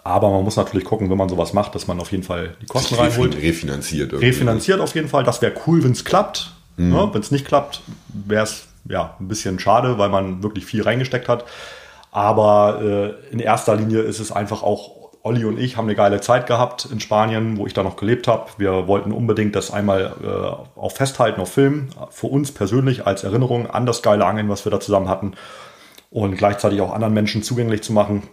Aber 0.03 0.31
man 0.31 0.43
muss 0.43 0.55
natürlich 0.55 0.85
gucken, 0.85 1.11
wenn 1.11 1.17
man 1.17 1.29
sowas 1.29 1.53
macht, 1.53 1.75
dass 1.75 1.85
man 1.85 1.99
auf 1.99 2.11
jeden 2.11 2.23
Fall 2.23 2.55
die 2.59 2.65
Kosten 2.65 2.95
reinholt. 2.95 3.35
Refinanziert. 3.37 4.13
Irgendwie. 4.13 4.27
Refinanziert 4.27 4.79
auf 4.79 4.95
jeden 4.95 5.09
Fall. 5.09 5.23
Das 5.23 5.43
wäre 5.43 5.53
cool, 5.67 5.83
wenn 5.83 5.91
es 5.91 6.05
klappt. 6.05 6.53
Mhm. 6.77 6.89
Ne? 6.89 7.09
Wenn 7.11 7.21
es 7.21 7.29
nicht 7.29 7.45
klappt, 7.45 7.81
wäre 8.07 8.43
es 8.43 8.67
ja 8.89 9.15
ein 9.19 9.27
bisschen 9.27 9.59
schade, 9.59 9.99
weil 9.99 10.09
man 10.09 10.41
wirklich 10.41 10.65
viel 10.65 10.81
reingesteckt 10.81 11.27
hat. 11.27 11.45
Aber 12.15 12.81
äh, 12.81 13.33
in 13.33 13.39
erster 13.39 13.75
Linie 13.75 13.99
ist 13.99 14.21
es 14.21 14.31
einfach 14.31 14.63
auch, 14.63 15.11
Olli 15.21 15.43
und 15.43 15.59
ich 15.59 15.75
haben 15.75 15.83
eine 15.83 15.95
geile 15.95 16.21
Zeit 16.21 16.47
gehabt 16.47 16.87
in 16.89 17.01
Spanien, 17.01 17.57
wo 17.57 17.67
ich 17.67 17.73
da 17.73 17.83
noch 17.83 17.97
gelebt 17.97 18.29
habe. 18.29 18.49
Wir 18.57 18.87
wollten 18.87 19.11
unbedingt 19.11 19.53
das 19.53 19.69
einmal 19.69 20.13
äh, 20.23 20.79
auch 20.79 20.93
festhalten 20.93 21.41
auf 21.41 21.51
Film, 21.51 21.89
für 22.11 22.27
uns 22.27 22.53
persönlich 22.53 23.05
als 23.05 23.25
Erinnerung 23.25 23.69
an 23.69 23.85
das 23.85 24.01
geile 24.01 24.25
Angeln, 24.25 24.47
was 24.47 24.63
wir 24.65 24.71
da 24.71 24.79
zusammen 24.79 25.09
hatten. 25.09 25.33
Und 26.09 26.37
gleichzeitig 26.37 26.79
auch 26.79 26.93
anderen 26.93 27.13
Menschen 27.13 27.43
zugänglich 27.43 27.83
zu 27.83 27.91
machen 27.91 28.23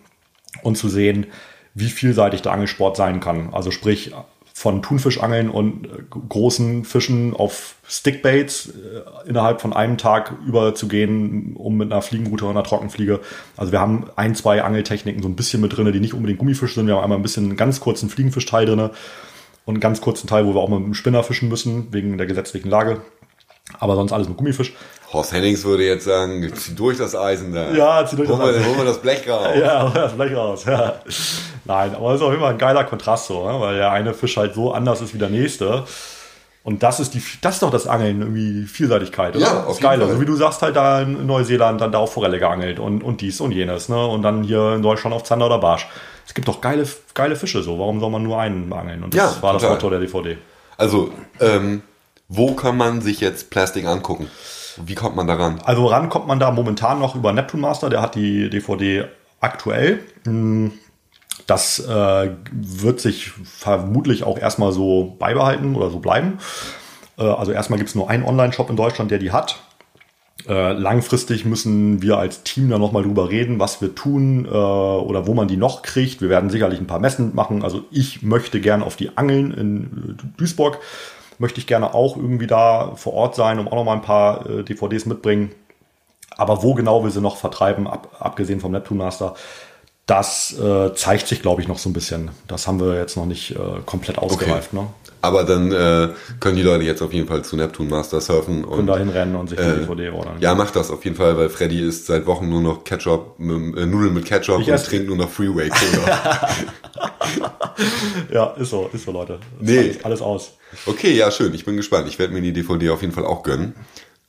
und 0.62 0.78
zu 0.78 0.88
sehen, 0.88 1.26
wie 1.74 1.88
vielseitig 1.88 2.40
der 2.42 2.52
Angelsport 2.52 2.96
sein 2.96 3.18
kann. 3.18 3.52
Also 3.52 3.72
sprich, 3.72 4.12
von 4.54 4.82
Thunfischangeln 4.82 5.50
und 5.50 5.86
äh, 5.86 5.88
großen 6.28 6.84
Fischen 6.84 7.34
auf 7.34 7.76
Stickbaits 7.86 8.68
äh, 8.68 9.28
innerhalb 9.28 9.60
von 9.60 9.72
einem 9.72 9.98
Tag 9.98 10.34
überzugehen, 10.46 11.56
um 11.56 11.76
mit 11.76 11.90
einer 11.90 12.02
Fliegenroute 12.02 12.44
oder 12.44 12.52
einer 12.52 12.64
Trockenfliege. 12.64 13.20
Also 13.56 13.72
wir 13.72 13.80
haben 13.80 14.06
ein, 14.16 14.34
zwei 14.34 14.62
Angeltechniken 14.62 15.22
so 15.22 15.28
ein 15.28 15.36
bisschen 15.36 15.60
mit 15.60 15.76
drin, 15.76 15.90
die 15.92 16.00
nicht 16.00 16.14
unbedingt 16.14 16.38
Gummifisch 16.38 16.74
sind. 16.74 16.86
Wir 16.86 16.96
haben 16.96 17.04
einmal 17.04 17.18
ein 17.18 17.22
bisschen 17.22 17.44
einen 17.44 17.56
ganz 17.56 17.80
kurzen 17.80 18.08
Fliegenfischteil 18.08 18.66
drin 18.66 18.78
und 18.80 18.90
einen 19.66 19.80
ganz 19.80 20.00
kurzen 20.00 20.26
Teil, 20.26 20.46
wo 20.46 20.54
wir 20.54 20.60
auch 20.60 20.68
mal 20.68 20.78
mit 20.78 20.88
dem 20.88 20.94
Spinner 20.94 21.22
fischen 21.22 21.48
müssen, 21.48 21.92
wegen 21.92 22.18
der 22.18 22.26
gesetzlichen 22.26 22.68
Lage. 22.68 23.00
Aber 23.78 23.94
sonst 23.96 24.12
alles 24.12 24.28
mit 24.28 24.36
Gummifisch. 24.36 24.74
Horst 25.12 25.32
Hennings 25.32 25.64
würde 25.64 25.84
jetzt 25.84 26.04
sagen, 26.04 26.50
zieh 26.54 26.74
durch 26.74 26.96
das 26.96 27.14
Eisen 27.14 27.52
da. 27.52 27.70
Ja, 27.72 28.06
zieh 28.06 28.16
durch 28.16 28.28
das 28.28 28.40
Eisen. 28.40 28.64
Holen 28.64 28.78
wir 28.78 28.84
das 28.84 28.98
Blech 28.98 29.28
raus. 29.28 29.48
Ja, 29.56 29.88
das 29.90 30.12
Blech 30.12 30.34
raus. 30.34 30.64
Ja. 30.64 30.94
Nein, 31.64 31.94
aber 31.94 32.12
das 32.12 32.20
ist 32.20 32.26
auch 32.26 32.32
immer 32.32 32.48
ein 32.48 32.58
geiler 32.58 32.84
Kontrast 32.84 33.26
so, 33.26 33.46
ne? 33.46 33.60
weil 33.60 33.76
der 33.76 33.92
eine 33.92 34.14
Fisch 34.14 34.36
halt 34.36 34.54
so 34.54 34.72
anders 34.72 35.00
ist 35.00 35.12
wie 35.12 35.18
der 35.18 35.28
nächste. 35.28 35.84
Und 36.64 36.82
das 36.82 37.00
ist 37.00 37.14
die, 37.14 37.22
das 37.40 37.54
ist 37.54 37.62
doch 37.62 37.70
das 37.70 37.86
Angeln, 37.88 38.20
irgendwie 38.20 38.64
Vielseitigkeit, 38.66 39.34
oder? 39.34 39.44
Ja, 39.44 39.64
auf 39.64 39.80
geil. 39.80 40.00
Also 40.00 40.20
wie 40.20 40.24
du 40.24 40.36
sagst, 40.36 40.62
halt 40.62 40.76
da 40.76 41.02
in 41.02 41.26
Neuseeland 41.26 41.80
dann 41.80 41.90
da 41.90 41.98
auf 41.98 42.12
Forelle 42.12 42.38
geangelt 42.38 42.78
und, 42.78 43.02
und 43.02 43.20
dies 43.20 43.40
und 43.40 43.50
jenes, 43.50 43.88
ne? 43.88 44.06
Und 44.06 44.22
dann 44.22 44.44
hier 44.44 44.74
in 44.74 44.82
Deutschland 44.82 45.14
auf 45.14 45.24
Zander 45.24 45.46
oder 45.46 45.58
Barsch. 45.58 45.88
Es 46.24 46.34
gibt 46.34 46.46
doch 46.46 46.60
geile, 46.60 46.86
geile 47.14 47.34
Fische 47.34 47.62
so. 47.62 47.80
Warum 47.80 47.98
soll 47.98 48.10
man 48.10 48.22
nur 48.22 48.40
einen 48.40 48.72
angeln? 48.72 49.02
Und 49.02 49.12
das 49.12 49.36
ja, 49.36 49.42
war 49.42 49.52
total. 49.52 49.70
das 49.70 49.70
Motto 49.70 49.90
der 49.90 49.98
DVD. 49.98 50.38
Also, 50.76 51.10
ähm, 51.40 51.82
wo 52.28 52.54
kann 52.54 52.76
man 52.76 53.00
sich 53.00 53.20
jetzt 53.20 53.50
Plastik 53.50 53.84
angucken? 53.84 54.30
Wie 54.84 54.94
kommt 54.94 55.16
man 55.16 55.26
daran? 55.26 55.60
Also 55.64 55.86
ran 55.86 56.08
kommt 56.08 56.26
man 56.26 56.38
da 56.38 56.50
momentan 56.50 56.98
noch 56.98 57.14
über 57.14 57.32
Neptune 57.32 57.62
Master, 57.62 57.90
der 57.90 58.02
hat 58.02 58.14
die 58.14 58.50
DVD 58.50 59.06
aktuell. 59.40 60.00
Hm, 60.24 60.72
das 61.46 61.78
äh, 61.80 62.30
wird 62.52 63.00
sich 63.00 63.32
vermutlich 63.44 64.24
auch 64.24 64.38
erstmal 64.38 64.72
so 64.72 65.16
beibehalten 65.18 65.74
oder 65.74 65.90
so 65.90 65.98
bleiben. 65.98 66.38
Äh, 67.18 67.24
also 67.24 67.52
erstmal 67.52 67.78
gibt 67.78 67.88
es 67.88 67.94
nur 67.94 68.08
einen 68.08 68.24
Online-Shop 68.24 68.70
in 68.70 68.76
Deutschland, 68.76 69.10
der 69.10 69.18
die 69.18 69.32
hat. 69.32 69.60
Äh, 70.48 70.72
langfristig 70.72 71.44
müssen 71.44 72.02
wir 72.02 72.18
als 72.18 72.42
Team 72.42 72.68
da 72.68 72.78
nochmal 72.78 73.04
drüber 73.04 73.30
reden, 73.30 73.60
was 73.60 73.80
wir 73.80 73.94
tun 73.94 74.46
äh, 74.46 74.48
oder 74.48 75.26
wo 75.26 75.34
man 75.34 75.46
die 75.46 75.56
noch 75.56 75.82
kriegt. 75.82 76.20
Wir 76.20 76.28
werden 76.28 76.50
sicherlich 76.50 76.80
ein 76.80 76.86
paar 76.86 76.98
Messen 76.98 77.34
machen. 77.34 77.62
Also 77.62 77.84
ich 77.90 78.22
möchte 78.22 78.60
gern 78.60 78.82
auf 78.82 78.96
die 78.96 79.16
Angeln 79.16 79.52
in 79.52 80.16
Duisburg 80.36 80.78
möchte 81.38 81.60
ich 81.60 81.66
gerne 81.66 81.94
auch 81.94 82.16
irgendwie 82.16 82.46
da 82.46 82.92
vor 82.96 83.14
Ort 83.14 83.34
sein, 83.34 83.58
um 83.58 83.68
auch 83.68 83.76
noch 83.76 83.84
mal 83.84 83.94
ein 83.94 84.02
paar 84.02 84.48
äh, 84.48 84.62
DVDs 84.62 85.06
mitbringen. 85.06 85.52
Aber 86.36 86.62
wo 86.62 86.74
genau 86.74 87.04
wir 87.04 87.10
sie 87.10 87.20
noch 87.20 87.36
vertreiben, 87.36 87.86
ab, 87.86 88.16
abgesehen 88.18 88.60
vom 88.60 88.72
Neptune 88.72 89.02
Master, 89.02 89.34
das 90.06 90.58
äh, 90.58 90.94
zeigt 90.94 91.28
sich, 91.28 91.42
glaube 91.42 91.62
ich, 91.62 91.68
noch 91.68 91.78
so 91.78 91.88
ein 91.88 91.92
bisschen. 91.92 92.30
Das 92.48 92.66
haben 92.66 92.80
wir 92.80 92.96
jetzt 92.96 93.16
noch 93.16 93.26
nicht 93.26 93.52
äh, 93.52 93.80
komplett 93.86 94.18
ausgereift. 94.18 94.70
Okay. 94.72 94.82
Ne? 94.82 94.88
Aber 95.22 95.44
dann 95.44 95.70
äh, 95.70 96.08
können 96.40 96.56
die 96.56 96.62
Leute 96.62 96.84
jetzt 96.84 97.00
auf 97.00 97.12
jeden 97.12 97.28
Fall 97.28 97.44
zu 97.44 97.56
Neptune 97.56 97.88
Master 97.88 98.20
surfen 98.20 98.64
und 98.64 98.88
da 98.88 98.98
hinrennen 98.98 99.36
und 99.36 99.48
sich 99.48 99.58
die 99.58 99.64
äh, 99.64 99.78
DVD 99.78 100.10
ordern. 100.10 100.36
Ja, 100.40 100.54
macht 100.54 100.74
das 100.74 100.90
auf 100.90 101.04
jeden 101.04 101.16
Fall, 101.16 101.38
weil 101.38 101.48
Freddy 101.48 101.80
isst 101.80 102.06
seit 102.06 102.26
Wochen 102.26 102.48
nur 102.48 102.60
noch 102.60 102.82
Ketchup, 102.82 103.36
äh, 103.38 103.42
Nudeln 103.42 104.14
mit 104.14 104.24
Ketchup 104.24 104.60
ich 104.60 104.70
und 104.70 104.84
trinkt 104.84 105.06
nur 105.06 105.16
noch 105.16 105.30
Freeway 105.30 105.70
Cola. 105.70 106.48
ja, 108.32 108.46
ist 108.58 108.70
so, 108.70 108.90
ist 108.92 109.04
so, 109.04 109.12
Leute. 109.12 109.34
Ist 109.34 109.40
nee. 109.60 109.78
Alles, 109.78 110.04
alles 110.04 110.22
aus. 110.22 110.52
Okay, 110.86 111.12
ja, 111.12 111.30
schön. 111.30 111.54
Ich 111.54 111.64
bin 111.64 111.76
gespannt. 111.76 112.08
Ich 112.08 112.18
werde 112.18 112.32
mir 112.32 112.42
die 112.42 112.52
DVD 112.52 112.90
auf 112.90 113.02
jeden 113.02 113.14
Fall 113.14 113.24
auch 113.24 113.44
gönnen. 113.44 113.74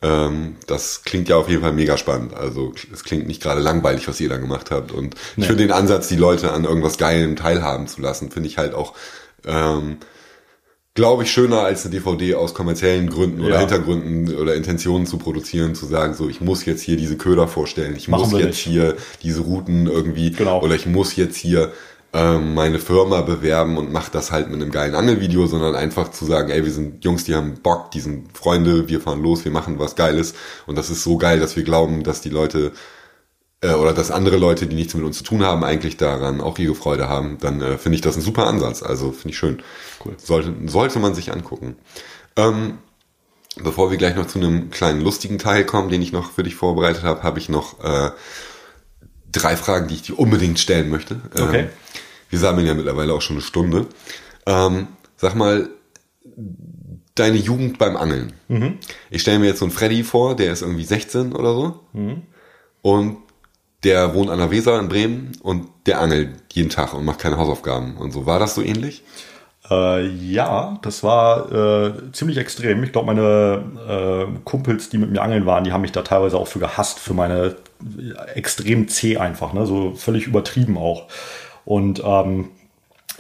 Ähm, 0.03 0.57
das 0.67 1.03
klingt 1.03 1.29
ja 1.29 1.37
auf 1.37 1.49
jeden 1.49 1.61
Fall 1.61 1.71
mega 1.71 1.97
spannend. 1.97 2.33
Also 2.33 2.73
es 2.91 3.03
klingt 3.03 3.25
nicht 3.25 3.41
gerade 3.41 3.61
langweilig, 3.61 4.07
was 4.07 4.19
ihr 4.19 4.29
da 4.29 4.37
gemacht 4.37 4.69
habt. 4.69 4.91
Und 4.91 5.15
ich 5.15 5.37
nee. 5.37 5.45
finde 5.45 5.63
den 5.63 5.71
Ansatz, 5.71 6.09
die 6.09 6.17
Leute 6.17 6.51
an 6.51 6.65
irgendwas 6.65 6.97
Geilem 6.97 7.35
teilhaben 7.35 7.87
zu 7.87 8.01
lassen, 8.01 8.29
finde 8.29 8.49
ich 8.49 8.57
halt 8.57 8.73
auch, 8.73 8.93
ähm, 9.45 9.97
glaube 10.95 11.23
ich, 11.23 11.31
schöner 11.31 11.61
als 11.61 11.85
eine 11.85 11.91
DVD 11.91 12.35
aus 12.35 12.53
kommerziellen 12.53 13.09
Gründen 13.09 13.41
oder 13.41 13.55
ja. 13.55 13.59
Hintergründen 13.59 14.35
oder 14.37 14.55
Intentionen 14.55 15.07
zu 15.07 15.17
produzieren, 15.17 15.73
zu 15.73 15.85
sagen, 15.85 16.13
so 16.13 16.29
ich 16.29 16.39
muss 16.39 16.65
jetzt 16.65 16.81
hier 16.81 16.97
diese 16.97 17.17
Köder 17.17 17.47
vorstellen, 17.47 17.95
ich 17.95 18.07
Machen 18.07 18.29
muss 18.29 18.39
jetzt 18.39 18.47
nicht. 18.47 18.59
hier 18.59 18.95
diese 19.23 19.41
Routen 19.41 19.87
irgendwie 19.87 20.31
genau. 20.31 20.61
oder 20.61 20.75
ich 20.75 20.85
muss 20.85 21.15
jetzt 21.15 21.35
hier 21.35 21.71
ähm, 22.13 22.53
meine 22.53 22.77
Firma 22.77 23.21
bewerben 23.21 23.77
und 23.77 23.91
mache 23.91 24.11
das 24.11 24.31
halt 24.31 24.51
mit 24.51 24.61
einem 24.61 24.71
geilen 24.71 24.93
Angelvideo, 24.93 25.47
sondern 25.47 25.73
einfach 25.73 26.11
zu 26.11 26.25
sagen, 26.25 26.51
ey, 26.51 26.63
wir 26.63 26.71
sind 26.71 27.03
Jungs, 27.03 27.23
die 27.23 27.33
haben 27.33 27.55
Bock, 27.63 27.89
die 27.89 27.99
sind 27.99 28.37
Freunde, 28.37 28.87
wir 28.87 29.01
fahren 29.01 29.23
los, 29.23 29.45
wir 29.45 29.51
machen 29.51 29.79
was 29.79 29.95
Geiles 29.95 30.35
und 30.67 30.77
das 30.77 30.91
ist 30.91 31.03
so 31.03 31.17
geil, 31.17 31.39
dass 31.39 31.55
wir 31.55 31.63
glauben, 31.63 32.03
dass 32.03 32.21
die 32.21 32.29
Leute 32.29 32.71
äh, 33.63 33.73
oder 33.73 33.93
dass 33.93 34.11
andere 34.11 34.37
Leute, 34.37 34.67
die 34.67 34.75
nichts 34.75 34.93
mit 34.93 35.03
uns 35.03 35.17
zu 35.17 35.23
tun 35.23 35.43
haben, 35.43 35.63
eigentlich 35.63 35.97
daran 35.97 36.41
auch 36.41 36.59
ihre 36.59 36.75
Freude 36.75 37.09
haben, 37.09 37.37
dann 37.39 37.61
äh, 37.61 37.77
finde 37.77 37.95
ich 37.95 38.01
das 38.01 38.15
ein 38.15 38.21
super 38.21 38.45
Ansatz. 38.45 38.83
Also 38.83 39.11
finde 39.11 39.29
ich 39.29 39.37
schön. 39.37 39.63
Cool. 40.03 40.15
Sollte, 40.17 40.53
sollte 40.65 40.99
man 40.99 41.15
sich 41.15 41.31
angucken. 41.31 41.75
Ähm, 42.35 42.79
bevor 43.57 43.91
wir 43.91 43.97
gleich 43.97 44.15
noch 44.15 44.27
zu 44.27 44.39
einem 44.39 44.69
kleinen 44.69 45.01
lustigen 45.01 45.39
Teil 45.39 45.65
kommen, 45.65 45.89
den 45.89 46.01
ich 46.01 46.11
noch 46.11 46.31
für 46.31 46.43
dich 46.43 46.55
vorbereitet 46.55 47.03
habe, 47.03 47.23
habe 47.23 47.39
ich 47.39 47.49
noch 47.49 47.83
äh, 47.83 48.11
drei 49.31 49.55
Fragen, 49.55 49.87
die 49.87 49.95
ich 49.95 50.01
dir 50.03 50.17
unbedingt 50.17 50.59
stellen 50.59 50.89
möchte. 50.89 51.21
Okay. 51.33 51.59
Ähm, 51.59 51.69
wir 52.29 52.39
sammeln 52.39 52.65
ja 52.65 52.73
mittlerweile 52.73 53.13
auch 53.13 53.21
schon 53.21 53.35
eine 53.35 53.43
Stunde. 53.43 53.87
Ähm, 54.45 54.87
sag 55.17 55.35
mal, 55.35 55.69
deine 57.15 57.37
Jugend 57.37 57.77
beim 57.77 57.95
Angeln. 57.95 58.33
Mhm. 58.47 58.79
Ich 59.11 59.21
stelle 59.21 59.39
mir 59.39 59.47
jetzt 59.47 59.59
so 59.59 59.65
einen 59.65 59.71
Freddy 59.71 60.03
vor, 60.03 60.35
der 60.35 60.51
ist 60.51 60.61
irgendwie 60.61 60.83
16 60.83 61.33
oder 61.33 61.53
so. 61.53 61.79
Mhm. 61.93 62.23
Und 62.81 63.17
der 63.83 64.13
wohnt 64.13 64.29
an 64.29 64.39
der 64.39 64.51
Weser 64.51 64.79
in 64.79 64.89
Bremen 64.89 65.33
und 65.41 65.67
der 65.85 65.99
angelt 65.99 66.29
jeden 66.53 66.69
Tag 66.69 66.93
und 66.93 67.05
macht 67.05 67.19
keine 67.19 67.37
Hausaufgaben 67.37 67.97
und 67.97 68.11
so. 68.11 68.25
War 68.25 68.39
das 68.39 68.55
so 68.55 68.61
ähnlich? 68.61 69.03
Äh, 69.69 70.07
ja, 70.07 70.77
das 70.81 71.03
war 71.03 71.51
äh, 71.51 71.93
ziemlich 72.11 72.37
extrem. 72.37 72.83
Ich 72.83 72.91
glaube, 72.91 73.07
meine 73.07 73.63
äh, 73.87 74.39
Kumpels, 74.43 74.89
die 74.89 74.97
mit 74.97 75.11
mir 75.11 75.21
angeln 75.21 75.45
waren, 75.45 75.63
die 75.63 75.71
haben 75.71 75.81
mich 75.81 75.93
da 75.93 76.01
teilweise 76.01 76.37
auch 76.37 76.47
für 76.47 76.59
gehasst, 76.59 76.99
für 76.99 77.13
meine 77.13 77.55
extrem 78.35 78.87
zäh 78.87 79.17
einfach, 79.17 79.53
ne? 79.53 79.65
so 79.65 79.93
völlig 79.95 80.27
übertrieben 80.27 80.77
auch. 80.77 81.07
Und 81.65 82.01
ähm, 82.05 82.49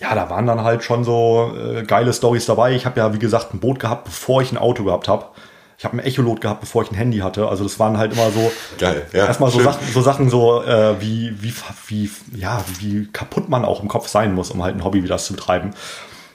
ja, 0.01 0.15
da 0.15 0.29
waren 0.29 0.45
dann 0.45 0.63
halt 0.63 0.83
schon 0.83 1.03
so 1.03 1.53
äh, 1.57 1.83
geile 1.83 2.11
Stories 2.11 2.45
dabei. 2.45 2.73
Ich 2.73 2.85
habe 2.85 2.99
ja, 2.99 3.13
wie 3.13 3.19
gesagt, 3.19 3.53
ein 3.53 3.59
Boot 3.59 3.79
gehabt, 3.79 4.05
bevor 4.05 4.41
ich 4.41 4.51
ein 4.51 4.57
Auto 4.57 4.83
gehabt 4.83 5.07
habe. 5.07 5.25
Ich 5.77 5.85
habe 5.85 5.97
ein 5.97 6.05
Echolot 6.05 6.39
gehabt, 6.39 6.61
bevor 6.61 6.83
ich 6.83 6.91
ein 6.91 6.95
Handy 6.95 7.19
hatte. 7.19 7.47
Also 7.47 7.63
das 7.63 7.79
waren 7.79 7.97
halt 7.97 8.13
immer 8.13 8.31
so 8.31 8.51
Geil, 8.79 9.05
ja, 9.11 9.25
erstmal 9.25 9.49
so 9.49 9.59
Sachen, 9.59 9.87
so 9.91 10.01
Sachen 10.01 10.29
so 10.29 10.63
äh, 10.63 10.99
wie 11.01 11.35
wie 11.41 11.53
wie 11.87 12.09
ja 12.35 12.63
wie 12.79 13.07
kaputt 13.11 13.49
man 13.49 13.65
auch 13.65 13.81
im 13.81 13.87
Kopf 13.87 14.07
sein 14.07 14.33
muss, 14.33 14.51
um 14.51 14.63
halt 14.63 14.75
ein 14.75 14.83
Hobby 14.83 15.03
wie 15.03 15.07
das 15.07 15.25
zu 15.25 15.33
betreiben. 15.33 15.71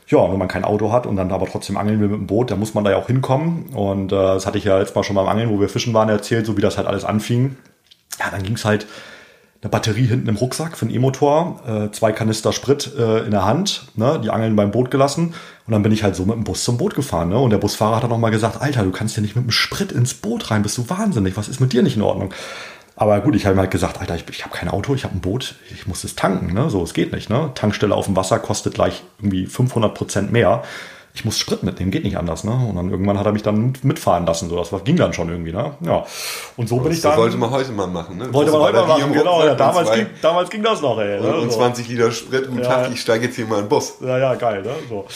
Ja, 0.08 0.30
wenn 0.30 0.38
man 0.38 0.48
kein 0.48 0.64
Auto 0.64 0.90
hat 0.90 1.06
und 1.06 1.16
dann 1.16 1.30
aber 1.30 1.46
trotzdem 1.46 1.76
angeln 1.76 2.00
will 2.00 2.08
mit 2.08 2.18
dem 2.18 2.26
Boot, 2.26 2.50
dann 2.50 2.58
muss 2.58 2.74
man 2.74 2.84
da 2.84 2.90
ja 2.90 2.96
auch 2.96 3.06
hinkommen. 3.06 3.66
Und 3.74 4.12
äh, 4.12 4.16
das 4.16 4.46
hatte 4.46 4.58
ich 4.58 4.64
ja 4.64 4.78
letztes 4.78 4.94
Mal 4.94 5.04
schon 5.04 5.16
beim 5.16 5.28
Angeln, 5.28 5.50
wo 5.50 5.60
wir 5.60 5.68
fischen 5.68 5.94
waren, 5.94 6.08
erzählt, 6.08 6.46
so 6.46 6.56
wie 6.56 6.62
das 6.62 6.78
halt 6.78 6.86
alles 6.86 7.04
anfing. 7.04 7.56
Ja, 8.18 8.30
dann 8.30 8.42
ging's 8.42 8.64
halt 8.64 8.86
eine 9.60 9.70
Batterie 9.70 10.06
hinten 10.06 10.28
im 10.28 10.36
Rucksack 10.36 10.76
für 10.76 10.86
den 10.86 10.94
E-Motor, 10.94 11.60
äh, 11.66 11.90
zwei 11.90 12.12
Kanister 12.12 12.52
Sprit 12.52 12.92
äh, 12.96 13.24
in 13.24 13.32
der 13.32 13.44
Hand, 13.44 13.86
ne, 13.96 14.20
die 14.22 14.30
Angeln 14.30 14.54
beim 14.54 14.70
Boot 14.70 14.90
gelassen. 14.90 15.34
Und 15.66 15.72
dann 15.72 15.82
bin 15.82 15.92
ich 15.92 16.04
halt 16.04 16.14
so 16.14 16.24
mit 16.24 16.36
dem 16.36 16.44
Bus 16.44 16.64
zum 16.64 16.78
Boot 16.78 16.94
gefahren. 16.94 17.28
Ne? 17.28 17.38
Und 17.38 17.50
der 17.50 17.58
Busfahrer 17.58 17.96
hat 17.96 18.04
dann 18.04 18.10
noch 18.10 18.18
mal 18.18 18.30
gesagt, 18.30 18.62
Alter, 18.62 18.84
du 18.84 18.92
kannst 18.92 19.16
ja 19.16 19.22
nicht 19.22 19.34
mit 19.36 19.44
dem 19.44 19.50
Sprit 19.50 19.90
ins 19.90 20.14
Boot 20.14 20.50
rein, 20.50 20.62
bist 20.62 20.78
du 20.78 20.88
wahnsinnig, 20.88 21.36
was 21.36 21.48
ist 21.48 21.60
mit 21.60 21.72
dir 21.72 21.82
nicht 21.82 21.96
in 21.96 22.02
Ordnung? 22.02 22.32
Aber 23.00 23.20
gut, 23.20 23.36
ich 23.36 23.46
habe 23.46 23.54
ihm 23.54 23.60
halt 23.60 23.70
gesagt, 23.70 24.00
Alter, 24.00 24.16
ich, 24.16 24.24
ich 24.28 24.44
habe 24.44 24.52
kein 24.52 24.68
Auto, 24.68 24.92
ich 24.92 25.04
habe 25.04 25.14
ein 25.14 25.20
Boot, 25.20 25.54
ich 25.70 25.86
muss 25.86 26.02
es 26.02 26.16
tanken, 26.16 26.52
ne? 26.52 26.68
So, 26.68 26.82
es 26.82 26.94
geht 26.94 27.12
nicht, 27.12 27.30
ne? 27.30 27.52
Tankstelle 27.54 27.94
auf 27.94 28.06
dem 28.06 28.16
Wasser 28.16 28.40
kostet 28.40 28.74
gleich 28.74 29.04
irgendwie 29.20 29.46
500 29.46 29.94
Prozent 29.94 30.32
mehr. 30.32 30.64
Ich 31.18 31.24
muss 31.24 31.36
Sprit 31.36 31.64
mitnehmen, 31.64 31.90
geht 31.90 32.04
nicht 32.04 32.16
anders, 32.16 32.44
ne? 32.44 32.52
Und 32.52 32.76
dann 32.76 32.90
irgendwann 32.92 33.18
hat 33.18 33.26
er 33.26 33.32
mich 33.32 33.42
dann 33.42 33.72
mitfahren 33.82 34.24
lassen, 34.24 34.48
so 34.48 34.54
das 34.56 34.70
ging 34.84 34.94
dann 34.94 35.12
schon 35.12 35.28
irgendwie, 35.28 35.50
ne? 35.52 35.72
Ja. 35.80 36.04
Und 36.56 36.68
so 36.68 36.78
bin 36.78 36.92
ich 36.92 37.00
Das 37.00 37.10
dann. 37.10 37.20
wollte 37.20 37.36
man 37.36 37.50
heute 37.50 37.72
mal 37.72 37.88
machen, 37.88 38.18
ne? 38.18 38.32
wollte 38.32 38.52
man 38.52 38.60
heute 38.60 38.74
mal 38.78 38.86
machen, 38.86 39.12
genau. 39.12 39.44
Ja, 39.44 39.50
und 39.50 39.58
damals, 39.58 39.90
ging, 39.90 40.06
damals 40.22 40.48
ging 40.48 40.62
das 40.62 40.80
noch, 40.80 40.96
ey. 41.00 41.18
und, 41.18 41.24
ne? 41.26 41.34
und 41.38 41.50
So. 41.50 41.58
20 41.58 41.88
Liter 41.88 42.12
Sprit, 42.12 42.46
guten 42.46 42.62
Ja. 42.62 42.68
Tag, 42.68 42.90
ich 42.92 43.00
steige 43.00 43.26
jetzt 43.26 43.34
hier 43.34 43.46
mal 43.46 43.56
in 43.56 43.64
den 43.64 43.68
Bus. 43.68 43.94
Ja, 44.00 44.16
ja, 44.16 44.34
geil, 44.36 44.62
ne? 44.62 44.70
So. 44.88 45.06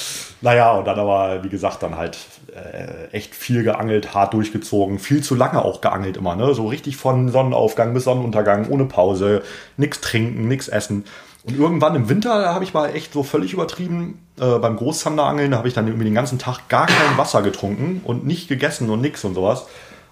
Naja, 0.41 0.73
und 0.73 0.87
dann 0.89 0.99
aber, 0.99 1.45
wie 1.45 1.49
gesagt, 1.49 1.85
dann 1.85 1.97
halt 1.97 2.19
äh, 2.53 3.15
echt 3.17 3.33
viel 3.37 3.63
geangelt, 3.63 4.13
hart 4.13 4.35
durchgezogen, 4.35 4.99
viel 4.99 5.23
zu 5.23 5.37
lange 5.37 5.65
auch 5.65 5.81
geangelt 5.83 6.17
immer, 6.17 6.35
ne? 6.35 6.53
So 6.53 6.67
richtig 6.67 6.97
von 6.97 7.29
Sonnenaufgang 7.29 7.95
bis 7.95 8.03
Sonnenuntergang, 8.03 8.67
ohne 8.71 8.87
Pause, 8.87 9.43
nix 9.77 10.01
trinken, 10.01 10.49
nix 10.49 10.67
essen. 10.67 11.05
Und 11.45 11.59
irgendwann 11.59 11.97
im 11.97 12.09
Winter 12.09 12.55
habe 12.55 12.65
ich 12.65 12.73
mal 12.73 12.95
echt 12.95 13.13
so 13.13 13.23
völlig 13.23 13.53
übertrieben. 13.53 14.25
Äh, 14.41 14.59
beim 14.59 14.77
Großzanderangeln, 14.77 15.57
habe 15.57 15.69
ich 15.69 15.75
dann 15.75 15.87
irgendwie 15.87 16.05
den 16.05 16.15
ganzen 16.15 16.39
Tag 16.39 16.69
gar 16.69 16.87
kein 16.87 17.19
Wasser 17.19 17.43
getrunken 17.43 18.01
und 18.05 18.25
nicht 18.25 18.49
gegessen 18.49 18.91
und 18.91 19.01
nix 19.01 19.25
und 19.25 19.35
sowas. 19.35 19.63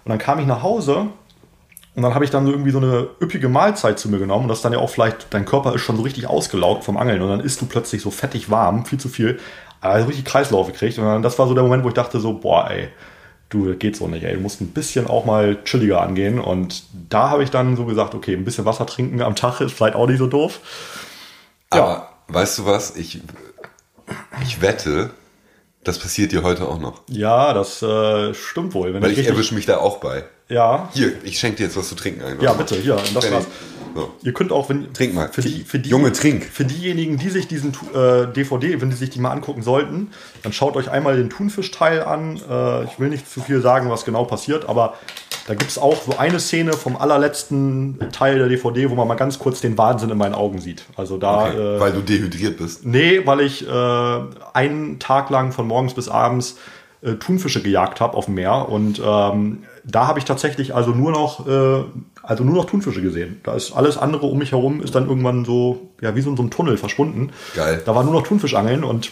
Und 0.03 0.09
dann 0.09 0.19
kam 0.19 0.39
ich 0.39 0.45
nach 0.45 0.61
Hause 0.61 1.07
und 1.95 2.03
dann 2.03 2.13
habe 2.13 2.23
ich 2.23 2.31
dann 2.31 2.45
so 2.45 2.51
irgendwie 2.51 2.71
so 2.71 2.77
eine 2.77 3.07
üppige 3.21 3.49
Mahlzeit 3.49 3.99
zu 3.99 4.09
mir 4.09 4.19
genommen 4.19 4.43
und 4.43 4.49
das 4.49 4.61
dann 4.61 4.73
ja 4.73 4.79
auch 4.79 4.89
vielleicht, 4.89 5.33
dein 5.33 5.45
Körper 5.45 5.75
ist 5.75 5.81
schon 5.81 5.97
so 5.97 6.03
richtig 6.03 6.27
ausgelaugt 6.27 6.83
vom 6.83 6.97
Angeln 6.97 7.21
und 7.21 7.29
dann 7.29 7.41
isst 7.41 7.61
du 7.61 7.65
plötzlich 7.65 8.01
so 8.01 8.11
fettig 8.11 8.49
warm, 8.49 8.85
viel 8.85 8.99
zu 8.99 9.09
viel, 9.09 9.39
also 9.81 10.07
richtig 10.07 10.25
Kreislauf 10.25 10.67
gekriegt 10.67 10.97
und 10.99 11.05
dann, 11.05 11.21
das 11.21 11.37
war 11.37 11.47
so 11.47 11.53
der 11.53 11.63
Moment, 11.63 11.83
wo 11.83 11.89
ich 11.89 11.93
dachte 11.93 12.19
so, 12.21 12.33
boah 12.33 12.69
ey, 12.71 12.87
du, 13.49 13.67
das 13.67 13.79
geht 13.79 13.97
so 13.97 14.07
nicht, 14.07 14.23
ey, 14.23 14.35
du 14.35 14.39
musst 14.39 14.61
ein 14.61 14.69
bisschen 14.69 15.07
auch 15.07 15.25
mal 15.25 15.61
chilliger 15.65 16.01
angehen 16.01 16.39
und 16.39 16.83
da 17.09 17.29
habe 17.29 17.43
ich 17.43 17.51
dann 17.51 17.75
so 17.75 17.85
gesagt, 17.85 18.15
okay, 18.15 18.35
ein 18.35 18.45
bisschen 18.45 18.63
Wasser 18.63 18.85
trinken 18.85 19.21
am 19.21 19.35
Tag 19.35 19.59
ist 19.59 19.73
vielleicht 19.73 19.95
auch 19.95 20.07
nicht 20.07 20.19
so 20.19 20.27
doof. 20.27 20.61
Ja. 21.73 21.79
Aber 21.81 22.09
weißt 22.27 22.59
du 22.59 22.65
was? 22.65 22.95
Ich, 22.95 23.21
ich 24.43 24.61
wette, 24.61 25.11
das 25.83 25.99
passiert 25.99 26.31
dir 26.31 26.43
heute 26.43 26.67
auch 26.67 26.79
noch. 26.79 27.01
Ja, 27.07 27.53
das 27.53 27.81
äh, 27.81 28.33
stimmt 28.33 28.73
wohl. 28.73 28.93
Wenn 28.93 29.01
Weil 29.01 29.11
ich 29.11 29.19
ich 29.19 29.27
erwische 29.27 29.55
mich 29.55 29.65
da 29.65 29.77
auch 29.77 29.97
bei. 29.97 30.23
ja, 30.49 30.89
Hier, 30.93 31.13
ich 31.23 31.39
schenke 31.39 31.57
dir 31.57 31.63
jetzt 31.63 31.77
was 31.77 31.89
zu 31.89 31.95
trinken 31.95 32.23
ein. 32.23 32.39
ja, 32.41 32.53
bitte, 32.53 32.75
hier, 32.75 32.97
das 33.13 33.31
war's. 33.31 33.47
So. 33.93 34.13
Ihr 34.23 34.31
könnt 34.31 34.53
auch, 34.53 34.69
wenn 34.69 34.93
Trink 34.93 35.13
mal. 35.13 35.27
für 35.33 35.41
die, 35.41 35.65
für 35.65 35.77
die 35.77 35.89
Junge, 35.89 36.13
trink. 36.13 36.45
Für 36.45 36.63
diejenigen, 36.63 37.17
die 37.17 37.29
sich 37.29 37.49
diesen 37.49 37.73
äh, 37.93 38.25
DVD, 38.27 38.79
wenn 38.79 38.89
die 38.89 38.95
sich 38.95 39.09
die 39.09 39.19
mal 39.19 39.31
angucken 39.31 39.63
sollten, 39.63 40.11
dann 40.43 40.53
schaut 40.53 40.77
euch 40.77 40.89
einmal 40.89 41.17
den 41.17 41.29
Thunfischteil 41.29 42.01
an. 42.01 42.37
Äh, 42.49 42.85
ich 42.85 42.99
will 43.01 43.09
nicht 43.09 43.29
zu 43.29 43.41
viel 43.41 43.59
sagen, 43.61 43.89
was 43.89 44.05
genau 44.05 44.23
passiert, 44.23 44.69
aber 44.69 44.97
da 45.47 45.55
gibt 45.55 45.71
es 45.71 45.77
auch 45.77 46.01
so 46.01 46.17
eine 46.17 46.39
Szene 46.39 46.73
vom 46.73 46.95
allerletzten 46.95 47.97
Teil 48.11 48.37
der 48.37 48.47
DVD, 48.47 48.89
wo 48.89 48.95
man 48.95 49.07
mal 49.07 49.15
ganz 49.15 49.39
kurz 49.39 49.61
den 49.61 49.77
Wahnsinn 49.77 50.09
in 50.09 50.17
meinen 50.17 50.35
Augen 50.35 50.59
sieht. 50.59 50.85
Also 50.95 51.17
da. 51.17 51.47
Okay, 51.47 51.57
äh, 51.57 51.79
weil 51.79 51.91
du 51.91 52.01
dehydriert 52.01 52.57
bist. 52.57 52.85
Nee, 52.85 53.25
weil 53.25 53.41
ich 53.41 53.67
äh, 53.67 54.19
einen 54.53 54.99
Tag 54.99 55.29
lang 55.29 55.51
von 55.51 55.67
morgens 55.67 55.93
bis 55.93 56.09
abends 56.09 56.57
äh, 57.01 57.13
Thunfische 57.13 57.61
gejagt 57.61 57.99
habe 58.01 58.15
auf 58.15 58.25
dem 58.25 58.35
Meer 58.35 58.69
und 58.69 59.01
ähm, 59.03 59.63
da 59.83 60.05
habe 60.05 60.19
ich 60.19 60.25
tatsächlich 60.25 60.75
also 60.75 60.91
nur 60.91 61.11
noch 61.11 61.47
äh, 61.47 61.83
also 62.21 62.43
nur 62.43 62.55
noch 62.55 62.65
Thunfische 62.65 63.01
gesehen. 63.01 63.41
Da 63.43 63.55
ist 63.55 63.71
alles 63.71 63.97
andere 63.97 64.27
um 64.27 64.37
mich 64.37 64.51
herum 64.51 64.81
ist 64.81 64.93
dann 64.93 65.07
irgendwann 65.07 65.43
so 65.43 65.89
ja 66.01 66.15
wie 66.15 66.21
so 66.21 66.29
in 66.29 66.37
so 66.37 66.43
einem 66.43 66.51
Tunnel 66.51 66.77
verschwunden. 66.77 67.31
Geil. 67.55 67.81
Da 67.83 67.95
war 67.95 68.03
nur 68.03 68.13
noch 68.13 68.23
Thunfischangeln 68.23 68.83
und 68.83 69.11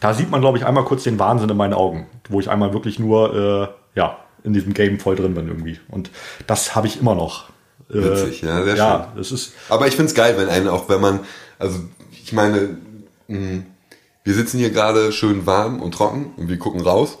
da 0.00 0.14
sieht 0.14 0.30
man 0.30 0.40
glaube 0.40 0.58
ich 0.58 0.66
einmal 0.66 0.84
kurz 0.84 1.04
den 1.04 1.20
Wahnsinn 1.20 1.48
in 1.48 1.56
meinen 1.56 1.74
Augen, 1.74 2.06
wo 2.28 2.40
ich 2.40 2.50
einmal 2.50 2.72
wirklich 2.72 2.98
nur 2.98 3.70
äh, 3.94 3.98
ja 3.98 4.16
in 4.44 4.52
diesem 4.52 4.74
Game 4.74 4.98
voll 4.98 5.16
drin 5.16 5.34
bin 5.34 5.48
irgendwie 5.48 5.78
und 5.88 6.10
das 6.46 6.74
habe 6.74 6.86
ich 6.86 7.00
immer 7.00 7.14
noch. 7.14 7.48
Äh, 7.90 7.94
Witzig, 8.02 8.42
ja, 8.42 8.62
sehr 8.64 8.76
ja, 8.76 9.12
das 9.16 9.32
ist 9.32 9.52
Aber 9.68 9.86
ich 9.88 9.96
find's 9.96 10.14
geil, 10.14 10.34
wenn 10.38 10.48
einen 10.48 10.68
auch, 10.68 10.88
wenn 10.88 11.00
man, 11.00 11.20
also 11.58 11.80
ich 12.12 12.32
meine, 12.32 12.76
mh, 13.28 13.62
wir 14.24 14.34
sitzen 14.34 14.58
hier 14.58 14.70
gerade 14.70 15.12
schön 15.12 15.46
warm 15.46 15.80
und 15.82 15.92
trocken 15.92 16.32
und 16.36 16.48
wir 16.48 16.58
gucken 16.58 16.82
raus 16.82 17.18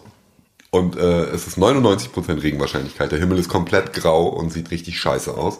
und 0.70 0.96
äh, 0.96 1.24
es 1.24 1.46
ist 1.46 1.58
99% 1.58 2.42
Regenwahrscheinlichkeit. 2.42 3.10
Der 3.10 3.18
Himmel 3.18 3.38
ist 3.38 3.48
komplett 3.48 3.92
grau 3.92 4.28
und 4.28 4.52
sieht 4.52 4.70
richtig 4.70 5.00
scheiße 5.00 5.34
aus. 5.34 5.58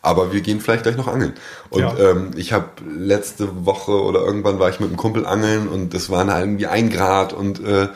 Aber 0.00 0.32
wir 0.32 0.40
gehen 0.40 0.60
vielleicht 0.60 0.84
gleich 0.84 0.96
noch 0.96 1.08
angeln. 1.08 1.34
Und 1.70 1.82
Ja. 1.82 1.96
ähm, 1.98 2.30
ich 2.36 2.52
habe 2.52 2.66
letzte 2.88 3.66
Woche 3.66 3.92
oder 3.92 4.20
irgendwann 4.20 4.58
war 4.58 4.70
ich 4.70 4.80
mit 4.80 4.88
einem 4.88 4.96
Kumpel 4.96 5.26
angeln 5.26 5.68
und 5.68 5.92
es 5.94 6.08
waren 6.10 6.32
halt 6.32 6.44
irgendwie 6.44 6.66
ein 6.66 6.88
Grad 6.90 7.32
und 7.32 7.60
äh, 7.64 7.88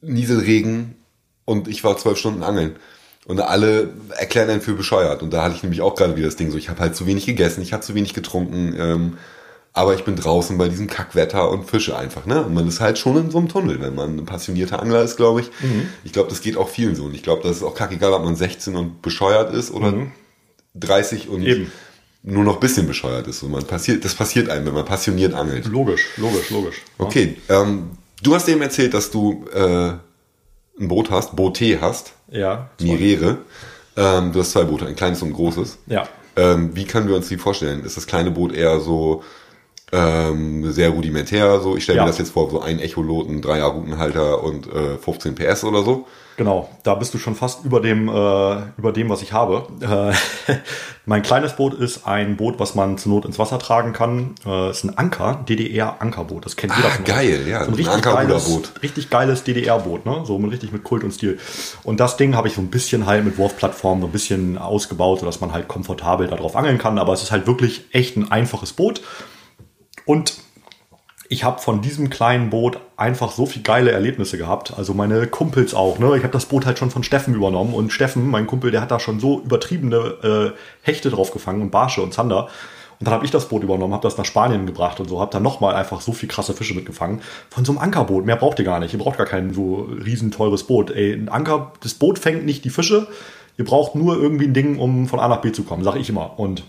Nieselregen 0.00 0.94
und 1.48 1.66
ich 1.66 1.82
war 1.82 1.96
zwölf 1.96 2.18
Stunden 2.18 2.42
angeln. 2.42 2.76
Und 3.26 3.40
alle 3.40 3.90
erklären 4.16 4.48
einen 4.48 4.60
für 4.60 4.74
bescheuert. 4.74 5.22
Und 5.22 5.32
da 5.32 5.42
hatte 5.42 5.54
ich 5.54 5.62
nämlich 5.62 5.80
auch 5.80 5.94
gerade 5.94 6.16
wieder 6.16 6.26
das 6.26 6.36
Ding 6.36 6.50
so, 6.50 6.58
ich 6.58 6.68
habe 6.68 6.80
halt 6.80 6.94
zu 6.94 7.06
wenig 7.06 7.26
gegessen, 7.26 7.62
ich 7.62 7.72
habe 7.72 7.82
zu 7.82 7.94
wenig 7.94 8.14
getrunken, 8.14 8.74
ähm, 8.78 9.18
aber 9.72 9.94
ich 9.94 10.04
bin 10.04 10.16
draußen 10.16 10.56
bei 10.58 10.68
diesem 10.68 10.88
Kackwetter 10.88 11.50
und 11.50 11.68
fische 11.68 11.96
einfach, 11.96 12.26
ne? 12.26 12.42
Und 12.42 12.54
man 12.54 12.66
ist 12.66 12.80
halt 12.80 12.98
schon 12.98 13.16
in 13.16 13.30
so 13.30 13.38
einem 13.38 13.48
Tunnel, 13.48 13.80
wenn 13.80 13.94
man 13.94 14.18
ein 14.18 14.24
passionierter 14.24 14.80
Angler 14.82 15.02
ist, 15.02 15.16
glaube 15.16 15.40
ich. 15.40 15.50
Ich 16.04 16.12
glaube, 16.12 16.28
das 16.30 16.40
geht 16.40 16.56
auch 16.56 16.68
vielen 16.68 16.94
so. 16.96 17.04
Und 17.04 17.14
ich 17.14 17.22
glaube, 17.22 17.42
das 17.42 17.58
ist 17.58 17.62
auch 17.62 17.74
kackegal, 17.74 18.12
ob 18.12 18.24
man 18.24 18.34
16 18.34 18.74
und 18.76 19.02
bescheuert 19.02 19.54
ist 19.54 19.70
oder 19.70 19.92
30 20.74 21.28
und 21.28 21.42
Eben. 21.42 21.72
nur 22.22 22.44
noch 22.44 22.60
bisschen 22.60 22.86
bescheuert 22.86 23.26
ist. 23.26 23.42
Und 23.42 23.52
man 23.52 23.64
passiert, 23.64 24.04
das 24.04 24.14
passiert 24.14 24.48
einem, 24.50 24.66
wenn 24.66 24.74
man 24.74 24.84
passioniert 24.84 25.34
angelt. 25.34 25.66
logisch, 25.66 26.06
logisch, 26.16 26.50
logisch. 26.50 26.82
Okay, 26.98 27.36
ähm, 27.48 27.90
du 28.22 28.34
hast 28.34 28.48
eben 28.48 28.62
erzählt, 28.62 28.94
dass 28.94 29.10
du 29.10 29.46
äh, 29.52 29.92
ein 30.80 30.88
Boot 30.88 31.10
hast, 31.10 31.36
Boote 31.36 31.80
hast, 31.80 32.12
Ja. 32.30 32.68
Mirere. 32.80 33.38
Ähm, 33.96 34.32
du 34.32 34.40
hast 34.40 34.52
zwei 34.52 34.64
Boote, 34.64 34.86
ein 34.86 34.96
kleines 34.96 35.22
und 35.22 35.30
ein 35.30 35.34
großes. 35.34 35.78
Ja. 35.86 36.06
Ähm, 36.36 36.70
wie 36.76 36.84
können 36.84 37.08
wir 37.08 37.16
uns 37.16 37.28
die 37.28 37.36
vorstellen? 37.36 37.84
Ist 37.84 37.96
das 37.96 38.06
kleine 38.06 38.30
Boot 38.30 38.52
eher 38.52 38.78
so 38.80 39.24
ähm, 39.92 40.70
sehr 40.72 40.90
rudimentär? 40.90 41.60
So, 41.60 41.76
ich 41.76 41.84
stelle 41.84 41.98
Ja. 41.98 42.02
mir 42.04 42.08
das 42.10 42.18
jetzt 42.18 42.32
vor, 42.32 42.50
so 42.50 42.60
ein 42.60 42.78
Echolot, 42.78 43.28
ein 43.28 43.40
Dreier 43.42 43.66
Routenhalter 43.66 44.42
und 44.42 44.66
äh, 44.72 44.96
15 44.98 45.34
PS 45.34 45.64
oder 45.64 45.82
so. 45.82 46.06
Genau, 46.36 46.68
da 46.84 46.94
bist 46.94 47.12
du 47.14 47.18
schon 47.18 47.34
fast 47.34 47.64
über 47.64 47.80
dem, 47.80 48.08
äh, 48.08 48.56
über 48.78 48.92
dem, 48.92 49.08
was 49.08 49.22
ich 49.22 49.32
habe. 49.32 49.66
Äh, 49.80 50.54
mein 51.06 51.22
kleines 51.22 51.54
Boot 51.56 51.74
ist 51.74 52.06
ein 52.06 52.36
Boot, 52.36 52.60
was 52.60 52.76
man 52.76 52.96
zur 52.96 53.12
Not 53.12 53.24
ins 53.24 53.40
Wasser 53.40 53.58
tragen 53.58 53.92
kann. 53.92 54.36
Äh, 54.46 54.70
ist 54.70 54.84
ein 54.84 54.96
Anker, 54.96 55.44
DDR-Ankerboot. 55.48 56.44
Das 56.46 56.54
kennt 56.54 56.74
jeder 56.76 56.86
Ah, 56.88 56.90
von 56.92 57.04
uns. 57.04 57.08
geil, 57.12 57.44
ja, 57.48 57.60
So 57.60 57.64
ein 57.64 57.68
ein 57.70 57.74
richtig 57.74 57.92
Ankerruderboot. 57.92 58.62
geiles, 58.74 58.82
richtig 58.84 59.10
geiles 59.10 59.42
DDR-Boot, 59.42 60.06
ne? 60.06 60.20
So 60.26 60.36
richtig 60.36 60.70
mit 60.70 60.84
Kult 60.84 61.02
und 61.02 61.10
Stil. 61.10 61.40
Und 61.82 61.98
das 61.98 62.16
Ding 62.16 62.36
habe 62.36 62.46
ich 62.46 62.54
so 62.54 62.60
ein 62.60 62.68
bisschen 62.68 63.06
halt 63.06 63.24
mit 63.24 63.36
Wurfplattform 63.36 64.00
so 64.02 64.06
ein 64.06 64.12
bisschen 64.12 64.58
ausgebaut, 64.58 65.18
sodass 65.18 65.40
man 65.40 65.52
halt 65.52 65.66
komfortabel 65.66 66.28
darauf 66.28 66.54
angeln 66.54 66.78
kann. 66.78 66.98
Aber 67.00 67.14
es 67.14 67.22
ist 67.24 67.32
halt 67.32 67.48
wirklich 67.48 67.86
echt 67.90 68.16
ein 68.16 68.30
einfaches 68.30 68.72
Boot. 68.74 69.00
Und 70.08 70.38
ich 71.28 71.44
habe 71.44 71.60
von 71.60 71.82
diesem 71.82 72.08
kleinen 72.08 72.48
Boot 72.48 72.78
einfach 72.96 73.30
so 73.30 73.44
viel 73.44 73.60
geile 73.60 73.90
Erlebnisse 73.90 74.38
gehabt. 74.38 74.72
Also 74.74 74.94
meine 74.94 75.26
Kumpels 75.26 75.74
auch. 75.74 75.98
Ne? 75.98 76.16
Ich 76.16 76.22
habe 76.22 76.32
das 76.32 76.46
Boot 76.46 76.64
halt 76.64 76.78
schon 76.78 76.90
von 76.90 77.02
Steffen 77.02 77.34
übernommen. 77.34 77.74
Und 77.74 77.92
Steffen, 77.92 78.26
mein 78.26 78.46
Kumpel, 78.46 78.70
der 78.70 78.80
hat 78.80 78.90
da 78.90 79.00
schon 79.00 79.20
so 79.20 79.42
übertriebene 79.42 80.54
äh, 80.54 80.58
Hechte 80.80 81.10
drauf 81.10 81.30
gefangen 81.30 81.60
und 81.60 81.70
Barsche 81.70 82.00
und 82.00 82.14
Zander. 82.14 82.44
Und 82.98 83.06
dann 83.06 83.12
habe 83.12 83.26
ich 83.26 83.30
das 83.30 83.50
Boot 83.50 83.62
übernommen, 83.62 83.92
habe 83.92 84.02
das 84.02 84.16
nach 84.16 84.24
Spanien 84.24 84.64
gebracht 84.64 84.98
und 84.98 85.10
so, 85.10 85.20
habe 85.20 85.30
dann 85.30 85.42
nochmal 85.42 85.74
einfach 85.74 86.00
so 86.00 86.12
viel 86.12 86.28
krasse 86.30 86.54
Fische 86.54 86.72
mitgefangen. 86.72 87.20
Von 87.50 87.66
so 87.66 87.72
einem 87.72 87.78
Ankerboot, 87.78 88.24
mehr 88.24 88.36
braucht 88.36 88.58
ihr 88.60 88.64
gar 88.64 88.80
nicht. 88.80 88.94
Ihr 88.94 88.98
braucht 88.98 89.18
gar 89.18 89.26
kein 89.26 89.52
so 89.52 89.90
riesen 90.04 90.30
teures 90.30 90.64
Boot. 90.64 90.90
Ey, 90.90 91.12
ein 91.12 91.28
Anker, 91.28 91.72
das 91.82 91.92
Boot 91.92 92.18
fängt 92.18 92.46
nicht 92.46 92.64
die 92.64 92.70
Fische. 92.70 93.08
Ihr 93.58 93.66
braucht 93.66 93.94
nur 93.94 94.16
irgendwie 94.16 94.46
ein 94.46 94.54
Ding, 94.54 94.78
um 94.78 95.06
von 95.06 95.20
A 95.20 95.28
nach 95.28 95.42
B 95.42 95.52
zu 95.52 95.64
kommen, 95.64 95.84
sage 95.84 95.98
ich 95.98 96.08
immer. 96.08 96.38
Und 96.38 96.64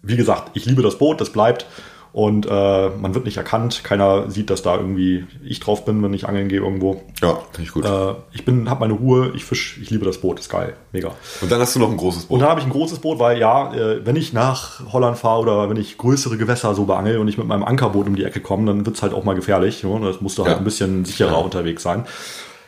wie 0.00 0.16
gesagt, 0.16 0.52
ich 0.54 0.64
liebe 0.64 0.80
das 0.80 0.96
Boot, 0.96 1.20
das 1.20 1.28
bleibt. 1.28 1.66
Und 2.14 2.46
äh, 2.46 2.88
man 2.90 3.12
wird 3.16 3.24
nicht 3.24 3.36
erkannt. 3.38 3.82
Keiner 3.82 4.30
sieht, 4.30 4.48
dass 4.48 4.62
da 4.62 4.76
irgendwie 4.76 5.26
ich 5.44 5.58
drauf 5.58 5.84
bin, 5.84 6.00
wenn 6.00 6.14
ich 6.14 6.28
angeln 6.28 6.46
gehe 6.48 6.60
irgendwo. 6.60 7.02
Ja, 7.20 7.40
finde 7.50 7.62
ich 7.62 7.72
gut. 7.72 7.84
Äh, 7.84 8.14
ich 8.32 8.44
bin, 8.44 8.70
habe 8.70 8.78
meine 8.86 8.92
Ruhe, 8.92 9.32
ich 9.34 9.44
fisch, 9.44 9.80
ich 9.82 9.90
liebe 9.90 10.04
das 10.04 10.18
Boot, 10.18 10.38
ist 10.38 10.48
geil, 10.48 10.74
mega. 10.92 11.10
und 11.42 11.50
dann 11.50 11.60
hast 11.60 11.74
du 11.74 11.80
noch 11.80 11.90
ein 11.90 11.96
großes 11.96 12.22
Und 12.22 12.28
Boot. 12.28 12.40
dann 12.42 12.48
habe 12.50 12.60
ich 12.60 12.66
ein 12.66 12.70
großes 12.72 13.00
Boot, 13.00 13.18
weil 13.18 13.38
ja, 13.40 13.74
äh, 13.74 14.06
wenn 14.06 14.14
ich 14.14 14.32
nach 14.32 14.92
Holland 14.92 15.18
fahre 15.18 15.40
oder 15.40 15.68
wenn 15.68 15.76
ich 15.76 15.98
größere 15.98 16.36
Gewässer 16.36 16.72
so 16.76 16.84
beangel 16.84 17.18
und 17.18 17.26
ich 17.26 17.36
mit 17.36 17.48
meinem 17.48 17.64
Ankerboot 17.64 18.06
um 18.06 18.14
die 18.14 18.22
Ecke 18.24 18.38
komme, 18.38 18.66
dann 18.66 18.86
wird's 18.86 19.02
halt 19.02 19.12
auch 19.12 19.24
mal 19.24 19.34
gefährlich. 19.34 19.82
Ne? 19.82 20.00
Das 20.04 20.20
musst 20.20 20.38
du 20.38 20.44
halt 20.44 20.52
Ja. 20.52 20.58
ein 20.58 20.64
bisschen 20.64 21.04
sicherer 21.04 21.32
Ja. 21.32 21.38
unterwegs 21.38 21.82
sein. 21.82 22.04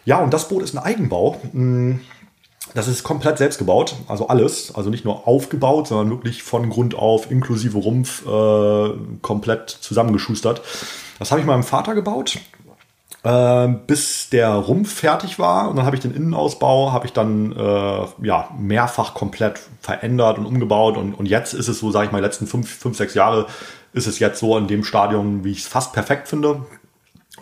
Ja, 0.06 0.18
und 0.18 0.34
das 0.34 0.48
Boot 0.48 0.64
ist 0.64 0.74
ein 0.76 0.82
Eigenbau. 0.82 1.40
Hm, 1.52 2.00
Das 2.76 2.88
ist 2.88 3.04
komplett 3.04 3.38
selbst 3.38 3.56
gebaut, 3.56 3.94
also 4.06 4.28
alles. 4.28 4.74
Also 4.74 4.90
nicht 4.90 5.06
nur 5.06 5.26
aufgebaut, 5.26 5.88
sondern 5.88 6.10
wirklich 6.10 6.42
von 6.42 6.68
Grund 6.68 6.94
auf, 6.94 7.30
inklusive 7.30 7.78
Rumpf, 7.78 8.26
äh, 8.26 8.90
komplett 9.22 9.70
zusammengeschustert. 9.70 10.60
Das 11.18 11.30
habe 11.30 11.40
ich 11.40 11.46
meinem 11.46 11.62
Vater 11.62 11.94
gebaut, 11.94 12.36
äh, 13.22 13.68
bis 13.86 14.28
der 14.28 14.50
Rumpf 14.50 14.92
fertig 14.92 15.38
war. 15.38 15.70
Und 15.70 15.76
dann 15.76 15.86
habe 15.86 15.96
ich 15.96 16.02
den 16.02 16.14
Innenausbau, 16.14 16.92
habe 16.92 17.06
ich 17.06 17.14
dann 17.14 17.52
äh, 17.52 18.26
ja, 18.26 18.50
mehrfach 18.58 19.14
komplett 19.14 19.58
verändert 19.80 20.36
und 20.36 20.44
umgebaut. 20.44 20.98
Und, 20.98 21.14
und 21.14 21.24
jetzt 21.24 21.54
ist 21.54 21.68
es 21.68 21.78
so, 21.78 21.90
sage 21.90 22.04
ich 22.04 22.12
mal, 22.12 22.18
die 22.18 22.26
letzten 22.26 22.46
fünf, 22.46 22.68
fünf, 22.68 22.98
sechs 22.98 23.14
Jahre 23.14 23.46
ist 23.94 24.06
es 24.06 24.18
jetzt 24.18 24.38
so 24.38 24.58
in 24.58 24.66
dem 24.66 24.84
Stadium, 24.84 25.44
wie 25.44 25.52
ich 25.52 25.60
es 25.60 25.66
fast 25.66 25.94
perfekt 25.94 26.28
finde. 26.28 26.66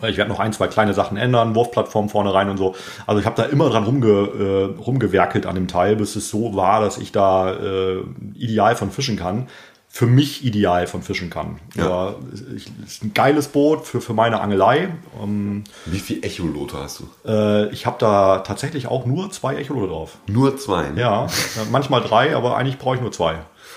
Ich 0.03 0.17
werde 0.17 0.29
noch 0.29 0.39
ein, 0.39 0.51
zwei 0.51 0.67
kleine 0.67 0.93
Sachen 0.93 1.17
ändern, 1.17 1.55
Wurfplattform 1.55 2.09
vorne 2.09 2.33
rein 2.33 2.49
und 2.49 2.57
so. 2.57 2.75
Also 3.07 3.19
ich 3.19 3.25
habe 3.25 3.41
da 3.41 3.47
immer 3.47 3.69
dran 3.69 3.85
rumge, 3.85 4.07
äh, 4.07 4.81
rumgewerkelt 4.81 5.45
an 5.45 5.55
dem 5.55 5.67
Teil, 5.67 5.95
bis 5.95 6.15
es 6.15 6.29
so 6.29 6.55
war, 6.55 6.81
dass 6.81 6.97
ich 6.97 7.11
da 7.11 7.53
äh, 7.53 8.03
ideal 8.35 8.75
von 8.75 8.91
fischen 8.91 9.17
kann. 9.17 9.47
Für 9.87 10.07
mich 10.07 10.43
ideal 10.43 10.87
von 10.87 11.01
fischen 11.01 11.29
kann. 11.29 11.59
Ja. 11.75 11.85
Aber 11.85 12.15
es 12.33 12.41
ist 12.41 13.03
ein 13.05 13.13
geiles 13.13 13.47
Boot 13.47 13.87
für, 13.87 14.01
für 14.01 14.13
meine 14.13 14.41
Angelei. 14.41 14.89
Um, 15.21 15.63
Wie 15.85 15.99
viel 15.99 16.21
Echolote 16.25 16.77
hast 16.77 16.99
du? 16.99 17.07
Äh, 17.25 17.69
ich 17.69 17.85
habe 17.85 17.95
da 17.97 18.39
tatsächlich 18.39 18.87
auch 18.87 19.05
nur 19.05 19.31
zwei 19.31 19.55
Echolote 19.55 19.87
drauf. 19.87 20.17
Nur 20.27 20.57
zwei? 20.57 20.89
Ne? 20.89 20.99
Ja, 20.99 21.27
manchmal 21.71 22.01
drei, 22.01 22.35
aber 22.35 22.57
eigentlich 22.57 22.77
brauche 22.77 22.95
ich 22.95 23.01
nur 23.01 23.13
zwei. 23.13 23.35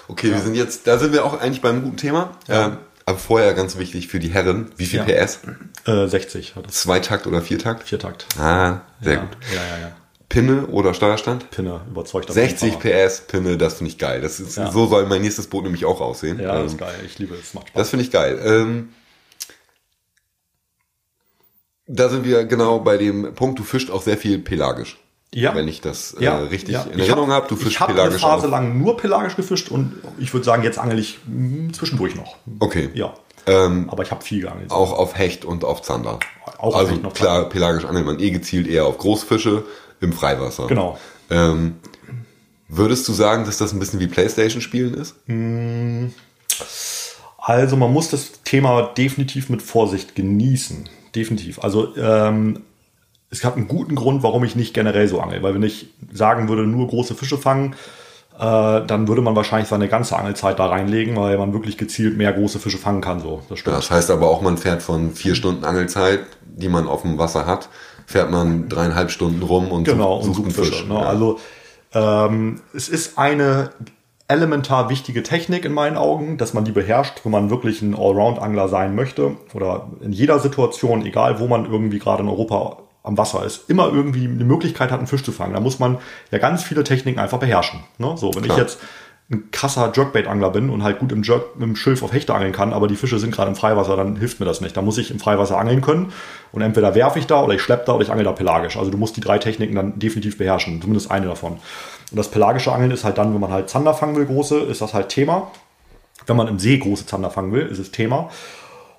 Okay, 0.09 0.31
ja. 0.31 0.35
wir 0.35 0.43
sind 0.43 0.57
jetzt, 0.57 0.89
da 0.89 0.99
sind 0.99 1.12
wir 1.12 1.24
auch 1.24 1.40
eigentlich 1.40 1.61
beim 1.61 1.85
guten 1.85 1.99
Thema. 1.99 2.31
Ja. 2.49 2.78
Ähm, 3.09 3.15
aber 3.15 3.19
vorher 3.19 3.55
ganz 3.55 3.79
wichtig 3.79 4.09
für 4.09 4.19
die 4.19 4.29
Herren, 4.29 4.71
wie 4.77 4.87
viel 4.87 5.05
ja. 5.07 5.25
PS? 5.25 5.41
Äh, 5.87 6.07
60. 6.07 6.57
Hat 6.57 6.67
das. 6.67 6.75
Zweitakt 6.75 7.27
oder 7.27 7.43
Viertakt? 7.43 7.89
Viertakt. 7.89 8.27
Ah, 8.39 8.83
sehr 9.01 9.15
ja. 9.15 9.21
gut. 9.21 9.37
Ja, 9.53 9.77
ja, 9.77 9.83
ja. 9.83 9.97
Pinne 10.29 10.67
oder 10.67 10.93
Steuerstand? 10.93 11.51
Pinne, 11.51 11.81
überzeugt. 11.89 12.31
60 12.31 12.79
PS, 12.79 13.23
Pinne, 13.23 13.57
das 13.57 13.75
finde 13.75 13.91
ich 13.91 13.99
geil. 13.99 14.21
Das 14.21 14.41
ist, 14.41 14.59
ja. 14.59 14.71
So 14.71 14.87
soll 14.87 15.07
mein 15.07 15.23
nächstes 15.23 15.47
Boot 15.47 15.65
nämlich 15.65 15.87
auch 15.87 16.03
aussehen. 16.03 16.39
Ja, 16.39 16.57
ähm, 16.57 16.65
das 16.65 16.73
ist 16.73 16.79
geil. 16.79 16.95
Ich 17.07 17.19
liebe 17.19 17.35
es, 17.35 17.55
macht 17.55 17.69
Spaß. 17.69 17.79
Das 17.79 17.91
finde 17.91 18.05
ich 18.05 18.11
geil. 18.11 18.39
Ähm, 18.45 18.91
da 21.87 22.11
sind 22.11 22.27
wir 22.27 22.45
genau 22.45 22.81
bei 22.81 22.99
dem 22.99 23.35
Punkt, 23.35 23.59
du 23.59 23.65
fischt 23.65 23.91
auch 23.91 24.03
sehr 24.03 24.19
viel 24.19 24.39
pelagisch. 24.39 24.99
Ja. 25.35 25.55
Wenn 25.55 25.69
ich 25.69 25.83
das 25.83 26.15
äh, 26.15 26.25
ja, 26.25 26.39
richtig 26.39 26.75
ja. 26.75 26.83
in 26.85 26.99
Erinnerung 26.99 27.31
habe. 27.31 27.43
Hab, 27.43 27.49
du 27.49 27.57
fischst 27.57 27.73
ich 27.73 27.81
hab 27.81 27.89
pelagisch. 27.89 28.17
Ich 28.17 28.23
habe 28.23 28.33
eine 28.33 28.41
Phase 28.41 28.49
auch. 28.49 28.51
lang 28.51 28.79
nur 28.79 28.97
pelagisch 28.97 29.37
gefischt 29.37 29.71
und 29.71 29.95
ich 30.19 30.33
würde 30.33 30.45
sagen, 30.45 30.63
jetzt 30.63 30.79
angel 30.79 30.99
ich 30.99 31.19
hm, 31.27 31.73
zwischendurch 31.75 32.15
noch. 32.15 32.37
Okay. 32.61 32.89
Ja. 32.95 33.13
Ähm, 33.47 33.89
Aber 33.91 34.03
ich 34.03 34.11
habe 34.11 34.25
viel 34.25 34.43
geangelt. 34.43 34.71
Auch 34.71 34.93
auf 34.93 35.17
Hecht 35.17 35.45
und 35.45 35.65
auf 35.65 35.83
Zander. 35.83 36.19
Auch 36.59 36.77
also 36.77 36.95
auf 36.95 37.13
klar, 37.15 37.35
Zander. 37.35 37.49
pelagisch 37.51 37.85
angelt 37.85 38.07
man 38.07 38.21
eh 38.21 38.31
gezielt 38.31 38.67
eher 38.67 38.87
auf 38.87 38.99
Großfische 38.99 39.65
im 40.01 40.13
Freiwasser. 40.13 40.67
Genau. 40.67 40.99
Ähm, 41.31 41.77
würdest 42.69 43.07
du 43.09 43.13
sagen, 43.13 43.45
dass 43.45 43.59
das 43.59 43.73
ein 43.73 43.79
bisschen 43.79 44.01
wie 44.01 44.07
Playstation 44.07 44.63
spielen 44.63 44.95
ist? 44.95 45.15
Hm. 45.27 46.13
Also 47.39 47.77
man 47.77 47.93
muss 47.93 48.11
das 48.11 48.43
Thema 48.45 48.83
definitiv 48.97 49.49
mit 49.49 49.63
Vorsicht 49.63 50.15
genießen. 50.15 50.89
Definitiv. 51.15 51.59
Also 51.61 51.97
ähm, 51.97 52.61
es 53.31 53.45
hat 53.45 53.57
einen 53.57 53.69
guten 53.69 53.95
Grund, 53.95 54.23
warum 54.23 54.45
ich 54.45 54.57
nicht 54.57 54.75
generell 54.75 55.09
so 55.09 55.21
angel. 55.21 55.43
Weil 55.43 55.55
wenn 55.55 55.63
ich 55.63 55.89
sagen 56.13 56.49
würde, 56.49 56.67
nur 56.67 56.89
große 56.89 57.15
Fische 57.15 57.37
fangen, 57.37 57.75
äh, 58.39 58.87
dann 58.87 59.09
würde 59.09 59.21
man 59.21 59.37
wahrscheinlich 59.37 59.69
seine 59.69 59.89
ganze 59.89 60.17
Angelzeit 60.17 60.59
da 60.59 60.67
reinlegen, 60.67 61.17
weil 61.17 61.37
man 61.37 61.53
wirklich 61.53 61.77
gezielt 61.77 62.17
mehr 62.17 62.33
große 62.33 62.59
Fische 62.59 62.79
fangen 62.79 63.01
kann. 63.01 63.21
So, 63.21 63.43
das, 63.49 63.59
stimmt. 63.59 63.77
das 63.77 63.91
heißt 63.91 64.11
aber 64.11 64.29
auch, 64.29 64.41
man 64.41 64.57
fährt 64.57 64.83
von 64.83 65.13
vier 65.13 65.35
Stunden 65.35 65.65
Angelzeit, 65.65 66.21
die 66.45 66.69
man 66.69 66.87
auf 66.87 67.03
dem 67.03 67.19
Wasser 67.19 67.47
hat, 67.47 67.69
fährt 68.07 68.31
man 68.31 68.69
dreieinhalb 68.69 69.11
Stunden 69.11 69.43
rum 69.43 69.71
und 69.71 69.85
genau, 69.85 70.23
sucht, 70.23 70.37
sucht 70.37 70.47
und 70.47 70.53
Fische. 70.53 70.73
Fisch. 70.73 70.87
Ne? 70.87 70.95
Ja. 70.95 71.01
Also 71.01 71.39
ähm, 71.93 72.61
es 72.75 72.89
ist 72.89 73.19
eine 73.19 73.71
elementar 74.29 74.91
wichtige 74.91 75.23
Technik 75.23 75.65
in 75.65 75.73
meinen 75.73 75.97
Augen, 75.97 76.37
dass 76.37 76.55
man 76.55 76.65
die 76.65 76.73
beherrscht, 76.73 77.25
wenn 77.25 77.33
man 77.33 77.51
wirklich 77.51 77.83
ein 77.83 77.95
Allround-Angler 77.95 78.69
sein 78.69 78.95
möchte 78.95 79.37
oder 79.55 79.89
in 80.01 80.13
jeder 80.13 80.39
Situation, 80.39 81.05
egal 81.05 81.41
wo 81.41 81.49
man 81.49 81.65
irgendwie 81.65 81.99
gerade 81.99 82.23
in 82.23 82.29
Europa 82.29 82.79
am 83.09 83.17
Wasser 83.17 83.45
ist, 83.45 83.69
immer 83.71 83.89
irgendwie 83.89 84.27
eine 84.27 84.45
Möglichkeit 84.45 84.91
hat, 84.91 84.99
einen 84.99 85.07
Fisch 85.07 85.25
zu 85.25 85.33
fangen. 85.33 85.55
Da 85.55 85.61
muss 85.61 85.79
man 85.79 85.99
ja 86.31 86.39
ganz 86.39 86.63
viele 86.63 86.85
Techniken 86.85 87.19
einfach 87.19 87.39
beherrschen. 87.39 87.81
Ne? 87.97 88.15
So, 88.17 88.35
wenn 88.35 88.43
Klar. 88.43 88.59
ich 88.59 88.63
jetzt 88.63 88.79
ein 89.31 89.51
krasser 89.51 89.93
Jerkbait-Angler 89.95 90.51
bin 90.51 90.71
und 90.71 90.83
halt 90.83 90.99
gut 90.99 91.13
im 91.13 91.23
Jerk 91.23 91.57
mit 91.57 91.69
dem 91.69 91.77
Schilf 91.77 92.03
auf 92.03 92.13
Hechte 92.13 92.35
angeln 92.35 92.53
kann, 92.53 92.73
aber 92.73 92.87
die 92.87 92.97
Fische 92.97 93.19
sind 93.19 93.31
gerade 93.31 93.51
im 93.51 93.57
Freiwasser, 93.57 93.97
dann 93.97 94.17
hilft 94.17 94.41
mir 94.41 94.47
das 94.47 94.61
nicht. 94.61 94.77
Da 94.77 94.83
muss 94.83 94.99
ich 94.99 95.11
im 95.11 95.19
Freiwasser 95.19 95.59
angeln 95.59 95.81
können 95.81 96.13
und 96.53 96.63
entweder 96.63 96.95
werfe 96.95 97.19
ich 97.19 97.27
da 97.27 97.43
oder 97.43 97.55
ich 97.55 97.63
schleppe 97.63 97.85
da 97.87 97.95
oder 97.95 98.05
ich 98.05 98.11
angel 98.11 98.25
da 98.25 98.33
pelagisch. 98.33 98.77
Also 98.77 98.91
du 98.91 98.99
musst 98.99 99.17
die 99.17 99.21
drei 99.21 99.39
Techniken 99.39 99.75
dann 99.75 99.99
definitiv 99.99 100.39
beherrschen, 100.39 100.81
zumindest 100.81 101.11
eine 101.11 101.27
davon. 101.27 101.53
Und 102.11 102.17
das 102.17 102.31
pelagische 102.31 102.73
Angeln 102.73 102.91
ist 102.91 103.05
halt 103.05 103.19
dann, 103.19 103.33
wenn 103.35 103.41
man 103.41 103.51
halt 103.51 103.69
Zander 103.69 103.95
fangen 103.95 104.17
will, 104.17 104.27
große, 104.27 104.61
ist 104.61 104.81
das 104.81 104.93
halt 104.95 105.09
Thema. 105.09 105.51
Wenn 106.27 106.37
man 106.37 106.49
im 106.49 106.59
See 106.59 106.79
große 106.79 107.07
Zander 107.07 107.31
fangen 107.31 107.53
will, 107.53 107.67
ist 107.67 107.79
es 107.79 107.91
Thema. 107.91 108.31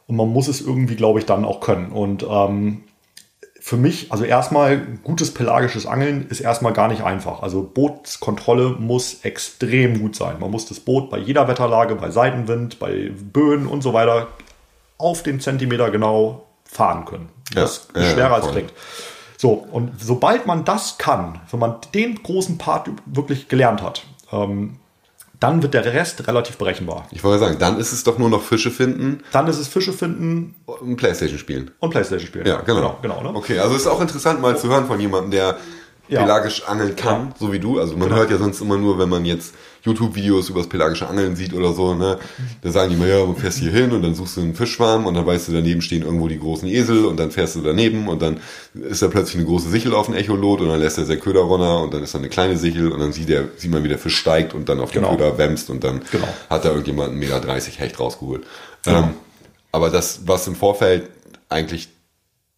Und 0.05 0.15
man 0.15 0.29
muss 0.29 0.47
es 0.47 0.61
irgendwie, 0.61 0.95
glaube 0.95 1.19
ich, 1.19 1.25
dann 1.25 1.45
auch 1.45 1.59
können. 1.59 1.91
Und 1.91 2.25
ähm, 2.27 2.81
für 3.61 3.77
mich, 3.77 4.11
also 4.11 4.23
erstmal 4.23 4.79
gutes 5.03 5.33
pelagisches 5.33 5.85
Angeln 5.85 6.27
ist 6.29 6.39
erstmal 6.39 6.73
gar 6.73 6.87
nicht 6.87 7.03
einfach. 7.03 7.41
Also 7.41 7.63
Bootskontrolle 7.63 8.75
muss 8.79 9.21
extrem 9.23 9.99
gut 9.99 10.15
sein. 10.15 10.37
Man 10.39 10.49
muss 10.49 10.65
das 10.65 10.79
Boot 10.79 11.09
bei 11.09 11.17
jeder 11.17 11.47
Wetterlage, 11.47 11.95
bei 11.95 12.09
Seitenwind, 12.09 12.79
bei 12.79 13.11
Böen 13.11 13.67
und 13.67 13.81
so 13.81 13.93
weiter 13.93 14.27
auf 14.97 15.23
den 15.23 15.39
Zentimeter 15.39 15.91
genau 15.91 16.45
fahren 16.63 17.05
können. 17.05 17.29
Das 17.53 17.87
ja, 17.95 18.01
ist 18.01 18.11
schwerer 18.13 18.29
ja, 18.29 18.35
als 18.35 18.51
klingt. 18.51 18.73
So, 19.37 19.51
und 19.51 20.01
sobald 20.01 20.45
man 20.45 20.65
das 20.65 20.97
kann, 20.97 21.39
wenn 21.49 21.59
man 21.59 21.75
den 21.93 22.21
großen 22.21 22.57
Part 22.57 22.89
wirklich 23.05 23.47
gelernt 23.47 23.81
hat, 23.81 24.05
ähm, 24.31 24.79
dann 25.39 25.61
wird 25.63 25.73
der 25.73 25.85
Rest 25.85 26.27
relativ 26.27 26.57
berechenbar. 26.57 27.07
Ich 27.11 27.23
wollte 27.23 27.39
sagen, 27.39 27.57
dann 27.59 27.79
ist 27.79 27.93
es 27.93 28.03
doch 28.03 28.17
nur 28.17 28.29
noch 28.29 28.43
Fische 28.43 28.71
finden. 28.71 29.23
Dann 29.31 29.47
ist 29.47 29.57
es 29.57 29.67
Fische 29.67 29.93
finden. 29.93 30.55
Und 30.65 30.97
Playstation 30.97 31.39
spielen. 31.39 31.71
Und 31.79 31.91
Playstation 31.91 32.27
spielen. 32.27 32.45
Ja, 32.45 32.61
genau. 32.61 32.97
genau, 33.01 33.19
genau 33.21 33.31
ne? 33.31 33.37
Okay, 33.37 33.59
also 33.59 33.75
ist 33.75 33.87
auch 33.87 34.01
interessant 34.01 34.41
mal 34.41 34.57
zu 34.57 34.67
hören 34.67 34.85
von 34.85 34.99
jemandem, 34.99 35.31
der 35.31 35.57
ja. 36.09 36.21
pelagisch 36.21 36.63
angeln 36.67 36.95
kann, 36.95 37.27
ja. 37.27 37.35
so 37.39 37.53
wie 37.53 37.59
du. 37.59 37.79
Also 37.79 37.93
man 37.93 38.09
genau. 38.09 38.19
hört 38.19 38.31
ja 38.31 38.37
sonst 38.37 38.59
immer 38.59 38.77
nur, 38.77 38.99
wenn 38.99 39.09
man 39.09 39.23
jetzt 39.23 39.53
YouTube-Videos 39.83 40.49
über 40.49 40.59
das 40.59 40.69
pelagische 40.69 41.07
Angeln 41.07 41.35
sieht 41.35 41.53
oder 41.53 41.73
so, 41.73 41.93
ne, 41.93 42.17
da 42.61 42.71
sagen 42.71 42.91
die 42.91 42.97
mal, 42.97 43.07
ja, 43.07 43.25
du 43.25 43.33
fährst 43.33 43.59
hier 43.59 43.71
hin 43.71 43.91
und 43.91 44.01
dann 44.01 44.15
suchst 44.15 44.37
du 44.37 44.41
einen 44.41 44.55
Fischschwarm 44.55 45.05
und 45.05 45.13
dann 45.13 45.25
weißt 45.25 45.47
du, 45.47 45.53
daneben 45.53 45.81
stehen 45.81 46.03
irgendwo 46.03 46.27
die 46.27 46.39
großen 46.39 46.67
Esel 46.67 47.05
und 47.05 47.17
dann 47.17 47.31
fährst 47.31 47.55
du 47.55 47.61
daneben 47.61 48.07
und 48.07 48.21
dann 48.21 48.39
ist 48.73 49.01
da 49.01 49.07
plötzlich 49.07 49.37
eine 49.37 49.45
große 49.45 49.69
Sichel 49.69 49.93
auf 49.93 50.07
dem 50.07 50.15
Echolot 50.15 50.61
und 50.61 50.69
dann 50.69 50.79
lässt 50.79 50.97
er 50.97 51.05
sein 51.05 51.19
Köder 51.19 51.41
runter 51.41 51.81
und 51.81 51.93
dann 51.93 52.03
ist 52.03 52.13
da 52.13 52.19
eine 52.19 52.29
kleine 52.29 52.57
Sichel 52.57 52.91
und 52.91 52.99
dann 52.99 53.13
sieht, 53.13 53.29
der, 53.29 53.45
sieht 53.57 53.71
man, 53.71 53.83
wie 53.83 53.89
der 53.89 53.99
Fisch 53.99 54.17
steigt 54.17 54.53
und 54.53 54.69
dann 54.69 54.79
auf 54.79 54.91
den 54.91 55.01
genau. 55.01 55.15
Köder 55.15 55.37
wämst 55.37 55.69
und 55.69 55.83
dann 55.83 56.01
genau. 56.11 56.27
hat 56.49 56.65
da 56.65 56.69
irgendjemand 56.69 57.11
einen 57.11 57.19
Meter 57.19 57.39
30 57.39 57.79
Hecht 57.79 57.99
rausgeholt. 57.99 58.43
Genau. 58.83 58.99
Ähm, 58.99 59.09
aber 59.71 59.89
das, 59.89 60.21
was 60.25 60.47
im 60.47 60.55
Vorfeld 60.55 61.09
eigentlich 61.47 61.89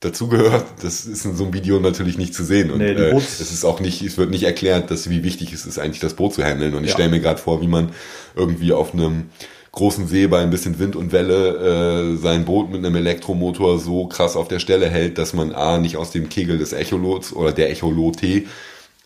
dazugehört, 0.01 0.65
das 0.81 1.05
ist 1.05 1.25
in 1.25 1.35
so 1.35 1.45
einem 1.45 1.53
Video 1.53 1.79
natürlich 1.79 2.17
nicht 2.17 2.33
zu 2.33 2.43
sehen. 2.43 2.71
Und 2.71 2.79
nee, 2.79 2.91
äh, 2.91 3.15
es 3.15 3.39
ist 3.39 3.63
auch 3.63 3.79
nicht, 3.79 4.01
es 4.01 4.17
wird 4.17 4.31
nicht 4.31 4.43
erklärt, 4.43 4.91
dass 4.91 5.09
wie 5.09 5.23
wichtig 5.23 5.53
es 5.53 5.65
ist, 5.65 5.79
eigentlich 5.79 5.99
das 6.01 6.15
Boot 6.15 6.33
zu 6.33 6.43
handeln. 6.43 6.73
Und 6.73 6.83
ich 6.83 6.89
ja. 6.89 6.95
stelle 6.95 7.09
mir 7.09 7.21
gerade 7.21 7.39
vor, 7.39 7.61
wie 7.61 7.67
man 7.67 7.91
irgendwie 8.35 8.73
auf 8.73 8.93
einem 8.93 9.29
großen 9.71 10.07
See 10.07 10.27
bei 10.27 10.41
ein 10.41 10.49
bisschen 10.49 10.79
Wind 10.79 10.95
und 10.95 11.11
Welle 11.11 12.13
äh, 12.13 12.17
sein 12.17 12.45
Boot 12.45 12.69
mit 12.71 12.83
einem 12.83 12.95
Elektromotor 12.95 13.79
so 13.79 14.07
krass 14.07 14.35
auf 14.35 14.47
der 14.47 14.59
Stelle 14.59 14.89
hält, 14.89 15.17
dass 15.17 15.33
man 15.33 15.53
A 15.53 15.77
nicht 15.77 15.97
aus 15.97 16.11
dem 16.11 16.29
Kegel 16.29 16.57
des 16.57 16.73
Echolots 16.73 17.31
oder 17.31 17.51
der 17.53 17.69
Echolote 17.69 18.43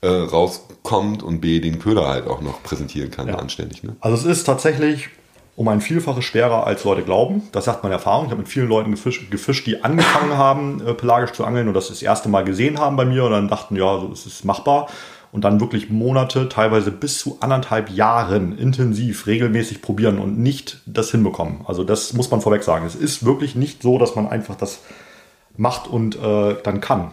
äh, 0.01 0.07
rauskommt 0.07 1.23
und 1.23 1.41
B 1.41 1.59
den 1.59 1.79
Köder 1.79 2.07
halt 2.07 2.25
auch 2.27 2.41
noch 2.41 2.63
präsentieren 2.63 3.11
kann, 3.11 3.27
ja. 3.27 3.35
anständig. 3.35 3.83
Ne? 3.83 3.95
Also 3.99 4.29
es 4.29 4.39
ist 4.39 4.45
tatsächlich 4.45 5.09
um 5.55 5.67
ein 5.69 5.79
Vielfaches 5.81 6.25
schwerer, 6.25 6.67
als 6.67 6.83
Leute 6.83 7.03
glauben. 7.03 7.43
Das 7.51 7.65
sagt 7.65 7.83
meine 7.83 7.95
Erfahrung. 7.95 8.25
Ich 8.25 8.31
habe 8.31 8.41
mit 8.41 8.49
vielen 8.49 8.67
Leuten 8.67 8.91
gefischt, 8.91 9.31
gefischt 9.31 9.65
die 9.65 9.83
angefangen 9.83 10.33
haben, 10.37 10.81
äh, 10.85 10.93
pelagisch 10.93 11.31
zu 11.31 11.45
angeln 11.45 11.67
und 11.67 11.73
das 11.73 11.87
das 11.87 12.01
erste 12.01 12.29
Mal 12.29 12.43
gesehen 12.43 12.79
haben 12.79 12.97
bei 12.97 13.05
mir 13.05 13.23
und 13.23 13.31
dann 13.31 13.47
dachten, 13.47 13.75
ja, 13.75 13.99
so 13.99 14.11
ist 14.11 14.25
es 14.25 14.43
machbar. 14.43 14.87
Und 15.31 15.43
dann 15.43 15.59
wirklich 15.59 15.89
Monate, 15.89 16.47
teilweise 16.47 16.91
bis 16.91 17.19
zu 17.19 17.37
anderthalb 17.41 17.89
Jahren 17.89 18.57
intensiv, 18.57 19.27
regelmäßig 19.27 19.81
probieren 19.81 20.17
und 20.17 20.39
nicht 20.39 20.81
das 20.85 21.11
hinbekommen. 21.11 21.61
Also 21.65 21.83
das 21.83 22.13
muss 22.13 22.31
man 22.31 22.39
vorweg 22.39 22.63
sagen. 22.63 22.85
Es 22.85 22.95
ist 22.95 23.25
wirklich 23.25 23.53
nicht 23.53 23.81
so, 23.81 23.97
dass 23.97 24.15
man 24.15 24.27
einfach 24.27 24.55
das 24.55 24.79
macht 25.57 25.87
und 25.87 26.15
äh, 26.15 26.55
dann 26.63 26.79
kann. 26.79 27.11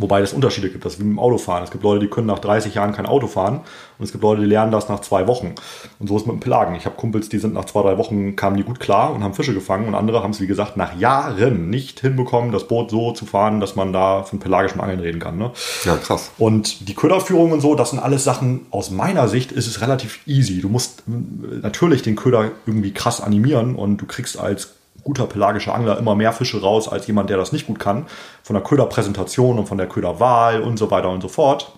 Wobei 0.00 0.22
es 0.22 0.32
Unterschiede 0.32 0.70
gibt, 0.70 0.86
das 0.86 0.94
ist 0.94 1.00
wie 1.00 1.04
mit 1.04 1.12
dem 1.12 1.18
Autofahren. 1.18 1.62
Es 1.62 1.70
gibt 1.70 1.84
Leute, 1.84 2.00
die 2.00 2.08
können 2.08 2.26
nach 2.26 2.38
30 2.38 2.74
Jahren 2.74 2.92
kein 2.92 3.04
Auto 3.04 3.26
fahren 3.26 3.60
und 3.98 4.04
es 4.04 4.12
gibt 4.12 4.24
Leute, 4.24 4.40
die 4.40 4.46
lernen 4.46 4.72
das 4.72 4.88
nach 4.88 5.00
zwei 5.00 5.26
Wochen. 5.26 5.54
Und 5.98 6.06
so 6.06 6.16
ist 6.16 6.26
mit 6.26 6.34
dem 6.36 6.40
Pelagen. 6.40 6.74
Ich 6.74 6.86
habe 6.86 6.96
Kumpels, 6.96 7.28
die 7.28 7.38
sind 7.38 7.52
nach 7.52 7.66
zwei, 7.66 7.82
drei 7.82 7.98
Wochen, 7.98 8.34
kamen 8.34 8.56
die 8.56 8.62
gut 8.62 8.80
klar 8.80 9.12
und 9.12 9.22
haben 9.22 9.34
Fische 9.34 9.52
gefangen 9.52 9.86
und 9.88 9.94
andere 9.94 10.22
haben 10.22 10.30
es, 10.30 10.40
wie 10.40 10.46
gesagt, 10.46 10.78
nach 10.78 10.98
Jahren 10.98 11.68
nicht 11.68 12.00
hinbekommen, 12.00 12.50
das 12.50 12.66
Boot 12.66 12.90
so 12.90 13.12
zu 13.12 13.26
fahren, 13.26 13.60
dass 13.60 13.76
man 13.76 13.92
da 13.92 14.22
von 14.22 14.38
pelagischem 14.38 14.80
Angeln 14.80 15.00
reden 15.00 15.20
kann. 15.20 15.36
Ne? 15.36 15.50
Ja, 15.84 15.96
krass. 15.96 16.30
Und 16.38 16.88
die 16.88 16.94
Köderführung 16.94 17.52
und 17.52 17.60
so, 17.60 17.74
das 17.74 17.90
sind 17.90 17.98
alles 17.98 18.24
Sachen, 18.24 18.66
aus 18.70 18.90
meiner 18.90 19.28
Sicht 19.28 19.52
ist 19.52 19.66
es 19.66 19.82
relativ 19.82 20.26
easy. 20.26 20.62
Du 20.62 20.70
musst 20.70 21.00
äh, 21.06 21.56
natürlich 21.60 22.00
den 22.00 22.16
Köder 22.16 22.52
irgendwie 22.64 22.92
krass 22.92 23.20
animieren 23.20 23.76
und 23.76 23.98
du 23.98 24.06
kriegst 24.06 24.38
als 24.38 24.79
guter 25.10 25.26
pelagischer 25.26 25.74
Angler 25.74 25.98
immer 25.98 26.14
mehr 26.14 26.32
Fische 26.32 26.60
raus 26.60 26.88
als 26.88 27.08
jemand, 27.08 27.30
der 27.30 27.36
das 27.36 27.50
nicht 27.50 27.66
gut 27.66 27.80
kann. 27.80 28.06
Von 28.44 28.54
der 28.54 28.62
Köderpräsentation 28.62 29.58
und 29.58 29.66
von 29.66 29.76
der 29.76 29.88
Köderwahl 29.88 30.62
und 30.62 30.76
so 30.76 30.88
weiter 30.92 31.10
und 31.10 31.20
so 31.20 31.26
fort. 31.26 31.72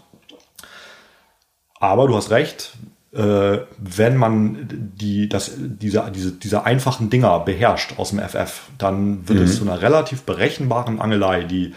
Aber 1.81 2.07
du 2.07 2.15
hast 2.15 2.31
recht, 2.31 2.75
äh, 3.15 3.59
wenn 3.79 4.19
man 4.19 4.69
die, 4.69 5.31
das, 5.31 5.53
diese, 5.57 6.13
diese, 6.15 6.33
diese 6.33 6.67
einfachen 6.67 7.09
Dinger 7.09 7.41
beherrscht 7.41 7.99
aus 7.99 8.11
dem 8.11 8.21
FF, 8.21 8.65
dann 8.77 9.27
wird 9.27 9.39
es 9.41 9.57
zu 9.57 9.65
einer 9.65 9.81
relativ 9.81 10.25
berechenbaren 10.25 11.01
Angelei, 11.01 11.45
die 11.45 11.75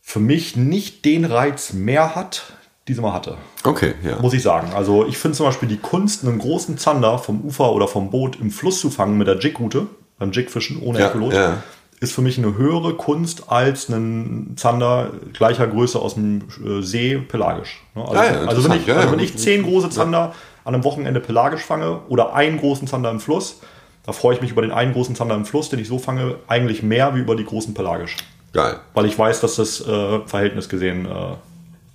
für 0.00 0.20
mich 0.20 0.56
nicht 0.56 1.04
den 1.04 1.26
Reiz 1.26 1.74
mehr 1.74 2.14
hat, 2.14 2.54
die 2.88 2.94
sie 2.94 3.02
mal 3.02 3.12
hatte. 3.12 3.36
Okay, 3.64 3.94
ja. 4.02 4.18
Muss 4.20 4.32
ich 4.32 4.42
sagen. 4.42 4.72
Also 4.74 5.06
ich 5.06 5.18
finde 5.18 5.36
zum 5.36 5.44
Beispiel 5.44 5.68
die 5.68 5.76
Kunst, 5.76 6.24
einen 6.24 6.38
großen 6.38 6.78
Zander 6.78 7.18
vom 7.18 7.42
Ufer 7.42 7.70
oder 7.72 7.86
vom 7.86 8.10
Boot 8.10 8.40
im 8.40 8.50
Fluss 8.50 8.80
zu 8.80 8.88
fangen 8.88 9.18
mit 9.18 9.26
der 9.26 9.38
Jigroute, 9.38 9.88
beim 10.24 10.32
Jigfischen 10.32 10.80
ohne 10.80 10.98
Ja, 10.98 11.08
Echolot, 11.08 11.34
ja. 11.34 11.62
ist 12.00 12.12
für 12.12 12.22
mich 12.22 12.38
eine 12.38 12.56
höhere 12.56 12.94
Kunst 12.94 13.50
als 13.50 13.90
einen 13.90 14.56
Zander 14.56 15.10
gleicher 15.32 15.66
Größe 15.66 15.98
aus 15.98 16.14
dem 16.14 16.42
äh, 16.64 16.82
See 16.82 17.18
pelagisch. 17.18 17.82
Ne? 17.94 18.02
Also, 18.02 18.14
ja, 18.14 18.46
also, 18.46 18.64
wenn 18.64 18.80
ich, 18.80 18.90
also 18.90 19.12
wenn 19.12 19.18
ich 19.18 19.36
zehn 19.36 19.62
große 19.62 19.90
Zander 19.90 20.34
an 20.64 20.74
einem 20.74 20.84
Wochenende 20.84 21.20
pelagisch 21.20 21.62
fange 21.62 22.00
oder 22.08 22.34
einen 22.34 22.58
großen 22.58 22.88
Zander 22.88 23.10
im 23.10 23.20
Fluss, 23.20 23.60
da 24.06 24.12
freue 24.12 24.34
ich 24.34 24.40
mich 24.40 24.50
über 24.50 24.62
den 24.62 24.72
einen 24.72 24.92
großen 24.92 25.14
Zander 25.14 25.34
im 25.34 25.44
Fluss, 25.44 25.68
den 25.68 25.78
ich 25.78 25.88
so 25.88 25.98
fange, 25.98 26.36
eigentlich 26.46 26.82
mehr 26.82 27.14
wie 27.14 27.20
über 27.20 27.36
die 27.36 27.44
großen 27.44 27.74
pelagisch. 27.74 28.16
Geil. 28.52 28.76
Weil 28.94 29.06
ich 29.06 29.18
weiß, 29.18 29.40
dass 29.40 29.56
das 29.56 29.80
äh, 29.80 30.20
Verhältnis 30.26 30.68
gesehen 30.68 31.06
äh, 31.06 31.36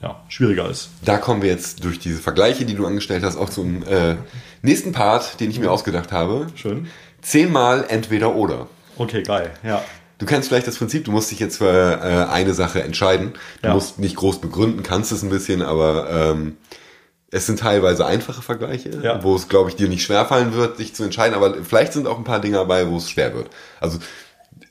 ja, 0.01 0.21
schwieriger 0.27 0.69
ist. 0.69 0.89
Da 1.03 1.17
kommen 1.17 1.41
wir 1.41 1.49
jetzt 1.49 1.83
durch 1.83 1.99
diese 1.99 2.19
Vergleiche, 2.19 2.65
die 2.65 2.73
du 2.73 2.85
angestellt 2.85 3.23
hast, 3.23 3.37
auch 3.37 3.49
zum 3.49 3.83
äh, 3.83 4.15
nächsten 4.61 4.91
Part, 4.91 5.39
den 5.39 5.49
ich 5.51 5.59
mir 5.59 5.71
ausgedacht 5.71 6.11
habe. 6.11 6.47
Schön. 6.55 6.87
Zehnmal 7.21 7.85
entweder 7.89 8.35
oder. 8.35 8.67
Okay, 8.97 9.23
geil. 9.23 9.51
Ja. 9.63 9.83
Du 10.17 10.25
kennst 10.25 10.49
vielleicht 10.49 10.67
das 10.67 10.77
Prinzip, 10.77 11.05
du 11.05 11.11
musst 11.11 11.31
dich 11.31 11.39
jetzt 11.39 11.57
für 11.59 11.69
äh, 11.69 12.31
eine 12.31 12.53
Sache 12.53 12.83
entscheiden. 12.83 13.33
Du 13.61 13.69
Ja. 13.69 13.73
musst 13.73 13.99
nicht 13.99 14.15
groß 14.17 14.41
begründen, 14.41 14.83
kannst 14.83 15.11
es 15.13 15.23
ein 15.23 15.29
bisschen, 15.29 15.61
aber 15.61 16.09
ähm, 16.11 16.57
es 17.31 17.45
sind 17.45 17.59
teilweise 17.59 18.05
einfache 18.05 18.41
Vergleiche, 18.41 18.89
Ja. 19.01 19.23
wo 19.23 19.35
es, 19.35 19.47
glaube 19.47 19.69
ich, 19.69 19.75
dir 19.77 19.87
nicht 19.87 20.03
schwerfallen 20.03 20.53
wird, 20.53 20.79
dich 20.79 20.93
zu 20.95 21.03
entscheiden, 21.03 21.35
aber 21.35 21.55
vielleicht 21.63 21.93
sind 21.93 22.07
auch 22.07 22.17
ein 22.17 22.23
paar 22.25 22.41
Dinge 22.41 22.57
dabei, 22.57 22.89
wo 22.89 22.97
es 22.97 23.09
schwer 23.09 23.33
wird. 23.33 23.47
Also 23.79 23.99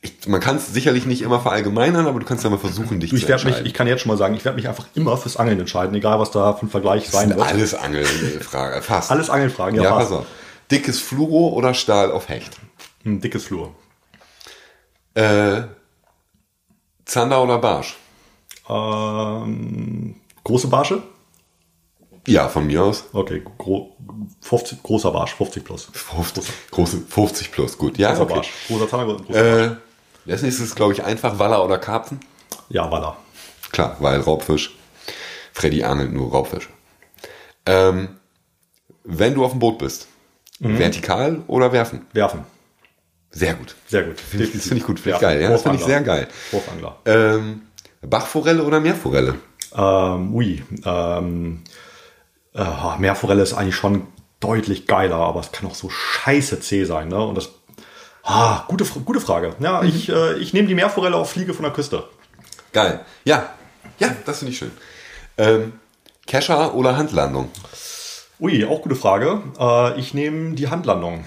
ich, 0.03 0.27
man 0.29 0.41
kann 0.41 0.57
es 0.57 0.73
sicherlich 0.73 1.07
nicht 1.07 1.23
immer 1.23 1.41
verallgemeinern, 1.41 2.07
aber 2.07 2.20
du 2.20 2.27
kannst 2.27 2.45
ja 2.45 2.51
mal 2.51 2.59
versuchen, 2.59 3.01
dich 3.01 3.12
ich, 3.12 3.23
zu 3.23 3.29
werd 3.29 3.39
mich, 3.41 3.47
entscheiden. 3.47 3.66
ich 3.66 3.75
kann 3.75 3.87
jetzt 3.87 4.03
schon 4.03 4.11
mal 4.11 4.19
sagen, 4.19 4.35
ich 4.35 4.45
werde 4.45 4.57
mich 4.57 4.69
einfach 4.69 4.87
immer 4.95 5.16
fürs 5.16 5.37
Angeln 5.39 5.59
entscheiden, 5.61 5.95
egal 5.95 6.20
was 6.20 6.31
da 6.31 6.53
für 6.53 6.66
ein 6.66 6.69
Vergleich 6.69 7.05
das 7.05 7.12
sein 7.12 7.31
wird. 7.31 7.41
alles 7.41 7.75
Angelfragen, 7.75 8.83
fast. 8.83 9.11
Alles 9.11 9.31
Angelfragen, 9.31 9.77
ja, 9.77 9.85
ja, 9.85 9.91
passt. 9.93 10.11
pass 10.11 10.19
auf. 10.19 10.27
Dickes 10.70 11.01
Fluoro 11.01 11.55
oder 11.55 11.74
Stahl 11.74 12.12
auf 12.12 12.28
Hecht? 12.28 12.57
Ein 13.05 13.20
dickes 13.20 13.45
Flur. 13.45 13.74
Äh, 15.15 15.62
Zander 17.05 17.43
oder 17.43 17.59
Barsch? 17.59 17.97
Ähm, 18.69 20.16
große 20.45 20.69
Barsche? 20.69 21.03
Ja, 22.27 22.49
von 22.49 22.66
mir 22.66 22.85
aus. 22.85 23.05
Okay, 23.15 23.43
gro 23.57 23.97
50, 24.43 24.82
großer 24.82 25.11
Barsch, 25.11 25.35
50 25.35 25.65
plus. 25.65 25.89
50, 25.93 26.45
große 26.70 26.99
50 27.09 27.51
plus, 27.53 27.78
gut. 27.78 27.97
Ja, 27.97 28.11
Großer 28.11 28.23
okay. 28.23 28.35
Barsch. 28.35 28.51
Großer 28.66 28.89
Zander, 28.89 29.07
großer 29.07 29.32
Barsch. 29.32 29.36
Äh, 29.36 29.77
das 30.27 30.43
nächste 30.43 30.65
ist, 30.65 30.77
glaube 30.77 30.93
ich, 30.93 31.03
einfach 31.05 31.39
Waller 31.39 31.65
oder 31.65 31.78
Karpfen. 31.78 32.20
Ja, 32.69 32.90
Waller. 32.90 33.16
Klar, 33.73 33.97
weil 34.01 34.20
Raubfisch. 34.20 34.77
Freddy 35.55 35.82
angelt 35.82 36.12
nur 36.12 36.31
Raubfisch. 36.31 36.69
Ähm, 37.65 38.19
wenn 39.05 39.35
du 39.35 39.45
auf 39.45 39.53
dem 39.53 39.61
Boot 39.61 39.78
bist, 39.78 40.07
Mhm. 40.60 40.78
vertikal 40.78 41.43
oder 41.47 41.72
werfen? 41.72 42.06
Werfen. 42.12 42.40
Sehr 43.30 43.55
gut. 43.55 43.74
Sehr 43.86 44.02
gut. 44.05 44.18
Find 44.20 44.43
ich- 44.44 44.52
Das 44.52 44.62
finde 44.62 44.76
ich 44.78 44.85
gut, 44.85 44.98
finde 45.01 45.16
ich 45.16 45.20
geil. 45.22 45.40
Ja, 45.40 45.51
das 45.51 45.62
finde 45.62 45.78
ich 45.78 45.85
sehr 45.85 46.01
geil. 46.01 46.28
Wurfangler. 46.51 46.97
Ähm, 47.05 47.62
Bachforelle 48.01 48.62
oder 48.64 48.80
Meerforelle? 48.80 49.35
Ähm, 49.74 50.35
ui. 50.35 50.62
Ähm, 50.85 51.62
äh, 52.55 52.98
Meerforelle 52.98 53.43
ist 53.43 53.52
eigentlich 53.55 53.76
schon 53.76 54.06
deutlich 54.40 54.86
geiler, 54.86 55.16
aber 55.16 55.40
es 55.40 55.52
kann 55.52 55.68
auch 55.68 55.74
so 55.74 55.90
scheiße 55.90 56.60
zäh 56.60 56.85
sein. 56.85 57.09
Ne? 57.09 57.22
Und 57.22 57.35
das. 57.36 57.51
Ah, 58.22 58.64
gute, 58.68 58.85
gute 58.85 59.20
Frage. 59.20 59.55
Ja, 59.60 59.82
Mhm. 59.82 59.89
ich, 59.89 60.09
äh, 60.09 60.35
ich 60.39 60.52
nehme 60.52 60.68
die 60.68 60.74
Meerforelle 60.74 61.16
auf 61.16 61.30
Fliege 61.30 61.55
von 61.55 61.62
der 61.64 61.72
Küste. 61.72 62.05
Geil. 62.72 63.01
Ja, 63.24 63.51
ja, 63.98 64.14
das 64.26 64.39
finde 64.39 64.52
ich 64.52 64.59
schön. 64.59 64.70
Ähm, 65.39 65.72
Kescher 66.26 66.74
oder 66.74 66.97
Handlandung? 66.97 67.51
Ui, 68.40 68.65
auch 68.65 68.82
gute 68.82 68.94
Frage. 68.94 69.43
Äh, 69.59 69.98
ich 69.98 70.15
nehme 70.15 70.55
die 70.55 70.69
Handlandung. 70.69 71.24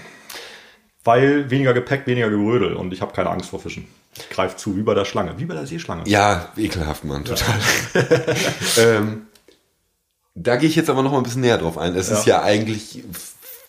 Weil 1.04 1.50
weniger 1.50 1.74
Gepäck, 1.74 2.06
weniger 2.06 2.30
Gerödel 2.30 2.74
und 2.74 2.92
ich 2.92 3.00
habe 3.02 3.12
keine 3.12 3.30
Angst 3.30 3.50
vor 3.50 3.58
Fischen. 3.58 3.88
Ich 4.16 4.30
greife 4.30 4.56
zu, 4.56 4.76
wie 4.76 4.82
bei 4.82 4.94
der 4.94 5.04
Schlange, 5.04 5.34
wie 5.38 5.46
bei 5.46 5.54
der 5.54 5.66
Seeschlange. 5.66 6.04
Ja, 6.06 6.48
ekelhaft, 6.56 7.04
Mann, 7.04 7.24
total. 7.24 7.54
ähm, 8.78 9.22
da 10.34 10.56
gehe 10.56 10.68
ich 10.68 10.76
jetzt 10.76 10.90
aber 10.90 11.02
noch 11.02 11.10
mal 11.10 11.16
ein 11.18 11.24
bisschen 11.24 11.40
näher 11.40 11.58
drauf 11.58 11.76
ein. 11.76 11.96
Es 11.96 12.08
ist 12.08 12.26
Ja. 12.26 12.38
ja 12.38 12.42
eigentlich 12.44 13.02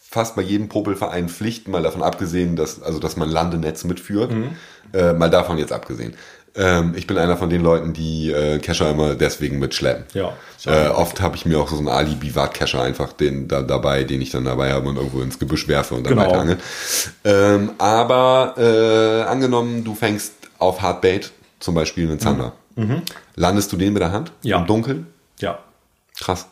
fast 0.02 0.36
bei 0.36 0.44
jedem 0.44 0.70
Popelverein 0.70 1.28
Pflicht, 1.28 1.68
mal 1.68 1.82
davon 1.82 2.04
abgesehen, 2.04 2.56
dass, 2.56 2.82
also, 2.84 3.00
dass 3.00 3.18
man 3.18 3.30
Landenetz 3.30 3.84
mitführt. 3.84 4.32
Mhm. 4.32 4.56
Äh, 4.94 5.14
mal 5.14 5.32
davon 5.32 5.58
jetzt 5.58 5.72
abgesehen. 5.74 6.14
Ähm, 6.56 6.94
ich 6.96 7.08
bin 7.08 7.18
einer 7.18 7.36
von 7.38 7.50
den 7.50 7.62
Leuten, 7.64 7.94
die 7.94 8.32
äh, 8.32 8.60
Kescher 8.60 8.90
immer 8.92 9.16
deswegen 9.16 9.58
mitschleppen. 9.60 10.06
Ja. 10.14 10.34
Äh, 10.66 10.90
oft 10.90 11.20
habe 11.22 11.36
ich 11.36 11.46
mir 11.46 11.60
auch 11.60 11.68
so 11.70 11.78
einen 11.78 11.88
Ali-Bivat-Kescher 11.88 12.82
einfach 12.82 13.12
den, 13.14 13.48
da, 13.48 13.62
dabei, 13.62 14.04
den 14.04 14.22
ich 14.22 14.30
dann 14.30 14.46
dabei 14.46 14.72
habe 14.72 14.88
und 14.88 14.96
irgendwo 14.98 15.22
ins 15.22 15.40
Gebüsch 15.40 15.68
werfe 15.68 15.96
und 15.96 16.06
dann 16.06 16.14
Genau. 16.16 16.28
weiter 16.28 16.40
angeln. 16.40 16.60
Ähm, 17.26 17.72
aber 17.80 18.54
äh, 18.58 19.24
angenommen, 19.30 19.84
du 19.84 19.96
fängst 19.96 20.34
auf 20.60 20.82
Hardbait, 20.82 21.32
zum 21.60 21.74
Beispiel 21.76 22.08
einen 22.08 22.20
Zander. 22.20 22.54
Landest 23.36 23.72
du 23.72 23.78
den 23.78 23.94
mit 23.94 24.02
der 24.02 24.12
Hand 24.12 24.32
Mhm. 24.44 24.50
Ja. 24.50 24.60
im 24.60 24.68
Dunkeln? 24.68 25.08
Ja. 25.40 25.60
Krass. 26.20 26.48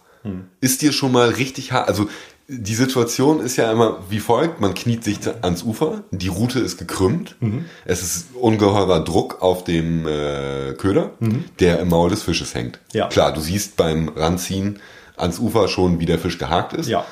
Ist 0.60 0.82
dir 0.84 0.92
schon 0.94 1.12
mal 1.12 1.30
richtig 1.30 1.72
hart, 1.72 1.88
also 1.88 2.08
die 2.54 2.76
Situation 2.76 3.40
ist 3.40 3.56
ja 3.56 3.72
immer 3.72 4.00
wie 4.10 4.20
folgt, 4.20 4.60
man 4.60 4.74
kniet 4.74 5.06
sich 5.06 5.20
ans 5.42 5.64
Ufer, 5.64 6.04
die 6.12 6.28
Route 6.28 6.60
ist 6.60 6.78
gekrümmt, 6.78 7.38
es 7.86 8.04
ist 8.04 8.36
ungeheurer 8.36 9.04
Druck 9.06 9.42
auf 9.42 9.64
dem 9.64 10.06
äh, 10.06 10.74
Köder, 10.74 11.12
der 11.60 11.80
im 11.80 11.88
Maul 11.88 12.10
des 12.10 12.24
Fisches 12.24 12.54
hängt. 12.54 12.80
Ja. 12.92 13.08
Klar, 13.08 13.34
du 13.34 13.40
siehst 13.40 13.78
beim 13.78 14.10
Ranziehen 14.10 14.80
ans 15.16 15.40
Ufer 15.40 15.70
schon, 15.70 16.02
wie 16.02 16.06
der 16.06 16.20
Fisch 16.20 16.38
gehakt 16.38 16.74
ist. 16.74 16.90
Ja. 16.90 17.06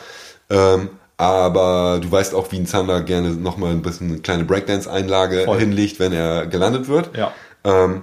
Ähm, 0.49 0.89
aber 1.15 1.99
du 2.01 2.11
weißt 2.11 2.33
auch, 2.33 2.51
wie 2.51 2.57
ein 2.57 2.65
Zander 2.65 3.01
gerne 3.01 3.29
nochmal 3.31 3.71
ein 3.71 3.81
bisschen 3.81 4.09
eine 4.09 4.19
kleine 4.19 4.45
Breakdance-Einlage 4.45 5.53
hinlegt, 5.57 5.99
wenn 5.99 6.11
er 6.11 6.47
gelandet 6.47 6.87
wird. 6.87 7.15
Ja. 7.15 7.33
Ähm, 7.63 8.01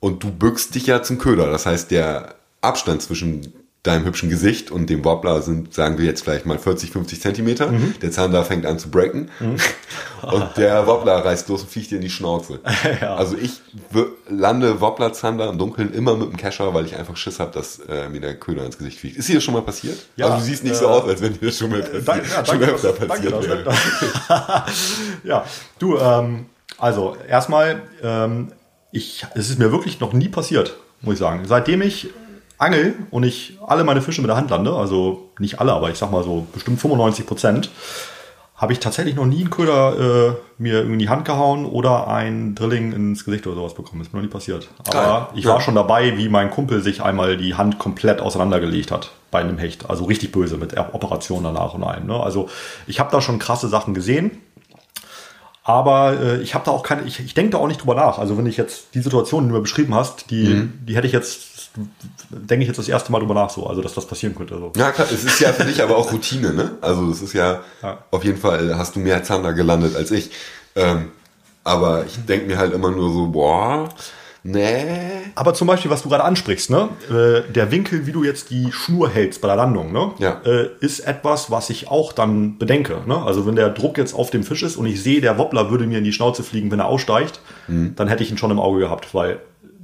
und 0.00 0.22
du 0.22 0.30
bückst 0.30 0.74
dich 0.74 0.86
ja 0.86 1.02
zum 1.02 1.18
Köder. 1.18 1.50
Das 1.50 1.66
heißt, 1.66 1.90
der 1.90 2.34
Abstand 2.60 3.02
zwischen 3.02 3.52
deinem 3.84 4.04
hübschen 4.04 4.28
Gesicht 4.28 4.70
und 4.72 4.90
dem 4.90 5.04
Wobbler 5.04 5.40
sind, 5.40 5.72
sagen 5.72 5.98
wir 5.98 6.04
jetzt 6.04 6.24
vielleicht 6.24 6.46
mal 6.46 6.58
40, 6.58 6.90
50 6.90 7.20
Zentimeter. 7.20 7.68
Mhm. 7.70 7.94
Der 8.02 8.10
Zander 8.10 8.44
fängt 8.44 8.66
an 8.66 8.78
zu 8.78 8.90
breaken. 8.90 9.30
und 10.22 10.56
der 10.56 10.86
Wobbler 10.86 11.24
reißt 11.24 11.48
los 11.48 11.62
und 11.62 11.70
fliegt 11.70 11.90
dir 11.92 11.96
in 11.96 12.02
die 12.02 12.10
Schnauze. 12.10 12.60
Also 13.00 13.36
ich 13.36 13.60
lande 14.28 14.80
Wobbler-Zander 14.80 15.48
im 15.48 15.58
Dunkeln 15.58 15.92
immer 15.94 16.16
mit 16.16 16.28
dem 16.30 16.36
Kescher, 16.36 16.74
weil 16.74 16.84
ich 16.86 16.96
einfach 16.96 17.16
Schiss 17.16 17.38
habe, 17.40 17.52
dass 17.52 17.78
äh, 17.88 18.08
mir 18.08 18.20
der 18.20 18.34
Köder 18.36 18.64
ins 18.66 18.78
Gesicht 18.78 18.98
fliegt. 18.98 19.16
Ist 19.16 19.28
dir 19.28 19.36
das 19.36 19.44
schon 19.44 19.54
mal 19.54 19.62
passiert? 19.62 19.98
Ja, 20.16 20.26
also 20.26 20.38
du 20.38 20.44
siehst 20.44 20.64
nicht 20.64 20.76
so 20.76 20.84
äh, 20.86 20.88
aus, 20.88 21.04
als 21.08 21.20
wenn 21.22 21.32
dir 21.38 21.46
das 21.46 21.58
schon 21.58 21.70
mal 21.70 21.80
passiert, 21.80 22.08
Danke, 22.08 22.28
ja, 22.28 22.44
schon 22.44 22.60
danke, 22.60 22.74
öfter 22.74 22.92
passiert 22.92 23.32
danke, 23.32 23.48
wäre. 23.48 23.62
dass- 23.64 24.62
ja, 25.24 25.44
du, 25.78 25.96
ähm, 25.98 26.46
also 26.78 27.16
erstmal, 27.28 27.82
ähm, 28.02 28.48
ich, 28.92 29.24
es 29.34 29.50
ist 29.50 29.58
mir 29.58 29.70
wirklich 29.72 30.00
noch 30.00 30.12
nie 30.12 30.28
passiert, 30.28 30.76
muss 31.00 31.14
ich 31.14 31.20
sagen. 31.20 31.42
Seitdem 31.46 31.82
ich 31.82 32.08
angel 32.58 32.94
und 33.10 33.22
ich 33.24 33.58
alle 33.66 33.84
meine 33.84 34.02
Fische 34.02 34.20
mit 34.20 34.28
der 34.28 34.36
Hand 34.36 34.50
lande, 34.50 34.74
also 34.74 35.30
nicht 35.38 35.60
alle, 35.60 35.72
aber 35.72 35.90
ich 35.90 35.98
sag 35.98 36.10
mal 36.10 36.24
so 36.24 36.46
bestimmt 36.52 36.80
95 36.80 37.26
Prozent, 37.26 37.70
habe 38.56 38.72
ich 38.72 38.80
tatsächlich 38.80 39.14
noch 39.14 39.24
nie 39.26 39.42
einen 39.42 39.50
Köder 39.50 40.30
äh, 40.30 40.32
mir 40.60 40.82
in 40.82 40.98
die 40.98 41.08
Hand 41.08 41.24
gehauen 41.24 41.64
oder 41.64 42.08
ein 42.08 42.56
Drilling 42.56 42.92
ins 42.92 43.24
Gesicht 43.24 43.46
oder 43.46 43.54
sowas 43.54 43.74
bekommen. 43.74 44.00
Ist 44.02 44.12
mir 44.12 44.18
noch 44.18 44.24
nie 44.24 44.32
passiert. 44.32 44.68
Aber 44.88 44.90
Geil. 44.90 45.38
ich 45.38 45.44
Ja. 45.44 45.52
war 45.52 45.60
schon 45.60 45.76
dabei, 45.76 46.18
wie 46.18 46.28
mein 46.28 46.50
Kumpel 46.50 46.82
sich 46.82 47.00
einmal 47.00 47.36
die 47.36 47.54
Hand 47.54 47.78
komplett 47.78 48.20
auseinandergelegt 48.20 48.90
hat 48.90 49.12
bei 49.30 49.38
einem 49.38 49.58
Hecht. 49.58 49.88
Also 49.88 50.06
richtig 50.06 50.32
böse 50.32 50.56
mit 50.56 50.72
der 50.72 50.92
Operation 50.92 51.44
danach 51.44 51.74
und 51.74 51.84
allem. 51.84 52.06
Ne? 52.08 52.18
Also 52.18 52.48
ich 52.88 52.98
habe 52.98 53.12
da 53.12 53.20
schon 53.20 53.38
krasse 53.38 53.68
Sachen 53.68 53.94
gesehen. 53.94 54.32
Aber 55.68 56.18
äh, 56.18 56.40
ich 56.40 56.54
habe 56.54 56.64
da 56.64 56.70
auch 56.70 56.82
keine, 56.82 57.02
ich, 57.02 57.20
ich 57.20 57.34
denke 57.34 57.50
da 57.52 57.58
auch 57.58 57.66
nicht 57.66 57.82
drüber 57.82 57.94
nach. 57.94 58.18
Also 58.18 58.38
wenn 58.38 58.46
ich 58.46 58.56
jetzt 58.56 58.94
die 58.94 59.00
Situation, 59.02 59.42
die 59.44 59.48
du 59.50 59.54
mir 59.56 59.60
beschrieben 59.60 59.94
hast, 59.94 60.30
die, 60.30 60.44
Mhm. 60.48 60.72
die 60.86 60.96
hätte 60.96 61.06
ich 61.06 61.12
jetzt, 61.12 61.70
denke 62.30 62.62
ich 62.62 62.68
jetzt 62.68 62.78
das 62.78 62.88
erste 62.88 63.12
Mal 63.12 63.18
drüber 63.18 63.34
nach 63.34 63.50
so, 63.50 63.66
also 63.66 63.82
dass 63.82 63.92
das 63.92 64.06
passieren 64.06 64.34
könnte. 64.34 64.56
So. 64.58 64.72
Ja, 64.76 64.92
klar, 64.92 65.06
es 65.12 65.24
ist 65.24 65.38
ja 65.40 65.52
für 65.52 65.66
dich 65.66 65.82
aber 65.82 65.98
auch 65.98 66.10
Routine, 66.10 66.54
ne? 66.54 66.70
Also 66.80 67.10
es 67.10 67.20
ist 67.20 67.34
ja, 67.34 67.60
Ja. 67.82 67.98
auf 68.10 68.24
jeden 68.24 68.38
Fall 68.38 68.78
hast 68.78 68.96
du 68.96 69.00
mehr 69.00 69.22
Zander 69.24 69.52
gelandet 69.52 69.94
als 69.94 70.10
ich. 70.10 70.30
Ähm, 70.74 71.10
aber 71.64 72.06
ich 72.06 72.16
denke 72.24 72.46
mir 72.46 72.56
halt 72.56 72.72
immer 72.72 72.90
nur 72.90 73.12
so, 73.12 73.26
boah, 73.26 73.90
nee. 74.42 74.84
Aber 75.34 75.54
zum 75.54 75.66
Beispiel, 75.68 75.90
was 75.90 76.02
du 76.02 76.08
gerade 76.08 76.24
ansprichst, 76.24 76.70
ne? 76.70 76.88
Äh, 77.10 77.52
der 77.52 77.70
Winkel, 77.70 78.06
wie 78.06 78.12
du 78.12 78.24
jetzt 78.24 78.50
die 78.50 78.70
Schnur 78.72 79.08
hältst 79.10 79.40
bei 79.40 79.48
der 79.48 79.56
Landung, 79.56 79.92
ne? 79.92 80.12
Ja. 80.18 80.40
Äh, 80.44 80.70
ist 80.80 81.00
etwas, 81.00 81.50
was 81.50 81.70
ich 81.70 81.88
auch 81.88 82.12
dann 82.12 82.58
bedenke. 82.58 82.98
Ne? 83.06 83.16
Also 83.24 83.46
wenn 83.46 83.56
der 83.56 83.70
Druck 83.70 83.98
jetzt 83.98 84.14
auf 84.14 84.30
dem 84.30 84.44
Fisch 84.44 84.62
ist 84.62 84.76
und 84.76 84.86
ich 84.86 85.02
sehe, 85.02 85.20
der 85.20 85.38
Wobbler 85.38 85.70
würde 85.70 85.86
mir 85.86 85.98
in 85.98 86.04
die 86.04 86.12
Schnauze 86.12 86.42
fliegen, 86.42 86.70
wenn 86.70 86.80
er 86.80 86.86
aussteigt, 86.86 87.40
Mhm. 87.68 87.94
dann 87.96 88.08
hätte 88.08 88.22
ich 88.22 88.30
ihn 88.30 88.38
schon 88.38 88.50
im 88.50 88.58
Auge 88.58 88.78
gehabt, 88.80 89.14
weil 89.14 89.40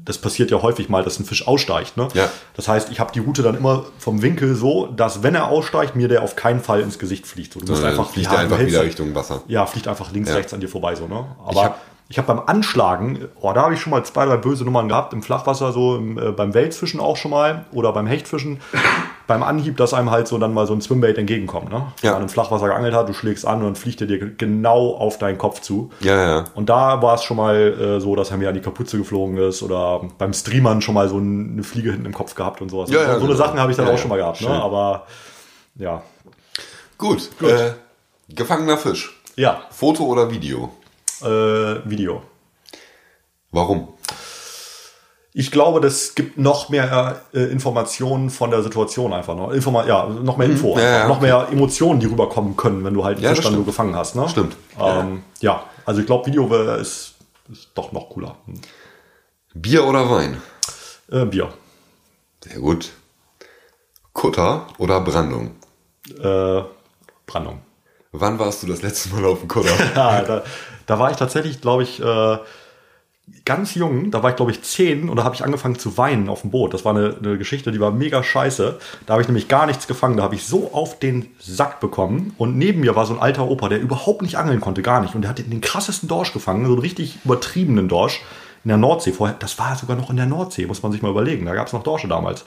das 0.07 0.19
passiert 0.19 0.51
ja 0.51 0.61
häufig 0.61 0.89
mal, 0.91 1.03
dass 1.03 1.19
ein 1.19 1.25
Fisch 1.25 1.47
aussteigt. 1.49 1.97
Ne? 1.97 2.09
Ja. 2.13 2.29
Das 2.57 2.69
heißt, 2.69 2.91
ich 2.91 3.01
habe 3.01 3.11
die 3.13 3.21
Route 3.21 3.43
dann 3.43 3.57
immer 3.57 3.85
vom 3.99 4.21
Winkel 4.23 4.55
so, 4.55 4.87
dass 4.87 5.23
wenn 5.23 5.35
er 5.35 5.49
aussteigt, 5.49 5.97
mir 5.97 6.09
der 6.09 6.23
auf 6.23 6.37
keinen 6.37 6.61
Fall 6.61 6.81
ins 6.81 6.99
Gesicht 6.99 7.27
fliegt. 7.27 7.55
So, 7.55 7.61
du 7.61 7.67
musst 7.73 7.83
Äh, 7.83 7.87
einfach, 7.89 8.11
fliegt 8.11 8.27
ja, 8.27 8.35
er 8.35 8.39
einfach 8.41 8.59
wieder 8.61 8.83
Richtung 8.83 9.15
Wasser. 9.15 9.43
ja, 9.49 9.65
fliegt 9.65 9.89
einfach 9.89 10.13
links, 10.13 10.29
Ja. 10.29 10.37
rechts 10.37 10.53
an 10.53 10.61
dir 10.61 10.69
vorbei 10.69 10.95
so, 10.95 11.07
ne? 11.07 11.25
Aber 11.47 11.77
ich 12.09 12.19
habe 12.19 12.29
beim 12.29 12.43
Anschlagen, 12.47 13.29
oh, 13.41 13.53
da 13.55 13.63
habe 13.63 13.75
ich 13.75 13.81
schon 13.81 13.91
mal 13.91 14.05
zwei, 14.05 14.27
drei 14.27 14.37
böse 14.37 14.65
Nummern 14.65 14.89
gehabt, 14.89 15.13
im 15.15 15.23
Flachwasser 15.23 15.73
so, 15.73 15.97
im, 15.97 16.19
äh, 16.19 16.33
beim 16.33 16.53
Welsfischen 16.53 17.01
auch 17.01 17.17
schon 17.17 17.31
mal 17.31 17.65
oder 17.73 17.93
beim 17.93 18.07
Hechtfischen. 18.07 18.61
beim 19.27 19.43
Anhieb, 19.43 19.79
dass 19.79 19.95
einem 19.95 20.11
halt 20.11 20.29
so 20.29 20.37
dann 20.37 20.53
mal 20.53 20.67
so 20.67 20.75
ein 20.75 20.83
Swimbait 20.83 21.17
entgegenkommt, 21.17 21.71
ne? 21.71 21.87
Wenn 22.03 22.09
Ja. 22.09 22.13
man 22.13 22.23
im 22.25 22.29
Flachwasser 22.29 22.67
geangelt 22.69 22.93
hat, 22.95 23.09
du 23.09 23.15
schlägst 23.15 23.47
an 23.47 23.61
und 23.61 23.65
dann 23.65 23.75
fliegt 23.75 24.03
er 24.03 24.07
dir 24.07 24.19
genau 24.19 24.95
auf 24.97 25.17
deinen 25.17 25.39
Kopf 25.39 25.61
zu. 25.63 25.91
Ja, 26.01 26.15
ja. 26.17 26.45
Und 26.55 26.69
da 26.69 27.01
war 27.01 27.15
es 27.15 27.25
schon 27.25 27.39
mal 27.39 27.57
äh, 27.57 28.01
so, 28.01 28.15
dass 28.17 28.31
er 28.31 28.37
mir 28.37 28.51
an 28.51 28.55
die 28.55 28.61
Kapuze 28.61 28.99
geflogen 28.99 29.39
ist 29.39 29.63
oder 29.63 30.03
beim 30.19 30.35
Streamern 30.35 30.83
schon 30.83 30.95
mal 30.95 31.09
so 31.09 31.17
eine 31.17 31.63
Fliege 31.63 31.91
hinten 31.93 32.05
im 32.05 32.13
Kopf 32.13 32.35
gehabt 32.35 32.61
und 32.61 32.69
sowas. 32.71 32.91
Ja, 32.91 32.99
ja, 33.01 33.05
so, 33.15 33.21
so 33.21 33.25
eine 33.25 33.27
genau. 33.35 33.35
Sachen 33.47 33.59
habe 33.59 33.71
ich 33.71 33.79
dann 33.79 33.87
Ja, 33.87 33.93
auch 33.93 33.97
ja. 33.97 34.01
schon 34.03 34.11
mal 34.11 34.19
gehabt, 34.19 34.43
ne? 34.43 34.51
Aber 34.51 35.07
ja. 35.77 36.03
Gut. 36.99 37.31
Äh, 37.41 37.71
gefangener 38.29 38.77
Fisch. 38.77 39.21
Ja, 39.37 39.63
Foto 39.71 40.05
oder 40.05 40.31
Video? 40.31 40.71
Äh, 41.23 41.89
Video. 41.89 42.23
Warum? 43.51 43.89
Ich 45.36 45.51
glaube, 45.51 45.81
das 45.81 46.15
gibt 46.15 46.39
noch 46.39 46.69
mehr 46.69 47.20
äh, 47.35 47.41
Informationen 47.51 48.31
von 48.31 48.51
der 48.53 48.62
Situation 48.62 49.12
einfach 49.12 49.35
noch. 49.35 49.51
Informa 49.51 49.85
ja, 49.85 50.07
noch 50.07 50.36
mehr 50.36 50.49
Info, 50.49 50.74
Mhm. 50.74 50.81
Ja, 50.81 50.86
einfach. 50.86 50.99
ja, 51.01 51.09
noch 51.09 51.16
okay. 51.16 51.27
mehr 51.27 51.49
Emotionen, 51.51 51.99
die 52.01 52.07
rüberkommen 52.07 52.57
können, 52.57 52.85
wenn 52.85 52.95
du 52.95 53.05
halt 53.05 53.19
Ja, 53.19 53.35
so 53.35 53.43
stimmt. 53.43 53.66
gefangen 53.66 53.97
hast. 53.97 54.15
Ne? 54.15 54.28
Stimmt. 54.28 54.57
Ähm, 54.81 55.23
ja. 55.41 55.65
also 55.85 56.01
ich 56.01 56.07
glaube, 56.07 56.27
Video 56.27 56.47
ist, 56.77 57.15
ist 57.51 57.69
doch 57.74 57.91
noch 57.93 58.11
cooler. 58.11 58.36
Hm. 58.47 58.61
Bier 59.55 59.85
oder 59.85 60.09
Wein? 60.09 60.41
Äh, 61.11 61.24
Bier. 61.27 61.53
Sehr 62.45 62.61
gut. 62.61 62.93
Kutter 64.12 64.66
oder 64.78 65.01
Brandung? 65.01 65.57
Äh, 66.23 66.62
Brandung. 67.27 67.61
Wann 68.12 68.39
warst 68.39 68.62
du 68.62 68.69
das 68.69 68.82
letzte 68.82 69.09
Mal 69.09 69.24
auf 69.24 69.41
dem 69.41 69.49
Kutter? 69.49 69.70
Ja, 69.97 70.23
da, 70.23 70.43
da 70.86 70.98
war 70.98 71.11
ich 71.11 71.16
tatsächlich, 71.16 71.61
glaube 71.61 71.82
ich, 71.82 72.01
äh, 72.02 72.39
ganz 73.44 73.74
jung. 73.74 74.11
Da 74.11 74.23
war 74.23 74.31
ich, 74.31 74.36
glaube 74.36 74.51
ich, 74.51 74.62
zehn 74.62 75.09
und 75.09 75.16
da 75.16 75.24
habe 75.24 75.35
ich 75.35 75.44
angefangen 75.44 75.78
zu 75.78 75.97
weinen 75.97 76.28
auf 76.28 76.43
dem 76.43 76.51
Boot. 76.51 76.74
Das 76.74 76.85
war 76.85 76.94
eine, 76.94 77.16
eine 77.16 77.39
Geschichte, 77.39 77.73
die 77.73 77.81
war 77.81 77.90
mega 77.90 78.23
scheiße. 78.23 78.78
Da 79.06 79.12
habe 79.12 79.23
ich 79.23 79.28
nämlich 79.28 79.48
gar 79.48 79.66
nichts 79.66 79.86
gefangen. 79.86 80.16
Da 80.16 80.23
habe 80.23 80.35
ich 80.35 80.44
so 80.44 80.73
auf 80.73 80.98
den 80.98 81.31
Sack 81.39 81.81
bekommen. 81.81 82.35
Und 82.39 82.56
neben 82.56 82.81
mir 82.81 82.97
war 82.97 83.06
so 83.06 83.15
ein 83.15 83.20
alter 83.20 83.48
Opa, 83.48 83.69
der 83.69 83.81
überhaupt 83.81 84.23
nicht 84.23 84.36
angeln 84.36 84.61
konnte, 84.61 84.82
gar 84.82 85.01
nicht. 85.01 85.15
Und 85.15 85.23
der 85.23 85.31
hat 85.31 85.39
den 85.39 85.61
krassesten 85.61 86.09
Dorsch 86.09 86.32
gefangen, 86.32 86.66
so 86.66 86.73
einen 86.73 86.81
richtig 86.81 87.19
übertriebenen 87.24 87.89
Dorsch 87.89 88.20
in 88.65 88.69
der 88.69 88.78
Nordsee. 88.78 89.12
Vorher, 89.12 89.36
das 89.39 89.59
war 89.59 89.77
sogar 89.77 89.97
noch 89.97 90.11
in 90.11 90.16
der 90.16 90.27
Nordsee, 90.27 90.66
muss 90.66 90.82
man 90.82 90.93
sich 90.93 91.02
mal 91.02 91.11
überlegen. 91.11 91.47
Da 91.47 91.55
gab 91.55 91.66
es 91.66 91.73
noch 91.73 91.82
Dorsche 91.82 92.09
damals. 92.09 92.44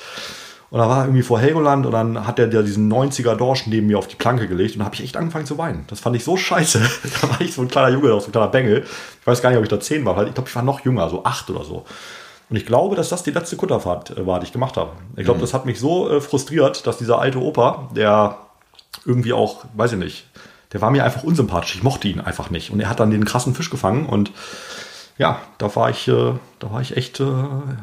Und 0.69 0.79
da 0.79 0.89
war 0.89 0.99
er 0.99 1.03
irgendwie 1.05 1.23
vor 1.23 1.39
Helgoland 1.39 1.85
und 1.85 1.93
dann 1.93 2.27
hat 2.27 2.39
er 2.39 2.47
der 2.47 2.61
diesen 2.61 2.91
90er 2.91 3.35
Dorsch 3.35 3.67
neben 3.67 3.87
mir 3.87 3.97
auf 3.97 4.07
die 4.07 4.17
Planke 4.17 4.47
gelegt 4.47 4.75
und 4.75 4.79
da 4.79 4.85
habe 4.85 4.95
ich 4.95 5.03
echt 5.03 5.15
angefangen 5.15 5.45
zu 5.45 5.57
weinen. 5.57 5.85
Das 5.87 6.01
fand 6.01 6.15
ich 6.15 6.25
so 6.25 6.35
scheiße. 6.35 6.79
da 7.21 7.29
war 7.29 7.39
ich 7.39 7.53
so 7.53 7.61
ein 7.61 7.69
kleiner 7.69 7.89
Junge, 7.89 8.09
so 8.19 8.27
ein 8.27 8.31
kleiner 8.31 8.49
Bengel. 8.49 8.83
Ich 9.21 9.27
weiß 9.27 9.41
gar 9.41 9.49
nicht, 9.49 9.57
ob 9.57 9.63
ich 9.63 9.69
da 9.69 9.79
zehn 9.79 10.03
war, 10.05 10.17
weil 10.17 10.27
ich 10.27 10.33
glaube, 10.33 10.49
ich 10.49 10.55
war 10.55 10.63
noch 10.63 10.81
jünger, 10.81 11.09
so 11.09 11.23
acht 11.23 11.49
oder 11.49 11.63
so. 11.63 11.85
Und 12.49 12.55
ich 12.55 12.65
glaube, 12.65 12.95
dass 12.95 13.09
das 13.09 13.23
die 13.23 13.31
letzte 13.31 13.55
Kutterfahrt 13.55 14.17
äh, 14.17 14.25
war, 14.25 14.39
die 14.39 14.45
ich 14.45 14.51
gemacht 14.51 14.77
habe. 14.77 14.91
Ich 15.15 15.25
glaube, 15.25 15.39
das 15.39 15.53
hat 15.53 15.65
mich 15.65 15.79
so 15.79 16.09
äh, 16.09 16.21
frustriert, 16.21 16.85
dass 16.85 16.97
dieser 16.97 17.19
alte 17.19 17.39
Opa, 17.39 17.89
der 17.95 18.37
irgendwie 19.05 19.33
auch, 19.33 19.65
weiß 19.73 19.93
ich 19.93 19.99
nicht, 19.99 20.25
der 20.73 20.81
war 20.81 20.91
mir 20.91 21.05
einfach 21.05 21.23
unsympathisch. 21.23 21.75
Ich 21.75 21.83
mochte 21.83 22.07
ihn 22.07 22.19
einfach 22.19 22.49
nicht. 22.49 22.71
Und 22.71 22.79
er 22.81 22.89
hat 22.89 22.99
dann 22.99 23.11
den 23.11 23.25
krassen 23.25 23.55
Fisch 23.55 23.69
gefangen 23.69 24.05
und 24.05 24.31
ja, 25.17 25.41
da 25.57 25.75
war 25.75 25.89
ich, 25.89 26.07
äh, 26.07 26.33
da 26.59 26.71
war 26.71 26.81
ich 26.81 26.95
echt 26.95 27.19
äh, 27.19 27.25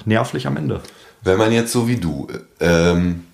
nervlich 0.04 0.46
am 0.46 0.56
Ende. 0.56 0.80
Wenn 1.24 1.38
man 1.38 1.52
jetzt 1.52 1.72
so 1.72 1.88
wie 1.88 1.96
du 1.96 2.28
ähm, 2.60 3.24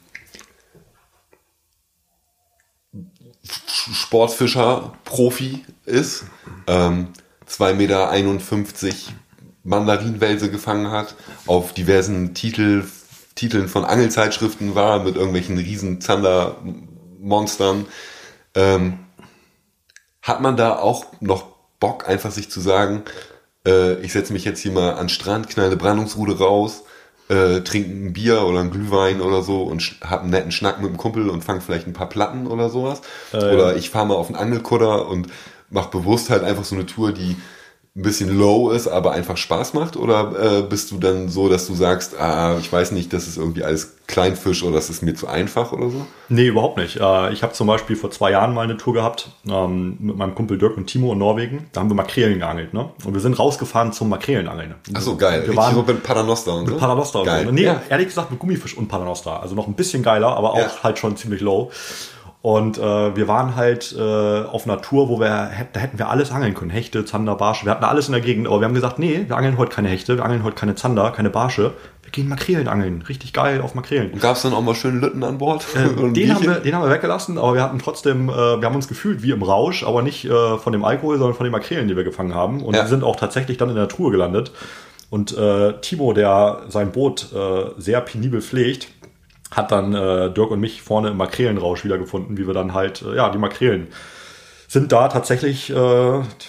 Sportfischer, 3.42 4.92
Profi 5.04 5.64
ist, 5.86 6.24
ähm, 6.68 7.08
2,51 7.48 7.74
Meter 7.74 8.94
Mandarinwelse 9.64 10.52
gefangen 10.52 10.92
hat, 10.92 11.16
auf 11.46 11.74
diversen 11.74 12.32
Titel, 12.32 12.84
Titeln 13.34 13.68
von 13.68 13.84
Angelzeitschriften 13.84 14.76
war, 14.76 15.02
mit 15.02 15.16
irgendwelchen 15.16 15.58
riesen 15.58 16.00
Zander-Monstern, 16.00 17.86
ähm, 18.54 19.00
hat 20.22 20.40
man 20.40 20.56
da 20.56 20.76
auch 20.76 21.06
noch 21.18 21.46
Bock, 21.80 22.08
einfach 22.08 22.30
sich 22.30 22.50
zu 22.50 22.60
sagen, 22.60 23.02
äh, 23.66 23.94
ich 24.00 24.12
setze 24.12 24.32
mich 24.32 24.44
jetzt 24.44 24.60
hier 24.60 24.72
mal 24.72 24.94
an 24.94 25.08
Strand, 25.08 25.48
knall 25.48 25.66
eine 25.66 25.76
Brandungsrute 25.76 26.38
raus, 26.38 26.84
äh, 27.30 27.60
trinke 27.62 27.90
ein 27.90 28.12
Bier 28.12 28.42
oder 28.42 28.60
ein 28.60 28.70
Glühwein 28.70 29.20
oder 29.20 29.42
so 29.42 29.62
und 29.62 29.96
hab 30.02 30.22
einen 30.22 30.30
netten 30.30 30.50
Schnack 30.52 30.80
mit 30.80 30.90
dem 30.90 30.96
Kumpel 30.96 31.30
und 31.30 31.44
fange 31.44 31.60
vielleicht 31.60 31.86
ein 31.86 31.92
paar 31.92 32.08
Platten 32.08 32.46
oder 32.46 32.68
sowas. 32.68 33.00
oder 33.54 33.76
ich 33.76 33.90
fahre 33.90 34.06
mal 34.06 34.14
auf 34.16 34.26
einen 34.26 34.36
Angelkutter 34.36 35.08
und 35.08 35.28
mach 35.70 35.86
bewusst 35.86 36.30
halt 36.30 36.42
einfach 36.42 36.64
so 36.64 36.74
eine 36.74 36.86
Tour, 36.86 37.12
die 37.12 37.36
ein 37.96 38.02
bisschen 38.02 38.38
low 38.38 38.70
ist, 38.70 38.86
aber 38.86 39.12
einfach 39.12 39.36
Spaß 39.36 39.74
macht? 39.74 39.96
Oder 39.96 40.58
äh, 40.58 40.62
bist 40.62 40.92
du 40.92 40.98
dann 40.98 41.28
so, 41.28 41.48
dass 41.48 41.66
du 41.66 41.74
sagst, 41.74 42.16
ah, 42.18 42.56
ich 42.60 42.72
weiß 42.72 42.92
nicht, 42.92 43.12
das 43.12 43.26
ist 43.26 43.36
irgendwie 43.36 43.64
alles 43.64 43.96
Kleinfisch 44.06 44.62
oder 44.62 44.74
das 44.76 44.90
ist 44.90 45.02
mir 45.02 45.14
zu 45.14 45.26
einfach 45.28 45.72
oder 45.72 45.88
so? 45.90 46.06
Nee, 46.28 46.46
überhaupt 46.46 46.76
nicht. 46.78 46.96
Äh, 47.00 47.32
Ich 47.32 47.42
habe 47.42 47.52
zum 47.52 47.66
Beispiel 47.66 47.96
vor 47.96 48.10
zwei 48.12 48.30
Jahren 48.30 48.54
mal 48.54 48.62
eine 48.62 48.76
Tour 48.76 48.94
gehabt 48.94 49.30
ähm, 49.48 49.96
mit 50.00 50.16
meinem 50.16 50.34
Kumpel 50.36 50.56
Dirk 50.58 50.76
und 50.76 50.86
Timo 50.86 51.12
in 51.12 51.18
Norwegen. 51.18 51.66
Da 51.72 51.80
haben 51.80 51.88
wir 51.90 51.94
Makrelen 51.94 52.38
geangelt. 52.38 52.74
Ne? 52.74 52.88
Und 53.04 53.14
wir 53.14 53.20
sind 53.20 53.38
rausgefahren 53.38 53.92
zum 53.92 54.08
Makrelenangeln. 54.08 54.74
Ach 54.94 55.00
so, 55.00 55.16
geil. 55.16 55.42
Wir 55.46 55.56
waren 55.56 55.74
so 55.74 55.82
mit 55.82 56.02
Paternoster 56.04 56.54
und 56.54 56.68
so? 56.68 56.76
Paternoster 56.76 57.20
und 57.20 57.26
Geil. 57.26 57.44
so. 57.46 57.50
Nee, 57.52 57.64
Ja. 57.64 57.82
ehrlich 57.88 58.06
gesagt 58.08 58.30
mit 58.30 58.38
Gummifisch 58.40 58.76
und 58.76 58.86
Paternoster. 58.88 59.42
Also 59.42 59.54
noch 59.56 59.66
ein 59.66 59.74
bisschen 59.74 60.02
geiler, 60.04 60.36
aber 60.36 60.52
auch 60.54 60.58
Ja. 60.58 60.70
halt 60.84 60.98
schon 61.00 61.16
ziemlich 61.16 61.40
low. 61.40 61.70
Und 62.42 62.78
äh, 62.78 63.16
wir 63.16 63.28
waren 63.28 63.54
halt 63.54 63.94
äh, 63.98 64.00
auf 64.00 64.64
Tour, 64.80 65.10
wo 65.10 65.20
wir, 65.20 65.50
da 65.74 65.80
hätten 65.80 65.98
wir 65.98 66.08
alles 66.08 66.30
angeln 66.32 66.54
können. 66.54 66.70
Hechte, 66.70 67.04
Zander, 67.04 67.34
Barsche. 67.34 67.66
Wir 67.66 67.72
hatten 67.72 67.84
alles 67.84 68.06
in 68.06 68.12
der 68.12 68.22
Gegend, 68.22 68.46
aber 68.46 68.60
wir 68.60 68.64
haben 68.66 68.74
gesagt, 68.74 68.98
nee, 68.98 69.24
wir 69.26 69.36
angeln 69.36 69.58
heute 69.58 69.74
keine 69.74 69.88
Hechte, 69.88 70.16
wir 70.16 70.24
angeln 70.24 70.42
heute 70.42 70.56
keine 70.56 70.74
Zander, 70.74 71.10
keine 71.10 71.28
Barsche. 71.28 71.74
Wir 72.02 72.10
gehen 72.12 72.28
Makrelen 72.28 72.66
angeln. 72.66 73.02
Richtig 73.06 73.34
geil 73.34 73.60
auf 73.60 73.74
Makrelen. 73.74 74.18
Gab 74.18 74.36
es 74.36 74.42
dann 74.42 74.54
auch 74.54 74.62
mal 74.62 74.74
schön 74.74 75.00
Lütten 75.02 75.22
an 75.22 75.36
Bord? 75.36 75.66
Ein 75.76 76.14
Den 76.14 76.34
haben, 76.34 76.44
wir, 76.44 76.54
den 76.60 76.74
haben 76.74 76.82
wir 76.82 76.90
weggelassen, 76.90 77.36
aber 77.36 77.52
wir 77.54 77.62
hatten 77.62 77.78
trotzdem, 77.78 78.30
äh, 78.30 78.32
wir 78.32 78.62
haben 78.62 78.74
uns 78.74 78.88
gefühlt 78.88 79.22
wie 79.22 79.32
im 79.32 79.42
Rausch, 79.42 79.84
aber 79.84 80.00
nicht 80.00 80.24
äh, 80.24 80.56
von 80.56 80.72
dem 80.72 80.82
Alkohol, 80.82 81.18
sondern 81.18 81.36
von 81.36 81.44
den 81.44 81.52
Makrelen, 81.52 81.88
die 81.88 81.96
wir 81.96 82.04
gefangen 82.04 82.34
haben. 82.34 82.62
Und 82.62 82.74
Ja. 82.74 82.82
wir 82.84 82.88
sind 82.88 83.04
auch 83.04 83.16
tatsächlich 83.16 83.58
dann 83.58 83.68
in 83.68 83.76
der 83.76 83.88
Truhe 83.88 84.10
gelandet. 84.10 84.50
Und 85.10 85.36
äh, 85.36 85.74
Timo, 85.82 86.14
der 86.14 86.60
sein 86.68 86.90
Boot 86.92 87.28
äh, 87.34 87.64
sehr 87.76 88.00
penibel 88.00 88.40
pflegt, 88.40 88.88
hat 89.50 89.72
dann 89.72 89.94
äh, 89.94 90.32
Dirk 90.32 90.50
und 90.50 90.60
mich 90.60 90.82
vorne 90.82 91.08
im 91.08 91.16
Makrelenrausch 91.16 91.84
wiedergefunden, 91.84 92.36
wie 92.38 92.46
wir 92.46 92.54
dann 92.54 92.74
halt, 92.74 93.02
äh, 93.02 93.16
ja, 93.16 93.30
die 93.30 93.38
Makrelen 93.38 93.88
sind 94.68 94.92
da 94.92 95.08
tatsächlich 95.08 95.70
äh, 95.70 95.74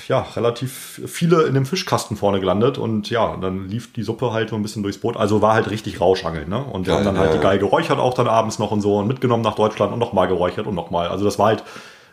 ja, 0.08 0.28
relativ 0.36 1.02
viele 1.08 1.42
in 1.44 1.56
dem 1.56 1.66
Fischkasten 1.66 2.16
vorne 2.16 2.40
gelandet 2.40 2.78
und 2.78 3.10
ja, 3.10 3.36
dann 3.38 3.68
lief 3.68 3.94
die 3.94 4.04
Suppe 4.04 4.32
halt 4.32 4.52
so 4.52 4.56
ein 4.56 4.62
bisschen 4.62 4.84
durchs 4.84 5.00
Boot. 5.00 5.18
Also 5.18 5.42
war 5.42 5.56
halt 5.56 5.72
richtig 5.72 6.00
Rauschangeln, 6.00 6.48
ne? 6.48 6.64
Und 6.64 6.86
wir 6.86 6.94
Geil, 6.94 7.00
haben 7.00 7.06
dann 7.16 7.18
halt 7.18 7.32
ja, 7.32 7.38
die. 7.38 7.42
Geil 7.44 7.58
geräuchert 7.58 7.98
auch 7.98 8.14
dann 8.14 8.28
abends 8.28 8.60
noch 8.60 8.70
und 8.70 8.82
so 8.82 9.00
und 9.00 9.08
mitgenommen 9.08 9.42
nach 9.42 9.56
Deutschland 9.56 9.92
und 9.92 9.98
nochmal 9.98 10.28
geräuchert 10.28 10.68
und 10.68 10.76
nochmal. 10.76 11.08
Also 11.08 11.26
das 11.26 11.40
war 11.40 11.48
halt 11.48 11.64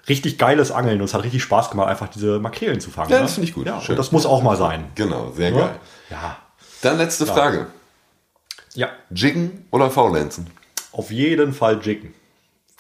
richtig 0.08 0.38
geiles 0.38 0.72
Angeln 0.72 0.98
und 1.00 1.04
es 1.04 1.12
hat 1.12 1.24
richtig 1.24 1.42
Spaß 1.42 1.68
gemacht, 1.68 1.88
einfach 1.88 2.08
diese 2.08 2.38
Makrelen 2.38 2.80
zu 2.80 2.90
fangen. 2.90 3.10
Ja, 3.10 3.16
ne? 3.16 3.24
das 3.24 3.34
finde 3.34 3.46
ich 3.50 3.54
gut. 3.54 3.66
Ja, 3.66 3.78
Schön. 3.82 3.92
und 3.92 3.98
das 3.98 4.10
muss 4.10 4.24
auch 4.24 4.42
mal 4.42 4.56
sein. 4.56 4.86
Genau, 4.94 5.32
sehr 5.36 5.50
Ja. 5.50 5.58
geil. 5.58 5.80
Ja. 6.08 6.36
Dann 6.80 6.96
letzte 6.96 7.26
Frage. 7.26 7.66
Ja. 8.74 8.88
Jiggen 9.10 9.66
oder 9.70 9.90
Faulenzen? 9.90 10.46
Auf 10.98 11.10
jeden 11.10 11.52
Fall 11.54 11.78
Jiggen. 11.82 12.12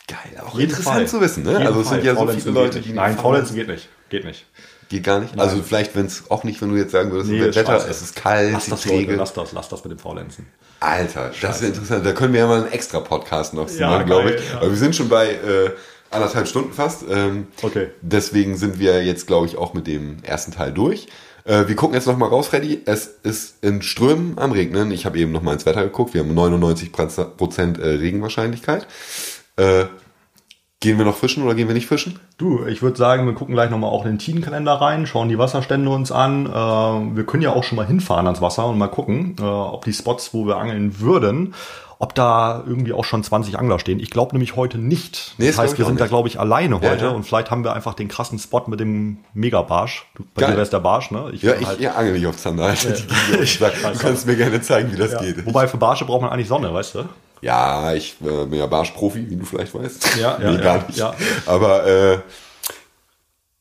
Geil, 0.08 0.18
auch 0.44 0.58
Jeden 0.58 0.70
interessant 0.70 0.96
Fall. 0.96 1.06
zu 1.08 1.20
wissen, 1.20 1.44
ne? 1.44 1.58
Also 1.58 1.82
es 1.82 1.88
sind 1.90 2.02
ja 2.02 2.12
so 2.14 2.20
Faulenzen 2.20 2.40
viele 2.42 2.54
geht 2.54 2.74
Leute, 2.74 2.80
die 2.80 2.92
Nein, 2.94 3.16
Faulenzen- 3.18 3.54
geht 3.54 3.68
nicht. 3.68 3.88
Geht 4.08 4.24
nicht. 4.24 4.46
Geht 4.88 5.04
gar 5.04 5.20
nicht. 5.20 5.38
Also 5.38 5.62
vielleicht, 5.62 5.94
wenn 5.94 6.06
es 6.06 6.30
auch 6.30 6.44
nicht, 6.44 6.62
wenn 6.62 6.70
du 6.70 6.76
jetzt 6.76 6.92
sagen 6.92 7.10
würdest, 7.12 7.30
Nee, 7.30 7.40
Wetter, 7.42 7.64
scheiße. 7.66 7.88
es 7.90 8.00
ist 8.02 8.16
kalt, 8.16 8.52
Lass 8.52 8.66
das, 8.66 8.86
Leute, 8.86 9.14
lass 9.16 9.32
das, 9.34 9.52
lass 9.52 9.68
das 9.68 9.84
mit 9.84 9.92
dem 9.92 9.98
Faulenzen. 9.98 10.46
Alter, 10.80 11.30
das 11.42 11.60
ist 11.60 11.68
interessant. 11.68 12.06
Da 12.06 12.12
können 12.12 12.32
wir 12.32 12.40
ja 12.40 12.46
mal 12.46 12.62
einen 12.62 12.72
extra 12.72 13.00
Podcast 13.00 13.52
noch 13.52 13.68
Ja, 13.70 13.90
machen, 13.90 14.06
glaube 14.06 14.30
ich. 14.32 14.48
ja. 14.50 14.56
Aber 14.58 14.70
wir 14.70 14.76
sind 14.78 14.96
schon 14.96 15.08
bei 15.10 15.32
äh, 15.32 15.70
anderthalb 16.10 16.48
Stunden 16.48 16.72
fast. 16.72 17.04
Ähm, 17.10 17.48
Okay. 17.60 17.88
Deswegen 18.00 18.56
sind 18.56 18.78
wir 18.78 19.04
jetzt, 19.04 19.26
glaube 19.26 19.46
ich, 19.46 19.58
auch 19.58 19.74
mit 19.74 19.86
dem 19.86 20.22
ersten 20.22 20.52
Teil 20.52 20.72
durch. 20.72 21.06
Äh, 21.48 21.66
wir 21.66 21.76
gucken 21.76 21.94
jetzt 21.94 22.06
noch 22.06 22.18
mal 22.18 22.28
raus, 22.28 22.48
Freddy. 22.48 22.82
Es 22.84 23.06
ist 23.22 23.64
in 23.64 23.80
Strömen 23.80 24.38
am 24.38 24.52
Regnen. 24.52 24.90
Ich 24.90 25.06
habe 25.06 25.18
eben 25.18 25.32
noch 25.32 25.42
mal 25.42 25.54
ins 25.54 25.64
Wetter 25.64 25.82
geguckt. 25.82 26.12
Wir 26.12 26.20
haben 26.20 26.38
99% 26.38 27.80
äh, 27.80 27.86
Regenwahrscheinlichkeit. 27.96 28.86
Äh, 29.56 29.86
Gehen 30.80 30.96
wir 30.96 31.04
noch 31.04 31.16
fischen 31.16 31.42
oder 31.42 31.56
gehen 31.56 31.66
wir 31.66 31.74
nicht 31.74 31.88
fischen? 31.88 32.20
Du, 32.36 32.64
ich 32.64 32.82
würde 32.82 32.96
sagen, 32.96 33.26
wir 33.26 33.34
gucken 33.34 33.52
gleich 33.52 33.68
nochmal 33.68 33.90
auch 33.90 34.04
in 34.04 34.12
den 34.12 34.18
Tidenkalender 34.20 34.74
rein, 34.74 35.08
schauen 35.08 35.28
die 35.28 35.36
Wasserstände 35.36 35.90
uns 35.90 36.12
an. 36.12 36.46
Äh, 36.46 37.16
wir 37.16 37.26
können 37.26 37.42
ja 37.42 37.52
auch 37.52 37.64
schon 37.64 37.74
mal 37.74 37.86
hinfahren 37.86 38.26
ans 38.26 38.40
Wasser 38.40 38.64
und 38.68 38.78
mal 38.78 38.86
gucken, 38.86 39.34
äh, 39.40 39.42
ob 39.42 39.84
die 39.84 39.92
Spots, 39.92 40.32
wo 40.34 40.46
wir 40.46 40.58
angeln 40.58 41.00
würden, 41.00 41.54
ob 42.00 42.14
da 42.14 42.62
irgendwie 42.66 42.92
auch 42.92 43.04
schon 43.04 43.24
20 43.24 43.58
Angler 43.58 43.78
stehen. 43.80 43.98
Ich 43.98 44.10
glaube 44.10 44.32
nämlich 44.32 44.54
heute 44.54 44.78
nicht. 44.78 45.34
Nee, 45.38 45.46
das 45.48 45.56
das 45.56 45.62
heißt, 45.64 45.72
ich 45.74 45.78
wir 45.80 45.86
sind 45.86 45.98
da, 45.98 46.04
nicht. 46.04 46.10
glaube 46.10 46.28
ich, 46.28 46.38
alleine 46.38 46.78
Ja, 46.80 46.90
heute 46.90 47.06
ja. 47.06 47.10
und 47.10 47.24
vielleicht 47.24 47.50
haben 47.50 47.64
wir 47.64 47.72
einfach 47.72 47.94
den 47.94 48.06
krassen 48.08 48.38
Spot 48.38 48.62
mit 48.68 48.78
dem 48.78 49.18
Megabarsch. 49.34 50.06
Du, 50.14 50.24
bei 50.34 50.42
Geil. 50.42 50.52
dir 50.52 50.58
wär's 50.58 50.70
der 50.70 50.78
Barsch, 50.80 51.10
ne? 51.10 51.32
Ja, 51.40 51.52
bin 51.52 51.62
ich, 51.62 51.66
halt- 51.66 51.80
ich 51.80 51.90
angel 51.90 52.12
nicht 52.12 52.26
auf 52.26 52.36
Zander. 52.36 52.72
Giga. 52.72 52.94
Ich 53.42 53.58
sag, 53.58 53.72
du 53.74 53.98
kannst 53.98 54.26
mir 54.26 54.36
gerne 54.36 54.60
zeigen, 54.60 54.92
wie 54.92 54.96
das 54.96 55.12
ja. 55.12 55.20
geht. 55.20 55.44
Wobei 55.44 55.66
für 55.66 55.76
Barsche 55.76 56.04
braucht 56.04 56.22
man 56.22 56.30
eigentlich 56.30 56.48
Sonne, 56.48 56.72
weißt 56.72 56.94
du? 56.94 57.04
Ja, 57.40 57.92
ich 57.94 58.16
äh, 58.20 58.44
bin 58.46 58.58
ja 58.58 58.66
Barschprofi, 58.66 59.28
wie 59.30 59.36
du 59.36 59.44
vielleicht 59.44 59.74
weißt. 59.74 60.16
Ja, 60.18 60.38
ja, 60.40 60.50
nee, 60.50 60.56
ja, 60.56 60.60
gar 60.62 60.86
nicht. 60.86 60.98
ja. 60.98 61.14
Aber 61.46 61.86
äh, 61.86 62.18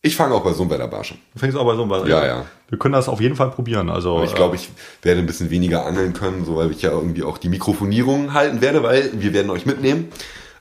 ich 0.08 0.16
fange 0.16 0.34
auch 0.34 0.44
bei 0.44 0.54
so 0.54 0.64
einem 0.64 0.72
Wetter 0.72 0.88
Barsche. 0.88 1.16
Du 1.34 1.40
fängst 1.40 1.58
aber 1.58 1.76
so 1.76 1.84
an. 1.84 2.08
Ja, 2.08 2.26
ja. 2.26 2.46
Wir 2.70 2.78
können 2.80 2.94
das 2.94 3.08
auf 3.08 3.22
jeden 3.22 3.36
Fall 3.36 3.52
probieren. 3.52 3.90
Also 3.90 4.16
Aber 4.16 4.26
ich 4.26 4.36
glaube, 4.36 4.56
ich 4.56 4.70
werde 5.02 5.20
ein 5.20 5.26
bisschen 5.26 5.50
weniger 5.50 5.86
angeln 5.86 6.14
können, 6.14 6.44
so 6.46 6.56
weil 6.58 6.72
ich 6.72 6.82
ja 6.82 6.92
irgendwie 6.92 7.24
auch 7.24 7.38
die 7.38 7.50
Mikrofonierung 7.50 8.34
halten 8.34 8.62
werde, 8.62 8.84
weil 8.84 9.12
wir 9.14 9.34
werden 9.34 9.50
euch 9.52 9.66
mitnehmen. 9.66 10.10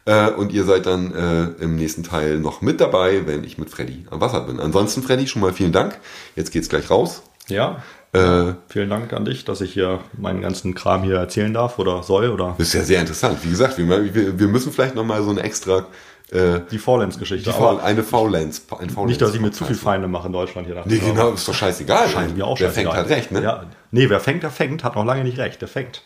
Äh, 0.05 0.31
und 0.31 0.52
ihr 0.52 0.64
seid 0.64 0.86
dann 0.86 1.12
äh, 1.14 1.62
im 1.64 1.74
nächsten 1.77 2.05
Teil 2.05 2.39
noch 2.39 2.60
mit 2.62 2.81
dabei, 2.81 3.27
wenn 3.27 3.43
ich 3.43 3.59
mit 3.59 3.70
Freddy 3.70 4.06
am 4.10 4.20
Wasser 4.20 4.43
bin. 4.43 4.60
Ansonsten, 4.60 5.02
Freddy, 5.02 5.27
schon 5.27 5.43
mal 5.43 5.52
vielen 5.52 5.73
Dank. 5.73 5.98
Jetzt 6.36 6.52
geht's 6.52 6.68
gleich 6.68 6.90
raus. 6.90 7.23
äh, 7.48 7.55
ja. 7.55 7.82
Äh, 8.12 8.55
Vielen 8.68 8.89
Dank 8.89 9.12
an 9.12 9.24
dich, 9.24 9.44
dass 9.44 9.60
ich 9.60 9.73
hier 9.74 9.98
meinen 10.16 10.40
ganzen 10.40 10.74
Kram 10.74 11.02
hier 11.02 11.16
erzählen 11.16 11.52
darf 11.52 11.78
oder 11.78 12.02
soll 12.05 12.31
oder 12.31 12.55
das 12.56 12.68
ist 12.68 12.73
ja 12.74 12.82
sehr 12.82 13.01
interessant. 13.01 13.39
Wie 13.43 13.51
gesagt, 13.51 13.77
wir, 13.78 14.14
wir, 14.14 14.39
wir 14.39 14.48
müssen 14.48 14.73
vielleicht 14.73 14.94
noch 14.94 15.05
mal 15.05 15.23
so 15.23 15.31
eine 15.31 15.43
extra 15.43 15.86
äh, 16.32 16.61
die 16.70 16.78
Faulenz-Geschichte. 16.78 17.55
eine 17.82 18.03
Faulenz, 18.03 18.62
ein 18.78 18.90
Faulenz 18.90 19.11
nicht, 19.11 19.20
dass 19.20 19.35
ich 19.35 19.40
mir 19.40 19.53
zu 19.53 19.65
viel 19.65 19.77
Feinde 19.77 20.09
mache 20.09 20.27
in 20.27 20.32
Deutschland 20.32 20.66
hier. 20.66 20.82
Nee, 20.85 20.98
genau, 20.98 21.31
ist 21.31 21.47
doch 21.47 21.55
scheißegal. 21.55 22.09
Scheint 22.09 22.36
mir 22.36 22.47
auch 22.47 22.59
Wer 22.59 22.70
fängt 22.70 22.89
scheißegal. 22.89 22.97
halt 22.97 23.11
recht, 23.11 23.32
ne? 23.32 23.43
Ja. 23.43 23.65
Nee, 23.93 24.11
wer 24.11 24.20
fängt, 24.20 24.43
der 24.43 24.51
fängt, 24.51 24.82
hat 24.82 24.97
noch 24.97 25.05
lange 25.05 25.23
nicht 25.24 25.39
recht. 25.39 25.61
Der 25.61 25.69
fängt. 25.69 26.03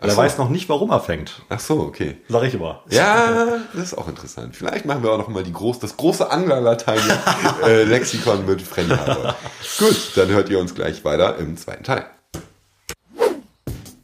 Ach 0.00 0.06
Der 0.06 0.14
so. 0.16 0.20
weiß 0.20 0.38
noch 0.38 0.48
nicht, 0.48 0.68
warum 0.68 0.90
er 0.90 0.98
fängt. 0.98 1.42
Ach 1.48 1.60
so, 1.60 1.78
okay. 1.78 2.16
Sag 2.28 2.42
ich 2.42 2.54
immer. 2.54 2.82
Ja, 2.90 3.58
das 3.72 3.84
ist 3.84 3.94
auch 3.94 4.08
interessant. 4.08 4.56
Vielleicht 4.56 4.84
machen 4.84 5.04
wir 5.04 5.12
auch 5.12 5.18
noch 5.18 5.28
mal 5.28 5.44
die 5.44 5.52
groß, 5.52 5.78
das 5.78 5.96
große 5.96 6.28
Anglerlatein 6.28 6.98
äh, 7.64 7.84
Lexikon 7.84 8.44
mit 8.44 8.60
Freddy 8.62 8.90
Harbour. 8.90 9.36
Gut, 9.78 10.10
dann 10.16 10.28
hört 10.30 10.48
ihr 10.48 10.58
uns 10.58 10.74
gleich 10.74 11.04
weiter 11.04 11.38
im 11.38 11.56
zweiten 11.56 11.84
Teil. 11.84 12.04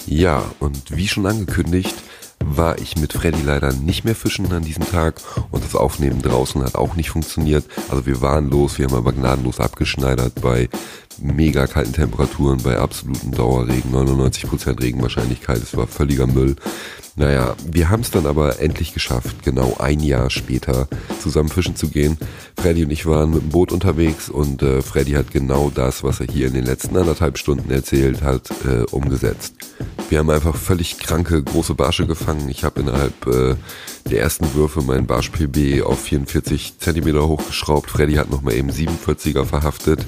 Ja, 0.06 0.44
und 0.60 0.96
wie 0.96 1.08
schon 1.08 1.26
angekündigt, 1.26 1.94
war 2.56 2.78
ich 2.78 2.96
mit 2.96 3.12
Freddy 3.12 3.42
leider 3.42 3.72
nicht 3.72 4.04
mehr 4.04 4.14
fischen 4.14 4.50
an 4.52 4.62
diesem 4.62 4.84
Tag 4.88 5.20
und 5.50 5.64
das 5.64 5.74
Aufnehmen 5.74 6.22
draußen 6.22 6.62
hat 6.64 6.74
auch 6.74 6.94
nicht 6.96 7.10
funktioniert. 7.10 7.64
Also 7.88 8.06
wir 8.06 8.20
waren 8.20 8.50
los, 8.50 8.78
wir 8.78 8.86
haben 8.86 8.94
aber 8.94 9.12
gnadenlos 9.12 9.60
abgeschneidert 9.60 10.40
bei 10.40 10.68
mega 11.20 11.66
kalten 11.66 11.92
Temperaturen, 11.92 12.62
bei 12.62 12.78
absolutem 12.78 13.32
Dauerregen, 13.32 13.92
99% 13.92 14.80
Regenwahrscheinlichkeit, 14.80 15.58
es 15.58 15.76
war 15.76 15.86
völliger 15.86 16.26
Müll. 16.26 16.56
Naja, 17.18 17.56
wir 17.68 17.90
haben 17.90 18.02
es 18.02 18.12
dann 18.12 18.26
aber 18.26 18.60
endlich 18.60 18.94
geschafft, 18.94 19.42
genau 19.42 19.76
ein 19.80 19.98
Jahr 19.98 20.30
später 20.30 20.86
zusammen 21.20 21.48
fischen 21.48 21.74
zu 21.74 21.88
gehen. 21.88 22.16
Freddy 22.56 22.84
und 22.84 22.92
ich 22.92 23.06
waren 23.06 23.30
mit 23.30 23.42
dem 23.42 23.48
Boot 23.48 23.72
unterwegs 23.72 24.28
und 24.28 24.62
äh, 24.62 24.82
Freddy 24.82 25.12
hat 25.12 25.32
genau 25.32 25.68
das, 25.74 26.04
was 26.04 26.20
er 26.20 26.26
hier 26.26 26.46
in 26.46 26.54
den 26.54 26.64
letzten 26.64 26.96
anderthalb 26.96 27.36
Stunden 27.36 27.72
erzählt 27.72 28.22
hat, 28.22 28.52
äh, 28.64 28.82
umgesetzt. 28.92 29.54
Wir 30.10 30.20
haben 30.20 30.30
einfach 30.30 30.54
völlig 30.54 30.98
kranke 30.98 31.42
große 31.42 31.74
Barsche 31.74 32.06
gefangen. 32.06 32.48
Ich 32.48 32.62
habe 32.62 32.80
innerhalb 32.80 33.26
äh, 33.26 33.56
der 34.08 34.20
ersten 34.20 34.54
Würfe 34.54 34.80
meinen 34.82 35.06
Barsch 35.06 35.30
PB 35.30 35.82
auf 35.82 36.00
44 36.00 36.78
Zentimeter 36.78 37.26
hochgeschraubt. 37.26 37.90
Freddy 37.90 38.14
hat 38.14 38.30
nochmal 38.30 38.54
eben 38.54 38.70
47er 38.70 39.44
verhaftet. 39.44 40.06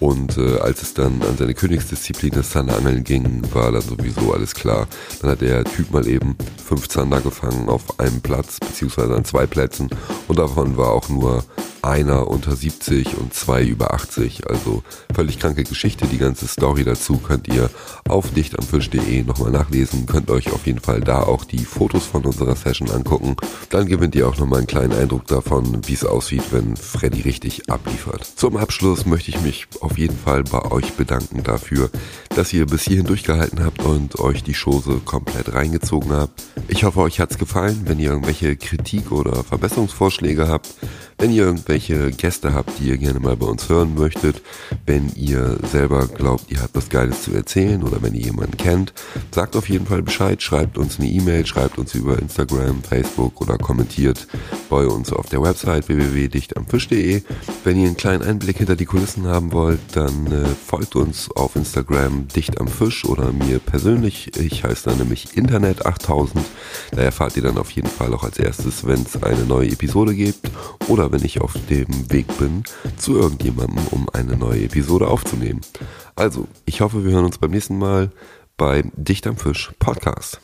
Und 0.00 0.36
äh, 0.36 0.58
als 0.58 0.82
es 0.82 0.94
dann 0.94 1.22
an 1.22 1.36
seine 1.38 1.54
Königsdisziplin 1.54 2.32
des 2.32 2.50
Zanderangeln 2.50 3.04
ging, 3.04 3.42
war 3.52 3.72
dann 3.72 3.82
sowieso 3.82 4.32
alles 4.32 4.54
klar. 4.54 4.86
Dann 5.20 5.30
hat 5.30 5.40
der 5.40 5.64
Typ 5.64 5.90
mal 5.90 6.06
eben 6.06 6.36
fünf 6.62 6.88
Zander 6.88 7.20
gefangen 7.20 7.68
auf 7.68 7.98
einem 7.98 8.20
Platz, 8.20 8.58
beziehungsweise 8.60 9.14
an 9.14 9.24
zwei 9.24 9.46
Plätzen. 9.46 9.88
Und 10.28 10.38
davon 10.38 10.76
war 10.76 10.90
auch 10.90 11.08
nur 11.08 11.44
einer 11.86 12.28
unter 12.28 12.56
70 12.56 13.16
und 13.16 13.32
zwei 13.32 13.62
über 13.62 13.94
80. 13.94 14.50
Also 14.50 14.82
völlig 15.14 15.38
kranke 15.38 15.64
Geschichte. 15.64 16.06
Die 16.06 16.18
ganze 16.18 16.48
Story 16.48 16.84
dazu 16.84 17.18
könnt 17.18 17.48
ihr 17.48 17.70
auf 18.08 18.30
dichtamfisch.de 18.32 19.22
nochmal 19.22 19.52
nachlesen. 19.52 20.06
Könnt 20.06 20.30
euch 20.30 20.52
auf 20.52 20.66
jeden 20.66 20.80
Fall 20.80 21.00
da 21.00 21.22
auch 21.22 21.44
die 21.44 21.64
Fotos 21.64 22.04
von 22.04 22.24
unserer 22.24 22.56
Session 22.56 22.90
angucken. 22.90 23.36
Dann 23.70 23.86
gewinnt 23.86 24.14
ihr 24.16 24.28
auch 24.28 24.36
nochmal 24.36 24.58
einen 24.58 24.66
kleinen 24.66 24.92
Eindruck 24.92 25.26
davon, 25.26 25.86
wie 25.86 25.94
es 25.94 26.04
aussieht, 26.04 26.44
wenn 26.50 26.76
Freddy 26.76 27.22
richtig 27.22 27.70
abliefert. 27.70 28.24
Zum 28.24 28.56
Abschluss 28.56 29.06
möchte 29.06 29.30
ich 29.30 29.40
mich 29.40 29.68
auf 29.86 29.98
jeden 29.98 30.18
Fall 30.18 30.42
bei 30.42 30.70
euch 30.70 30.94
bedanken 30.94 31.42
dafür, 31.42 31.90
dass 32.34 32.52
ihr 32.52 32.66
bis 32.66 32.82
hierhin 32.82 33.06
durchgehalten 33.06 33.64
habt 33.64 33.82
und 33.84 34.18
euch 34.18 34.42
die 34.42 34.52
Chose 34.52 35.00
komplett 35.04 35.54
reingezogen 35.54 36.12
habt. 36.12 36.42
Ich 36.68 36.82
hoffe, 36.84 37.00
euch 37.00 37.20
hat's 37.20 37.38
gefallen. 37.38 37.82
Wenn 37.84 38.00
ihr 38.00 38.10
irgendwelche 38.10 38.56
Kritik 38.56 39.12
oder 39.12 39.44
Verbesserungsvorschläge 39.44 40.48
habt, 40.48 40.74
wenn 41.18 41.32
ihr 41.32 41.44
irgendwelche 41.44 42.10
Gäste 42.10 42.52
habt, 42.52 42.78
die 42.78 42.88
ihr 42.88 42.98
gerne 42.98 43.20
mal 43.20 43.36
bei 43.36 43.46
uns 43.46 43.68
hören 43.68 43.94
möchtet, 43.94 44.42
wenn 44.84 45.10
ihr 45.14 45.58
selber 45.70 46.06
glaubt, 46.08 46.50
ihr 46.50 46.60
habt 46.60 46.76
was 46.76 46.90
Geiles 46.90 47.22
zu 47.22 47.32
erzählen 47.32 47.82
oder 47.82 48.02
wenn 48.02 48.14
ihr 48.14 48.26
jemanden 48.26 48.56
kennt, 48.56 48.92
sagt 49.30 49.56
auf 49.56 49.68
jeden 49.68 49.86
Fall 49.86 50.02
Bescheid, 50.02 50.42
schreibt 50.42 50.76
uns 50.76 50.98
eine 50.98 51.08
E-Mail, 51.08 51.46
schreibt 51.46 51.78
uns 51.78 51.94
über 51.94 52.18
Instagram, 52.18 52.82
Facebook 52.82 53.40
oder 53.40 53.56
kommentiert 53.56 54.26
bei 54.68 54.86
uns 54.86 55.12
auf 55.12 55.28
der 55.28 55.42
Website 55.42 55.88
www.dichtamfisch.de. 55.88 57.22
Wenn 57.64 57.78
ihr 57.78 57.86
einen 57.86 57.96
kleinen 57.96 58.22
Einblick 58.22 58.58
hinter 58.58 58.76
die 58.76 58.86
Kulissen 58.86 59.26
haben 59.26 59.52
wollt, 59.52 59.80
dann 59.94 60.26
äh, 60.26 60.46
folgt 60.46 60.96
uns 60.96 61.30
auf 61.30 61.56
Instagram 61.56 62.28
dicht 62.28 62.60
am 62.60 62.68
Fisch 62.68 63.04
oder 63.04 63.32
mir 63.32 63.58
persönlich. 63.58 64.36
Ich 64.36 64.64
heiße 64.64 64.90
da 64.90 64.96
nämlich 64.96 65.36
Internet 65.36 65.86
8000. 65.86 66.44
Da 66.92 67.02
erfahrt 67.02 67.36
ihr 67.36 67.42
dann 67.42 67.58
auf 67.58 67.70
jeden 67.70 67.88
Fall 67.88 68.12
auch 68.12 68.24
als 68.24 68.38
erstes, 68.38 68.86
wenn 68.86 69.02
es 69.02 69.22
eine 69.22 69.44
neue 69.44 69.70
Episode 69.70 70.14
gibt 70.14 70.50
oder 71.06 71.18
wenn 71.18 71.24
ich 71.24 71.40
auf 71.40 71.54
dem 71.70 72.10
Weg 72.10 72.26
bin 72.38 72.64
zu 72.96 73.16
irgendjemandem, 73.16 73.86
um 73.90 74.08
eine 74.12 74.36
neue 74.36 74.64
Episode 74.64 75.06
aufzunehmen. 75.06 75.60
Also, 76.16 76.48
ich 76.64 76.80
hoffe, 76.80 77.04
wir 77.04 77.12
hören 77.12 77.26
uns 77.26 77.38
beim 77.38 77.52
nächsten 77.52 77.78
Mal 77.78 78.10
beim 78.56 78.90
Dicht 78.96 79.26
am 79.26 79.36
Fisch 79.36 79.72
Podcast. 79.78 80.40